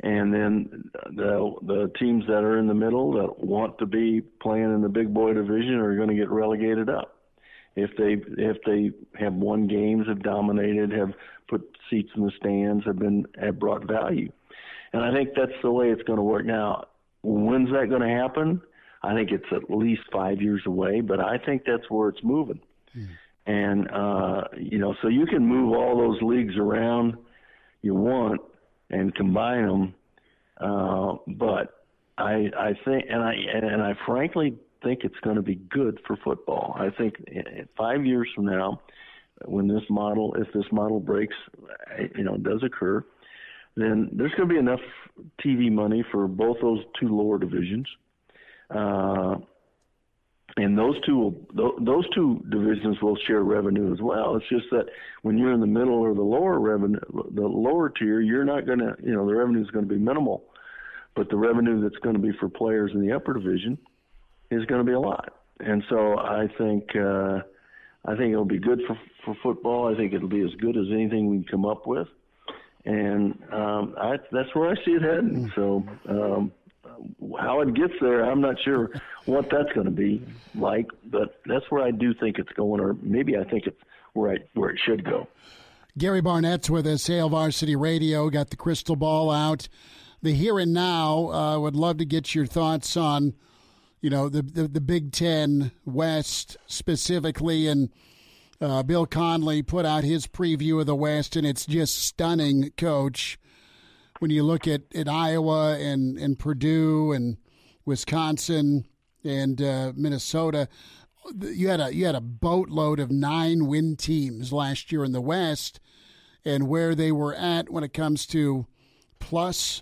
And 0.04 0.32
then 0.32 0.92
the 1.16 1.56
the 1.64 1.92
teams 2.00 2.26
that 2.28 2.44
are 2.44 2.60
in 2.60 2.68
the 2.68 2.74
middle 2.74 3.14
that 3.14 3.40
want 3.44 3.80
to 3.80 3.88
be 3.88 4.22
playing 4.22 4.74
in 4.74 4.82
the 4.82 4.90
big 4.90 5.12
boy 5.12 5.34
division 5.34 5.76
are 5.76 5.96
going 5.96 6.10
to 6.10 6.16
get 6.16 6.30
relegated 6.30 6.88
up. 6.88 7.16
If 7.76 7.92
they 7.98 8.18
if 8.42 8.58
they 8.64 8.92
have 9.20 9.34
won 9.34 9.68
games, 9.68 10.08
have 10.08 10.22
dominated, 10.22 10.92
have 10.92 11.14
put 11.48 11.68
seats 11.90 12.12
in 12.16 12.24
the 12.24 12.32
stands, 12.40 12.86
have 12.86 13.00
been 13.00 13.26
have 13.42 13.58
brought 13.58 13.86
value. 13.86 14.32
And 14.94 15.04
I 15.04 15.12
think 15.12 15.30
that's 15.36 15.60
the 15.64 15.72
way 15.72 15.90
it's 15.90 16.04
going 16.04 16.18
to 16.18 16.24
work 16.24 16.46
now. 16.46 16.86
When's 17.24 17.72
that 17.72 17.90
going 17.90 18.02
to 18.02 18.08
happen? 18.08 18.62
I 19.04 19.14
think 19.14 19.32
it's 19.32 19.46
at 19.52 19.70
least 19.70 20.02
five 20.12 20.42
years 20.42 20.62
away, 20.66 21.02
but 21.02 21.20
I 21.20 21.38
think 21.38 21.64
that's 21.66 21.90
where 21.90 22.10
it's 22.10 22.24
moving. 22.24 22.60
Mm. 22.96 23.08
And 23.46 23.92
uh, 23.92 24.44
you 24.58 24.78
know, 24.78 24.96
so 25.02 25.08
you 25.08 25.26
can 25.26 25.46
move 25.46 25.74
all 25.74 25.98
those 25.98 26.22
leagues 26.22 26.56
around 26.58 27.16
you 27.82 27.94
want 27.94 28.42
and 28.90 29.14
combine 29.16 29.68
them, 29.68 29.96
uh, 30.60 31.16
but 31.28 31.86
I 32.18 32.50
I 32.58 32.74
think 32.84 33.06
and 33.10 33.24
I 33.24 33.34
and 33.34 33.82
I 33.82 33.94
frankly 34.06 34.58
think 34.84 35.02
it's 35.04 35.20
going 35.24 35.36
to 35.36 35.42
be 35.42 35.56
good 35.56 36.00
for 36.06 36.18
football. 36.24 36.76
I 36.78 36.90
think 36.90 37.16
five 37.78 38.06
years 38.06 38.28
from 38.36 38.46
now, 38.46 38.82
when 39.46 39.68
this 39.68 39.84
model, 39.90 40.36
if 40.36 40.52
this 40.54 40.66
model 40.72 41.00
breaks, 41.00 41.36
you 42.16 42.24
know, 42.24 42.38
does 42.38 42.64
occur, 42.64 43.04
then 43.76 44.10
there's 44.12 44.32
going 44.32 44.50
to 44.50 44.54
be 44.54 44.60
enough 44.60 44.82
TV 45.44 45.72
money 45.72 46.04
for 46.12 46.28
both 46.28 46.58
those 46.62 46.80
two 47.00 47.16
lower 47.16 47.38
divisions 47.38 47.88
uh, 48.70 49.36
and 50.58 50.78
those 50.78 50.96
two 51.06 51.18
will, 51.18 51.76
those 51.80 52.06
two 52.16 52.44
divisions 52.50 53.00
will 53.02 53.16
share 53.28 53.44
revenue 53.44 53.94
as 53.94 54.02
well. 54.02 54.36
It's 54.36 54.50
just 54.50 54.66
that 54.72 54.86
when 55.22 55.38
you're 55.38 55.54
in 55.54 55.62
the 55.62 55.68
middle 55.68 55.94
or 55.94 56.16
the 56.16 56.22
lower 56.22 56.60
revenue, 56.60 57.00
the 57.32 57.48
lower 57.48 57.90
tier, 57.90 58.22
you're 58.22 58.44
not 58.44 58.66
going 58.66 58.80
to, 58.80 58.96
you 59.04 59.14
know, 59.14 59.28
the 59.28 59.36
revenue 59.36 59.62
is 59.62 59.70
going 59.70 59.88
to 59.88 59.94
be 59.94 60.00
minimal, 60.00 60.46
but 61.16 61.30
the 61.30 61.38
revenue 61.38 61.82
that's 61.82 61.98
going 61.98 62.16
to 62.16 62.22
be 62.22 62.32
for 62.40 62.50
players 62.50 62.92
in 62.94 63.06
the 63.06 63.14
upper 63.14 63.34
division 63.34 63.78
is 64.50 64.66
going 64.66 64.80
to 64.80 64.86
be 64.86 64.94
a 64.94 65.00
lot. 65.00 65.34
And 65.60 65.84
so 65.90 66.18
I 66.18 66.48
think 66.58 66.96
uh, 66.96 67.42
I 68.06 68.16
think 68.16 68.32
it'll 68.32 68.46
be 68.46 68.60
good 68.60 68.82
for 68.88 68.98
for 69.26 69.36
football. 69.44 69.94
I 69.94 69.98
think 69.98 70.14
it'll 70.14 70.28
be 70.28 70.44
as 70.44 70.54
good 70.60 70.76
as 70.76 70.86
anything 70.92 71.30
we 71.30 71.38
can 71.38 71.46
come 71.46 71.66
up 71.66 71.86
with, 71.86 72.08
and 72.86 73.38
um, 73.52 73.96
I, 74.00 74.18
that's 74.32 74.54
where 74.56 74.70
I 74.70 74.76
see 74.86 74.92
it 74.92 75.02
heading. 75.04 75.52
So. 75.56 75.84
Um, 76.10 76.52
how 77.40 77.62
it 77.62 77.74
gets 77.74 77.94
there, 78.02 78.24
I'm 78.24 78.42
not 78.42 78.56
sure 78.64 78.92
what 79.26 79.50
that's 79.50 79.72
going 79.74 79.86
to 79.86 79.92
be 79.92 80.26
like, 80.56 80.88
but 81.06 81.42
that's 81.46 81.66
where 81.70 81.84
I 81.84 81.92
do 81.92 82.14
think 82.14 82.40
it's 82.40 82.52
going, 82.54 82.82
or 82.82 82.96
maybe 83.02 83.38
I 83.38 83.44
think 83.44 83.68
it's 83.68 83.82
where 84.14 84.32
I, 84.32 84.38
where 84.54 84.70
it 84.70 84.80
should 84.86 85.04
go. 85.04 85.28
Gary 85.98 86.22
Barnett's 86.22 86.70
with 86.70 86.86
us, 86.86 87.08
Hail 87.08 87.30
Varsity 87.30 87.76
Radio. 87.76 88.30
Got 88.30 88.52
the 88.52 88.56
crystal 88.56 88.96
ball 88.96 89.32
out. 89.32 89.68
The 90.22 90.34
here 90.34 90.60
and 90.60 90.74
now. 90.74 91.32
Uh, 91.32 91.60
would 91.60 91.76
love 91.76 91.98
to 91.98 92.06
get 92.06 92.36
your 92.36 92.46
thoughts 92.46 92.96
on, 92.96 93.34
you 94.02 94.10
know, 94.10 94.30
the 94.30 94.42
the, 94.42 94.68
the 94.68 94.82
Big 94.82 95.12
Ten 95.12 95.72
West 95.86 96.58
specifically, 96.68 97.68
and 97.68 97.90
uh, 98.62 98.84
Bill 98.84 99.06
Connelly 99.06 99.64
put 99.64 99.86
out 99.86 100.04
his 100.04 100.28
preview 100.28 100.80
of 100.80 100.86
the 100.86 100.96
West, 100.96 101.36
and 101.36 101.48
it's 101.48 101.66
just 101.66 101.98
stunning, 101.98 102.72
Coach 102.78 103.40
when 104.20 104.32
you 104.32 104.44
look 104.44 104.68
at, 104.68 104.84
at 104.94 105.08
Iowa 105.08 105.78
and, 105.78 106.18
and 106.18 106.38
Purdue 106.38 107.12
and 107.12 107.38
Wisconsin 107.86 108.86
and 109.24 109.62
uh, 109.62 109.94
Minnesota, 109.96 110.68
you 111.42 111.68
had 111.68 111.82
a 111.82 111.94
you 111.94 112.06
had 112.06 112.16
a 112.16 112.22
boatload 112.22 113.00
of 113.00 113.12
nine 113.12 113.68
win 113.68 113.96
teams 113.96 114.54
last 114.54 114.92
year 114.92 115.04
in 115.04 115.12
the 115.12 115.22
West, 115.22 115.80
and 116.46 116.68
where 116.68 116.96
they 116.96 117.12
were 117.12 117.36
at 117.36 117.70
when 117.70 117.84
it 117.84 117.94
comes 117.94 118.26
to 118.28 118.66
plus 119.20 119.82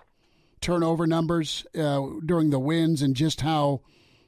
turnover 0.62 1.06
numbers 1.06 1.66
uh, 1.78 2.02
during 2.26 2.50
the 2.50 2.60
wins 2.60 3.02
and 3.02 3.16
just 3.16 3.42
how 3.42 3.82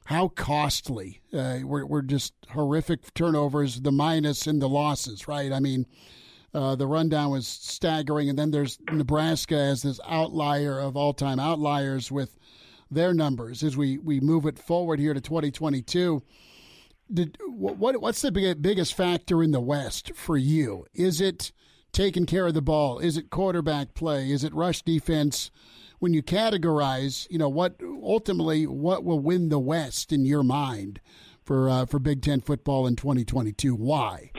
how 0.04 0.28
costly 0.28 1.20
uh, 1.34 1.58
we're, 1.64 1.84
we're 1.84 2.02
just 2.02 2.32
horrific 2.50 3.12
turnovers, 3.12 3.82
the 3.82 3.92
minus 3.92 4.46
and 4.46 4.62
the 4.62 4.68
losses, 4.68 5.28
right? 5.28 5.52
I 5.52 5.60
mean, 5.60 5.84
uh, 6.54 6.74
the 6.74 6.86
rundown 6.86 7.30
was 7.30 7.46
staggering, 7.46 8.28
and 8.28 8.38
then 8.38 8.50
there's 8.50 8.78
Nebraska 8.90 9.56
as 9.56 9.82
this 9.82 10.00
outlier 10.06 10.78
of 10.78 10.96
all-time 10.96 11.38
outliers 11.38 12.10
with 12.10 12.38
their 12.90 13.12
numbers 13.12 13.62
as 13.62 13.76
we, 13.76 13.98
we 13.98 14.18
move 14.20 14.46
it 14.46 14.58
forward 14.58 14.98
here 14.98 15.12
to 15.12 15.20
2022. 15.20 16.22
Did, 17.12 17.38
what 17.46 18.00
what's 18.00 18.20
the 18.20 18.30
big, 18.30 18.60
biggest 18.60 18.94
factor 18.94 19.42
in 19.42 19.50
the 19.50 19.60
West 19.60 20.12
for 20.14 20.36
you? 20.36 20.86
Is 20.94 21.20
it 21.20 21.52
taking 21.92 22.26
care 22.26 22.46
of 22.46 22.54
the 22.54 22.62
ball? 22.62 22.98
Is 22.98 23.16
it 23.16 23.30
quarterback 23.30 23.94
play? 23.94 24.30
Is 24.30 24.44
it 24.44 24.54
rush 24.54 24.82
defense? 24.82 25.50
When 26.00 26.12
you 26.12 26.22
categorize, 26.22 27.26
you 27.30 27.38
know 27.38 27.48
what 27.48 27.80
ultimately 28.02 28.66
what 28.66 29.04
will 29.04 29.20
win 29.20 29.48
the 29.48 29.58
West 29.58 30.12
in 30.12 30.26
your 30.26 30.42
mind 30.42 31.00
for 31.42 31.70
uh, 31.70 31.86
for 31.86 31.98
Big 31.98 32.20
Ten 32.20 32.42
football 32.42 32.86
in 32.86 32.94
2022? 32.94 33.74
Why? 33.74 34.30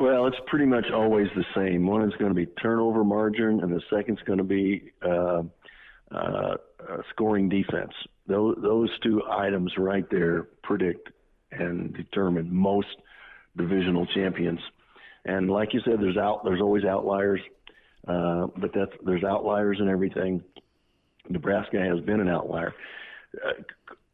Well, 0.00 0.26
it's 0.26 0.36
pretty 0.46 0.64
much 0.64 0.86
always 0.94 1.28
the 1.36 1.44
same. 1.54 1.86
One 1.86 2.02
is 2.08 2.16
going 2.18 2.30
to 2.30 2.34
be 2.34 2.46
turnover 2.46 3.04
margin, 3.04 3.60
and 3.60 3.70
the 3.70 3.82
second 3.94 4.16
is 4.16 4.24
going 4.24 4.38
to 4.38 4.44
be 4.44 4.92
uh, 5.02 5.42
uh, 6.10 6.56
scoring 7.10 7.50
defense. 7.50 7.92
Those, 8.26 8.56
those 8.62 8.88
two 9.02 9.22
items 9.30 9.74
right 9.76 10.06
there 10.10 10.44
predict 10.62 11.10
and 11.52 11.92
determine 11.94 12.48
most 12.50 12.88
divisional 13.58 14.06
champions. 14.06 14.60
And 15.26 15.50
like 15.50 15.74
you 15.74 15.80
said, 15.84 16.00
there's 16.00 16.16
out 16.16 16.44
there's 16.44 16.62
always 16.62 16.84
outliers, 16.86 17.40
uh, 18.08 18.46
but 18.56 18.70
that's 18.74 18.92
there's 19.04 19.22
outliers 19.22 19.78
in 19.80 19.88
everything. 19.90 20.42
Nebraska 21.28 21.78
has 21.78 22.00
been 22.06 22.20
an 22.20 22.28
outlier. 22.28 22.72
Uh, 23.34 23.62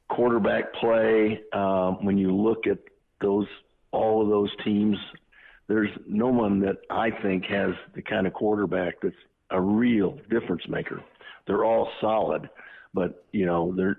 quarterback 0.08 0.74
play, 0.74 1.42
um, 1.52 2.04
when 2.04 2.18
you 2.18 2.34
look 2.34 2.66
at 2.66 2.78
those 3.20 3.46
all 3.92 4.20
of 4.20 4.28
those 4.28 4.50
teams 4.64 4.96
there's 5.68 5.90
no 6.06 6.28
one 6.28 6.60
that 6.60 6.76
I 6.90 7.10
think 7.10 7.44
has 7.46 7.70
the 7.94 8.02
kind 8.02 8.26
of 8.26 8.32
quarterback 8.32 9.00
that's 9.02 9.14
a 9.50 9.60
real 9.60 10.18
difference 10.30 10.62
maker. 10.68 11.02
They're 11.46 11.64
all 11.64 11.88
solid, 12.00 12.48
but 12.94 13.24
you 13.32 13.46
know, 13.46 13.72
they're 13.76 13.98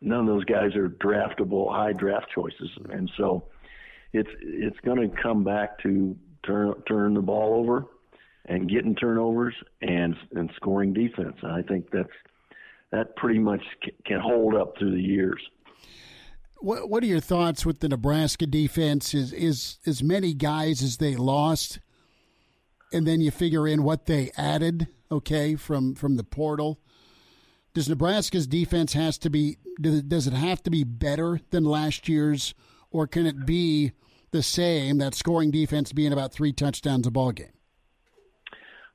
none 0.00 0.20
of 0.20 0.26
those 0.26 0.44
guys 0.44 0.74
are 0.74 0.88
draftable 0.88 1.70
high 1.70 1.92
draft 1.92 2.26
choices, 2.34 2.70
and 2.90 3.10
so 3.16 3.44
it's 4.12 4.30
it's 4.40 4.78
going 4.84 5.08
to 5.08 5.22
come 5.22 5.44
back 5.44 5.78
to 5.82 6.16
turn 6.44 6.74
turn 6.88 7.14
the 7.14 7.20
ball 7.20 7.54
over 7.54 7.86
and 8.46 8.68
getting 8.68 8.94
turnovers 8.94 9.54
and 9.80 10.14
and 10.32 10.50
scoring 10.56 10.92
defense. 10.92 11.36
And 11.42 11.52
I 11.52 11.62
think 11.62 11.90
that's 11.92 12.08
that 12.90 13.16
pretty 13.16 13.38
much 13.38 13.62
can 14.04 14.20
hold 14.20 14.54
up 14.54 14.74
through 14.78 14.92
the 14.92 15.02
years. 15.02 15.40
What 16.62 16.88
What 16.88 17.02
are 17.02 17.06
your 17.06 17.20
thoughts 17.20 17.66
with 17.66 17.80
the 17.80 17.88
Nebraska 17.88 18.46
defense? 18.46 19.14
Is 19.14 19.32
is 19.32 19.78
as 19.84 20.02
many 20.02 20.32
guys 20.32 20.80
as 20.82 20.98
they 20.98 21.16
lost, 21.16 21.80
and 22.92 23.06
then 23.06 23.20
you 23.20 23.32
figure 23.32 23.66
in 23.66 23.82
what 23.82 24.06
they 24.06 24.30
added. 24.36 24.86
Okay, 25.10 25.56
from 25.56 25.94
from 25.94 26.16
the 26.16 26.24
portal. 26.24 26.80
Does 27.74 27.88
Nebraska's 27.88 28.46
defense 28.46 28.92
has 28.92 29.18
to 29.18 29.30
be? 29.30 29.58
Does 29.80 30.26
it 30.26 30.34
have 30.34 30.62
to 30.62 30.70
be 30.70 30.84
better 30.84 31.40
than 31.50 31.64
last 31.64 32.08
year's, 32.08 32.54
or 32.90 33.08
can 33.08 33.26
it 33.26 33.44
be 33.44 33.92
the 34.30 34.42
same? 34.42 34.98
That 34.98 35.14
scoring 35.14 35.50
defense 35.50 35.92
being 35.92 36.12
about 36.12 36.32
three 36.32 36.52
touchdowns 36.52 37.06
a 37.08 37.10
ball 37.10 37.32
game. 37.32 37.52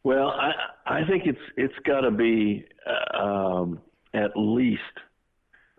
Well, 0.03 0.29
I 0.29 0.51
I 0.85 1.01
think 1.05 1.23
it's 1.25 1.37
it's 1.57 1.73
got 1.85 2.01
to 2.01 2.11
be 2.11 2.65
uh, 2.85 3.17
um, 3.17 3.81
at 4.13 4.31
least 4.37 4.81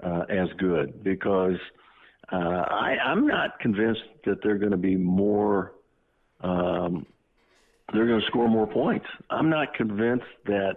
uh, 0.02 0.24
as 0.28 0.48
good 0.58 1.02
because 1.02 1.56
uh, 2.30 2.36
I, 2.36 2.96
I'm 3.04 3.26
not 3.26 3.58
convinced 3.60 4.02
that 4.26 4.42
they're 4.42 4.58
going 4.58 4.72
to 4.72 4.76
be 4.76 4.96
more. 4.96 5.72
Um, 6.40 7.06
they're 7.92 8.06
going 8.06 8.20
to 8.20 8.26
score 8.26 8.48
more 8.48 8.66
points. 8.66 9.06
I'm 9.30 9.48
not 9.48 9.74
convinced 9.74 10.26
that 10.44 10.76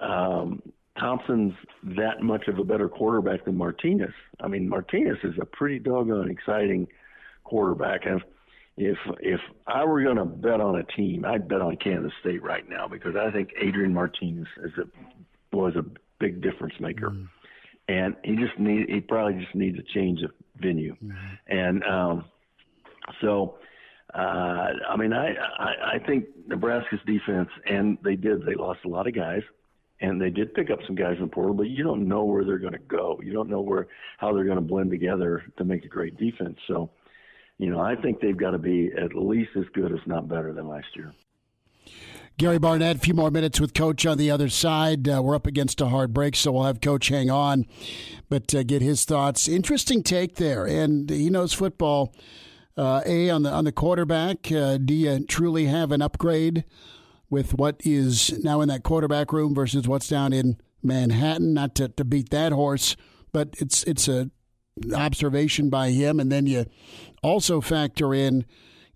um, 0.00 0.62
Thompson's 0.98 1.52
that 1.96 2.22
much 2.22 2.48
of 2.48 2.58
a 2.58 2.64
better 2.64 2.88
quarterback 2.88 3.44
than 3.44 3.56
Martinez. 3.56 4.14
I 4.40 4.48
mean, 4.48 4.68
Martinez 4.68 5.18
is 5.24 5.34
a 5.40 5.44
pretty 5.44 5.78
doggone 5.78 6.30
exciting 6.30 6.88
quarterback. 7.44 8.06
And 8.06 8.22
if 8.78 8.96
if 9.20 9.40
I 9.66 9.84
were 9.84 10.02
going 10.02 10.16
to 10.16 10.24
bet 10.24 10.60
on 10.60 10.76
a 10.76 10.84
team, 10.84 11.26
I'd 11.26 11.48
bet 11.48 11.60
on 11.60 11.76
Kansas 11.76 12.12
State 12.20 12.42
right 12.42 12.66
now 12.66 12.88
because 12.88 13.14
I 13.14 13.30
think 13.30 13.50
Adrian 13.60 13.92
Martinez 13.92 14.48
is 14.64 14.72
a, 14.78 15.56
was 15.56 15.76
a 15.76 15.84
big 16.18 16.40
difference 16.40 16.74
maker. 16.80 17.10
Mm 17.10 17.28
and 17.88 18.16
he 18.24 18.36
just 18.36 18.58
need 18.58 18.88
he 18.88 19.00
probably 19.00 19.42
just 19.42 19.54
needs 19.54 19.78
a 19.78 19.82
change 19.94 20.22
of 20.22 20.30
venue, 20.56 20.94
mm-hmm. 20.94 21.34
and 21.48 21.84
um, 21.84 22.24
so 23.20 23.58
uh, 24.14 24.68
I 24.88 24.96
mean 24.96 25.12
I, 25.12 25.34
I 25.58 25.94
I 25.94 25.98
think 26.06 26.26
Nebraska's 26.46 27.00
defense 27.06 27.48
and 27.66 27.98
they 28.04 28.16
did 28.16 28.44
they 28.44 28.54
lost 28.54 28.80
a 28.84 28.88
lot 28.88 29.06
of 29.06 29.14
guys. 29.14 29.42
And 30.04 30.20
they 30.20 30.30
did 30.30 30.52
pick 30.52 30.68
up 30.68 30.80
some 30.84 30.96
guys 30.96 31.14
in 31.18 31.26
the 31.26 31.28
portal, 31.28 31.54
but 31.54 31.68
you 31.68 31.84
don't 31.84 32.08
know 32.08 32.24
where 32.24 32.44
they're 32.44 32.58
going 32.58 32.72
to 32.72 32.78
go. 32.80 33.20
You 33.22 33.32
don't 33.32 33.48
know 33.48 33.60
where 33.60 33.86
how 34.18 34.32
they're 34.32 34.42
going 34.42 34.56
to 34.56 34.60
blend 34.60 34.90
together 34.90 35.44
to 35.58 35.64
make 35.64 35.84
a 35.84 35.88
great 35.88 36.16
defense. 36.18 36.58
So, 36.66 36.90
you 37.58 37.70
know, 37.70 37.78
I 37.78 37.94
think 37.94 38.18
they've 38.20 38.36
got 38.36 38.50
to 38.50 38.58
be 38.58 38.90
at 39.00 39.14
least 39.14 39.50
as 39.56 39.62
good, 39.74 39.92
if 39.92 40.04
not 40.04 40.26
better, 40.26 40.52
than 40.52 40.66
last 40.66 40.88
year. 40.96 41.14
Gary 42.42 42.58
Barnett, 42.58 42.96
a 42.96 42.98
few 42.98 43.14
more 43.14 43.30
minutes 43.30 43.60
with 43.60 43.72
Coach 43.72 44.04
on 44.04 44.18
the 44.18 44.28
other 44.28 44.48
side. 44.48 45.08
Uh, 45.08 45.22
we're 45.22 45.36
up 45.36 45.46
against 45.46 45.80
a 45.80 45.86
hard 45.86 46.12
break, 46.12 46.34
so 46.34 46.50
we'll 46.50 46.64
have 46.64 46.80
Coach 46.80 47.06
hang 47.06 47.30
on, 47.30 47.66
but 48.28 48.52
uh, 48.52 48.64
get 48.64 48.82
his 48.82 49.04
thoughts. 49.04 49.46
Interesting 49.46 50.02
take 50.02 50.34
there, 50.34 50.66
and 50.66 51.08
he 51.08 51.30
knows 51.30 51.52
football. 51.52 52.12
Uh, 52.76 53.00
a 53.06 53.30
on 53.30 53.44
the 53.44 53.50
on 53.52 53.64
the 53.64 53.70
quarterback, 53.70 54.50
uh, 54.50 54.76
do 54.76 54.92
you 54.92 55.24
truly 55.24 55.66
have 55.66 55.92
an 55.92 56.02
upgrade 56.02 56.64
with 57.30 57.54
what 57.54 57.80
is 57.84 58.36
now 58.42 58.60
in 58.60 58.66
that 58.66 58.82
quarterback 58.82 59.32
room 59.32 59.54
versus 59.54 59.86
what's 59.86 60.08
down 60.08 60.32
in 60.32 60.56
Manhattan? 60.82 61.54
Not 61.54 61.76
to, 61.76 61.90
to 61.90 62.04
beat 62.04 62.30
that 62.30 62.50
horse, 62.50 62.96
but 63.32 63.50
it's 63.58 63.84
it's 63.84 64.08
a 64.08 64.32
observation 64.92 65.70
by 65.70 65.90
him, 65.90 66.18
and 66.18 66.32
then 66.32 66.48
you 66.48 66.66
also 67.22 67.60
factor 67.60 68.12
in, 68.12 68.44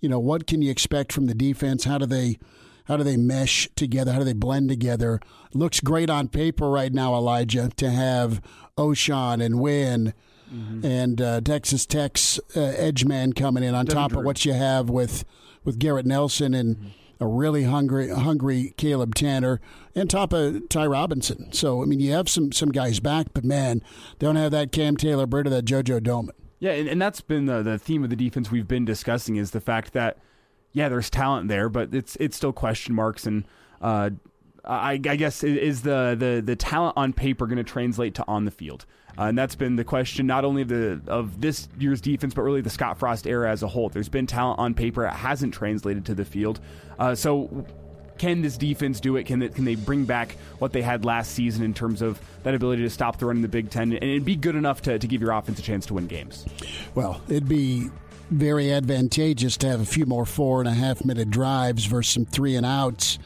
you 0.01 0.09
know, 0.09 0.19
what 0.19 0.49
can 0.49 0.63
you 0.63 0.71
expect 0.73 1.13
from 1.13 1.27
the 1.27 1.35
defense? 1.35 1.85
How 1.85 1.99
do 1.99 2.07
they 2.07 2.39
how 2.87 2.97
do 2.97 3.05
they 3.05 3.17
mesh 3.17 3.69
together? 3.77 4.13
How 4.13 4.21
do 4.21 4.25
they 4.25 4.33
blend 4.33 4.69
together? 4.69 5.21
Looks 5.53 5.81
great 5.81 6.11
on 6.11 6.29
paper 6.29 6.71
right 6.71 6.93
now, 6.93 7.15
Elijah, 7.15 7.71
to 7.77 7.91
have 7.91 8.41
Ochaun 8.77 9.45
and 9.45 9.61
Wynn 9.61 10.15
mm-hmm. 10.53 10.85
and 10.85 11.21
uh, 11.21 11.41
Texas 11.41 11.87
Tech's 11.87 12.39
uh, 12.57 12.61
edge 12.61 13.05
man 13.05 13.33
coming 13.33 13.63
in 13.63 13.75
on 13.75 13.87
top 13.87 14.13
of 14.13 14.25
what 14.25 14.45
you 14.45 14.53
have 14.53 14.89
with 14.91 15.25
with 15.65 15.79
Garrett 15.79 16.07
Nelson 16.07 16.55
and. 16.55 16.77
Mm-hmm 16.77 16.89
a 17.19 17.27
really 17.27 17.65
hungry, 17.65 18.11
hungry 18.11 18.75
Caleb 18.77 19.15
Tannor, 19.15 19.59
and 19.95 20.11
top 20.11 20.33
of 20.33 20.69
Ty 20.69 20.87
Robinson. 20.87 21.53
So 21.53 21.83
I 21.83 21.87
mean, 21.87 22.01
you 22.01 22.13
have 22.13 22.29
some 22.29 22.53
some 22.53 22.71
guys 22.71 23.01
back, 23.01 23.29
but 23.33 23.45
man, 23.45 23.83
they 24.19 24.27
don't 24.27 24.37
have 24.37 24.53
that 24.53 24.73
Cam 24.73 24.97
Taylor 24.97 25.27
Britt 25.27 25.47
or 25.47 25.51
that 25.51 25.65
JoJo 25.65 26.01
Domann. 26.01 26.31
Yeah, 26.59 26.73
and, 26.73 26.89
and 26.89 27.01
that's 27.01 27.21
been 27.21 27.47
the, 27.47 27.63
the 27.63 27.79
theme 27.79 28.03
of 28.03 28.11
the 28.11 28.17
defense 28.17 28.51
we've 28.51 28.69
been 28.69 28.85
discussing 28.85 29.37
is 29.37 29.51
the 29.51 29.61
fact 29.61 29.93
that, 29.93 30.19
yeah, 30.77 30.91
there's 30.91 31.09
talent 31.09 31.49
there, 31.49 31.71
but 31.71 31.95
it's 31.95 32.17
it's 32.21 32.37
still 32.37 32.53
question 32.53 32.95
marks. 32.95 33.25
And 33.25 33.45
uh, 33.81 34.11
I, 34.63 34.93
I, 34.93 34.99
guess 34.99 35.43
is 35.43 35.81
the, 35.81 36.15
the, 36.19 36.43
the 36.45 36.55
talent 36.55 36.99
on 36.99 37.15
paper 37.15 37.47
going 37.47 37.57
to 37.57 37.65
translate 37.65 38.17
to 38.17 38.25
on 38.29 38.45
the 38.45 38.51
field? 38.51 38.85
Uh, 39.19 39.23
and 39.23 39.39
that's 39.39 39.55
been 39.55 39.77
the 39.77 39.85
question 39.85 40.27
not 40.27 40.45
only 40.45 40.61
of 40.61 40.69
the 40.69 41.01
of 41.07 41.41
this 41.41 41.67
year's 41.79 42.03
defense, 42.03 42.35
but 42.35 42.43
really 42.43 42.61
the 42.61 42.69
Scott 42.69 42.99
Frost 42.99 43.27
era 43.27 43.51
as 43.51 43.63
a 43.63 43.69
whole. 43.69 43.89
There's 43.89 44.11
been 44.11 44.27
talent 44.27 44.59
on 44.59 44.75
paper, 44.75 45.07
it 45.07 45.15
hasn't 45.15 45.55
translated 45.55 46.05
to 46.05 46.15
the 46.15 46.27
field. 46.27 46.61
Uh, 46.99 47.15
so 47.15 47.65
can 48.19 48.43
this 48.43 48.59
defense 48.59 49.01
do 49.01 49.17
it? 49.17 49.25
Can 49.25 49.39
they, 49.39 49.49
can 49.49 49.65
they 49.65 49.77
bring 49.77 50.05
back 50.05 50.37
what 50.59 50.75
they 50.75 50.83
had 50.83 51.07
last 51.07 51.33
season 51.33 51.65
in 51.65 51.73
terms 51.73 52.03
of 52.03 52.21
that 52.43 52.55
ability 52.55 52.83
to 52.83 52.91
stop 52.91 53.19
the 53.19 53.25
run 53.25 53.37
in 53.37 53.43
the 53.43 53.49
Big 53.49 53.71
Ten 53.71 53.95
and 53.95 54.25
be 54.27 54.37
good 54.37 54.57
enough 54.57 54.83
to, 54.83 54.99
to 54.99 55.07
give 55.07 55.23
your 55.23 55.33
offense 55.33 55.59
a 55.59 55.63
chance 55.63 55.87
to 55.87 55.95
win 55.95 56.07
games? 56.07 56.45
Well, 56.95 57.23
it'd 57.29 57.49
be 57.49 57.89
very 58.31 58.73
advantageous 58.73 59.57
to 59.59 59.69
have 59.69 59.81
a 59.81 59.87
few 59.87 60.07
more 60.07 60.27
four 60.27 60.61
and 60.61 60.69
a 60.69 60.75
half 60.75 61.05
minute 61.05 61.31
drives 61.31 61.85
versus 61.85 62.13
some 62.13 62.25
three 62.25 62.57
and 62.57 62.67
outs 62.67 63.19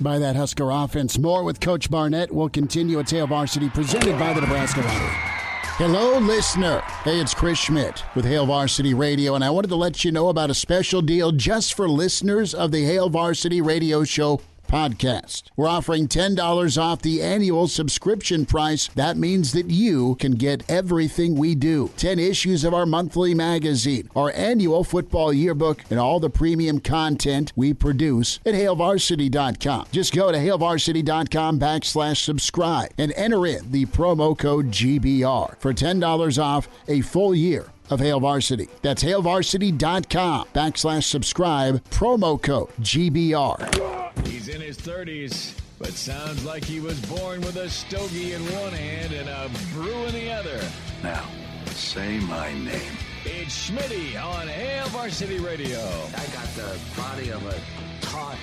by 0.00 0.18
that 0.18 0.36
Husker 0.36 0.70
offense. 0.70 1.18
More 1.18 1.42
with 1.42 1.60
Coach 1.60 1.90
Barnett. 1.90 2.32
We'll 2.32 2.48
continue 2.48 2.98
at 2.98 3.10
Hail 3.10 3.26
Varsity, 3.26 3.68
presented 3.70 4.18
by 4.18 4.32
the 4.32 4.42
Nebraska 4.42 4.80
Lottery. 4.80 5.36
Hello, 5.78 6.18
listener. 6.18 6.80
Hey, 7.04 7.20
it's 7.20 7.34
Chris 7.34 7.58
Schmidt 7.58 8.02
with 8.14 8.24
Hail 8.24 8.46
Varsity 8.46 8.94
Radio, 8.94 9.34
and 9.34 9.44
I 9.44 9.50
wanted 9.50 9.68
to 9.68 9.76
let 9.76 10.04
you 10.04 10.12
know 10.12 10.28
about 10.28 10.48
a 10.48 10.54
special 10.54 11.02
deal 11.02 11.32
just 11.32 11.74
for 11.74 11.86
listeners 11.86 12.54
of 12.54 12.72
the 12.72 12.84
Hail 12.84 13.10
Varsity 13.10 13.60
Radio 13.60 14.02
Show 14.02 14.40
podcast. 14.66 15.44
We're 15.56 15.68
offering 15.68 16.08
$10 16.08 16.80
off 16.80 17.02
the 17.02 17.22
annual 17.22 17.68
subscription 17.68 18.46
price. 18.46 18.88
That 18.88 19.16
means 19.16 19.52
that 19.52 19.70
you 19.70 20.16
can 20.16 20.32
get 20.32 20.68
everything 20.68 21.34
we 21.34 21.54
do 21.54 21.90
10 21.96 22.18
issues 22.18 22.64
of 22.64 22.74
our 22.74 22.86
monthly 22.86 23.34
magazine, 23.34 24.10
our 24.16 24.32
annual 24.34 24.84
football 24.84 25.32
yearbook, 25.32 25.82
and 25.90 25.98
all 25.98 26.20
the 26.20 26.30
premium 26.30 26.80
content 26.80 27.52
we 27.56 27.72
produce 27.72 28.40
at 28.44 28.54
hailvarsity.com. 28.54 29.86
Just 29.92 30.14
go 30.14 30.32
to 30.32 30.38
hailvarsity.com 30.38 31.60
backslash 31.60 32.18
subscribe 32.18 32.90
and 32.98 33.12
enter 33.16 33.46
in 33.46 33.70
the 33.70 33.86
promo 33.86 34.36
code 34.36 34.70
GBR 34.70 35.58
for 35.58 35.72
$10 35.72 36.42
off 36.42 36.68
a 36.88 37.00
full 37.00 37.34
year 37.34 37.66
of 37.90 38.00
Hail 38.00 38.20
Varsity. 38.20 38.68
That's 38.82 39.02
hailvarsity.com 39.02 40.48
backslash 40.54 41.04
subscribe, 41.04 41.82
promo 41.90 42.40
code 42.40 42.70
GBR. 42.80 44.26
He's 44.26 44.48
in 44.48 44.60
his 44.60 44.76
30s, 44.78 45.58
but 45.78 45.90
sounds 45.90 46.44
like 46.44 46.64
he 46.64 46.80
was 46.80 47.00
born 47.06 47.40
with 47.40 47.56
a 47.56 47.68
stogie 47.68 48.32
in 48.32 48.42
one 48.52 48.72
hand 48.72 49.12
and 49.12 49.28
a 49.28 49.50
brew 49.72 50.04
in 50.04 50.14
the 50.14 50.30
other. 50.30 50.60
Now, 51.02 51.24
say 51.66 52.18
my 52.20 52.52
name. 52.52 52.96
It's 53.24 53.68
Schmitty 53.70 54.22
on 54.22 54.46
Hail 54.46 54.86
Varsity 54.88 55.38
Radio. 55.38 55.80
I 55.80 56.26
got 56.32 56.46
the 56.54 56.78
body 56.96 57.30
of 57.30 57.44
a 57.44 57.60
taut, 58.00 58.36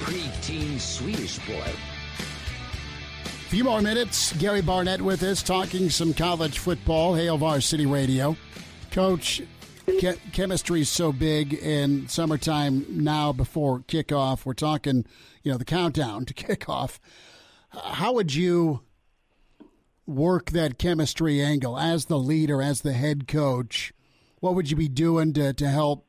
preteen 0.00 0.80
Swedish 0.80 1.38
boy. 1.46 1.70
Few 3.48 3.64
more 3.64 3.82
minutes. 3.82 4.32
Gary 4.32 4.62
Barnett 4.62 5.00
with 5.00 5.22
us 5.22 5.42
talking 5.42 5.90
some 5.90 6.14
college 6.14 6.58
football. 6.58 7.14
Hail 7.14 7.36
Varsity 7.36 7.86
Radio. 7.86 8.36
Coach, 8.94 9.42
che- 9.98 10.20
chemistry 10.30 10.82
is 10.82 10.88
so 10.88 11.10
big 11.10 11.52
in 11.52 12.06
summertime 12.06 12.86
now 12.88 13.32
before 13.32 13.80
kickoff. 13.80 14.46
We're 14.46 14.54
talking, 14.54 15.04
you 15.42 15.50
know, 15.50 15.58
the 15.58 15.64
countdown 15.64 16.26
to 16.26 16.34
kickoff. 16.34 17.00
How 17.70 18.12
would 18.12 18.36
you 18.36 18.82
work 20.06 20.52
that 20.52 20.78
chemistry 20.78 21.42
angle 21.42 21.76
as 21.76 22.04
the 22.04 22.20
leader, 22.20 22.62
as 22.62 22.82
the 22.82 22.92
head 22.92 23.26
coach? 23.26 23.92
What 24.38 24.54
would 24.54 24.70
you 24.70 24.76
be 24.76 24.86
doing 24.86 25.32
to, 25.32 25.52
to 25.52 25.68
help 25.68 26.06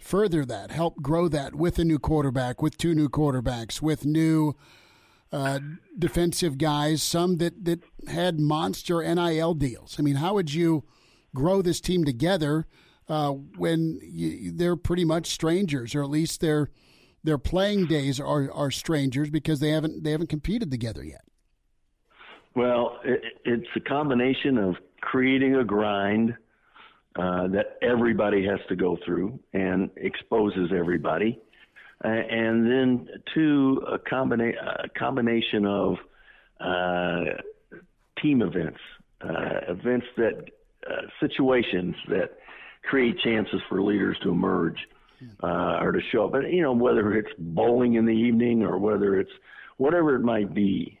further 0.00 0.46
that, 0.46 0.70
help 0.70 1.02
grow 1.02 1.28
that 1.28 1.54
with 1.54 1.78
a 1.78 1.84
new 1.84 1.98
quarterback, 1.98 2.62
with 2.62 2.78
two 2.78 2.94
new 2.94 3.10
quarterbacks, 3.10 3.82
with 3.82 4.06
new 4.06 4.56
uh, 5.30 5.58
defensive 5.98 6.56
guys, 6.56 7.02
some 7.02 7.36
that, 7.36 7.66
that 7.66 7.82
had 8.08 8.40
monster 8.40 9.02
NIL 9.02 9.52
deals? 9.52 9.96
I 9.98 10.02
mean, 10.02 10.16
how 10.16 10.32
would 10.32 10.54
you 10.54 10.84
grow 11.34 11.60
this 11.60 11.80
team 11.80 12.04
together 12.04 12.66
uh, 13.08 13.30
when 13.30 13.98
you, 14.02 14.52
they're 14.52 14.76
pretty 14.76 15.04
much 15.04 15.26
strangers, 15.26 15.94
or 15.94 16.02
at 16.02 16.10
least 16.10 16.40
their 16.40 16.70
their 17.22 17.38
playing 17.38 17.86
days 17.86 18.20
are, 18.20 18.50
are 18.52 18.70
strangers 18.70 19.30
because 19.30 19.60
they 19.60 19.70
haven't 19.70 20.04
they 20.04 20.10
haven't 20.10 20.28
competed 20.28 20.70
together 20.70 21.04
yet. 21.04 21.24
Well, 22.54 22.98
it, 23.04 23.22
it's 23.44 23.68
a 23.76 23.80
combination 23.80 24.58
of 24.58 24.76
creating 25.00 25.56
a 25.56 25.64
grind 25.64 26.34
uh, 27.16 27.48
that 27.48 27.78
everybody 27.82 28.46
has 28.46 28.60
to 28.68 28.76
go 28.76 28.96
through 29.04 29.38
and 29.52 29.90
exposes 29.96 30.70
everybody, 30.76 31.40
uh, 32.04 32.08
and 32.08 32.66
then 32.66 33.08
two 33.34 33.82
a, 33.86 33.98
combina- 33.98 34.84
a 34.84 34.88
combination 34.98 35.66
of 35.66 35.96
uh, 36.60 37.24
team 38.22 38.42
events, 38.42 38.78
uh, 39.20 39.60
events 39.68 40.06
that 40.16 40.44
uh, 40.88 41.02
situations 41.20 41.94
that 42.08 42.38
create 42.82 43.18
chances 43.20 43.60
for 43.68 43.82
leaders 43.82 44.16
to 44.22 44.30
emerge 44.30 44.78
uh, 45.42 45.78
or 45.80 45.92
to 45.92 46.00
show 46.12 46.26
up. 46.26 46.32
But 46.32 46.50
you 46.52 46.62
know, 46.62 46.72
whether 46.72 47.14
it's 47.14 47.30
bowling 47.38 47.94
in 47.94 48.06
the 48.06 48.12
evening 48.12 48.62
or 48.62 48.78
whether 48.78 49.18
it's 49.18 49.30
whatever 49.76 50.14
it 50.14 50.20
might 50.20 50.54
be, 50.54 50.98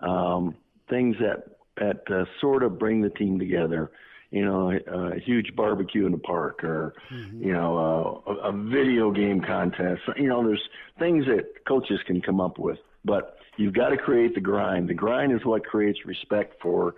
um, 0.00 0.54
things 0.88 1.16
that 1.20 1.44
that 1.76 2.02
uh, 2.10 2.24
sort 2.40 2.62
of 2.62 2.78
bring 2.78 3.02
the 3.02 3.10
team 3.10 3.38
together. 3.38 3.90
You 4.30 4.46
know, 4.46 4.70
a, 4.70 5.16
a 5.16 5.20
huge 5.20 5.54
barbecue 5.54 6.06
in 6.06 6.12
the 6.12 6.18
park, 6.18 6.64
or 6.64 6.94
mm-hmm. 7.12 7.42
you 7.42 7.52
know, 7.52 8.22
a, 8.26 8.48
a 8.48 8.52
video 8.52 9.10
game 9.10 9.42
contest. 9.42 10.00
You 10.16 10.28
know, 10.28 10.42
there's 10.42 10.68
things 10.98 11.26
that 11.26 11.66
coaches 11.68 12.00
can 12.06 12.22
come 12.22 12.40
up 12.40 12.58
with, 12.58 12.78
but 13.04 13.36
you've 13.58 13.74
got 13.74 13.90
to 13.90 13.98
create 13.98 14.34
the 14.34 14.40
grind. 14.40 14.88
The 14.88 14.94
grind 14.94 15.32
is 15.32 15.44
what 15.44 15.66
creates 15.66 15.98
respect 16.06 16.62
for 16.62 16.94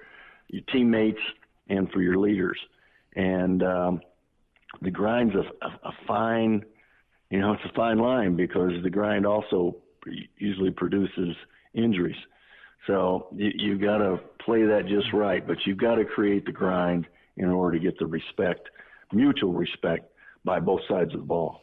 your 0.48 0.62
teammates 0.72 1.18
and 1.68 1.90
for 1.90 2.00
your 2.00 2.18
leaders. 2.18 2.58
And 3.16 3.62
um, 3.62 4.00
the 4.82 4.90
grind's 4.90 5.34
a, 5.34 5.64
a, 5.64 5.88
a 5.88 5.92
fine, 6.06 6.64
you 7.30 7.40
know, 7.40 7.52
it's 7.52 7.62
a 7.64 7.74
fine 7.74 7.98
line 7.98 8.36
because 8.36 8.72
the 8.82 8.90
grind 8.90 9.26
also 9.26 9.76
usually 10.38 10.70
produces 10.70 11.36
injuries. 11.72 12.16
So 12.86 13.28
you, 13.34 13.50
you've 13.54 13.80
got 13.80 13.98
to 13.98 14.20
play 14.44 14.64
that 14.64 14.86
just 14.86 15.12
right, 15.12 15.46
but 15.46 15.58
you've 15.64 15.78
got 15.78 15.96
to 15.96 16.04
create 16.04 16.44
the 16.44 16.52
grind 16.52 17.06
in 17.36 17.48
order 17.48 17.78
to 17.78 17.82
get 17.82 17.98
the 17.98 18.06
respect, 18.06 18.68
mutual 19.12 19.52
respect 19.52 20.12
by 20.44 20.60
both 20.60 20.80
sides 20.88 21.14
of 21.14 21.20
the 21.20 21.26
ball. 21.26 21.62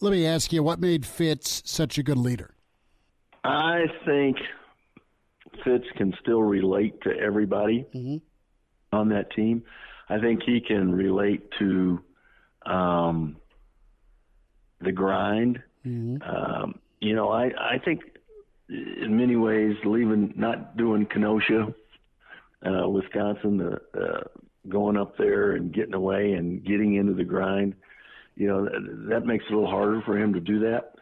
Let 0.00 0.12
me 0.12 0.26
ask 0.26 0.52
you, 0.52 0.62
what 0.62 0.80
made 0.80 1.04
Fitz 1.06 1.62
such 1.64 1.98
a 1.98 2.02
good 2.02 2.18
leader? 2.18 2.54
I 3.44 3.86
think 4.04 4.36
Fitz 5.64 5.84
can 5.96 6.14
still 6.20 6.42
relate 6.42 7.00
to 7.02 7.10
everybody. 7.10 7.86
Mm-hmm 7.94 8.16
on 8.92 9.08
that 9.08 9.30
team. 9.32 9.64
I 10.08 10.20
think 10.20 10.42
he 10.44 10.60
can 10.60 10.92
relate 10.92 11.48
to 11.58 12.00
um, 12.66 13.36
the 14.80 14.92
grind. 14.92 15.62
Mm-hmm. 15.86 16.22
Um, 16.22 16.78
you 17.00 17.14
know, 17.14 17.30
I, 17.30 17.46
I 17.58 17.78
think 17.84 18.00
in 18.68 19.16
many 19.16 19.36
ways, 19.36 19.74
leaving, 19.84 20.34
not 20.36 20.76
doing 20.76 21.06
Kenosha, 21.06 21.74
uh, 22.64 22.88
Wisconsin, 22.88 23.60
uh, 23.60 23.98
uh, 23.98 24.22
going 24.68 24.96
up 24.96 25.16
there 25.18 25.52
and 25.52 25.72
getting 25.72 25.94
away 25.94 26.32
and 26.32 26.64
getting 26.64 26.94
into 26.94 27.14
the 27.14 27.24
grind, 27.24 27.74
you 28.36 28.46
know, 28.46 28.64
that, 28.64 29.06
that 29.08 29.26
makes 29.26 29.44
it 29.48 29.52
a 29.52 29.56
little 29.56 29.70
harder 29.70 30.00
for 30.04 30.16
him 30.16 30.32
to 30.34 30.40
do 30.40 30.60
that. 30.60 30.94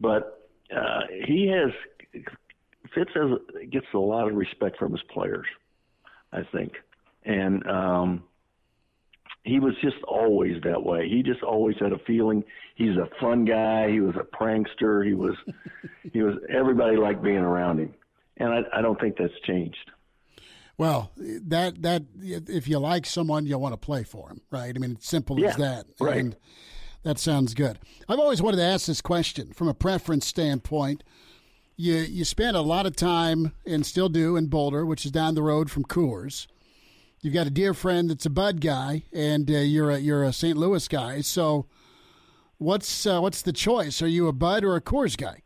But 0.00 0.48
uh, 0.74 1.00
he 1.26 1.48
has, 1.48 1.72
Fitz 2.94 3.10
has, 3.14 3.30
gets 3.70 3.86
a 3.94 3.98
lot 3.98 4.28
of 4.28 4.36
respect 4.36 4.78
from 4.78 4.92
his 4.92 5.02
players, 5.10 5.46
I 6.32 6.42
think 6.52 6.72
and 7.28 7.64
um, 7.68 8.24
he 9.44 9.60
was 9.60 9.74
just 9.82 9.96
always 10.04 10.60
that 10.64 10.82
way. 10.82 11.08
He 11.08 11.22
just 11.22 11.42
always 11.42 11.76
had 11.78 11.92
a 11.92 11.98
feeling. 12.06 12.42
He's 12.74 12.96
a 12.96 13.08
fun 13.20 13.44
guy. 13.44 13.90
He 13.90 14.00
was 14.00 14.16
a 14.16 14.24
prankster. 14.24 15.06
He 15.06 15.14
was, 15.14 15.34
he 16.12 16.22
was. 16.22 16.34
Everybody 16.48 16.96
liked 16.96 17.22
being 17.22 17.36
around 17.36 17.78
him, 17.78 17.94
and 18.38 18.52
I, 18.52 18.78
I 18.78 18.82
don't 18.82 18.98
think 18.98 19.16
that's 19.18 19.38
changed. 19.46 19.90
Well, 20.78 21.12
that 21.16 21.82
that 21.82 22.04
if 22.20 22.66
you 22.66 22.78
like 22.78 23.04
someone, 23.04 23.46
you 23.46 23.58
want 23.58 23.74
to 23.74 23.78
play 23.78 24.04
for 24.04 24.30
him, 24.30 24.40
right? 24.50 24.74
I 24.74 24.78
mean, 24.78 24.92
it's 24.92 25.08
simple 25.08 25.38
yeah, 25.38 25.48
as 25.48 25.56
that. 25.56 25.86
Right. 26.00 26.18
And 26.18 26.36
that 27.02 27.18
sounds 27.18 27.54
good. 27.54 27.78
I've 28.08 28.18
always 28.18 28.40
wanted 28.40 28.58
to 28.58 28.64
ask 28.64 28.86
this 28.86 29.00
question 29.00 29.52
from 29.52 29.68
a 29.68 29.74
preference 29.74 30.26
standpoint. 30.26 31.04
You 31.76 31.96
you 31.96 32.24
spend 32.24 32.56
a 32.56 32.62
lot 32.62 32.86
of 32.86 32.96
time 32.96 33.52
and 33.66 33.84
still 33.84 34.08
do 34.08 34.36
in 34.36 34.46
Boulder, 34.46 34.86
which 34.86 35.04
is 35.04 35.10
down 35.10 35.34
the 35.34 35.42
road 35.42 35.70
from 35.70 35.84
Coors 35.84 36.46
you've 37.20 37.34
got 37.34 37.46
a 37.46 37.50
dear 37.50 37.74
friend 37.74 38.10
that's 38.10 38.26
a 38.26 38.30
Bud 38.30 38.60
guy, 38.60 39.04
and 39.12 39.50
uh, 39.50 39.54
you're 39.58 39.90
a 39.90 39.98
you're 39.98 40.24
a 40.24 40.32
St. 40.32 40.56
Louis 40.56 40.86
guy. 40.88 41.20
So, 41.20 41.66
what's 42.58 43.06
uh, 43.06 43.20
what's 43.20 43.42
the 43.42 43.52
choice? 43.52 44.00
Are 44.02 44.08
you 44.08 44.28
a 44.28 44.32
Bud 44.32 44.64
or 44.64 44.76
a 44.76 44.80
Coors 44.80 45.16
guy? 45.16 45.42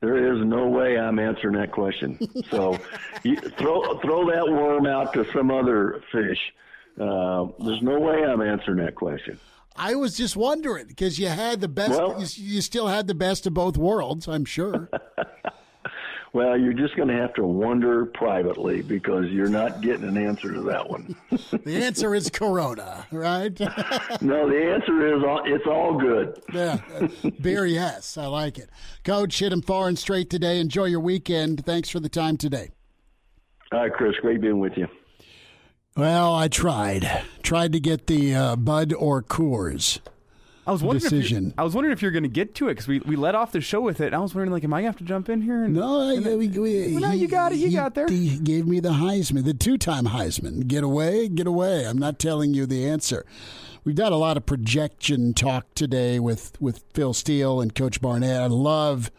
There 0.00 0.34
is 0.36 0.44
no 0.44 0.68
way 0.68 0.98
I'm 0.98 1.18
answering 1.18 1.56
that 1.56 1.72
question. 1.72 2.18
So, 2.50 2.78
you 3.22 3.36
throw 3.36 3.98
throw 4.00 4.30
that 4.30 4.46
worm 4.46 4.86
out 4.86 5.12
to 5.14 5.24
some 5.32 5.50
other 5.50 6.02
fish. 6.12 6.38
Uh, 7.00 7.46
there's 7.64 7.82
no 7.82 7.98
way 7.98 8.24
I'm 8.24 8.40
answering 8.40 8.78
that 8.84 8.94
question. 8.94 9.38
I 9.78 9.94
was 9.94 10.16
just 10.16 10.36
wondering 10.36 10.86
because 10.86 11.18
you 11.18 11.28
had 11.28 11.60
the 11.60 11.68
best. 11.68 11.90
Well- 11.90 12.20
you, 12.20 12.26
you 12.36 12.60
still 12.60 12.88
had 12.88 13.06
the 13.06 13.14
best 13.14 13.46
of 13.46 13.54
both 13.54 13.76
worlds, 13.76 14.28
I'm 14.28 14.44
sure. 14.44 14.88
Well, 16.32 16.58
you're 16.58 16.72
just 16.72 16.96
going 16.96 17.08
to 17.08 17.14
have 17.14 17.32
to 17.34 17.44
wonder 17.46 18.06
privately 18.06 18.82
because 18.82 19.26
you're 19.26 19.48
not 19.48 19.80
getting 19.80 20.04
an 20.04 20.16
answer 20.16 20.52
to 20.52 20.60
that 20.62 20.88
one. 20.88 21.16
the 21.64 21.82
answer 21.82 22.14
is 22.14 22.28
Corona, 22.30 23.06
right? 23.10 23.58
no, 24.20 24.48
the 24.48 24.72
answer 24.74 25.16
is 25.16 25.22
all, 25.24 25.42
it's 25.44 25.66
all 25.66 25.98
good. 25.98 26.42
yeah, 26.52 26.78
beer, 27.40 27.64
yes, 27.64 28.18
I 28.18 28.26
like 28.26 28.58
it. 28.58 28.68
Coach, 29.04 29.38
hit 29.38 29.52
him 29.52 29.62
far 29.62 29.88
and 29.88 29.98
straight 29.98 30.28
today. 30.28 30.60
Enjoy 30.60 30.84
your 30.84 31.00
weekend. 31.00 31.64
Thanks 31.64 31.88
for 31.88 32.00
the 32.00 32.08
time 32.08 32.36
today. 32.36 32.70
All 33.72 33.80
right, 33.80 33.92
Chris, 33.92 34.14
great 34.20 34.40
being 34.40 34.60
with 34.60 34.76
you. 34.76 34.88
Well, 35.96 36.34
I 36.34 36.48
tried. 36.48 37.22
Tried 37.42 37.72
to 37.72 37.80
get 37.80 38.06
the 38.06 38.34
uh, 38.34 38.56
Bud 38.56 38.92
or 38.92 39.22
Coors. 39.22 40.00
I 40.66 40.72
was 40.72 40.82
wondering 40.82 41.00
Decision. 41.10 41.54
I 41.56 41.62
was 41.62 41.74
wondering 41.74 41.92
if 41.92 42.02
you're 42.02 42.10
going 42.10 42.24
to 42.24 42.28
get 42.28 42.54
to 42.56 42.66
it 42.68 42.72
because 42.72 42.88
we, 42.88 42.98
we 43.00 43.14
let 43.14 43.36
off 43.36 43.52
the 43.52 43.60
show 43.60 43.80
with 43.80 44.00
it. 44.00 44.06
And 44.06 44.16
I 44.16 44.18
was 44.18 44.34
wondering, 44.34 44.50
like, 44.50 44.64
am 44.64 44.74
I 44.74 44.82
going 44.82 44.92
to 44.92 44.98
have 44.98 44.98
to 44.98 45.04
jump 45.04 45.28
in 45.28 45.42
here? 45.42 45.62
And, 45.64 45.74
No, 45.74 46.10
I, 46.10 46.18
we, 46.18 46.48
we, 46.48 46.92
Well, 46.92 47.02
no, 47.02 47.12
you 47.12 47.28
got 47.28 47.52
it. 47.52 47.58
You 47.58 47.68
he- 47.68 47.74
got 47.74 47.94
there. 47.94 48.08
He 48.08 48.36
gave 48.38 48.66
me 48.66 48.80
the 48.80 48.90
Heisman, 48.90 49.44
the 49.44 49.54
two-time 49.54 50.06
Heisman. 50.06 50.66
Get 50.66 50.82
away, 50.82 51.28
get 51.28 51.46
away. 51.46 51.86
I'm 51.86 51.98
not 51.98 52.18
telling 52.18 52.52
you 52.52 52.66
the 52.66 52.84
answer. 52.88 53.24
We've 53.84 53.94
done 53.94 54.12
a 54.12 54.16
lot 54.16 54.36
of 54.36 54.44
projection 54.44 55.32
talk 55.32 55.72
today 55.76 56.18
with 56.18 56.60
with 56.60 56.82
Phil 56.92 57.14
Steele 57.14 57.60
and 57.60 57.72
Coach 57.72 58.00
Barnett. 58.00 58.42
I 58.42 58.46
love 58.46 59.12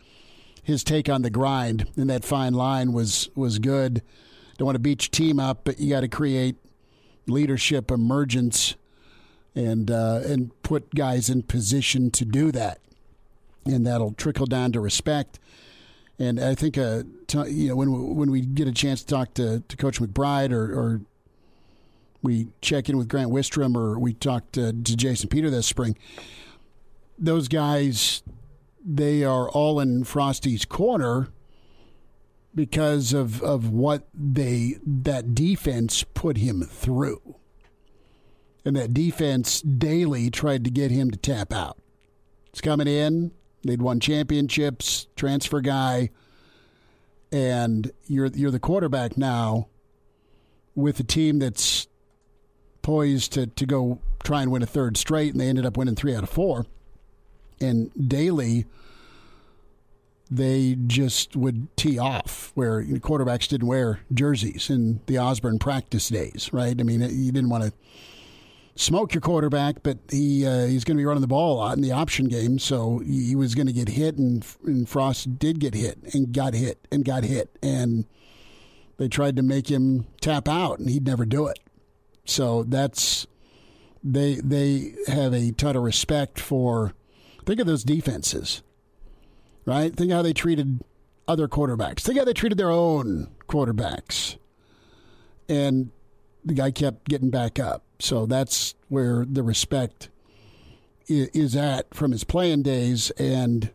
his 0.61 0.83
take 0.83 1.07
on 1.07 1.21
the 1.21 1.29
grind, 1.29 1.89
and 1.95 2.09
that 2.09 2.25
fine 2.25 2.53
line 2.53 2.91
was 2.91 3.29
was 3.33 3.59
good. 3.59 4.01
Don't 4.57 4.65
want 4.65 4.75
to 4.75 4.79
beat 4.79 5.03
your 5.03 5.11
team 5.11 5.39
up, 5.39 5.63
but 5.63 5.79
you 5.79 5.89
got 5.89 6.01
to 6.01 6.09
create 6.09 6.57
leadership 7.27 7.89
emergence 7.91 8.75
and 9.57 9.89
uh, 9.89 10.21
and 10.23 10.51
put 10.61 10.93
guys 10.93 11.29
in 11.29 11.41
position 11.41 12.11
to 12.11 12.23
do 12.23 12.51
that, 12.51 12.79
and 13.65 13.85
that'll 13.87 14.13
trickle 14.13 14.45
down 14.45 14.71
to 14.73 14.79
respect. 14.79 15.39
And 16.19 16.39
I 16.39 16.55
think, 16.55 16.77
uh, 16.77 17.03
t- 17.27 17.49
you 17.49 17.69
know, 17.69 17.75
when 17.75 17.91
we, 17.91 18.13
when 18.13 18.31
we 18.31 18.41
get 18.41 18.67
a 18.67 18.71
chance 18.71 19.01
to 19.01 19.07
talk 19.07 19.33
to, 19.35 19.59
to 19.67 19.77
Coach 19.77 19.99
McBride 19.99 20.51
or, 20.51 20.73
or 20.73 21.01
we 22.23 22.47
check 22.59 22.89
in 22.89 22.97
with 22.97 23.07
Grant 23.07 23.31
Wistrom 23.31 23.75
or 23.75 23.99
we 23.99 24.13
talk 24.13 24.51
to, 24.53 24.73
to 24.73 24.95
Jason 24.95 25.29
Peter 25.29 25.51
this 25.51 25.67
spring, 25.67 25.95
those 27.19 27.47
guys, 27.47 28.23
they 28.83 29.23
are 29.23 29.47
all 29.49 29.79
in 29.79 30.05
Frosty's 30.05 30.65
corner 30.65 31.27
because 32.55 33.13
of, 33.13 33.43
of 33.43 33.69
what 33.69 34.07
they 34.11 34.77
that 34.83 35.35
defense 35.35 36.03
put 36.15 36.37
him 36.37 36.63
through. 36.63 37.35
And 38.65 38.75
that 38.75 38.93
defense 38.93 39.61
daily 39.61 40.29
tried 40.29 40.63
to 40.65 40.69
get 40.69 40.91
him 40.91 41.11
to 41.11 41.17
tap 41.17 41.53
out. 41.53 41.77
It's 42.49 42.61
coming 42.61 42.87
in. 42.87 43.31
They'd 43.63 43.81
won 43.81 43.99
championships, 43.99 45.07
transfer 45.15 45.61
guy, 45.61 46.09
and 47.31 47.91
you're 48.05 48.27
you're 48.27 48.51
the 48.51 48.59
quarterback 48.59 49.17
now 49.17 49.67
with 50.75 50.99
a 50.99 51.03
team 51.03 51.39
that's 51.39 51.87
poised 52.81 53.33
to, 53.33 53.47
to 53.47 53.65
go 53.65 53.99
try 54.23 54.41
and 54.41 54.51
win 54.51 54.63
a 54.63 54.67
third 54.67 54.95
straight, 54.95 55.33
and 55.33 55.41
they 55.41 55.47
ended 55.47 55.65
up 55.65 55.75
winning 55.75 55.95
three 55.95 56.15
out 56.15 56.23
of 56.23 56.29
four. 56.29 56.65
And 57.59 57.91
daily, 58.07 58.65
they 60.29 60.77
just 60.87 61.35
would 61.35 61.75
tee 61.75 61.97
off 61.97 62.51
where 62.53 62.83
quarterbacks 62.83 63.47
didn't 63.47 63.67
wear 63.67 63.99
jerseys 64.13 64.69
in 64.69 65.01
the 65.07 65.17
Osborne 65.17 65.59
practice 65.59 66.09
days, 66.09 66.49
right? 66.53 66.79
I 66.79 66.83
mean, 66.83 67.01
you 67.01 67.31
didn't 67.31 67.49
want 67.49 67.63
to 67.63 67.73
smoke 68.77 69.13
your 69.13 69.21
quarterback, 69.21 69.83
but 69.83 69.97
he 70.09 70.45
uh, 70.45 70.65
he's 70.65 70.83
going 70.83 70.95
to 70.95 71.01
be 71.01 71.05
running 71.05 71.21
the 71.21 71.27
ball 71.27 71.55
a 71.55 71.57
lot 71.57 71.75
in 71.75 71.83
the 71.83 71.91
option 71.91 72.27
game, 72.27 72.59
so 72.59 72.99
he 72.99 73.35
was 73.35 73.55
going 73.55 73.67
to 73.67 73.73
get 73.73 73.89
hit, 73.89 74.17
and, 74.17 74.45
and 74.63 74.87
Frost 74.87 75.37
did 75.37 75.59
get 75.59 75.73
hit 75.73 75.97
and 76.13 76.31
got 76.31 76.53
hit 76.53 76.87
and 76.91 77.03
got 77.03 77.23
hit, 77.23 77.57
and 77.61 78.05
they 78.97 79.07
tried 79.07 79.35
to 79.35 79.43
make 79.43 79.69
him 79.69 80.05
tap 80.21 80.47
out, 80.47 80.79
and 80.79 80.89
he'd 80.89 81.05
never 81.05 81.25
do 81.25 81.47
it. 81.47 81.59
So 82.25 82.63
that's 82.63 83.27
they 84.03 84.35
they 84.35 84.93
have 85.07 85.33
a 85.33 85.51
ton 85.51 85.75
of 85.75 85.83
respect 85.83 86.39
for. 86.39 86.93
Think 87.45 87.61
of 87.61 87.67
those 87.67 87.85
defenses, 87.85 88.61
right? 89.65 89.95
Think 89.95 90.11
how 90.11 90.21
they 90.21 90.33
treated 90.33 90.81
other 91.29 91.47
quarterbacks. 91.47 92.01
Think 92.01 92.17
how 92.19 92.25
they 92.25 92.33
treated 92.33 92.57
their 92.57 92.69
own 92.69 93.29
quarterbacks, 93.47 94.35
and 95.47 95.91
the 96.43 96.53
guy 96.53 96.71
kept 96.71 97.07
getting 97.07 97.29
back 97.29 97.57
up. 97.57 97.86
So 97.99 98.25
that's 98.25 98.75
where 98.89 99.25
the 99.25 99.43
respect 99.43 100.09
is 101.07 101.55
at 101.55 101.93
from 101.93 102.11
his 102.11 102.23
playing 102.23 102.63
days, 102.63 103.11
and 103.11 103.71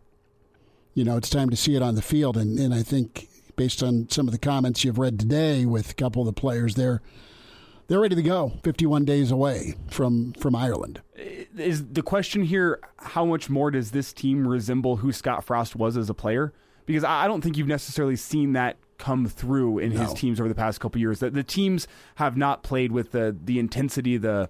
you 0.95 1.05
know 1.05 1.17
it's 1.17 1.31
time 1.31 1.51
to 1.51 1.57
see 1.57 1.75
it 1.75 1.83
on 1.83 1.95
the 1.95 2.03
field. 2.03 2.37
And, 2.37 2.59
and 2.59 2.75
I 2.75 2.83
think 2.83 3.29
based 3.57 3.83
on 3.83 4.09
some 4.11 4.29
of 4.29 4.33
the 4.33 4.39
comments 4.39 4.85
you've 4.85 4.99
read 4.99 5.19
today 5.19 5.65
with 5.65 5.91
a 5.91 5.95
couple 5.95 6.23
of 6.23 6.27
the 6.27 6.39
players, 6.39 6.75
they're 6.75 7.01
they're 7.89 8.01
ready 8.01 8.15
to 8.15 8.23
go. 8.23 8.53
Fifty-one 8.63 9.05
days 9.05 9.31
away 9.31 9.75
from 9.89 10.33
from 10.35 10.55
Ireland. 10.55 11.01
is 11.17 11.89
the 11.89 12.03
question 12.03 12.45
here 12.45 12.81
how 12.99 13.25
much 13.25 13.51
more 13.51 13.71
does 13.71 13.91
this 13.91 14.13
team 14.13 14.47
resemble 14.47 14.97
who 14.97 15.13
Scott 15.13 15.45
Frost 15.45 15.75
was 15.77 15.97
as 15.97 16.09
a 16.09 16.15
player? 16.15 16.53
Because 16.87 17.05
I 17.05 17.27
don't 17.27 17.43
think 17.43 17.57
you've 17.57 17.69
necessarily 17.69 18.17
seen 18.17 18.53
that 18.55 18.77
come 19.03 19.27
through 19.27 19.81
in 19.81 19.91
his 19.91 20.15
teams 20.15 20.39
over 20.39 20.49
the 20.49 20.55
past 20.55 20.81
couple 20.81 21.01
years. 21.01 21.19
That 21.19 21.35
the 21.35 21.43
teams 21.43 21.89
have 22.15 22.37
not 22.37 22.63
played 22.63 22.93
with 22.93 23.11
the 23.11 23.37
the 23.45 23.59
intensity, 23.59 24.17
the 24.17 24.49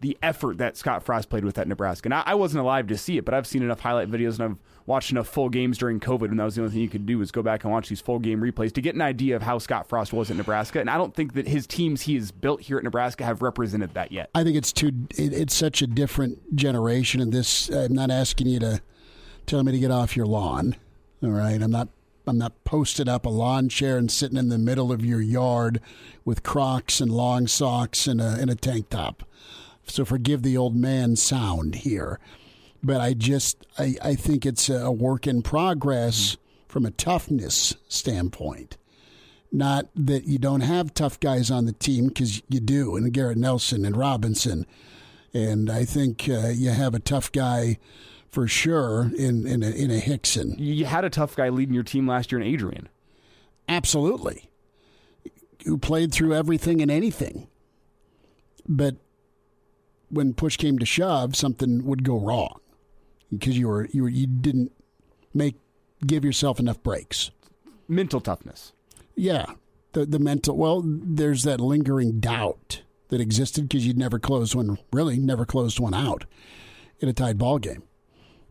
the 0.00 0.18
effort 0.20 0.58
that 0.58 0.76
Scott 0.76 1.04
Frost 1.04 1.30
played 1.30 1.44
with 1.44 1.56
at 1.56 1.68
Nebraska. 1.68 2.08
And 2.08 2.14
I, 2.14 2.24
I 2.26 2.34
wasn't 2.34 2.60
alive 2.60 2.88
to 2.88 2.98
see 2.98 3.18
it, 3.18 3.24
but 3.24 3.34
I've 3.34 3.46
seen 3.46 3.62
enough 3.62 3.78
highlight 3.78 4.10
videos 4.10 4.40
and 4.40 4.42
I've 4.42 4.56
watched 4.84 5.12
enough 5.12 5.28
full 5.28 5.48
games 5.48 5.78
during 5.78 6.00
COVID, 6.00 6.28
and 6.28 6.40
that 6.40 6.44
was 6.44 6.56
the 6.56 6.62
only 6.62 6.72
thing 6.72 6.82
you 6.82 6.88
could 6.88 7.06
do 7.06 7.18
was 7.18 7.30
go 7.30 7.40
back 7.40 7.62
and 7.62 7.72
watch 7.72 7.88
these 7.88 8.00
full 8.00 8.18
game 8.18 8.40
replays 8.40 8.72
to 8.72 8.80
get 8.80 8.96
an 8.96 9.00
idea 9.00 9.36
of 9.36 9.42
how 9.42 9.58
Scott 9.58 9.88
Frost 9.88 10.12
was 10.12 10.28
at 10.28 10.36
Nebraska. 10.36 10.80
And 10.80 10.90
I 10.90 10.98
don't 10.98 11.14
think 11.14 11.34
that 11.34 11.46
his 11.46 11.68
teams 11.68 12.02
he 12.02 12.16
has 12.16 12.32
built 12.32 12.62
here 12.62 12.78
at 12.78 12.84
Nebraska 12.84 13.24
have 13.24 13.42
represented 13.42 13.94
that 13.94 14.10
yet. 14.10 14.28
I 14.34 14.42
think 14.42 14.56
it's 14.56 14.72
too. 14.72 14.90
It, 15.16 15.32
it's 15.32 15.54
such 15.54 15.82
a 15.82 15.86
different 15.86 16.56
generation, 16.56 17.20
and 17.20 17.32
this. 17.32 17.68
I'm 17.70 17.94
not 17.94 18.10
asking 18.10 18.48
you 18.48 18.58
to 18.58 18.82
tell 19.46 19.62
me 19.62 19.70
to 19.70 19.78
get 19.78 19.92
off 19.92 20.16
your 20.16 20.26
lawn. 20.26 20.74
All 21.22 21.30
right, 21.30 21.62
I'm 21.62 21.70
not. 21.70 21.88
I'm 22.26 22.38
not 22.38 22.64
posted 22.64 23.08
up 23.08 23.26
a 23.26 23.30
lawn 23.30 23.68
chair 23.68 23.96
and 23.96 24.10
sitting 24.10 24.38
in 24.38 24.48
the 24.48 24.58
middle 24.58 24.92
of 24.92 25.04
your 25.04 25.20
yard 25.20 25.80
with 26.24 26.42
Crocs 26.42 27.00
and 27.00 27.10
long 27.10 27.46
socks 27.46 28.06
and 28.06 28.20
a 28.20 28.36
and 28.40 28.50
a 28.50 28.54
tank 28.54 28.90
top. 28.90 29.24
So 29.86 30.04
forgive 30.04 30.42
the 30.42 30.56
old 30.56 30.76
man 30.76 31.16
sound 31.16 31.76
here, 31.76 32.20
but 32.82 33.00
I 33.00 33.14
just 33.14 33.66
I, 33.78 33.96
I 34.02 34.14
think 34.14 34.46
it's 34.46 34.68
a 34.68 34.90
work 34.90 35.26
in 35.26 35.42
progress 35.42 36.36
from 36.68 36.86
a 36.86 36.90
toughness 36.90 37.74
standpoint. 37.88 38.76
Not 39.50 39.88
that 39.94 40.24
you 40.24 40.38
don't 40.38 40.62
have 40.62 40.94
tough 40.94 41.20
guys 41.20 41.50
on 41.50 41.66
the 41.66 41.74
team 41.74 42.08
because 42.08 42.40
you 42.48 42.60
do, 42.60 42.96
and 42.96 43.12
Garrett 43.12 43.36
Nelson 43.36 43.84
and 43.84 43.96
Robinson, 43.96 44.64
and 45.34 45.68
I 45.70 45.84
think 45.84 46.26
uh, 46.28 46.48
you 46.48 46.70
have 46.70 46.94
a 46.94 47.00
tough 47.00 47.30
guy 47.32 47.78
for 48.32 48.48
sure 48.48 49.12
in 49.16 49.46
in 49.46 49.62
a, 49.62 49.70
in 49.70 49.90
a 49.90 49.98
Hickson. 49.98 50.56
You 50.58 50.86
had 50.86 51.04
a 51.04 51.10
tough 51.10 51.36
guy 51.36 51.50
leading 51.50 51.74
your 51.74 51.84
team 51.84 52.08
last 52.08 52.32
year 52.32 52.40
in 52.40 52.46
Adrian. 52.46 52.88
Absolutely, 53.68 54.50
who 55.64 55.78
played 55.78 56.12
through 56.12 56.34
everything 56.34 56.82
and 56.82 56.90
anything, 56.90 57.46
but 58.66 58.96
when 60.08 60.34
push 60.34 60.56
came 60.56 60.78
to 60.78 60.86
shove, 60.86 61.36
something 61.36 61.84
would 61.84 62.02
go 62.02 62.18
wrong 62.18 62.60
because 63.30 63.56
you 63.56 63.68
were 63.68 63.86
you 63.92 64.02
were 64.02 64.08
you 64.08 64.26
didn't 64.26 64.72
make 65.32 65.56
give 66.06 66.24
yourself 66.24 66.58
enough 66.58 66.82
breaks. 66.82 67.30
Mental 67.86 68.20
toughness. 68.20 68.72
Yeah, 69.14 69.46
the 69.92 70.06
the 70.06 70.18
mental. 70.18 70.56
Well, 70.56 70.82
there's 70.84 71.44
that 71.44 71.60
lingering 71.60 72.18
doubt 72.18 72.82
that 73.08 73.20
existed 73.20 73.68
because 73.68 73.86
you'd 73.86 73.98
never 73.98 74.18
closed 74.18 74.54
one. 74.54 74.78
Really, 74.92 75.18
never 75.18 75.44
closed 75.44 75.78
one 75.78 75.94
out 75.94 76.24
in 76.98 77.08
a 77.08 77.12
tied 77.12 77.36
ball 77.36 77.58
game. 77.58 77.82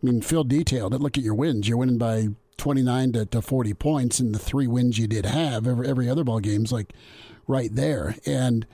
I 0.02 0.06
mean, 0.06 0.22
Phil 0.22 0.44
detailed 0.44 0.94
it. 0.94 1.02
Look 1.02 1.18
at 1.18 1.23
your 1.23 1.36
wins. 1.36 1.68
You're 1.68 1.78
winning 1.78 1.98
by 1.98 2.30
29 2.57 3.11
to, 3.14 3.26
to 3.26 3.41
40 3.41 3.73
points, 3.76 4.19
in 4.19 4.32
the 4.32 4.40
three 4.40 4.68
wins 4.68 4.98
you 4.98 5.07
did 5.07 5.26
have. 5.26 5.68
Every 5.68 5.88
every 5.88 6.10
other 6.10 6.23
ball 6.23 6.40
game's 6.40 6.72
like 6.72 6.94
right 7.48 7.73
there. 7.73 8.15
And 8.26 8.65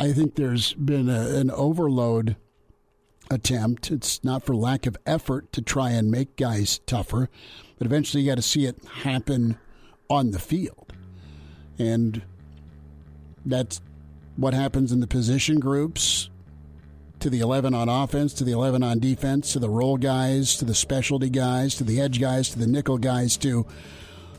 I 0.00 0.12
think 0.12 0.34
there's 0.34 0.74
been 0.74 1.08
a, 1.08 1.36
an 1.36 1.50
overload 1.50 2.36
attempt. 3.30 3.90
It's 3.90 4.22
not 4.24 4.44
for 4.44 4.54
lack 4.54 4.86
of 4.86 4.96
effort 5.06 5.52
to 5.52 5.62
try 5.62 5.90
and 5.90 6.10
make 6.10 6.36
guys 6.36 6.80
tougher, 6.86 7.28
but 7.78 7.86
eventually 7.86 8.22
you 8.22 8.30
got 8.30 8.36
to 8.36 8.42
see 8.42 8.66
it 8.66 8.76
happen 9.02 9.58
on 10.10 10.30
the 10.30 10.38
field. 10.38 10.92
And 11.78 12.22
that's 13.44 13.80
what 14.36 14.54
happens 14.54 14.92
in 14.92 15.00
the 15.00 15.06
position 15.06 15.60
groups 15.60 16.28
to 17.24 17.30
the 17.30 17.40
11 17.40 17.72
on 17.72 17.88
offense, 17.88 18.34
to 18.34 18.44
the 18.44 18.52
11 18.52 18.82
on 18.82 18.98
defense, 18.98 19.54
to 19.54 19.58
the 19.58 19.70
role 19.70 19.96
guys, 19.96 20.56
to 20.56 20.64
the 20.66 20.74
specialty 20.74 21.30
guys, 21.30 21.74
to 21.74 21.82
the 21.82 21.98
edge 21.98 22.20
guys, 22.20 22.50
to 22.50 22.58
the 22.58 22.66
nickel 22.66 22.98
guys, 22.98 23.38
to 23.38 23.64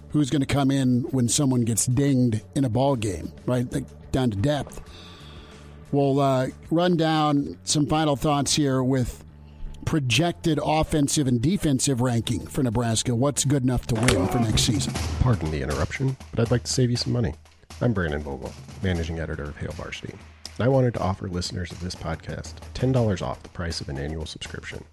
who's 0.09 0.29
going 0.29 0.41
to 0.41 0.45
come 0.45 0.69
in 0.69 1.01
when 1.09 1.27
someone 1.27 1.61
gets 1.61 1.87
dinged 1.87 2.43
in 2.53 2.63
a 2.63 2.69
ball 2.69 2.95
game, 2.95 3.31
right? 3.47 3.73
Like 3.73 3.85
down 4.11 4.29
to 4.29 4.37
depth. 4.37 4.81
We'll 5.91 6.19
uh, 6.19 6.49
run 6.69 6.95
down 6.95 7.57
some 7.63 7.87
final 7.87 8.15
thoughts 8.15 8.53
here 8.55 8.83
with 8.83 9.23
projected 9.85 10.59
offensive 10.63 11.25
and 11.25 11.41
defensive 11.41 12.01
ranking 12.01 12.45
for 12.45 12.61
Nebraska. 12.61 13.15
What's 13.15 13.45
good 13.45 13.63
enough 13.63 13.87
to 13.87 13.95
win 13.95 14.27
for 14.27 14.37
next 14.37 14.61
season? 14.61 14.93
Pardon 15.21 15.49
the 15.49 15.63
interruption, 15.63 16.15
but 16.29 16.39
I'd 16.39 16.51
like 16.51 16.65
to 16.65 16.71
save 16.71 16.91
you 16.91 16.97
some 16.97 17.13
money. 17.13 17.33
I'm 17.81 17.93
Brandon 17.93 18.21
Vogel, 18.21 18.53
managing 18.83 19.19
editor 19.19 19.45
of 19.45 19.57
Hail 19.57 19.71
Varsity, 19.71 20.13
I 20.57 20.69
wanted 20.69 20.93
to 20.93 21.01
offer 21.01 21.27
listeners 21.27 21.71
of 21.73 21.81
this 21.81 21.95
podcast 21.95 22.53
$10 22.75 23.21
off 23.21 23.43
the 23.43 23.49
price 23.49 23.81
of 23.81 23.89
an 23.89 23.97
annual 23.97 24.25
subscription. 24.25 24.83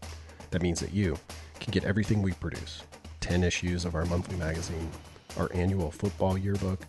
That 0.50 0.60
means 0.60 0.80
that 0.80 0.92
you 0.92 1.16
can 1.60 1.70
get 1.70 1.84
everything 1.84 2.20
we 2.20 2.32
produce 2.32 2.82
10 3.20 3.44
issues 3.44 3.84
of 3.84 3.94
our 3.94 4.04
monthly 4.06 4.36
magazine, 4.36 4.90
our 5.38 5.48
annual 5.54 5.92
football 5.92 6.36
yearbook, 6.36 6.80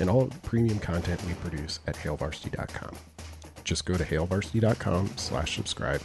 and 0.00 0.10
all 0.10 0.24
the 0.26 0.38
premium 0.40 0.80
content 0.80 1.24
we 1.24 1.34
produce 1.34 1.78
at 1.86 1.94
hailvarsity.com. 1.94 2.96
Just 3.62 3.84
go 3.84 3.96
to 3.96 4.04
hailvarsity.com 4.04 5.10
slash 5.16 5.54
subscribe 5.54 6.02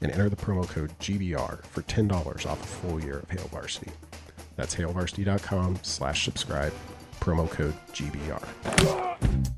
and 0.00 0.10
enter 0.10 0.28
the 0.28 0.36
promo 0.36 0.68
code 0.68 0.92
GBR 0.98 1.64
for 1.66 1.82
$10 1.82 2.46
off 2.46 2.62
a 2.62 2.66
full 2.66 3.00
year 3.00 3.18
of 3.18 3.30
Hail 3.30 3.48
Varsity. 3.48 3.92
That's 4.56 4.74
hailvarsity.com 4.74 5.78
slash 5.82 6.24
subscribe, 6.24 6.72
promo 7.20 7.48
code 7.48 7.74
GBR. 7.92 9.50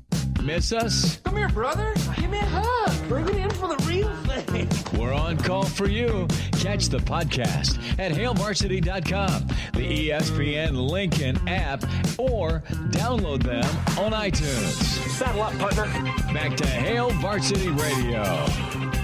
Miss 0.43 0.73
us? 0.73 1.17
Come 1.23 1.37
here, 1.37 1.47
brother. 1.47 1.93
Give 2.17 2.29
me 2.29 2.37
a 2.39 2.45
hug. 2.45 3.07
Bring 3.07 3.29
it 3.29 3.35
in 3.35 3.49
for 3.51 3.69
the 3.69 3.81
real 3.87 4.13
thing. 4.25 4.67
We're 4.99 5.13
on 5.13 5.37
call 5.37 5.63
for 5.63 5.87
you. 5.87 6.27
Catch 6.59 6.89
the 6.89 6.97
podcast 6.97 7.77
at 7.97 8.11
hailvarsity.com, 8.11 9.47
the 9.73 10.09
ESPN 10.09 10.89
Lincoln 10.89 11.37
app, 11.47 11.83
or 12.19 12.61
download 12.91 13.43
them 13.43 13.63
on 13.97 14.11
iTunes. 14.11 14.73
Saddle 15.11 15.43
up, 15.43 15.57
partner. 15.59 15.85
Back 16.33 16.57
to 16.57 16.67
Hail 16.67 17.11
Varsity 17.11 17.69
Radio. 17.69 18.23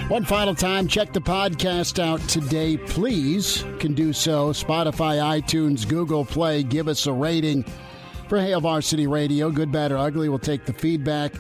One 0.10 0.26
final 0.26 0.56
time, 0.56 0.88
check 0.88 1.14
the 1.14 1.22
podcast 1.22 1.99
out 1.99 2.20
today, 2.28 2.76
please. 2.76 3.64
Can 3.80 3.94
do 3.94 4.11
so. 4.11 4.49
Spotify, 4.49 5.41
iTunes, 5.41 5.88
Google 5.88 6.26
Play. 6.26 6.64
Give 6.64 6.90
us 6.90 7.06
a 7.06 7.14
rating 7.14 7.64
for 8.30 8.40
Hail 8.40 8.62
Varsity 8.62 9.08
Radio. 9.08 9.50
Good, 9.50 9.72
bad, 9.72 9.92
or 9.92 9.98
ugly. 9.98 10.30
We'll 10.30 10.38
take 10.38 10.66
the 10.66 10.74
feedback. 10.74 11.34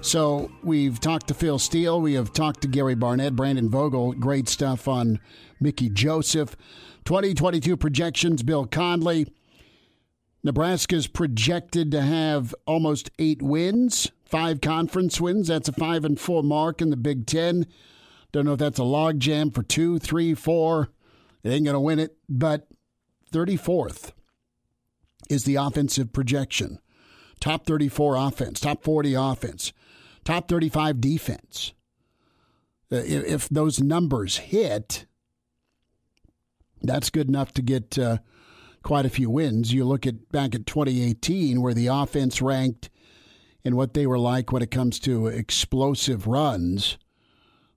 So 0.00 0.50
we've 0.64 0.98
talked 0.98 1.28
to 1.28 1.34
Phil 1.34 1.60
Steele. 1.60 2.00
We 2.00 2.14
have 2.14 2.32
talked 2.32 2.62
to 2.62 2.68
Gary 2.68 2.96
Barnett, 2.96 3.36
Brandon 3.36 3.70
Vogel. 3.70 4.12
Great 4.14 4.48
stuff 4.48 4.88
on 4.88 5.20
Mickey 5.60 5.88
Joseph. 5.88 6.56
2022 7.04 7.76
projections, 7.76 8.42
Bill 8.42 8.66
Connelly. 8.66 9.32
Nebraska's 10.42 11.06
projected 11.06 11.92
to 11.92 12.02
have 12.02 12.52
almost 12.66 13.12
eight 13.20 13.40
wins, 13.40 14.10
five 14.24 14.60
conference 14.60 15.20
wins. 15.20 15.46
That's 15.46 15.68
a 15.68 15.72
five 15.72 16.04
and 16.04 16.18
four 16.18 16.42
mark 16.42 16.82
in 16.82 16.90
the 16.90 16.96
Big 16.96 17.26
Ten. 17.26 17.66
Don't 18.32 18.46
know 18.46 18.54
if 18.54 18.58
that's 18.58 18.80
a 18.80 18.82
logjam 18.82 19.54
for 19.54 19.62
two, 19.62 20.00
three, 20.00 20.34
four. 20.34 20.88
They 21.44 21.54
ain't 21.54 21.64
going 21.64 21.74
to 21.74 21.80
win 21.80 22.00
it, 22.00 22.16
but 22.28 22.66
34th 23.32 24.10
is 25.32 25.44
the 25.44 25.56
offensive 25.56 26.12
projection. 26.12 26.78
Top 27.40 27.66
34 27.66 28.16
offense, 28.16 28.60
top 28.60 28.84
40 28.84 29.14
offense, 29.14 29.72
top 30.24 30.48
35 30.48 31.00
defense. 31.00 31.72
Uh, 32.92 32.96
If, 32.96 33.48
those 33.48 33.80
numbers 33.80 34.36
hit, 34.36 35.06
that's 36.82 37.10
good 37.10 37.28
enough 37.28 37.52
to 37.54 37.62
get 37.62 37.98
uh, 37.98 38.18
quite 38.82 39.06
a 39.06 39.10
few 39.10 39.30
wins. 39.30 39.72
You 39.72 39.84
look 39.84 40.06
at 40.06 40.30
back 40.30 40.54
at 40.54 40.66
2018, 40.66 41.60
where 41.62 41.74
the 41.74 41.86
offense 41.88 42.42
ranked 42.42 42.90
and 43.64 43.76
what 43.76 43.94
they 43.94 44.06
were 44.06 44.18
like 44.18 44.52
when 44.52 44.62
it 44.62 44.70
comes 44.70 45.00
to 45.00 45.26
explosive 45.28 46.26
runs. 46.26 46.98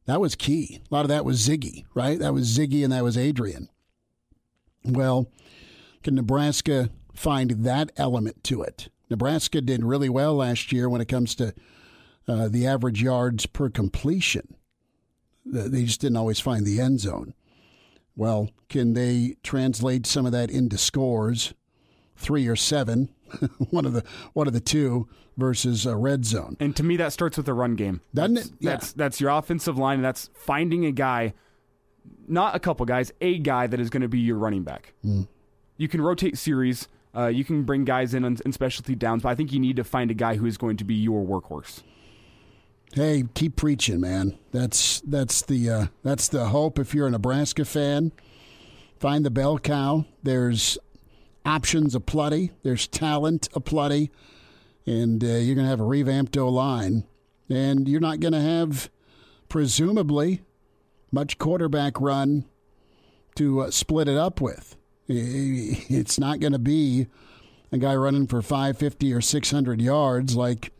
That 0.05 0.21
was 0.21 0.35
key. 0.35 0.81
A 0.91 0.93
lot 0.93 1.05
of 1.05 1.09
that 1.09 1.25
was 1.25 1.47
Ziggy, 1.47 1.85
right? 1.95 2.19
That 2.19 2.33
was 2.33 2.55
Ziggy 2.55 2.83
and 2.83 2.91
that 2.93 3.03
was 3.03 3.17
Adrian. 3.17 3.69
Well, 4.83 5.31
can 6.03 6.13
Nebraska 6.13 6.89
find 7.15 7.51
that 7.51 7.91
element 7.97 8.43
to 8.45 8.61
it? 8.61 8.89
Nebraska 9.09 9.61
did 9.61 9.83
really 9.83 10.09
well 10.09 10.35
last 10.35 10.71
year 10.71 10.89
when 10.89 11.01
it 11.01 11.07
comes 11.07 11.35
to 11.35 11.53
uh, 12.27 12.47
the 12.47 12.65
average 12.65 13.01
yards 13.01 13.45
per 13.45 13.69
completion. 13.69 14.55
They 15.45 15.85
just 15.85 16.01
didn't 16.01 16.17
always 16.17 16.39
find 16.39 16.65
the 16.65 16.81
end 16.81 16.99
zone. 16.99 17.33
Well, 18.15 18.49
can 18.69 18.93
they 18.93 19.35
translate 19.43 20.07
some 20.07 20.25
of 20.25 20.31
that 20.31 20.49
into 20.49 20.77
scores? 20.77 21.53
Three 22.17 22.47
or 22.47 22.55
seven, 22.55 23.09
one 23.69 23.85
of 23.85 23.93
the 23.93 24.03
one 24.33 24.47
of 24.47 24.53
the 24.53 24.61
two 24.61 25.09
versus 25.37 25.85
a 25.85 25.97
red 25.97 26.25
zone. 26.25 26.55
And 26.61 26.73
to 26.77 26.83
me, 26.83 26.95
that 26.97 27.11
starts 27.11 27.35
with 27.35 27.45
the 27.45 27.53
run 27.53 27.75
game. 27.75 27.99
Doesn't 28.13 28.35
that's, 28.35 28.47
it? 28.47 28.53
Yeah. 28.59 28.69
That's 28.71 28.93
that's 28.93 29.21
your 29.21 29.31
offensive 29.31 29.77
line, 29.77 29.95
and 29.95 30.05
that's 30.05 30.29
finding 30.33 30.85
a 30.85 30.91
guy, 30.91 31.33
not 32.27 32.55
a 32.55 32.59
couple 32.59 32.85
guys, 32.85 33.11
a 33.19 33.37
guy 33.37 33.67
that 33.67 33.79
is 33.81 33.89
going 33.89 34.01
to 34.01 34.07
be 34.07 34.19
your 34.19 34.37
running 34.37 34.63
back. 34.63 34.93
You 35.77 35.87
can 35.89 36.01
rotate 36.01 36.37
series. 36.37 36.87
Uh, 37.15 37.27
you 37.27 37.45
can 37.45 37.63
bring 37.63 37.85
guys 37.85 38.13
in 38.13 38.25
on, 38.25 38.37
in 38.45 38.51
specialty 38.51 38.95
downs, 38.95 39.23
but 39.23 39.29
I 39.29 39.35
think 39.35 39.53
you 39.53 39.59
need 39.59 39.77
to 39.77 39.83
find 39.83 40.11
a 40.11 40.13
guy 40.13 40.35
who 40.35 40.45
is 40.45 40.57
going 40.57 40.77
to 40.77 40.83
be 40.83 40.95
your 40.95 41.25
workhorse. 41.25 41.81
Hey, 42.93 43.23
keep 43.33 43.55
preaching, 43.55 43.99
man. 43.99 44.37
That's 44.51 45.01
that's 45.01 45.41
the 45.41 45.69
uh, 45.69 45.85
that's 46.03 46.27
the 46.27 46.47
hope. 46.47 46.79
If 46.79 46.93
you're 46.93 47.07
a 47.07 47.11
Nebraska 47.11 47.65
fan, 47.65 48.11
find 48.99 49.25
the 49.25 49.31
bell 49.31 49.59
cow. 49.59 50.05
There's 50.23 50.77
options 51.45 51.95
aplenty. 51.95 52.51
There's 52.63 52.87
talent 52.87 53.49
aplenty, 53.53 54.11
and 54.85 55.23
uh, 55.23 55.27
you're 55.27 55.55
going 55.55 55.65
to 55.65 55.69
have 55.69 55.81
a 55.81 55.85
revamped 55.85 56.37
O 56.37 56.49
line, 56.49 57.05
and 57.49 57.87
you're 57.87 58.01
not 58.01 58.19
going 58.19 58.33
to 58.33 58.41
have, 58.41 58.89
presumably, 59.49 60.43
much 61.11 61.37
quarterback 61.37 61.99
run 61.99 62.45
to 63.35 63.61
uh, 63.61 63.71
split 63.71 64.07
it 64.07 64.17
up 64.17 64.41
with. 64.41 64.77
It's 65.07 66.19
not 66.19 66.39
going 66.39 66.53
to 66.53 66.59
be 66.59 67.07
a 67.71 67.77
guy 67.77 67.95
running 67.95 68.27
for 68.27 68.41
550 68.41 69.13
or 69.13 69.21
600 69.21 69.81
yards 69.81 70.35
like 70.35 70.71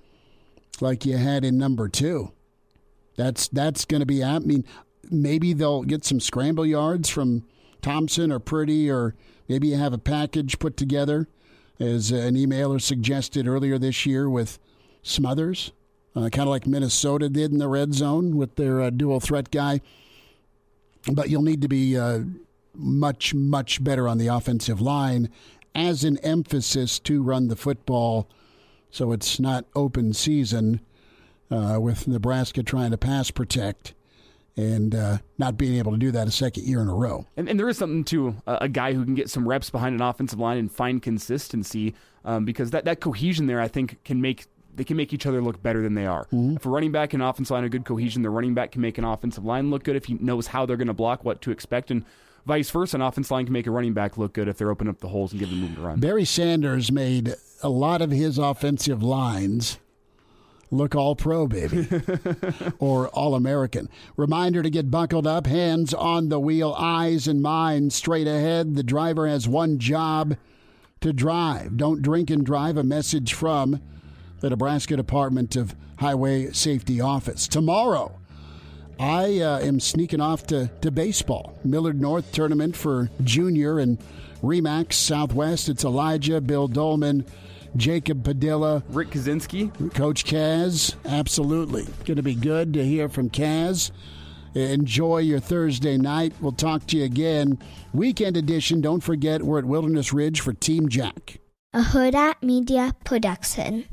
like 0.81 1.06
you 1.06 1.18
had 1.18 1.45
in 1.45 1.57
number 1.57 1.88
two. 1.88 2.31
That's 3.18 3.47
that's 3.47 3.85
going 3.85 4.02
to 4.02 4.06
be. 4.06 4.23
I 4.23 4.39
mean, 4.39 4.65
maybe 5.10 5.53
they'll 5.53 5.84
get 5.84 6.03
some 6.03 6.19
scramble 6.19 6.65
yards 6.65 7.10
from 7.10 7.45
Thompson 7.81 8.31
or 8.31 8.39
Purdy 8.39 8.89
or 8.89 9.15
maybe 9.47 9.68
you 9.68 9.77
have 9.77 9.93
a 9.93 9.97
package 9.97 10.60
put 10.60 10.76
together, 10.76 11.27
as 11.80 12.11
an 12.11 12.35
emailer 12.35 12.81
suggested 12.81 13.47
earlier 13.47 13.77
this 13.77 14.06
year 14.06 14.30
with 14.30 14.60
Smothers, 15.03 15.72
uh, 16.15 16.30
kind 16.30 16.41
of 16.41 16.47
like 16.47 16.65
Minnesota 16.65 17.30
did 17.30 17.52
in 17.52 17.60
the 17.60 17.68
red 17.68 17.93
zone 17.93 18.38
with 18.38 18.56
their 18.56 18.81
uh, 18.81 18.89
dual 18.89 19.19
threat 19.19 19.52
guy. 19.52 19.81
But 21.11 21.30
you'll 21.30 21.43
need 21.43 21.61
to 21.61 21.68
be 21.68 21.97
uh, 21.97 22.22
much 22.77 23.34
much 23.34 23.84
better 23.84 24.07
on 24.07 24.18
the 24.18 24.27
offensive 24.27 24.81
line 24.81 25.30
as 25.73 26.03
an 26.03 26.18
emphasis 26.19 26.99
to 26.99 27.22
run 27.22 27.47
the 27.47 27.56
football 27.56 28.30
so 28.89 29.11
it's 29.11 29.39
not 29.39 29.65
open 29.76 30.14
season 30.14 30.80
uh, 31.52 31.77
with 31.80 32.07
Nebraska 32.07 32.64
trying 32.64 32.91
to 32.91 32.97
pass 32.97 33.30
protect 33.30 33.93
and 34.57 34.95
uh, 34.95 35.18
not 35.38 35.57
being 35.57 35.77
able 35.77 35.91
to 35.91 35.97
do 35.97 36.11
that 36.11 36.27
a 36.27 36.31
second 36.31 36.65
year 36.65 36.81
in 36.81 36.88
a 36.88 36.93
row. 36.93 37.26
And, 37.35 37.49
and 37.49 37.60
there 37.60 37.68
is 37.68 37.77
something 37.77 38.06
to 38.06 38.35
a, 38.47 38.60
a 38.61 38.69
guy 38.69 38.93
who 38.93 39.03
can 39.03 39.15
get 39.15 39.30
some 39.30 39.47
reps 39.47 39.69
behind 39.69 39.95
an 39.95 40.02
offensive 40.02 40.39
line 40.39 40.57
and 40.57 40.72
find 40.72 41.02
consistency 41.02 41.93
um, 42.23 42.45
because 42.45 42.72
that, 42.72 42.85
that 42.85 43.02
cohesion 43.02 43.47
there, 43.47 43.60
I 43.60 43.68
think, 43.68 44.03
can 44.03 44.22
make 44.22 44.47
they 44.73 44.84
can 44.84 44.97
make 44.97 45.14
each 45.14 45.26
other 45.26 45.41
look 45.41 45.64
better 45.64 45.81
than 45.81 45.93
they 45.93 46.06
are. 46.06 46.27
If 46.57 46.65
a 46.65 46.69
running 46.69 46.91
back 46.91 47.14
and 47.14 47.23
offensive 47.23 47.52
line 47.52 47.64
are 47.64 47.69
good 47.69 47.85
cohesion, 47.85 48.23
the 48.23 48.30
running 48.30 48.53
back 48.53 48.73
can 48.73 48.81
make 48.81 48.97
an 48.97 49.06
offensive 49.06 49.45
line 49.45 49.69
look 49.69 49.84
good 49.84 49.95
if 49.95 50.03
he 50.03 50.15
knows 50.15 50.47
how 50.47 50.65
they're 50.65 50.76
going 50.76 50.89
to 50.89 50.93
block, 50.93 51.23
what 51.23 51.41
to 51.43 51.52
expect, 51.52 51.91
and 51.91 52.03
vice 52.45 52.69
versa. 52.69 52.97
An 52.97 53.01
offensive 53.01 53.31
line 53.31 53.45
can 53.45 53.53
make 53.53 53.67
a 53.67 53.72
running 53.72 53.93
back 53.93 54.17
look 54.17 54.34
good 54.34 54.47
if 54.47 54.57
they're 54.57 54.72
opening 54.72 54.91
up 54.91 54.99
the 54.99 55.09
holes 55.09 55.31
and 55.31 55.39
giving 55.39 55.59
them 55.59 55.67
room 55.67 55.76
to 55.76 55.81
run. 55.81 55.99
Barry 55.99 56.26
Sanders 56.26 56.91
made 56.91 57.35
a 57.61 57.69
lot 57.69 58.01
of 58.01 58.11
his 58.11 58.38
offensive 58.38 59.01
lines 59.01 59.80
look 60.72 60.95
all 60.95 61.15
pro, 61.15 61.47
baby, 61.47 61.88
or 62.80 63.07
all 63.09 63.35
American. 63.35 63.89
Reminder 64.17 64.61
to 64.61 64.69
get 64.69 64.91
buckled 64.91 65.27
up, 65.27 65.47
hands 65.47 65.93
on 65.93 66.30
the 66.30 66.39
wheel, 66.39 66.76
eyes 66.77 67.27
and 67.27 67.41
mind 67.41 67.93
straight 67.93 68.27
ahead. 68.27 68.76
The 68.76 68.84
driver 68.84 69.27
has 69.27 69.47
one 69.47 69.80
job 69.80 70.38
to 71.01 71.13
drive. 71.13 71.77
Don't 71.77 72.01
drink 72.01 72.30
and 72.30 72.45
drive. 72.45 72.77
A 72.77 72.84
message 72.84 73.34
from 73.34 73.81
the 74.39 74.49
Nebraska 74.49 74.95
Department 74.95 75.55
of 75.55 75.76
Highway 75.99 76.51
Safety 76.51 76.99
Office. 76.99 77.47
Tomorrow, 77.47 78.19
I 78.99 79.39
uh, 79.39 79.59
am 79.59 79.80
sneaking 79.80 80.22
off 80.22 80.47
to, 80.47 80.69
to 80.81 80.91
baseball. 80.91 81.57
Millard 81.63 81.99
North 81.99 82.31
tournament 82.31 82.76
for 82.76 83.09
junior 83.23 83.80
and 83.80 83.97
Remax 84.41 84.93
Southwest. 84.93 85.69
It's 85.69 85.84
Elijah, 85.84 86.39
Bill 86.39 86.67
Dolman, 86.67 87.26
Jacob 87.76 88.23
Padilla, 88.23 88.84
Rick 88.89 89.09
Kaczenski, 89.09 89.93
Coach 89.93 90.26
Kaz. 90.26 90.95
Absolutely. 91.05 91.84
Going 92.05 92.17
to 92.17 92.23
be 92.23 92.35
good 92.35 92.73
to 92.73 92.85
hear 92.85 93.09
from 93.09 93.30
Kaz. 93.30 93.91
Enjoy 94.53 95.17
your 95.17 95.39
Thursday 95.39 95.97
night. 95.97 96.34
We'll 96.39 96.53
talk 96.53 96.88
to 96.88 96.97
you 96.97 97.03
again. 97.03 97.59
Weekend 97.93 98.38
edition. 98.38 98.80
Don't 98.80 99.01
forget, 99.01 99.43
we're 99.43 99.59
at 99.59 99.65
Wilderness 99.65 100.13
Ridge 100.13 100.39
for 100.39 100.53
Team 100.53 100.88
Jack. 100.88 101.39
A 101.73 101.81
Hurrdat 101.81 102.35
Media 102.41 102.95
Production. 103.03 103.85